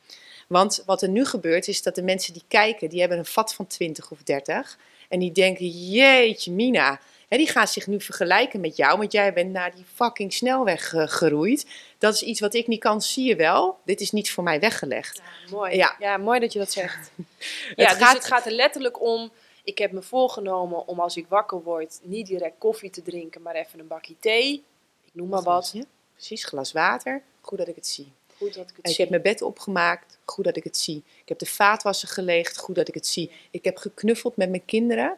Want 0.47 0.83
wat 0.85 1.01
er 1.01 1.09
nu 1.09 1.25
gebeurt 1.25 1.67
is 1.67 1.81
dat 1.83 1.95
de 1.95 2.03
mensen 2.03 2.33
die 2.33 2.43
kijken, 2.47 2.89
die 2.89 2.99
hebben 2.99 3.17
een 3.17 3.25
vat 3.25 3.53
van 3.53 3.67
20 3.67 4.11
of 4.11 4.23
30. 4.23 4.77
En 5.09 5.19
die 5.19 5.31
denken, 5.31 5.67
jeetje 5.67 6.51
mina. 6.51 6.99
Hè, 7.27 7.37
die 7.37 7.47
gaan 7.49 7.67
zich 7.67 7.87
nu 7.87 8.01
vergelijken 8.01 8.59
met 8.59 8.75
jou, 8.75 8.97
want 8.97 9.11
jij 9.11 9.33
bent 9.33 9.51
naar 9.51 9.75
die 9.75 9.85
fucking 9.93 10.33
snelweg 10.33 10.93
eh, 10.93 11.03
geroeid. 11.07 11.65
Dat 11.97 12.13
is 12.13 12.21
iets 12.21 12.39
wat 12.39 12.53
ik 12.53 12.67
niet 12.67 12.79
kan, 12.79 13.01
zie 13.01 13.27
je 13.27 13.35
wel. 13.35 13.79
Dit 13.85 14.01
is 14.01 14.11
niet 14.11 14.31
voor 14.31 14.43
mij 14.43 14.59
weggelegd. 14.59 15.17
Ja, 15.17 15.51
mooi. 15.51 15.75
Ja. 15.75 15.95
Ja. 15.99 16.17
mooi 16.17 16.39
dat 16.39 16.53
je 16.53 16.59
dat 16.59 16.71
zegt. 16.71 17.11
ja, 17.75 17.87
dus 17.89 17.97
gaat- 17.97 18.13
het 18.15 18.25
gaat 18.25 18.45
er 18.45 18.51
letterlijk 18.51 19.01
om. 19.01 19.31
Ik 19.63 19.77
heb 19.77 19.91
me 19.91 20.01
voorgenomen 20.01 20.87
om 20.87 20.99
als 20.99 21.17
ik 21.17 21.25
wakker 21.27 21.63
word 21.63 21.99
niet 22.03 22.27
direct 22.27 22.55
koffie 22.57 22.89
te 22.89 23.01
drinken, 23.01 23.41
maar 23.41 23.55
even 23.55 23.79
een 23.79 23.87
bakje 23.87 24.15
thee. 24.19 24.63
Ik 25.05 25.11
noem 25.13 25.27
maar 25.29 25.41
wat. 25.43 25.73
Precies, 26.13 26.43
glas 26.45 26.71
water. 26.71 27.21
Goed 27.41 27.57
dat 27.57 27.67
ik 27.67 27.75
het 27.75 27.87
zie. 27.87 28.11
Goed 28.37 28.53
dat 28.53 28.69
ik 28.69 28.75
het 28.75 28.85
Ik 28.87 28.91
zie. 28.91 28.99
heb 29.01 29.09
mijn 29.09 29.21
bed 29.21 29.41
opgemaakt. 29.41 30.17
Goed 30.25 30.45
dat 30.45 30.57
ik 30.57 30.63
het 30.63 30.77
zie. 30.77 31.03
Ik 31.21 31.29
heb 31.29 31.39
de 31.39 31.45
vaatwasser 31.45 32.07
geleegd. 32.07 32.57
Goed 32.57 32.75
dat 32.75 32.87
ik 32.87 32.93
het 32.93 33.07
zie. 33.07 33.31
Ik 33.51 33.63
heb 33.63 33.77
geknuffeld 33.77 34.35
met 34.37 34.49
mijn 34.49 34.65
kinderen. 34.65 35.17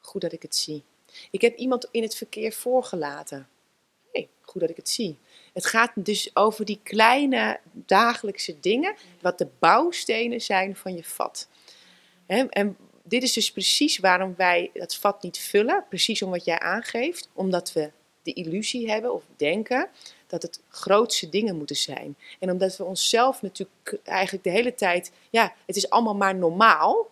Goed 0.00 0.20
dat 0.20 0.32
ik 0.32 0.42
het 0.42 0.56
zie. 0.56 0.82
Ik 1.30 1.40
heb 1.40 1.56
iemand 1.56 1.88
in 1.90 2.02
het 2.02 2.14
verkeer 2.14 2.52
voorgelaten. 2.52 3.48
Hey, 4.12 4.28
goed 4.40 4.60
dat 4.60 4.70
ik 4.70 4.76
het 4.76 4.88
zie. 4.88 5.18
Het 5.52 5.66
gaat 5.66 5.92
dus 5.94 6.30
over 6.36 6.64
die 6.64 6.80
kleine 6.82 7.60
dagelijkse 7.72 8.60
dingen, 8.60 8.94
wat 9.20 9.38
de 9.38 9.48
bouwstenen 9.58 10.40
zijn 10.40 10.76
van 10.76 10.96
je 10.96 11.04
vat. 11.04 11.48
En 12.26 12.76
dit 13.02 13.22
is 13.22 13.32
dus 13.32 13.52
precies 13.52 13.98
waarom 13.98 14.34
wij 14.36 14.70
het 14.74 14.94
vat 14.94 15.22
niet 15.22 15.38
vullen, 15.38 15.84
precies 15.88 16.22
om 16.22 16.30
wat 16.30 16.44
jij 16.44 16.58
aangeeft, 16.58 17.28
omdat 17.32 17.72
we 17.72 17.90
de 18.22 18.32
illusie 18.32 18.90
hebben 18.90 19.14
of 19.14 19.22
denken 19.36 19.88
dat 20.26 20.42
het 20.42 20.60
grootste 20.68 21.28
dingen 21.28 21.56
moeten 21.56 21.76
zijn. 21.76 22.16
En 22.38 22.50
omdat 22.50 22.76
we 22.76 22.84
onszelf 22.84 23.42
natuurlijk 23.42 23.98
eigenlijk 24.04 24.44
de 24.44 24.50
hele 24.50 24.74
tijd, 24.74 25.12
ja, 25.30 25.54
het 25.66 25.76
is 25.76 25.90
allemaal 25.90 26.14
maar 26.14 26.34
normaal. 26.34 27.08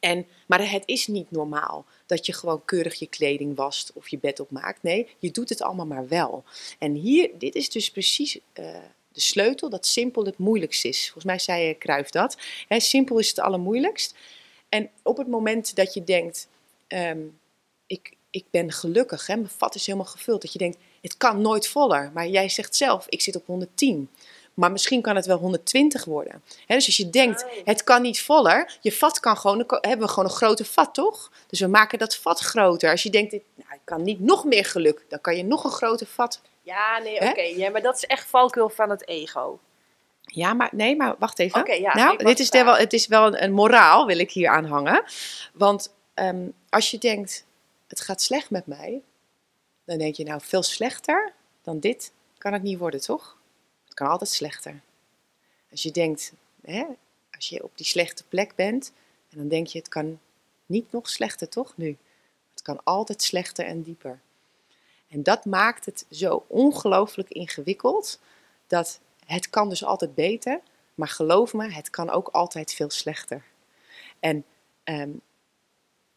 En, 0.00 0.26
maar 0.46 0.70
het 0.70 0.82
is 0.86 1.06
niet 1.06 1.30
normaal 1.30 1.84
dat 2.06 2.26
je 2.26 2.32
gewoon 2.32 2.64
keurig 2.64 2.94
je 2.94 3.06
kleding 3.06 3.56
wast 3.56 3.92
of 3.94 4.08
je 4.08 4.18
bed 4.18 4.40
opmaakt. 4.40 4.82
Nee, 4.82 5.08
je 5.18 5.30
doet 5.30 5.48
het 5.48 5.62
allemaal 5.62 5.86
maar 5.86 6.08
wel. 6.08 6.44
En 6.78 6.94
hier, 6.94 7.30
dit 7.38 7.54
is 7.54 7.70
dus 7.70 7.90
precies 7.90 8.38
eh, 8.52 8.76
de 9.08 9.20
sleutel 9.20 9.70
dat 9.70 9.86
simpel 9.86 10.24
het 10.24 10.38
moeilijkst 10.38 10.84
is. 10.84 11.02
Volgens 11.02 11.24
mij 11.24 11.38
zei 11.38 11.78
Kruif 11.78 12.08
dat. 12.08 12.36
Hè, 12.68 12.80
simpel 12.80 13.18
is 13.18 13.28
het 13.28 13.38
allermoeilijkst. 13.38 14.14
En 14.68 14.90
op 15.02 15.16
het 15.16 15.28
moment 15.28 15.76
dat 15.76 15.94
je 15.94 16.04
denkt, 16.04 16.48
ehm, 16.86 17.20
ik, 17.86 18.16
ik 18.30 18.44
ben 18.50 18.72
gelukkig, 18.72 19.26
hè, 19.26 19.36
mijn 19.36 19.48
vat 19.48 19.74
is 19.74 19.86
helemaal 19.86 20.06
gevuld. 20.06 20.42
Dat 20.42 20.52
je 20.52 20.58
denkt, 20.58 20.78
het 21.00 21.16
kan 21.16 21.40
nooit 21.40 21.68
voller. 21.68 22.10
Maar 22.14 22.28
jij 22.28 22.48
zegt 22.48 22.76
zelf, 22.76 23.06
ik 23.08 23.20
zit 23.20 23.36
op 23.36 23.46
110. 23.46 24.08
Maar 24.54 24.72
misschien 24.72 25.02
kan 25.02 25.16
het 25.16 25.26
wel 25.26 25.38
120 25.38 26.04
worden. 26.04 26.42
Dus 26.66 26.86
als 26.86 26.96
je 26.96 27.10
denkt, 27.10 27.44
Oh. 27.44 27.50
het 27.64 27.84
kan 27.84 28.02
niet 28.02 28.22
voller, 28.22 28.78
je 28.80 28.92
vat 28.92 29.20
kan 29.20 29.36
gewoon, 29.36 29.64
dan 29.66 29.78
hebben 29.80 30.06
we 30.06 30.12
gewoon 30.12 30.24
een 30.28 30.36
grote 30.36 30.64
vat, 30.64 30.94
toch? 30.94 31.30
Dus 31.46 31.60
we 31.60 31.66
maken 31.66 31.98
dat 31.98 32.16
vat 32.16 32.40
groter. 32.40 32.90
Als 32.90 33.02
je 33.02 33.10
denkt, 33.10 33.30
nou, 33.32 33.72
ik 33.72 33.80
kan 33.84 34.02
niet 34.02 34.20
nog 34.20 34.44
meer 34.44 34.64
geluk, 34.64 35.04
dan 35.08 35.20
kan 35.20 35.36
je 35.36 35.44
nog 35.44 35.64
een 35.64 35.70
grote 35.70 36.06
vat. 36.06 36.40
Ja, 36.62 36.98
nee, 36.98 37.20
oké. 37.20 37.40
Ja, 37.40 37.70
maar 37.70 37.82
dat 37.82 37.96
is 37.96 38.04
echt 38.04 38.26
valkuil 38.28 38.68
van 38.68 38.90
het 38.90 39.08
ego. 39.08 39.58
Ja, 40.20 40.54
maar 40.54 40.68
nee, 40.72 40.96
maar 40.96 41.14
wacht 41.18 41.38
even. 41.38 41.80
Ja, 41.80 41.94
nou, 41.94 42.24
dit 42.24 42.38
is 42.38 42.48
wel, 42.48 42.76
het 42.76 42.92
is 42.92 43.06
wel 43.06 43.26
een, 43.26 43.42
een 43.42 43.52
moraal, 43.52 44.06
wil 44.06 44.18
ik 44.18 44.30
hier 44.30 44.48
aan 44.48 44.64
hangen. 44.64 45.04
Want 45.52 45.94
ehm, 46.14 46.48
als 46.68 46.90
je 46.90 46.98
denkt, 46.98 47.44
het 47.88 48.00
gaat 48.00 48.22
slecht 48.22 48.50
met 48.50 48.66
mij, 48.66 49.02
dan 49.84 49.98
denk 49.98 50.14
je, 50.14 50.24
nou, 50.24 50.40
veel 50.42 50.62
slechter 50.62 51.32
dan 51.62 51.78
dit 51.80 52.12
kan 52.38 52.52
het 52.52 52.62
niet 52.62 52.78
worden, 52.78 53.00
toch? 53.00 53.36
Het 53.94 54.02
kan 54.02 54.12
altijd 54.12 54.30
slechter. 54.30 54.80
Als 55.70 55.82
je 55.82 55.90
denkt, 55.90 56.32
hè, 56.62 56.84
als 57.30 57.48
je 57.48 57.62
op 57.62 57.70
die 57.74 57.86
slechte 57.86 58.24
plek 58.24 58.54
bent, 58.54 58.92
en 59.30 59.38
dan 59.38 59.48
denk 59.48 59.66
je, 59.66 59.78
het 59.78 59.88
kan 59.88 60.20
niet 60.66 60.92
nog 60.92 61.08
slechter, 61.08 61.48
toch, 61.48 61.76
nu? 61.76 61.96
Het 62.50 62.62
kan 62.62 62.80
altijd 62.84 63.22
slechter 63.22 63.66
en 63.66 63.82
dieper. 63.82 64.20
En 65.08 65.22
dat 65.22 65.44
maakt 65.44 65.86
het 65.86 66.06
zo 66.10 66.44
ongelooflijk 66.46 67.28
ingewikkeld, 67.28 68.20
dat 68.66 69.00
het 69.26 69.50
kan 69.50 69.68
dus 69.68 69.84
altijd 69.84 70.14
beter, 70.14 70.60
maar 70.94 71.08
geloof 71.08 71.52
me, 71.52 71.70
het 71.70 71.90
kan 71.90 72.10
ook 72.10 72.28
altijd 72.28 72.72
veel 72.72 72.90
slechter. 72.90 73.44
En 74.20 74.44
ehm, 74.84 75.10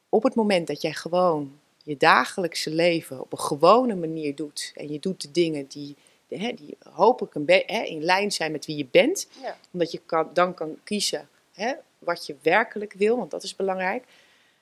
op 0.10 0.24
het 0.24 0.36
moment 0.36 0.68
dat 0.68 0.82
jij 0.82 0.94
gewoon 0.94 1.60
je 1.84 1.98
dagelijkse 1.98 2.70
leven 2.70 3.22
op 3.22 3.32
een 3.32 3.40
gewone 3.40 3.96
manier 3.96 4.36
doet 4.36 4.72
en 4.76 4.92
je 4.92 5.00
doet 5.00 5.22
de 5.22 5.32
dingen 5.32 5.68
die, 5.68 5.96
hè, 6.30 6.54
die 6.54 6.78
hopelijk 6.92 7.36
een 7.36 7.46
hè, 7.66 7.82
in 7.84 8.04
lijn 8.04 8.32
zijn 8.32 8.52
met 8.52 8.66
wie 8.66 8.78
je 8.78 8.86
bent, 8.92 9.28
Ja. 9.42 9.58
omdat 9.72 9.92
je 9.92 10.02
kan, 10.06 10.30
dan 10.34 10.54
kan 10.54 10.78
kiezen 10.84 11.30
hè, 11.54 11.74
wat 12.00 12.26
je 12.26 12.36
werkelijk 12.42 12.94
wil, 12.94 13.18
want 13.18 13.32
dat 13.32 13.44
is 13.44 13.56
belangrijk, 13.56 14.04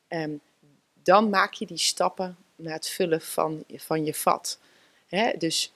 ehm, 0.07 0.31
dan 1.03 1.29
maak 1.29 1.53
je 1.53 1.65
die 1.65 1.77
stappen 1.77 2.37
naar 2.55 2.73
het 2.73 2.89
vullen 2.89 3.21
van, 3.21 3.63
van 3.75 4.05
je 4.05 4.13
vat. 4.13 4.59
Hè, 5.07 5.31
dus 5.37 5.73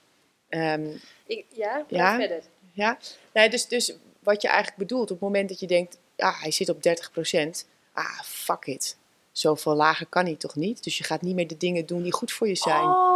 ehm, 0.48 0.90
Ik, 1.26 1.44
ja, 1.54 1.84
Ja. 1.88 2.16
verder. 2.16 2.42
ja, 2.72 2.98
nee, 3.32 3.50
dus, 3.50 3.66
dus 3.68 3.94
wat 4.22 4.42
je 4.42 4.48
eigenlijk 4.48 4.78
bedoelt, 4.78 5.02
op 5.02 5.08
het 5.08 5.20
moment 5.20 5.48
dat 5.48 5.60
je 5.60 5.66
denkt, 5.66 5.98
ah, 6.16 6.40
hij 6.42 6.50
zit 6.50 6.68
op 6.68 6.82
30%, 6.82 7.66
ah, 7.92 8.20
fuck 8.22 8.66
it. 8.66 8.96
Zoveel 9.32 9.74
lager 9.74 10.06
kan 10.06 10.24
hij 10.24 10.34
toch 10.34 10.54
niet? 10.54 10.84
Dus 10.84 10.98
je 10.98 11.04
gaat 11.04 11.22
niet 11.22 11.34
meer 11.34 11.46
de 11.46 11.56
dingen 11.56 11.86
doen 11.86 12.02
die 12.02 12.12
goed 12.12 12.32
voor 12.32 12.48
je 12.48 12.54
zijn. 12.56 12.82
Oh, 12.84 13.09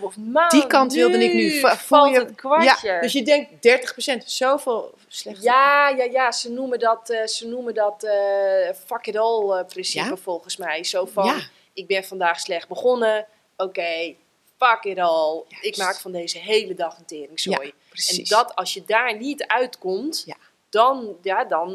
of 0.00 0.14
die 0.48 0.66
kant 0.66 0.92
wilde 0.92 1.24
ik 1.24 1.32
nu. 1.32 1.50
Voel 1.60 1.70
valt 1.70 2.10
je- 2.12 2.18
het 2.18 2.34
kwartje. 2.34 2.88
Ja, 2.88 3.00
dus 3.00 3.12
je 3.12 3.22
denkt 3.22 3.62
30%, 3.62 4.30
zoveel 4.30 4.94
slecht. 5.08 5.42
Ja, 5.42 5.88
ja, 5.88 6.04
ja, 6.04 6.32
ze 6.32 6.50
noemen 6.50 6.78
dat, 6.78 7.10
eh, 7.10 7.26
ze 7.26 7.48
noemen 7.48 7.74
dat 7.74 8.02
eh, 8.04 8.74
fuck 8.86 9.06
it 9.06 9.16
all 9.16 9.50
eh, 9.58 9.66
principe 9.66 10.04
Ja? 10.08 10.16
volgens 10.16 10.56
mij. 10.56 10.84
Zo 10.84 11.04
van, 11.06 11.24
Ja. 11.24 11.36
ik 11.72 11.86
ben 11.86 12.04
vandaag 12.04 12.40
slecht 12.40 12.68
begonnen, 12.68 13.26
oké, 13.56 14.14
fuck 14.58 14.84
it 14.84 14.98
all. 14.98 15.42
Juist. 15.48 15.64
Ik 15.64 15.76
maak 15.76 15.96
van 16.00 16.12
deze 16.12 16.38
hele 16.38 16.74
dag 16.74 16.98
een 16.98 17.04
teringzooi. 17.04 17.72
En 18.10 18.24
dat, 18.24 18.54
als 18.54 18.74
je 18.74 18.82
daar 18.86 19.16
niet 19.18 19.46
uitkomt, 19.46 20.22
Ja. 20.26 20.36
dan, 20.70 21.16
ja, 21.22 21.44
dan 21.44 21.74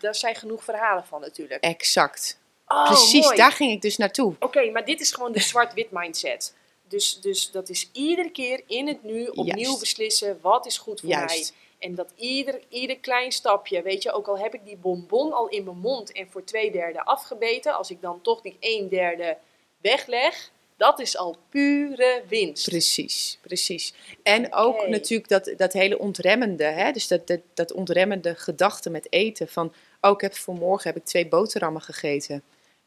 daar 0.00 0.14
zijn 0.14 0.34
genoeg 0.34 0.64
verhalen 0.64 1.04
van 1.04 1.20
natuurlijk. 1.20 1.62
Exact. 1.64 2.38
Oh, 2.66 2.86
precies, 2.86 3.24
mooi. 3.24 3.36
daar 3.36 3.52
ging 3.52 3.72
ik 3.72 3.82
dus 3.82 3.96
naartoe. 3.96 4.34
Oké, 4.40 4.70
maar 4.70 4.84
dit 4.84 5.00
is 5.00 5.12
gewoon 5.12 5.32
de 5.32 5.40
zwart-wit 5.40 5.90
mindset. 5.90 6.54
Dus, 6.88 7.20
dus 7.20 7.50
dat 7.50 7.68
is 7.68 7.90
iedere 7.92 8.30
keer 8.30 8.62
in 8.66 8.86
het 8.86 9.02
nu 9.02 9.26
opnieuw 9.26 9.56
Juist. 9.56 9.80
beslissen 9.80 10.38
wat 10.42 10.66
is 10.66 10.78
goed 10.78 11.00
voor 11.00 11.08
mij. 11.08 11.50
En 11.78 11.94
dat 11.94 12.12
ieder, 12.16 12.60
ieder 12.68 12.98
klein 12.98 13.32
stapje, 13.32 13.82
weet 13.82 14.02
je, 14.02 14.12
ook 14.12 14.26
al 14.26 14.38
heb 14.38 14.54
ik 14.54 14.64
die 14.64 14.76
bonbon 14.76 15.32
al 15.32 15.48
in 15.48 15.64
mijn 15.64 15.78
mond 15.78 16.12
en 16.12 16.30
voor 16.30 16.44
twee 16.44 16.70
derde 16.70 17.04
afgebeten, 17.04 17.74
als 17.74 17.90
ik 17.90 18.00
dan 18.00 18.20
toch 18.22 18.40
die 18.40 18.56
een 18.60 18.88
derde 18.88 19.36
wegleg, 19.80 20.50
dat 20.76 21.00
is 21.00 21.16
al 21.16 21.36
pure 21.48 22.22
winst. 22.28 22.68
Precies, 22.68 23.38
precies. 23.40 23.94
En 24.22 24.54
ook 24.54 24.86
natuurlijk 24.88 25.28
dat, 25.28 25.52
dat 25.56 25.72
hele 25.72 25.98
ontremmende, 25.98 26.64
hè? 26.64 26.92
dus 26.92 27.08
dat, 27.08 27.26
dat, 27.26 27.40
dat 27.54 27.72
ontremmende 27.72 28.34
gedachte 28.34 28.90
met 28.90 29.12
eten. 29.12 29.48
Van, 29.48 29.72
oh, 30.00 30.10
ik 30.10 30.20
heb 30.20 30.34
vanmorgen 30.34 30.90
heb 30.90 30.96
ik 30.96 31.04
twee 31.04 31.28
boterhammen 31.28 31.82
gegeten. 31.82 32.42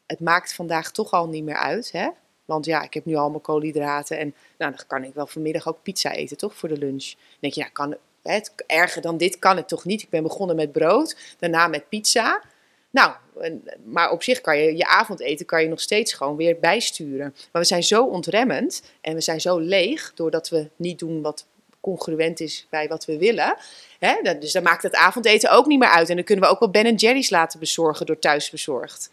Het 0.06 0.20
maakt 0.20 0.54
vandaag 0.54 0.90
toch 0.90 1.10
al 1.10 1.26
niet 1.26 1.44
meer 1.44 1.56
uit, 1.56 1.92
hè? 1.92 2.08
Want 2.52 2.64
ja, 2.64 2.82
ik 2.82 2.94
heb 2.94 3.04
nu 3.04 3.14
al 3.14 3.30
mijn 3.30 3.42
koolhydraten 3.42 4.18
en 4.18 4.34
nou, 4.58 4.74
dan 4.76 4.86
kan 4.86 5.04
ik 5.04 5.14
wel 5.14 5.26
vanmiddag 5.26 5.68
ook 5.68 5.82
pizza 5.82 6.12
eten, 6.12 6.36
toch, 6.36 6.54
voor 6.54 6.68
de 6.68 6.78
lunch. 6.78 7.04
Dan 7.04 7.38
denk 7.40 7.54
je, 7.54 7.60
ja, 7.60 7.68
kan, 7.68 7.96
het, 8.22 8.52
erger 8.66 9.02
dan 9.02 9.16
dit 9.16 9.38
kan 9.38 9.56
het 9.56 9.68
toch 9.68 9.84
niet? 9.84 10.02
Ik 10.02 10.10
ben 10.10 10.22
begonnen 10.22 10.56
met 10.56 10.72
brood, 10.72 11.16
daarna 11.38 11.66
met 11.66 11.88
pizza. 11.88 12.42
Nou, 12.90 13.12
maar 13.84 14.10
op 14.10 14.22
zich 14.22 14.40
kan 14.40 14.58
je 14.58 14.76
je 14.76 14.86
avondeten 14.86 15.46
kan 15.46 15.62
je 15.62 15.68
nog 15.68 15.80
steeds 15.80 16.12
gewoon 16.12 16.36
weer 16.36 16.58
bijsturen. 16.58 17.34
Maar 17.52 17.62
we 17.62 17.68
zijn 17.68 17.82
zo 17.82 18.04
ontremmend 18.04 18.82
en 19.00 19.14
we 19.14 19.20
zijn 19.20 19.40
zo 19.40 19.58
leeg 19.58 20.12
doordat 20.14 20.48
we 20.48 20.68
niet 20.76 20.98
doen 20.98 21.22
wat 21.22 21.46
congruent 21.80 22.40
is 22.40 22.66
bij 22.70 22.88
wat 22.88 23.04
we 23.04 23.18
willen. 23.18 23.56
Hè? 23.98 24.38
Dus 24.38 24.52
dan 24.52 24.62
maakt 24.62 24.82
het 24.82 24.94
avondeten 24.94 25.50
ook 25.50 25.66
niet 25.66 25.78
meer 25.78 25.88
uit. 25.88 26.08
En 26.08 26.16
dan 26.16 26.24
kunnen 26.24 26.44
we 26.44 26.50
ook 26.50 26.58
wel 26.58 26.70
Ben 26.70 26.94
Jerry's 26.94 27.30
laten 27.30 27.58
bezorgen 27.58 28.06
door 28.06 28.18
thuisbezorgd. 28.18 29.10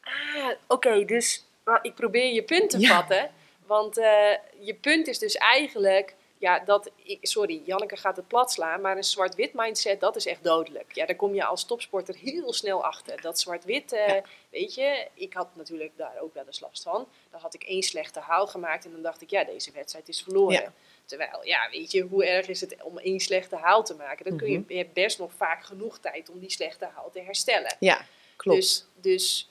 Ah, 0.00 0.50
oké, 0.66 1.04
dus 1.04 1.44
ik 1.82 1.94
probeer 1.94 2.32
je 2.32 2.42
punt 2.42 2.70
te 2.70 2.78
Ja. 2.80 2.88
vatten. 2.96 3.30
Want 3.66 3.98
eh, 3.98 4.30
je 4.58 4.74
punt 4.74 5.06
is 5.06 5.18
dus 5.18 5.34
eigenlijk, 5.36 6.14
ja, 6.38 6.58
dat, 6.58 6.90
ik, 7.02 7.18
sorry, 7.22 7.62
Janneke 7.64 7.96
gaat 7.96 8.16
het 8.16 8.28
plat 8.28 8.52
slaan, 8.52 8.80
maar 8.80 8.96
een 8.96 9.04
zwart-wit 9.04 9.54
mindset, 9.54 10.00
dat 10.00 10.16
is 10.16 10.26
echt 10.26 10.44
dodelijk. 10.44 10.94
Ja, 10.94 11.06
daar 11.06 11.16
kom 11.16 11.34
je 11.34 11.44
als 11.44 11.64
topsporter 11.66 12.14
heel 12.16 12.52
snel 12.52 12.84
achter. 12.84 13.20
Dat 13.20 13.40
zwart-wit, 13.40 13.92
eh, 13.92 14.12
weet 14.50 14.74
je, 14.74 15.08
ik 15.14 15.32
had 15.32 15.48
natuurlijk 15.56 15.92
daar 15.96 16.14
ook 16.20 16.34
wel 16.34 16.44
eens 16.46 16.60
last 16.60 16.82
van. 16.82 17.08
Dan 17.30 17.40
had 17.40 17.54
ik 17.54 17.62
één 17.62 17.82
slechte 17.82 18.20
haal 18.20 18.46
gemaakt 18.46 18.84
en 18.84 18.90
dan 18.92 19.02
dacht 19.02 19.22
ik, 19.22 19.30
ja, 19.30 19.44
deze 19.44 19.72
wedstrijd 19.72 20.08
is 20.08 20.22
verloren. 20.22 20.60
Ja. 20.62 20.72
Terwijl, 21.04 21.44
ja, 21.44 21.68
weet 21.70 21.92
je, 21.92 22.02
hoe 22.02 22.26
erg 22.26 22.48
is 22.48 22.60
het 22.60 22.76
om 22.82 22.98
één 22.98 23.20
slechte 23.20 23.56
haal 23.56 23.84
te 23.84 23.94
maken? 23.94 24.24
Dan 24.24 24.36
kun 24.38 24.50
je, 24.50 24.58
Mhm. 24.58 24.72
je 24.72 24.78
hebt 24.78 24.92
best 24.92 25.18
nog 25.18 25.32
vaak 25.36 25.64
genoeg 25.64 25.98
tijd 25.98 26.30
om 26.30 26.38
die 26.38 26.50
slechte 26.50 26.88
haal 26.94 27.10
te 27.10 27.20
herstellen. 27.20 27.76
Ja, 27.80 28.06
klopt. 28.36 28.58
Dus, 28.60 28.84
dus 29.00 29.48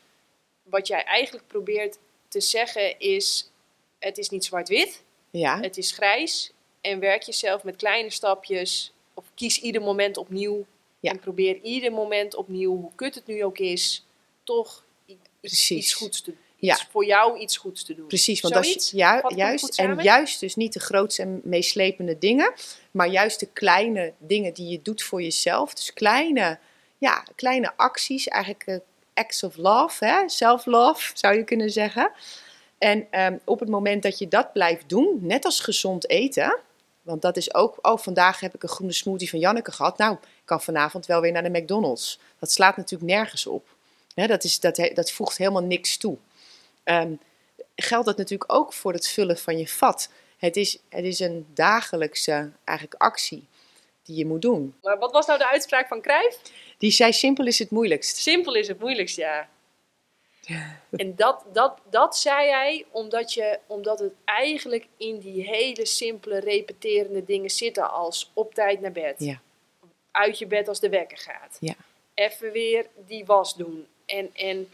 wat 0.64 0.88
jij 0.88 1.04
eigenlijk 1.04 1.48
probeert 1.48 1.98
te 2.28 2.42
zeggen 2.42 3.00
is, 3.00 3.52
het 4.00 4.18
is 4.18 4.30
niet 4.30 4.46
zwart-wit, 4.46 5.04
ja, 5.32 5.60
het 5.60 5.78
is 5.78 5.92
grijs. 5.92 6.52
En 6.82 7.00
werk 7.00 7.22
jezelf 7.22 7.64
met 7.64 7.76
kleine 7.76 8.10
stapjes, 8.10 8.94
of 9.14 9.26
kies 9.36 9.60
ieder 9.60 9.82
moment 9.82 10.18
opnieuw. 10.18 10.66
Ja. 11.00 11.12
En 11.12 11.20
probeer 11.20 11.60
ieder 11.62 11.92
moment 11.92 12.36
opnieuw, 12.36 12.76
hoe 12.76 12.92
kut 12.96 13.16
het 13.16 13.26
nu 13.26 13.44
ook 13.44 13.58
is, 13.58 14.06
toch 14.44 14.86
iets, 15.42 15.94
goeds 15.94 16.22
te 16.22 16.34
Ja. 16.56 16.74
iets 16.74 16.88
voor 16.92 17.06
jou 17.06 17.40
iets 17.40 17.58
goeds 17.58 17.84
te 17.84 17.96
doen. 17.96 18.08
Precies, 18.08 18.42
want 18.42 18.54
ja, 18.92 19.18
ik 19.18 19.24
het 19.24 19.38
juist, 19.38 19.80
en 19.80 20.02
juist 20.02 20.40
dus 20.40 20.56
niet 20.56 20.74
de 20.74 20.80
grootste 20.80 21.22
en 21.22 21.42
meeslepende 21.44 22.18
dingen, 22.18 22.54
maar 22.92 23.08
juist 23.08 23.40
de 23.40 23.48
kleine 23.54 24.14
dingen 24.18 24.54
die 24.54 24.68
je 24.68 24.82
doet 24.82 25.04
voor 25.04 25.22
jezelf. 25.22 25.74
Dus 25.74 25.94
kleine, 25.94 26.60
ja, 26.98 27.26
kleine 27.36 27.74
acties, 27.76 28.28
eigenlijk 28.28 28.64
eh, 28.66 28.78
acts 29.14 29.44
of 29.44 29.58
love, 29.58 30.24
self-love 30.28 31.12
zou 31.14 31.36
je 31.36 31.44
kunnen 31.44 31.70
zeggen. 31.70 32.12
En 32.78 33.08
ehm, 33.12 33.38
op 33.44 33.60
het 33.60 33.70
moment 33.70 34.04
dat 34.04 34.18
je 34.18 34.28
dat 34.28 34.54
blijft 34.54 34.90
doen, 34.90 35.18
net 35.22 35.46
als 35.46 35.60
gezond 35.60 36.10
eten, 36.10 36.60
want 37.02 37.22
dat 37.22 37.38
is 37.38 37.54
ook, 37.54 37.78
oh 37.82 37.98
vandaag 37.98 38.40
heb 38.40 38.56
ik 38.56 38.64
een 38.64 38.70
groene 38.70 38.94
smoothie 38.94 39.30
van 39.30 39.40
Janneke 39.40 39.72
gehad, 39.72 39.98
nou, 39.98 40.14
ik 40.14 40.46
kan 40.46 40.62
vanavond 40.62 41.06
wel 41.06 41.22
weer 41.22 41.32
naar 41.32 41.44
de 41.44 41.60
McDonald's. 41.60 42.20
Dat 42.40 42.52
slaat 42.52 42.78
natuurlijk 42.78 43.12
nergens 43.12 43.48
op. 43.48 43.68
Dat, 44.16 44.44
is, 44.44 44.60
dat, 44.60 44.90
dat 44.94 45.12
voegt 45.12 45.38
helemaal 45.38 45.64
niks 45.64 45.98
toe. 45.98 46.18
Ehm, 46.84 47.14
geldt 47.76 48.06
dat 48.06 48.18
natuurlijk 48.18 48.54
ook 48.54 48.74
voor 48.74 48.94
het 48.94 49.08
vullen 49.08 49.38
van 49.38 49.58
je 49.58 49.68
vat. 49.68 50.10
Het 50.38 50.56
is, 50.56 50.78
het 50.90 51.06
is 51.06 51.20
een 51.20 51.46
dagelijkse 51.54 52.52
eigenlijk 52.64 53.02
actie 53.02 53.48
die 54.04 54.18
je 54.18 54.26
moet 54.26 54.42
doen. 54.42 54.76
Maar 54.82 54.98
wat 54.98 55.12
was 55.12 55.26
nou 55.26 55.40
de 55.40 55.48
uitspraak 55.48 55.88
van 55.88 56.02
Cruijff? 56.02 56.40
Die 56.78 56.92
zei 56.92 57.14
simpel 57.14 57.46
is 57.46 57.60
het 57.60 57.70
moeilijkst. 57.70 58.18
Simpel 58.18 58.56
is 58.56 58.68
het 58.68 58.80
moeilijkst, 58.80 59.16
ja. 59.16 59.50
En 60.92 61.16
dat, 61.16 61.44
dat, 61.54 61.78
dat 61.90 62.18
zei 62.18 62.50
hij 62.50 62.86
omdat, 62.92 63.34
je, 63.34 63.60
omdat 63.68 64.00
het 64.00 64.14
eigenlijk 64.26 64.88
in 64.98 65.20
die 65.20 65.48
hele 65.48 65.86
simpele, 65.86 66.40
repeterende 66.40 67.26
dingen 67.26 67.50
zitten 67.50 67.92
als 67.92 68.32
op 68.34 68.54
tijd 68.54 68.82
naar 68.82 68.92
bed. 68.92 69.16
Ja. 69.18 69.42
Uit 70.12 70.40
je 70.40 70.48
bed 70.48 70.68
als 70.68 70.80
de 70.80 70.90
wekker 70.90 71.18
gaat. 71.18 71.58
Ja. 71.60 71.76
Even 72.14 72.52
weer 72.52 72.86
die 73.06 73.26
was 73.26 73.56
doen. 73.56 73.88
En, 74.06 74.30
en 74.34 74.70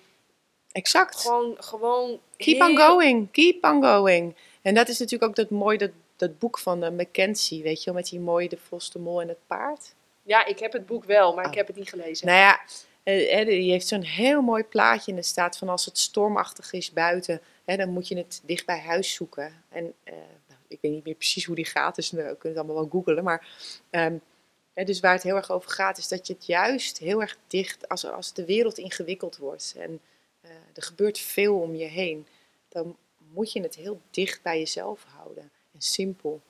Exact. 0.72 1.16
gewoon, 1.16 1.56
gewoon 1.60 2.20
Keep 2.38 2.62
on 2.62 2.78
going, 2.78 3.32
keep 3.32 3.64
on 3.64 3.84
going. 3.84 4.36
En 4.62 4.74
dat 4.74 4.88
is 4.88 5.00
natuurlijk 5.00 5.30
ook 5.30 5.36
dat 5.36 5.50
mooie, 5.50 5.78
dat, 5.78 5.92
dat 6.20 6.40
boek 6.40 6.60
van 6.60 6.84
uh, 6.84 6.90
Mackenzie, 6.90 7.64
weet 7.64 7.80
je 7.80 7.86
wel, 7.86 7.94
met 7.94 8.10
die 8.10 8.20
mooie 8.20 8.50
De 8.50 8.58
Vos, 8.58 8.92
de 8.92 9.00
Mol 9.00 9.22
en 9.22 9.28
het 9.28 9.48
Paard. 9.48 9.94
Ja, 10.24 10.46
ik 10.46 10.60
heb 10.60 10.74
het 10.74 10.86
boek 10.86 11.04
wel, 11.04 11.34
maar 11.36 11.44
ik 11.46 11.52
Oh. 11.52 11.58
heb 11.58 11.68
het 11.68 11.76
niet 11.76 11.90
gelezen. 11.90 12.28
Nou 12.28 12.40
ja, 12.40 12.62
eh, 13.04 13.46
die 13.46 13.72
heeft 13.72 13.88
zo'n 13.88 14.02
heel 14.04 14.42
mooi 14.42 14.64
plaatje 14.64 15.12
en 15.12 15.18
er 15.18 15.24
staat 15.24 15.58
van 15.58 15.70
als 15.70 15.86
het 15.86 15.98
stormachtig 15.98 16.74
is 16.74 16.92
buiten, 16.94 17.42
hè, 17.66 17.76
dan 17.78 17.90
moet 17.90 18.08
je 18.08 18.18
het 18.18 18.42
dicht 18.46 18.66
bij 18.66 18.80
huis 18.80 19.14
zoeken. 19.14 19.64
En 19.70 19.94
eh, 20.04 20.14
nou, 20.48 20.60
ik 20.68 20.78
weet 20.82 20.92
niet 20.92 21.06
meer 21.06 21.16
precies 21.16 21.46
hoe 21.46 21.56
die 21.56 21.66
gaat, 21.66 21.96
dus 21.96 22.12
we 22.12 22.22
kunnen 22.22 22.38
het 22.42 22.58
allemaal 22.58 22.76
wel 22.76 22.90
googelen. 22.92 23.24
Maar 23.24 23.48
ehm, 23.90 24.18
hè, 24.74 24.84
dus 24.84 25.00
waar 25.00 25.14
het 25.14 25.24
heel 25.24 25.36
erg 25.36 25.52
over 25.52 25.70
gaat, 25.72 25.98
is 25.98 26.08
dat 26.08 26.28
je 26.28 26.34
het 26.34 26.46
juist 26.46 26.98
heel 26.98 27.22
erg 27.22 27.38
dicht, 27.48 27.90
als, 27.90 28.06
als 28.06 28.34
de 28.34 28.46
wereld 28.46 28.78
ingewikkeld 28.78 29.38
wordt 29.38 29.76
en 29.78 30.02
er 30.74 30.84
gebeurt 30.84 31.20
veel 31.20 31.60
om 31.60 31.76
je 31.76 31.86
heen, 31.86 32.28
dan 32.70 32.98
moet 33.34 33.52
je 33.52 33.62
het 33.62 33.76
heel 33.76 34.02
dicht 34.12 34.42
bij 34.42 34.58
jezelf 34.60 35.06
houden 35.16 35.52
en 35.80 35.86
simpel. 35.86 36.42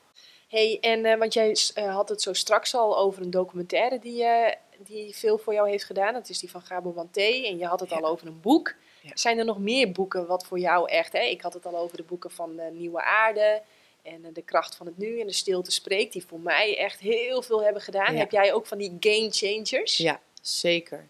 hey, 0.47 0.77
en 0.81 1.05
eh, 1.05 1.17
want 1.17 1.33
jij 1.33 1.57
eh, 1.73 1.95
had 1.95 2.09
het 2.09 2.21
zo 2.21 2.33
straks 2.33 2.75
al 2.75 2.97
over 2.97 3.21
een 3.21 3.31
documentaire 3.31 3.99
die, 3.99 4.23
eh, 4.23 4.55
die 4.77 5.15
veel 5.15 5.37
voor 5.37 5.53
jou 5.53 5.69
heeft 5.69 5.83
gedaan. 5.83 6.13
Dat 6.13 6.29
is 6.29 6.39
die 6.39 6.49
van 6.51 6.61
Gabo 6.61 6.93
Wanté. 6.93 7.21
En 7.45 7.57
je 7.57 7.65
had 7.65 7.79
het 7.79 7.89
Ja. 7.89 7.95
al 7.97 8.05
over 8.07 8.27
een 8.27 8.41
boek. 8.41 8.75
Ja. 9.01 9.11
Zijn 9.13 9.37
er 9.39 9.45
nog 9.45 9.59
meer 9.59 9.91
boeken 9.91 10.27
wat 10.27 10.45
voor 10.45 10.59
jou 10.59 10.89
echt... 10.89 11.13
Hè? 11.13 11.21
Ik 11.21 11.41
had 11.41 11.53
het 11.53 11.65
al 11.65 11.77
over 11.77 11.97
de 11.97 12.03
boeken 12.03 12.31
van 12.31 12.59
Nieuwe 12.73 13.01
Aarde... 13.01 13.61
En 14.01 14.33
De 14.33 14.41
Kracht 14.41 14.75
van 14.75 14.85
het 14.85 14.97
Nu 14.97 15.19
en 15.19 15.27
De 15.27 15.33
Stilte 15.33 15.71
Spreekt. 15.71 16.13
Die 16.13 16.25
voor 16.25 16.39
mij 16.39 16.77
echt 16.77 16.99
heel 16.99 17.41
veel 17.41 17.63
hebben 17.63 17.81
gedaan. 17.81 18.13
Ja. 18.13 18.19
Heb 18.19 18.31
jij 18.31 18.53
ook 18.53 18.65
van 18.65 18.77
die 18.77 18.97
game 18.99 19.29
changers? 19.31 19.97
Ja, 19.97 20.19
zeker. 20.41 21.07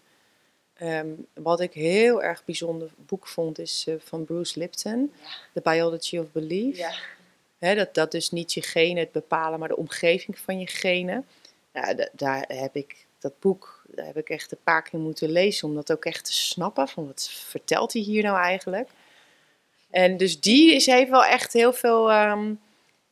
Ehm, 0.74 1.08
wat 1.34 1.60
ik 1.60 1.72
heel 1.72 2.22
erg 2.22 2.44
bijzonder 2.44 2.90
boek 2.96 3.26
vond 3.26 3.58
is 3.58 3.86
van 3.98 4.24
Bruce 4.24 4.58
Lipton, 4.58 5.12
The 5.54 5.60
Biology 5.60 6.18
of 6.18 6.32
Belief. 6.32 6.76
Ja. 6.78 6.92
Dat, 7.60 7.94
dat 7.94 8.10
dus 8.10 8.30
niet 8.30 8.52
je 8.52 8.62
genen 8.62 9.02
het 9.02 9.12
bepalen, 9.12 9.58
maar 9.58 9.68
de 9.68 9.76
omgeving 9.76 10.38
van 10.38 10.58
je 10.58 10.66
genen. 10.66 11.26
Daar 12.12 12.44
heb 12.48 12.76
ik 12.76 13.06
dat 13.18 13.38
boek, 13.38 13.82
daar 13.86 14.06
heb 14.06 14.16
ik 14.16 14.28
echt 14.28 14.52
een 14.52 14.58
paar 14.64 14.82
keer 14.82 15.00
moeten 15.00 15.30
lezen 15.30 15.68
om 15.68 15.74
dat 15.74 15.92
ook 15.92 16.04
echt 16.04 16.24
te 16.24 16.32
snappen. 16.32 16.88
Van 16.88 17.06
wat 17.06 17.30
vertelt 17.30 17.92
hij 17.92 18.02
hier 18.02 18.22
nou 18.22 18.38
eigenlijk? 18.38 18.88
En 19.90 20.16
dus 20.16 20.40
die 20.40 20.74
is, 20.74 20.86
heeft 20.86 21.10
wel 21.10 21.24
echt 21.24 21.52
heel 21.52 21.72
veel, 21.72 22.10
ehm, 22.10 22.54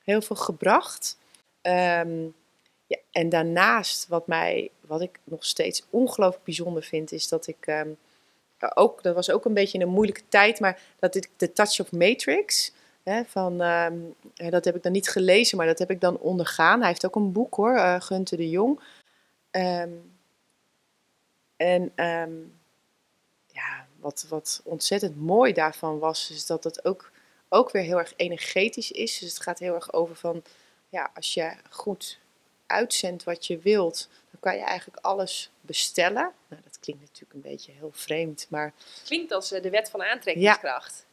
heel 0.05 0.23
veel 0.23 0.37
gebracht. 0.37 1.19
Ehm, 1.61 2.25
ja, 2.87 2.99
en 3.11 3.29
daarnaast, 3.29 4.09
wat, 4.09 4.27
mij, 4.27 4.71
wat 4.81 5.01
ik 5.01 5.19
nog 5.25 5.45
steeds 5.45 5.87
ongelooflijk 5.91 6.45
bijzonder 6.45 6.83
vind, 6.83 7.13
is 7.13 7.29
dat 7.29 7.47
ik 7.47 7.67
ehm, 7.67 7.89
ook, 8.75 9.03
dat 9.03 9.15
was 9.15 9.31
ook 9.31 9.45
een 9.45 9.55
beetje 9.55 9.79
een 9.79 9.89
moeilijke 9.89 10.29
tijd, 10.29 10.61
maar 10.61 10.81
dat 10.99 11.15
ik 11.15 11.29
de 11.37 11.53
Touch 11.53 11.81
of 11.81 11.93
Matrix, 11.93 12.73
hè, 13.09 13.25
van, 13.25 13.61
ehm, 13.61 13.99
dat 14.51 14.65
heb 14.65 14.77
ik 14.77 14.83
dan 14.83 14.93
niet 14.93 15.09
gelezen, 15.09 15.57
maar 15.57 15.67
dat 15.67 15.79
heb 15.79 15.91
ik 15.91 16.01
dan 16.01 16.19
ondergaan. 16.19 16.79
Hij 16.79 16.89
heeft 16.89 17.07
ook 17.07 17.17
een 17.17 17.33
boek 17.33 17.55
hoor, 17.55 17.77
eh 17.77 18.01
Gunter 18.01 18.37
de 18.37 18.51
Jong. 18.51 18.81
Ehm, 19.51 19.91
en 21.57 21.93
ehm, 21.95 22.33
ja, 23.47 23.87
wat, 24.01 24.27
wat 24.29 24.61
ontzettend 24.65 25.17
mooi 25.17 25.53
daarvan 25.53 25.99
was, 25.99 26.31
is 26.31 26.47
dat 26.47 26.65
het 26.65 26.85
ook, 26.85 27.11
ook 27.49 27.71
weer 27.71 27.83
heel 27.83 27.99
erg 27.99 28.13
energetisch 28.17 28.91
is. 28.91 29.19
Dus 29.19 29.29
het 29.29 29.43
gaat 29.43 29.59
heel 29.59 29.75
erg 29.75 29.93
over 29.93 30.17
van, 30.17 30.43
ja, 30.89 31.11
als 31.15 31.35
je 31.35 31.53
goed 31.71 32.19
uitzendt 32.67 33.25
wat 33.25 33.47
je 33.47 33.59
wilt, 33.59 34.09
dan 34.31 34.41
kan 34.41 34.57
je 34.57 34.65
eigenlijk 34.65 35.05
alles 35.05 35.51
bestellen. 35.61 36.33
Nou, 36.49 36.63
dat 36.65 36.79
klinkt 36.81 37.03
natuurlijk 37.03 37.35
een 37.35 37.51
beetje 37.51 37.73
heel 37.73 37.93
vreemd, 37.93 38.47
maar 38.51 38.73
Klinkt 39.05 39.33
als 39.33 39.53
eh, 39.53 39.63
de 39.63 39.71
wet 39.71 39.91
van 39.91 40.03
aantrekkingskracht. 40.03 41.07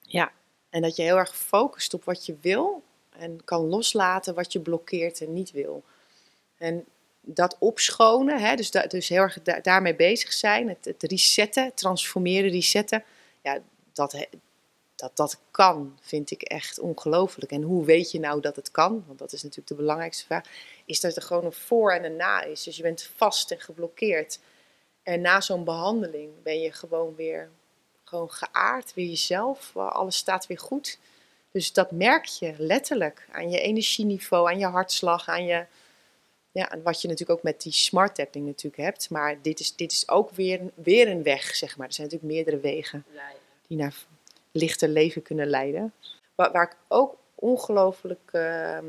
ja, 0.00 0.32
en 0.70 0.82
dat 0.82 0.96
je 0.96 1.02
heel 1.02 1.16
erg 1.16 1.36
focust 1.36 1.94
op 1.94 2.04
wat 2.04 2.26
je 2.26 2.36
wil 2.40 2.82
en 3.10 3.44
kan 3.44 3.66
loslaten 3.66 4.34
wat 4.34 4.52
je 4.52 4.60
blokkeert 4.60 5.20
en 5.20 5.32
niet 5.32 5.50
wil. 5.50 5.84
En 6.58 6.84
dat 7.20 7.56
opschonen, 7.58 8.40
hè, 8.40 8.54
dus, 8.54 8.70
dus 8.70 9.08
heel 9.08 9.22
erg 9.22 9.42
da- 9.42 9.60
daarmee 9.60 9.96
bezig 9.96 10.32
zijn, 10.32 10.68
het, 10.68 10.84
het 10.84 11.02
resetten, 11.02 11.74
transformeren, 11.74 12.50
resetten, 12.50 13.04
ja, 13.42 13.58
dat, 13.92 14.26
dat 14.94 15.16
dat 15.16 15.40
kan, 15.50 15.98
vind 16.00 16.30
ik 16.30 16.42
echt 16.42 16.78
ongelooflijk. 16.78 17.52
En 17.52 17.62
hoe 17.62 17.84
weet 17.84 18.10
je 18.10 18.20
nou 18.20 18.40
dat 18.40 18.56
het 18.56 18.70
kan? 18.70 19.04
Want 19.06 19.18
dat 19.18 19.32
is 19.32 19.42
natuurlijk 19.42 19.68
de 19.68 19.74
belangrijkste 19.74 20.24
vraag. 20.24 20.44
Is 20.84 21.00
dat 21.00 21.16
er 21.16 21.22
gewoon 21.22 21.44
een 21.44 21.52
voor 21.52 21.92
en 21.92 22.04
een 22.04 22.16
na 22.16 22.42
is. 22.42 22.62
Dus 22.62 22.76
je 22.76 22.82
bent 22.82 23.10
vast 23.16 23.50
en 23.50 23.60
geblokkeerd. 23.60 24.38
En 25.02 25.20
na 25.20 25.40
zo'n 25.40 25.64
behandeling 25.64 26.42
ben 26.42 26.60
je 26.60 26.72
gewoon 26.72 27.14
weer 27.14 27.50
gewoon 28.08 28.30
geaard, 28.30 28.94
weer 28.94 29.06
jezelf. 29.08 29.76
Alles 29.76 30.16
staat 30.16 30.46
weer 30.46 30.58
goed. 30.58 30.98
Dus 31.50 31.72
dat 31.72 31.90
merk 31.90 32.24
je 32.24 32.54
letterlijk 32.58 33.28
aan 33.32 33.50
je 33.50 33.60
energieniveau, 33.60 34.48
aan 34.48 34.58
je 34.58 34.66
hartslag, 34.66 35.28
aan 35.28 35.44
je... 35.44 35.64
Ja, 36.52 36.70
en 36.70 36.82
wat 36.82 37.02
je 37.02 37.08
natuurlijk 37.08 37.38
ook 37.38 37.44
met 37.44 37.62
die 37.62 37.72
smart 37.72 38.14
tapping 38.14 38.46
natuurlijk 38.46 38.82
hebt. 38.82 39.10
Maar 39.10 39.42
dit 39.42 39.60
is, 39.60 39.76
dit 39.76 39.92
is 39.92 40.08
ook 40.08 40.30
weer, 40.30 40.60
weer 40.74 41.08
een 41.08 41.22
weg, 41.22 41.54
zeg 41.54 41.76
maar. 41.76 41.86
Er 41.86 41.92
zijn 41.92 42.06
natuurlijk 42.06 42.34
meerdere 42.34 42.60
wegen 42.60 43.04
die 43.66 43.76
naar 43.78 43.94
lichter 44.52 44.88
leven 44.88 45.22
kunnen 45.22 45.46
leiden. 45.46 45.92
Waar, 46.34 46.52
waar 46.52 46.64
ik 46.70 46.76
ook 46.88 47.16
ongelooflijk, 47.34 48.28
ehm, 48.32 48.84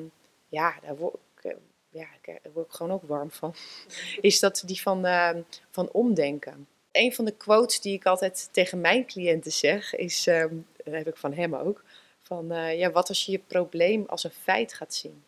ja, 0.49 0.75
daar 0.81 0.95
word 0.95 1.13
ik, 1.35 1.43
eh, 1.51 1.57
ja, 1.89 2.07
ik- 2.21 2.39
daar 2.43 2.53
word 2.53 2.65
ik 2.65 2.73
gewoon 2.73 2.91
ook 2.91 3.03
warm 3.07 3.31
van, 3.31 3.55
is 4.21 4.39
dat 4.39 4.63
die 4.65 4.81
van, 4.81 5.05
ehm, 5.05 5.41
van 5.71 5.89
omdenken. 5.91 6.67
Een 6.91 7.13
van 7.13 7.25
de 7.25 7.31
quotes 7.37 7.81
die 7.81 7.93
ik 7.93 8.05
altijd 8.05 8.49
tegen 8.51 8.81
mijn 8.81 9.05
cliënten 9.05 9.51
zeg, 9.51 9.95
is, 9.95 10.27
ehm 10.27 10.55
dat 10.83 10.93
heb 10.93 11.07
ik 11.07 11.17
van 11.17 11.33
hem 11.33 11.55
ook, 11.55 11.83
van 12.21 12.51
eh, 12.51 12.79
ja, 12.79 12.91
wat 12.91 13.09
als 13.09 13.25
je 13.25 13.31
je 13.31 13.39
probleem 13.39 14.03
als 14.07 14.23
een 14.23 14.31
feit 14.31 14.73
gaat 14.73 14.93
zien? 14.93 15.23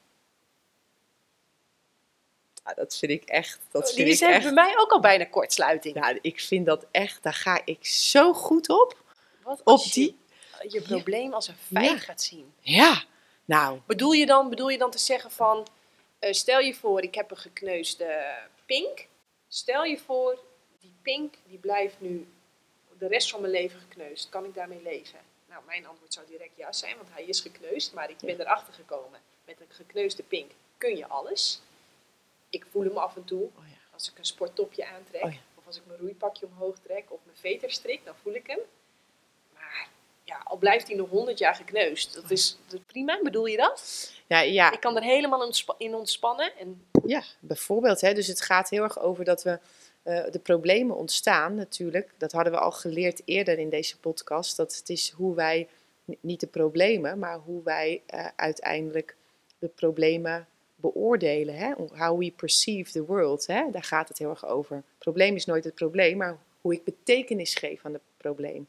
Ja, 2.65 2.73
dat 2.73 2.97
vind 2.97 3.11
ik 3.11 3.23
echt, 3.23 3.59
dat 3.71 3.93
vind 3.93 4.09
Oh, 4.09 4.17
Die 4.17 4.27
echt, 4.27 4.43
bij 4.43 4.53
mij 4.53 4.73
ook 4.77 4.91
al 4.91 4.99
bijna 4.99 5.25
kortsluiting. 5.25 5.95
nou, 5.95 6.19
ik 6.21 6.39
vind 6.39 6.65
dat 6.65 6.85
echt, 6.91 7.23
daar 7.23 7.33
ga 7.33 7.61
ik 7.65 7.85
zo 7.85 8.33
goed 8.33 8.69
op. 8.69 8.97
Wat 9.43 9.59
Op 9.59 9.67
als 9.67 9.91
die, 9.93 10.17
je 10.61 10.71
je 10.71 10.81
probleem 10.81 11.33
als 11.33 11.47
een 11.47 11.55
feit 11.55 11.89
Ja. 11.89 11.97
gaat 11.97 12.21
zien? 12.21 12.53
Ja, 12.59 13.03
Nou, 13.45 13.79
Bedoel 13.85 14.11
je 14.11 14.25
dan, 14.25 14.49
bedoel 14.49 14.69
je 14.69 14.77
dan 14.77 14.91
te 14.91 14.97
zeggen 14.97 15.31
van, 15.31 15.67
eh, 16.19 16.31
stel 16.33 16.59
je 16.59 16.73
voor, 16.75 17.01
ik 17.01 17.15
heb 17.15 17.31
een 17.31 17.37
gekneusde 17.37 18.35
pink. 18.65 19.07
Stel 19.47 19.83
je 19.83 19.97
voor, 19.97 20.39
pink 21.01 21.33
die 21.47 21.57
blijft 21.57 21.95
nu 22.01 22.27
de 22.97 23.07
rest 23.07 23.29
van 23.29 23.41
mijn 23.41 23.53
leven 23.53 23.79
gekneusd. 23.79 24.29
Kan 24.29 24.45
ik 24.45 24.53
daarmee 24.53 24.81
leven? 24.81 25.19
Nou, 25.49 25.63
mijn 25.65 25.85
antwoord 25.87 26.13
zou 26.13 26.25
direct 26.27 26.57
ja 26.57 26.71
zijn, 26.73 26.95
want 26.97 27.09
hij 27.11 27.23
is 27.23 27.39
gekneusd. 27.39 27.93
Maar 27.93 28.09
ik 28.09 28.17
ben 28.17 28.39
erachter 28.39 28.73
gekomen, 28.73 29.19
met 29.45 29.59
een 29.61 29.65
gekneusde 29.69 30.23
pink 30.23 30.51
kun 30.77 30.97
je 30.97 31.07
alles. 31.07 31.61
Ik 32.49 32.65
voel 32.71 32.83
hem 32.83 32.97
af 32.97 33.15
en 33.15 33.23
toe. 33.23 33.41
oh 33.43 33.67
ja. 33.69 33.75
Als 33.93 34.11
ik 34.11 34.17
een 34.17 34.25
sporttopje 34.25 34.87
aantrek, 34.87 35.23
Oh 35.23 35.31
ja. 35.33 35.39
of 35.55 35.65
als 35.65 35.77
ik 35.77 35.85
mijn 35.85 35.99
roeipakje 35.99 36.45
omhoog 36.45 36.75
trek, 36.83 37.03
of 37.11 37.19
mijn 37.25 37.37
veter 37.37 37.71
strik, 37.71 38.05
dan 38.05 38.15
voel 38.21 38.33
ik 38.33 38.47
hem. 38.47 38.59
Maar 39.53 39.87
ja, 40.23 40.41
al 40.43 40.57
blijft 40.57 40.87
hij 40.87 40.95
nog 40.95 41.09
100 41.09 41.37
jaar 41.37 41.55
gekneusd. 41.55 42.13
Dat 42.13 42.31
is, 42.31 42.57
dat 42.67 42.79
is 42.79 42.85
prima, 42.85 43.19
bedoel 43.23 43.45
je 43.45 43.57
dat? 43.57 44.11
Ja, 44.27 44.39
ja, 44.39 44.71
Ik 44.71 44.79
kan 44.79 44.95
er 44.95 45.03
helemaal 45.03 45.51
in 45.77 45.95
ontspannen. 45.95 46.57
En 46.57 46.85
Ja, 47.05 47.23
bijvoorbeeld. 47.39 48.01
Hè? 48.01 48.13
Dus 48.13 48.27
het 48.27 48.41
gaat 48.41 48.69
heel 48.69 48.83
erg 48.83 48.99
over 48.99 49.23
dat 49.23 49.43
we 49.43 49.59
eh, 50.03 50.23
de 50.31 50.39
problemen 50.39 50.95
ontstaan 50.95 51.55
natuurlijk. 51.55 52.13
Dat 52.17 52.31
hadden 52.31 52.53
we 52.53 52.59
al 52.59 52.71
geleerd 52.71 53.21
eerder 53.25 53.59
in 53.59 53.69
deze 53.69 53.99
podcast. 53.99 54.57
Dat 54.57 54.75
het 54.75 54.89
is 54.89 55.09
hoe 55.09 55.35
wij, 55.35 55.67
niet 56.19 56.39
de 56.39 56.47
problemen, 56.47 57.19
maar 57.19 57.37
hoe 57.37 57.63
wij 57.63 58.01
eh, 58.05 58.27
uiteindelijk 58.35 59.15
de 59.59 59.67
problemen 59.67 60.47
beoordelen. 60.75 61.55
Hè? 61.55 61.73
How 61.93 62.19
we 62.19 62.31
perceive 62.31 62.91
the 62.91 63.05
world. 63.05 63.47
Hè? 63.47 63.71
Daar 63.71 63.83
gaat 63.83 64.07
het 64.07 64.17
heel 64.17 64.29
erg 64.29 64.45
over. 64.45 64.75
Het 64.75 64.97
probleem 64.97 65.35
is 65.35 65.45
nooit 65.45 65.63
het 65.63 65.75
probleem, 65.75 66.17
maar 66.17 66.37
hoe 66.61 66.73
ik 66.73 66.83
betekenis 66.83 67.55
geef 67.55 67.85
aan 67.85 67.93
het 67.93 68.01
probleem. 68.17 68.67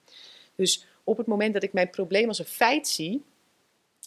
Dus 0.54 0.86
op 1.04 1.16
het 1.16 1.26
moment 1.26 1.54
dat 1.54 1.62
ik 1.62 1.72
mijn 1.72 1.90
probleem 1.90 2.28
als 2.28 2.38
een 2.38 2.44
feit 2.44 2.88
zie, 2.88 3.24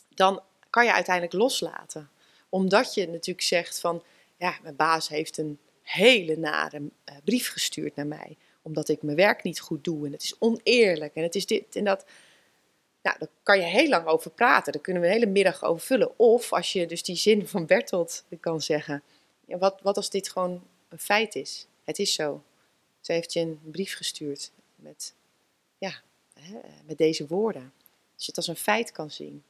dan 0.10 0.41
kan 0.69 0.85
je 0.85 0.93
uiteindelijk 0.93 1.35
loslaten. 1.35 2.10
Omdat 2.49 2.93
je 2.93 3.07
natuurlijk 3.07 3.45
zegt 3.45 3.80
van, 3.80 4.03
ja, 4.38 4.57
mijn 4.61 4.76
baas 4.76 5.07
heeft 5.07 5.38
een 5.38 5.60
hele 5.85 6.37
nare 6.37 6.81
eh, 7.03 7.15
brief 7.23 7.51
gestuurd 7.51 7.95
naar 7.95 8.07
mij. 8.07 8.37
Omdat 8.61 8.89
ik 8.89 9.01
mijn 9.01 9.17
werk 9.17 9.43
niet 9.43 9.59
goed 9.59 9.83
doe 9.83 10.05
en 10.05 10.11
het 10.11 10.23
is 10.23 10.35
oneerlijk 10.39 11.15
en 11.15 11.23
het 11.23 11.35
is 11.35 11.45
dit 11.45 11.75
en 11.75 11.83
dat. 11.83 12.05
Nou, 13.01 13.17
daar 13.19 13.29
kan 13.43 13.59
je 13.59 13.63
heel 13.63 13.89
lang 13.89 14.05
over 14.05 14.31
praten. 14.31 14.73
Daar 14.73 14.81
kunnen 14.81 15.01
we 15.01 15.07
een 15.07 15.13
hele 15.13 15.25
middag 15.25 15.63
over 15.63 15.85
vullen. 15.85 16.19
Of 16.19 16.53
als 16.53 16.73
je 16.73 16.87
dus 16.87 17.03
die 17.03 17.15
zin 17.15 17.47
van 17.47 17.65
Bertolt 17.65 18.23
kan 18.39 18.61
zeggen. 18.61 19.03
Ja, 19.45 19.57
wat, 19.57 19.79
wat 19.81 19.97
als 19.97 20.09
dit 20.09 20.29
gewoon 20.29 20.63
een 20.89 20.99
feit 20.99 21.35
is? 21.35 21.67
Het 21.83 21.99
is 21.99 22.13
zo. 22.13 22.43
Ze 23.01 23.11
heeft 23.11 23.33
je 23.33 23.39
een 23.39 23.59
brief 23.63 23.95
gestuurd 23.95 24.51
met, 24.75 25.13
ja, 25.77 26.01
met 26.85 26.97
deze 26.97 27.27
woorden. 27.27 27.73
Als 28.15 28.25
je 28.25 28.25
het 28.25 28.37
als 28.37 28.47
een 28.47 28.55
feit 28.55 28.91
kan 28.91 29.11
zien. 29.11 29.43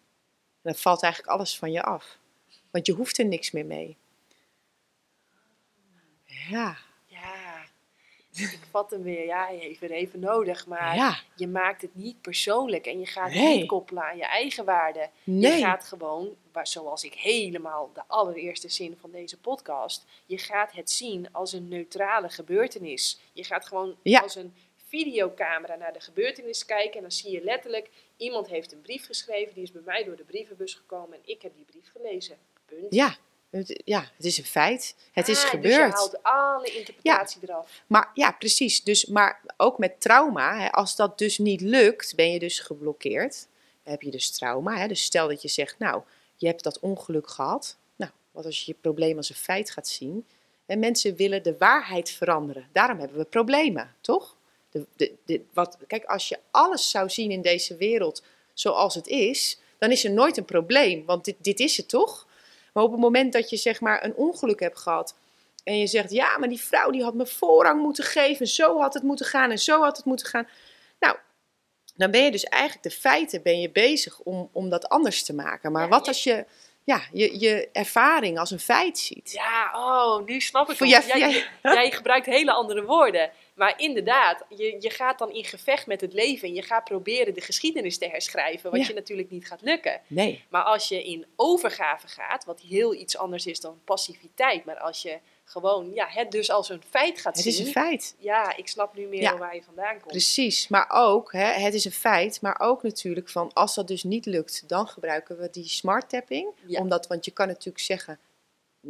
En 0.61 0.71
dan 0.71 0.75
valt 0.75 1.03
eigenlijk 1.03 1.33
alles 1.33 1.57
van 1.57 1.71
je 1.71 1.83
af. 1.83 2.17
Want 2.71 2.85
je 2.85 2.93
hoeft 2.93 3.17
er 3.17 3.25
niks 3.25 3.51
meer 3.51 3.65
mee. 3.65 3.97
Ja, 6.49 6.77
ja, 7.05 7.63
ik 8.35 8.59
vat 8.69 8.91
hem 8.91 9.03
weer. 9.03 9.25
Ja, 9.25 9.49
je 9.49 9.59
heeft 9.59 9.81
er 9.81 9.91
even 9.91 10.19
nodig. 10.19 10.67
Maar 10.67 10.95
ja, 10.95 11.19
je 11.35 11.47
maakt 11.47 11.81
het 11.81 11.95
niet 11.95 12.21
persoonlijk. 12.21 12.85
En 12.85 12.99
je 12.99 13.05
gaat 13.05 13.31
het 13.31 13.41
Nee. 13.41 13.57
niet 13.57 13.67
koppelen 13.67 14.03
aan 14.03 14.17
je 14.17 14.25
eigen 14.25 14.65
waarde. 14.65 15.09
nee. 15.23 15.51
Je 15.57 15.63
gaat 15.63 15.83
gewoon, 15.83 16.35
zoals 16.63 17.03
ik 17.03 17.13
helemaal 17.13 17.91
de 17.93 18.01
allereerste 18.07 18.69
zin 18.69 18.97
van 18.99 19.11
deze 19.11 19.39
podcast, 19.39 20.05
je 20.25 20.37
gaat 20.37 20.71
het 20.71 20.91
zien 20.91 21.33
als 21.33 21.53
een 21.53 21.67
neutrale 21.67 22.29
gebeurtenis. 22.29 23.19
Je 23.33 23.43
gaat 23.43 23.65
gewoon 23.65 23.95
Ja. 24.01 24.19
als 24.19 24.35
een 24.35 24.53
videocamera 24.87 25.75
naar 25.75 25.93
de 25.93 25.99
gebeurtenis 25.99 26.65
kijken 26.65 26.95
en 26.95 27.01
dan 27.01 27.11
zie 27.11 27.31
je 27.31 27.43
letterlijk, 27.43 27.89
iemand 28.17 28.47
heeft 28.47 28.71
een 28.71 28.81
brief 28.81 29.05
geschreven, 29.05 29.53
die 29.53 29.63
is 29.63 29.71
bij 29.71 29.81
mij 29.85 30.03
door 30.03 30.15
de 30.15 30.23
brievenbus 30.23 30.73
gekomen 30.73 31.17
en 31.17 31.29
ik 31.31 31.41
heb 31.41 31.55
die 31.55 31.65
brief 31.65 31.91
gelezen. 31.91 32.37
Punt. 32.65 32.93
Ja, 32.93 33.15
het, 33.57 33.81
ja, 33.85 34.11
het 34.15 34.25
is 34.25 34.37
een 34.37 34.45
feit. 34.45 34.95
Het 35.11 35.27
is 35.27 35.43
Ah, 35.43 35.49
gebeurd. 35.49 35.91
Dus 35.91 36.11
je 36.11 36.19
haalt 36.19 36.23
alle 36.23 36.77
interpretatie 36.77 37.41
eraf. 37.43 37.83
Maar 37.87 38.11
ja, 38.13 38.31
precies. 38.31 38.83
Dus, 38.83 39.05
maar 39.05 39.41
ook 39.57 39.77
met 39.77 40.01
trauma, 40.01 40.59
hè, 40.59 40.71
als 40.71 40.95
dat 40.95 41.17
dus 41.17 41.37
niet 41.37 41.61
lukt, 41.61 42.15
ben 42.15 42.31
je 42.31 42.39
dus 42.39 42.59
geblokkeerd. 42.59 43.47
Dan 43.83 43.93
heb 43.93 44.01
je 44.01 44.11
dus 44.11 44.31
trauma. 44.31 44.77
Hè. 44.77 44.87
Dus 44.87 45.03
stel 45.03 45.27
dat 45.27 45.41
je 45.41 45.47
zegt, 45.47 45.79
nou, 45.79 46.01
je 46.35 46.47
hebt 46.47 46.63
dat 46.63 46.79
ongeluk 46.79 47.29
gehad. 47.29 47.77
Nou, 47.95 48.11
wat 48.31 48.45
als 48.45 48.59
je 48.59 48.71
je 48.71 48.77
probleem 48.81 49.17
als 49.17 49.29
een 49.29 49.35
feit 49.35 49.71
gaat 49.71 49.87
zien? 49.87 50.25
En 50.65 50.79
mensen 50.79 51.15
willen 51.15 51.43
de 51.43 51.57
waarheid 51.57 52.09
veranderen. 52.09 52.67
Daarom 52.71 52.99
hebben 52.99 53.17
we 53.17 53.25
problemen, 53.25 53.95
toch? 54.01 54.35
De, 54.71 54.85
de, 54.95 55.13
de, 55.25 55.41
wat, 55.53 55.77
kijk, 55.87 56.05
als 56.05 56.29
je 56.29 56.39
alles 56.51 56.89
zou 56.89 57.09
zien 57.09 57.31
in 57.31 57.41
deze 57.41 57.75
wereld 57.75 58.23
zoals 58.53 58.95
het 58.95 59.07
is, 59.07 59.59
dan 59.77 59.91
is 59.91 60.03
er 60.03 60.11
nooit 60.11 60.37
een 60.37 60.45
probleem. 60.45 61.05
Want 61.05 61.25
dit, 61.25 61.35
dit 61.39 61.59
is 61.59 61.77
het 61.77 61.89
toch? 61.89 62.27
Maar 62.75 62.83
op 62.83 62.91
het 62.91 62.99
moment 62.99 63.33
dat 63.33 63.49
je 63.49 63.57
zeg 63.57 63.81
maar 63.81 64.03
een 64.03 64.15
ongeluk 64.15 64.59
hebt 64.59 64.79
gehad 64.79 65.15
en 65.63 65.77
je 65.77 65.87
zegt, 65.87 66.11
ja, 66.11 66.37
maar 66.37 66.49
die 66.49 66.61
vrouw 66.61 66.89
die 66.89 67.03
had 67.03 67.13
me 67.13 67.25
voorrang 67.25 67.81
moeten 67.81 68.03
geven. 68.03 68.47
Zo 68.47 68.79
had 68.79 68.93
het 68.93 69.03
moeten 69.03 69.25
gaan 69.25 69.51
en 69.51 69.59
zo 69.59 69.81
had 69.81 69.97
het 69.97 70.05
moeten 70.05 70.27
gaan. 70.27 70.47
Nou, 70.99 71.15
dan 71.95 72.11
ben 72.11 72.23
je 72.23 72.31
dus 72.31 72.43
eigenlijk 72.43 72.83
de 72.83 72.91
feiten 72.91 73.41
ben 73.43 73.59
je 73.59 73.69
bezig 73.69 74.19
om, 74.19 74.49
om 74.51 74.69
dat 74.69 74.89
anders 74.89 75.23
te 75.23 75.33
maken. 75.33 75.71
Maar 75.71 75.83
Ja, 75.83 75.89
wat 75.89 76.07
als 76.07 76.23
je 76.23 76.45
ja, 76.83 77.01
je, 77.13 77.39
je 77.39 77.69
ervaring 77.71 78.39
als 78.39 78.51
een 78.51 78.59
feit 78.59 78.97
ziet? 78.97 79.31
Ja, 79.31 79.71
oh, 79.75 80.25
nu 80.25 80.39
snap 80.39 80.69
ik 80.71 80.79
het. 80.79 80.89
Jij, 80.89 81.03
jij- 81.19 81.47
jij 81.61 81.91
gebruikt 81.91 82.25
hele 82.25 82.51
andere 82.51 82.83
woorden. 82.83 83.31
Maar 83.55 83.79
inderdaad, 83.81 84.43
je, 84.49 84.75
je 84.79 84.89
gaat 84.89 85.19
dan 85.19 85.31
in 85.33 85.43
gevecht 85.43 85.87
met 85.87 86.01
het 86.01 86.13
leven. 86.13 86.47
En 86.47 86.53
je 86.53 86.61
gaat 86.61 86.83
proberen 86.83 87.33
de 87.33 87.41
geschiedenis 87.41 87.97
te 87.97 88.07
herschrijven. 88.07 88.71
Wat 88.71 88.79
Ja. 88.79 88.87
je 88.87 88.93
natuurlijk 88.93 89.29
niet 89.29 89.47
gaat 89.47 89.61
lukken. 89.61 90.01
Nee. 90.07 90.43
Maar 90.49 90.63
als 90.63 90.87
je 90.87 91.03
in 91.03 91.25
overgave 91.35 92.07
gaat, 92.07 92.45
wat 92.45 92.61
heel 92.61 92.93
iets 92.93 93.17
anders 93.17 93.45
is 93.45 93.59
dan 93.59 93.81
passiviteit. 93.83 94.65
Maar 94.65 94.77
als 94.79 95.01
je 95.01 95.19
gewoon 95.43 95.91
ja, 95.93 96.07
het 96.09 96.31
dus 96.31 96.49
als 96.51 96.69
een 96.69 96.81
feit 96.89 97.19
gaat 97.19 97.35
Het 97.35 97.43
zien. 97.43 97.53
is 97.53 97.59
een 97.59 97.71
feit. 97.71 98.15
Ja, 98.19 98.55
ik 98.57 98.67
snap 98.67 98.95
nu 98.95 99.07
meer 99.07 99.21
Ja. 99.21 99.37
waar 99.37 99.55
je 99.55 99.63
vandaan 99.63 99.93
komt. 99.93 100.07
Precies, 100.07 100.67
maar 100.67 100.89
ook, 100.93 101.31
hè, 101.31 101.45
het 101.45 101.73
is 101.73 101.85
een 101.85 101.91
feit, 101.91 102.41
maar 102.41 102.59
ook 102.59 102.83
natuurlijk 102.83 103.29
van 103.29 103.53
als 103.53 103.75
dat 103.75 103.87
dus 103.87 104.03
niet 104.03 104.25
lukt, 104.25 104.63
dan 104.69 104.87
gebruiken 104.87 105.37
we 105.37 105.49
die 105.49 105.67
smart 105.67 106.09
tapping. 106.09 106.49
Ja. 106.67 106.79
Omdat, 106.79 107.07
want 107.07 107.25
je 107.25 107.31
kan 107.31 107.47
natuurlijk 107.47 107.83
zeggen, 107.83 108.19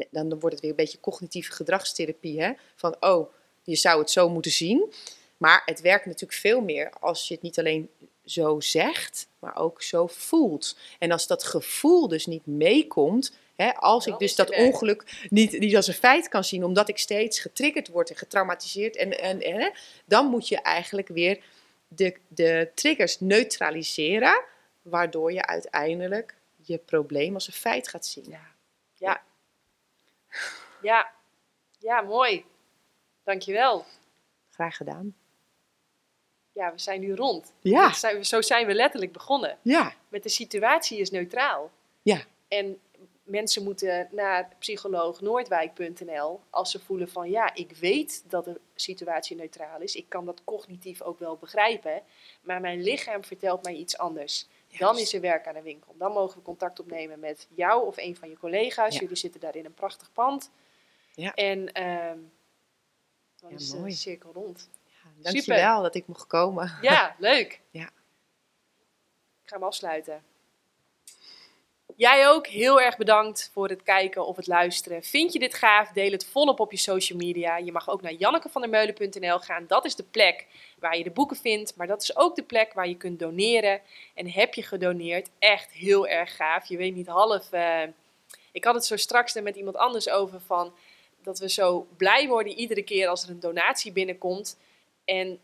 dan 0.10 0.30
wordt 0.30 0.52
het 0.52 0.60
weer 0.60 0.70
een 0.70 0.76
beetje 0.76 1.00
cognitieve 1.00 1.52
gedragstherapie, 1.52 2.42
hè, 2.42 2.52
van 2.76 2.96
oh, 3.00 3.34
je 3.66 3.76
zou 3.76 4.00
het 4.00 4.12
zo 4.12 4.30
moeten 4.30 4.52
zien. 4.52 4.94
Maar 5.38 5.62
het 5.66 5.82
werkt 5.82 6.06
natuurlijk 6.06 6.40
veel 6.40 6.62
meer 6.62 6.90
als 7.00 7.28
je 7.28 7.34
het 7.34 7.44
niet 7.44 7.60
alleen 7.60 7.90
zo 8.26 8.60
zegt, 8.60 9.28
maar 9.40 9.58
ook 9.58 9.82
zo 9.82 10.08
voelt. 10.08 10.78
En 11.00 11.12
als 11.12 11.28
dat 11.28 11.44
gevoel 11.44 12.08
dus 12.08 12.26
niet 12.26 12.46
meekomt, 12.46 13.38
hè, 13.56 13.74
als 13.74 14.06
ik 14.06 14.18
dus 14.18 14.36
dat 14.36 14.56
ongeluk 14.56 15.26
niet, 15.30 15.60
niet 15.60 15.76
als 15.76 15.88
een 15.88 15.94
feit 15.94 16.28
kan 16.28 16.44
zien, 16.44 16.64
omdat 16.64 16.90
ik 16.90 16.98
steeds 16.98 17.40
getriggerd 17.40 17.88
word 17.88 18.10
en 18.10 18.16
getraumatiseerd, 18.16 18.96
en, 18.96 19.42
en, 19.42 19.72
dan 20.06 20.26
moet 20.26 20.48
je 20.48 20.62
eigenlijk 20.62 21.08
weer 21.08 21.44
de, 21.88 22.16
de 22.28 22.70
triggers 22.74 23.20
neutraliseren, 23.20 24.44
waardoor 24.82 25.34
je 25.34 25.46
uiteindelijk 25.46 26.36
je 26.56 26.78
probleem 26.78 27.34
als 27.34 27.48
een 27.48 27.54
feit 27.54 27.88
gaat 27.88 28.06
zien. 28.06 28.26
Ja. 28.30 28.54
Ja. 28.98 29.22
Ja. 30.82 31.14
Ja, 31.80 32.02
mooi. 32.02 32.46
Dankjewel. 33.26 33.86
Graag 34.50 34.76
gedaan. 34.78 35.16
Ja, 36.52 36.72
we 36.72 36.80
zijn 36.80 37.00
nu 37.00 37.14
rond. 37.16 37.54
Ja. 37.62 37.88
Dit 37.88 37.98
zijn 37.98 38.18
we- 38.18 38.26
Zo 38.26 38.42
zijn 38.42 38.66
we 38.68 38.74
letterlijk 38.74 39.12
begonnen. 39.12 39.58
Ja, 39.62 39.94
Met 40.08 40.24
de 40.24 40.30
situatie 40.30 40.98
is 41.00 41.12
neutraal. 41.12 41.72
Ja. 42.02 42.22
En 42.48 42.80
mensen 43.24 43.64
moeten 43.64 44.08
naar 44.12 44.50
psycholoognoordwijk.nl 44.60 46.40
als 46.50 46.72
ze 46.72 46.80
voelen 46.80 47.10
van 47.10 47.30
ja, 47.30 47.54
ik 47.56 47.72
weet 47.72 48.24
dat 48.30 48.46
de 48.46 48.60
situatie 48.76 49.36
neutraal 49.36 49.82
is. 49.82 49.96
Ik 49.96 50.10
kan 50.10 50.26
dat 50.26 50.42
cognitief 50.44 51.02
ook 51.02 51.20
wel 51.20 51.38
begrijpen. 51.38 52.02
Maar 52.42 52.62
mijn 52.62 52.82
lichaam 52.84 53.24
vertelt 53.24 53.64
mij 53.64 53.74
iets 53.74 53.98
anders. 53.98 54.48
Dan 54.78 54.98
is 54.98 55.14
er 55.14 55.22
werk 55.22 55.48
aan 55.48 55.54
de 55.54 55.62
winkel. 55.62 55.96
Dan 55.98 56.12
mogen 56.12 56.38
we 56.38 56.44
contact 56.44 56.80
opnemen 56.80 57.20
met 57.20 57.48
jou 57.54 57.86
of 57.88 57.98
een 57.98 58.16
van 58.16 58.30
je 58.30 58.38
collega's. 58.38 58.94
Ja. 58.94 59.00
Jullie 59.00 59.16
zitten 59.16 59.40
daar 59.40 59.56
in 59.56 59.66
een 59.66 59.74
prachtig 59.74 60.12
pand. 60.14 60.52
Ja. 61.14 61.34
En 61.34 61.72
ehm, 61.72 62.18
dan 63.50 63.58
Ja, 63.58 63.64
is 63.64 63.70
de 63.70 63.78
mooi. 63.78 63.92
cirkel 63.92 64.32
rond. 64.34 64.70
Ja, 65.04 65.32
dankjewel 65.32 65.82
dat 65.82 65.96
ik 65.96 66.08
mocht 66.08 66.28
komen. 66.28 66.78
Ja, 66.82 67.16
leuk. 67.20 67.60
Ja. 67.72 67.84
Ik 69.44 69.52
ga 69.52 69.56
hem 69.56 69.64
afsluiten. 69.64 70.24
Jij 71.98 72.28
ook 72.30 72.48
heel 72.48 72.82
erg 72.82 72.98
bedankt 72.98 73.50
voor 73.54 73.70
het 73.70 73.84
kijken 73.84 74.26
of 74.26 74.36
het 74.36 74.48
luisteren. 74.48 75.04
Vind 75.04 75.34
je 75.34 75.40
dit 75.40 75.54
gaaf? 75.54 75.90
Deel 75.92 76.12
het 76.12 76.26
volop 76.26 76.60
op 76.60 76.72
je 76.72 76.78
social 76.78 77.18
media. 77.18 77.58
Je 77.58 77.72
mag 77.72 77.90
ook 77.90 78.02
naar 78.02 78.14
jannekevandermeulen.nl 78.14 79.40
gaan. 79.40 79.66
Dat 79.68 79.86
is 79.86 79.96
de 79.96 80.04
plek 80.04 80.46
waar 80.80 80.98
je 80.98 81.04
de 81.04 81.10
boeken 81.12 81.38
vindt. 81.38 81.76
Maar 81.76 81.88
dat 81.88 82.02
is 82.02 82.16
ook 82.18 82.36
de 82.36 82.44
plek 82.44 82.74
waar 82.74 82.88
je 82.88 82.98
kunt 82.98 83.20
doneren. 83.20 83.82
En 84.14 84.30
heb 84.32 84.54
je 84.54 84.64
gedoneerd? 84.64 85.30
Echt 85.40 85.72
heel 85.72 86.08
erg 86.08 86.36
gaaf. 86.36 86.66
Je 86.68 86.78
weet 86.78 86.96
niet 86.96 87.08
half. 87.08 87.52
eh, 87.52 87.82
ik 88.52 88.64
had 88.64 88.76
het 88.76 88.86
zo 88.86 88.96
straks 88.98 89.36
er 89.36 89.44
met 89.44 89.56
iemand 89.56 89.76
anders 89.76 90.10
over 90.10 90.42
van 90.42 90.74
dat 91.26 91.40
we 91.40 91.50
zo 91.50 91.88
blij 91.98 92.28
worden 92.28 92.54
iedere 92.54 92.84
keer 92.84 93.08
als 93.08 93.24
er 93.24 93.30
een 93.30 93.40
donatie 93.40 93.92
binnenkomt. 93.92 94.58
En 95.06 95.40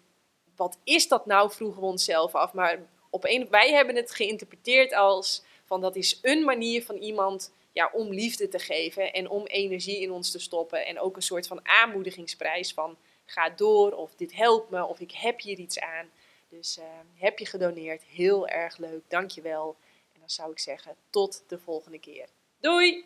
wat 0.55 0.77
is 0.83 1.07
dat 1.07 1.25
nou, 1.25 1.51
vroegen 1.51 1.81
we 1.81 1.87
onszelf 1.87 2.35
af. 2.35 2.53
Maar 2.53 2.79
op 3.09 3.25
een, 3.25 3.47
wij 3.49 3.71
hebben 3.71 3.95
het 3.95 4.11
geïnterpreteerd 4.11 4.93
als 4.93 5.43
Van 5.65 5.81
dat 5.81 5.95
is 5.95 6.19
een 6.21 6.43
manier 6.43 6.83
van 6.85 6.95
iemand 6.95 7.53
ja, 7.71 7.89
om 7.93 8.13
liefde 8.13 8.47
te 8.47 8.59
geven 8.59 9.13
en 9.13 9.29
om 9.29 9.45
energie 9.45 10.01
in 10.01 10.11
ons 10.11 10.31
te 10.31 10.39
stoppen. 10.39 10.85
En 10.85 10.99
ook 10.99 11.15
een 11.15 11.21
soort 11.21 11.47
van 11.47 11.67
aanmoedigingsprijs 11.67 12.73
van 12.73 12.97
ga 13.25 13.49
door 13.49 13.91
of 13.91 14.15
dit 14.15 14.35
helpt 14.35 14.69
me 14.69 14.85
of 14.85 14.99
ik 14.99 15.11
heb 15.11 15.41
hier 15.41 15.57
iets 15.57 15.79
aan. 15.79 16.09
Dus 16.49 16.77
uh, 16.77 16.83
heb 17.15 17.39
je 17.39 17.45
gedoneerd, 17.45 18.03
heel 18.03 18.47
erg 18.47 18.77
leuk, 18.77 19.03
dankjewel. 19.07 19.75
En 20.13 20.19
dan 20.19 20.29
zou 20.29 20.51
ik 20.51 20.59
zeggen 20.59 20.95
tot 21.09 21.43
de 21.47 21.59
volgende 21.59 21.99
keer. 21.99 22.27
Doei! 22.59 23.05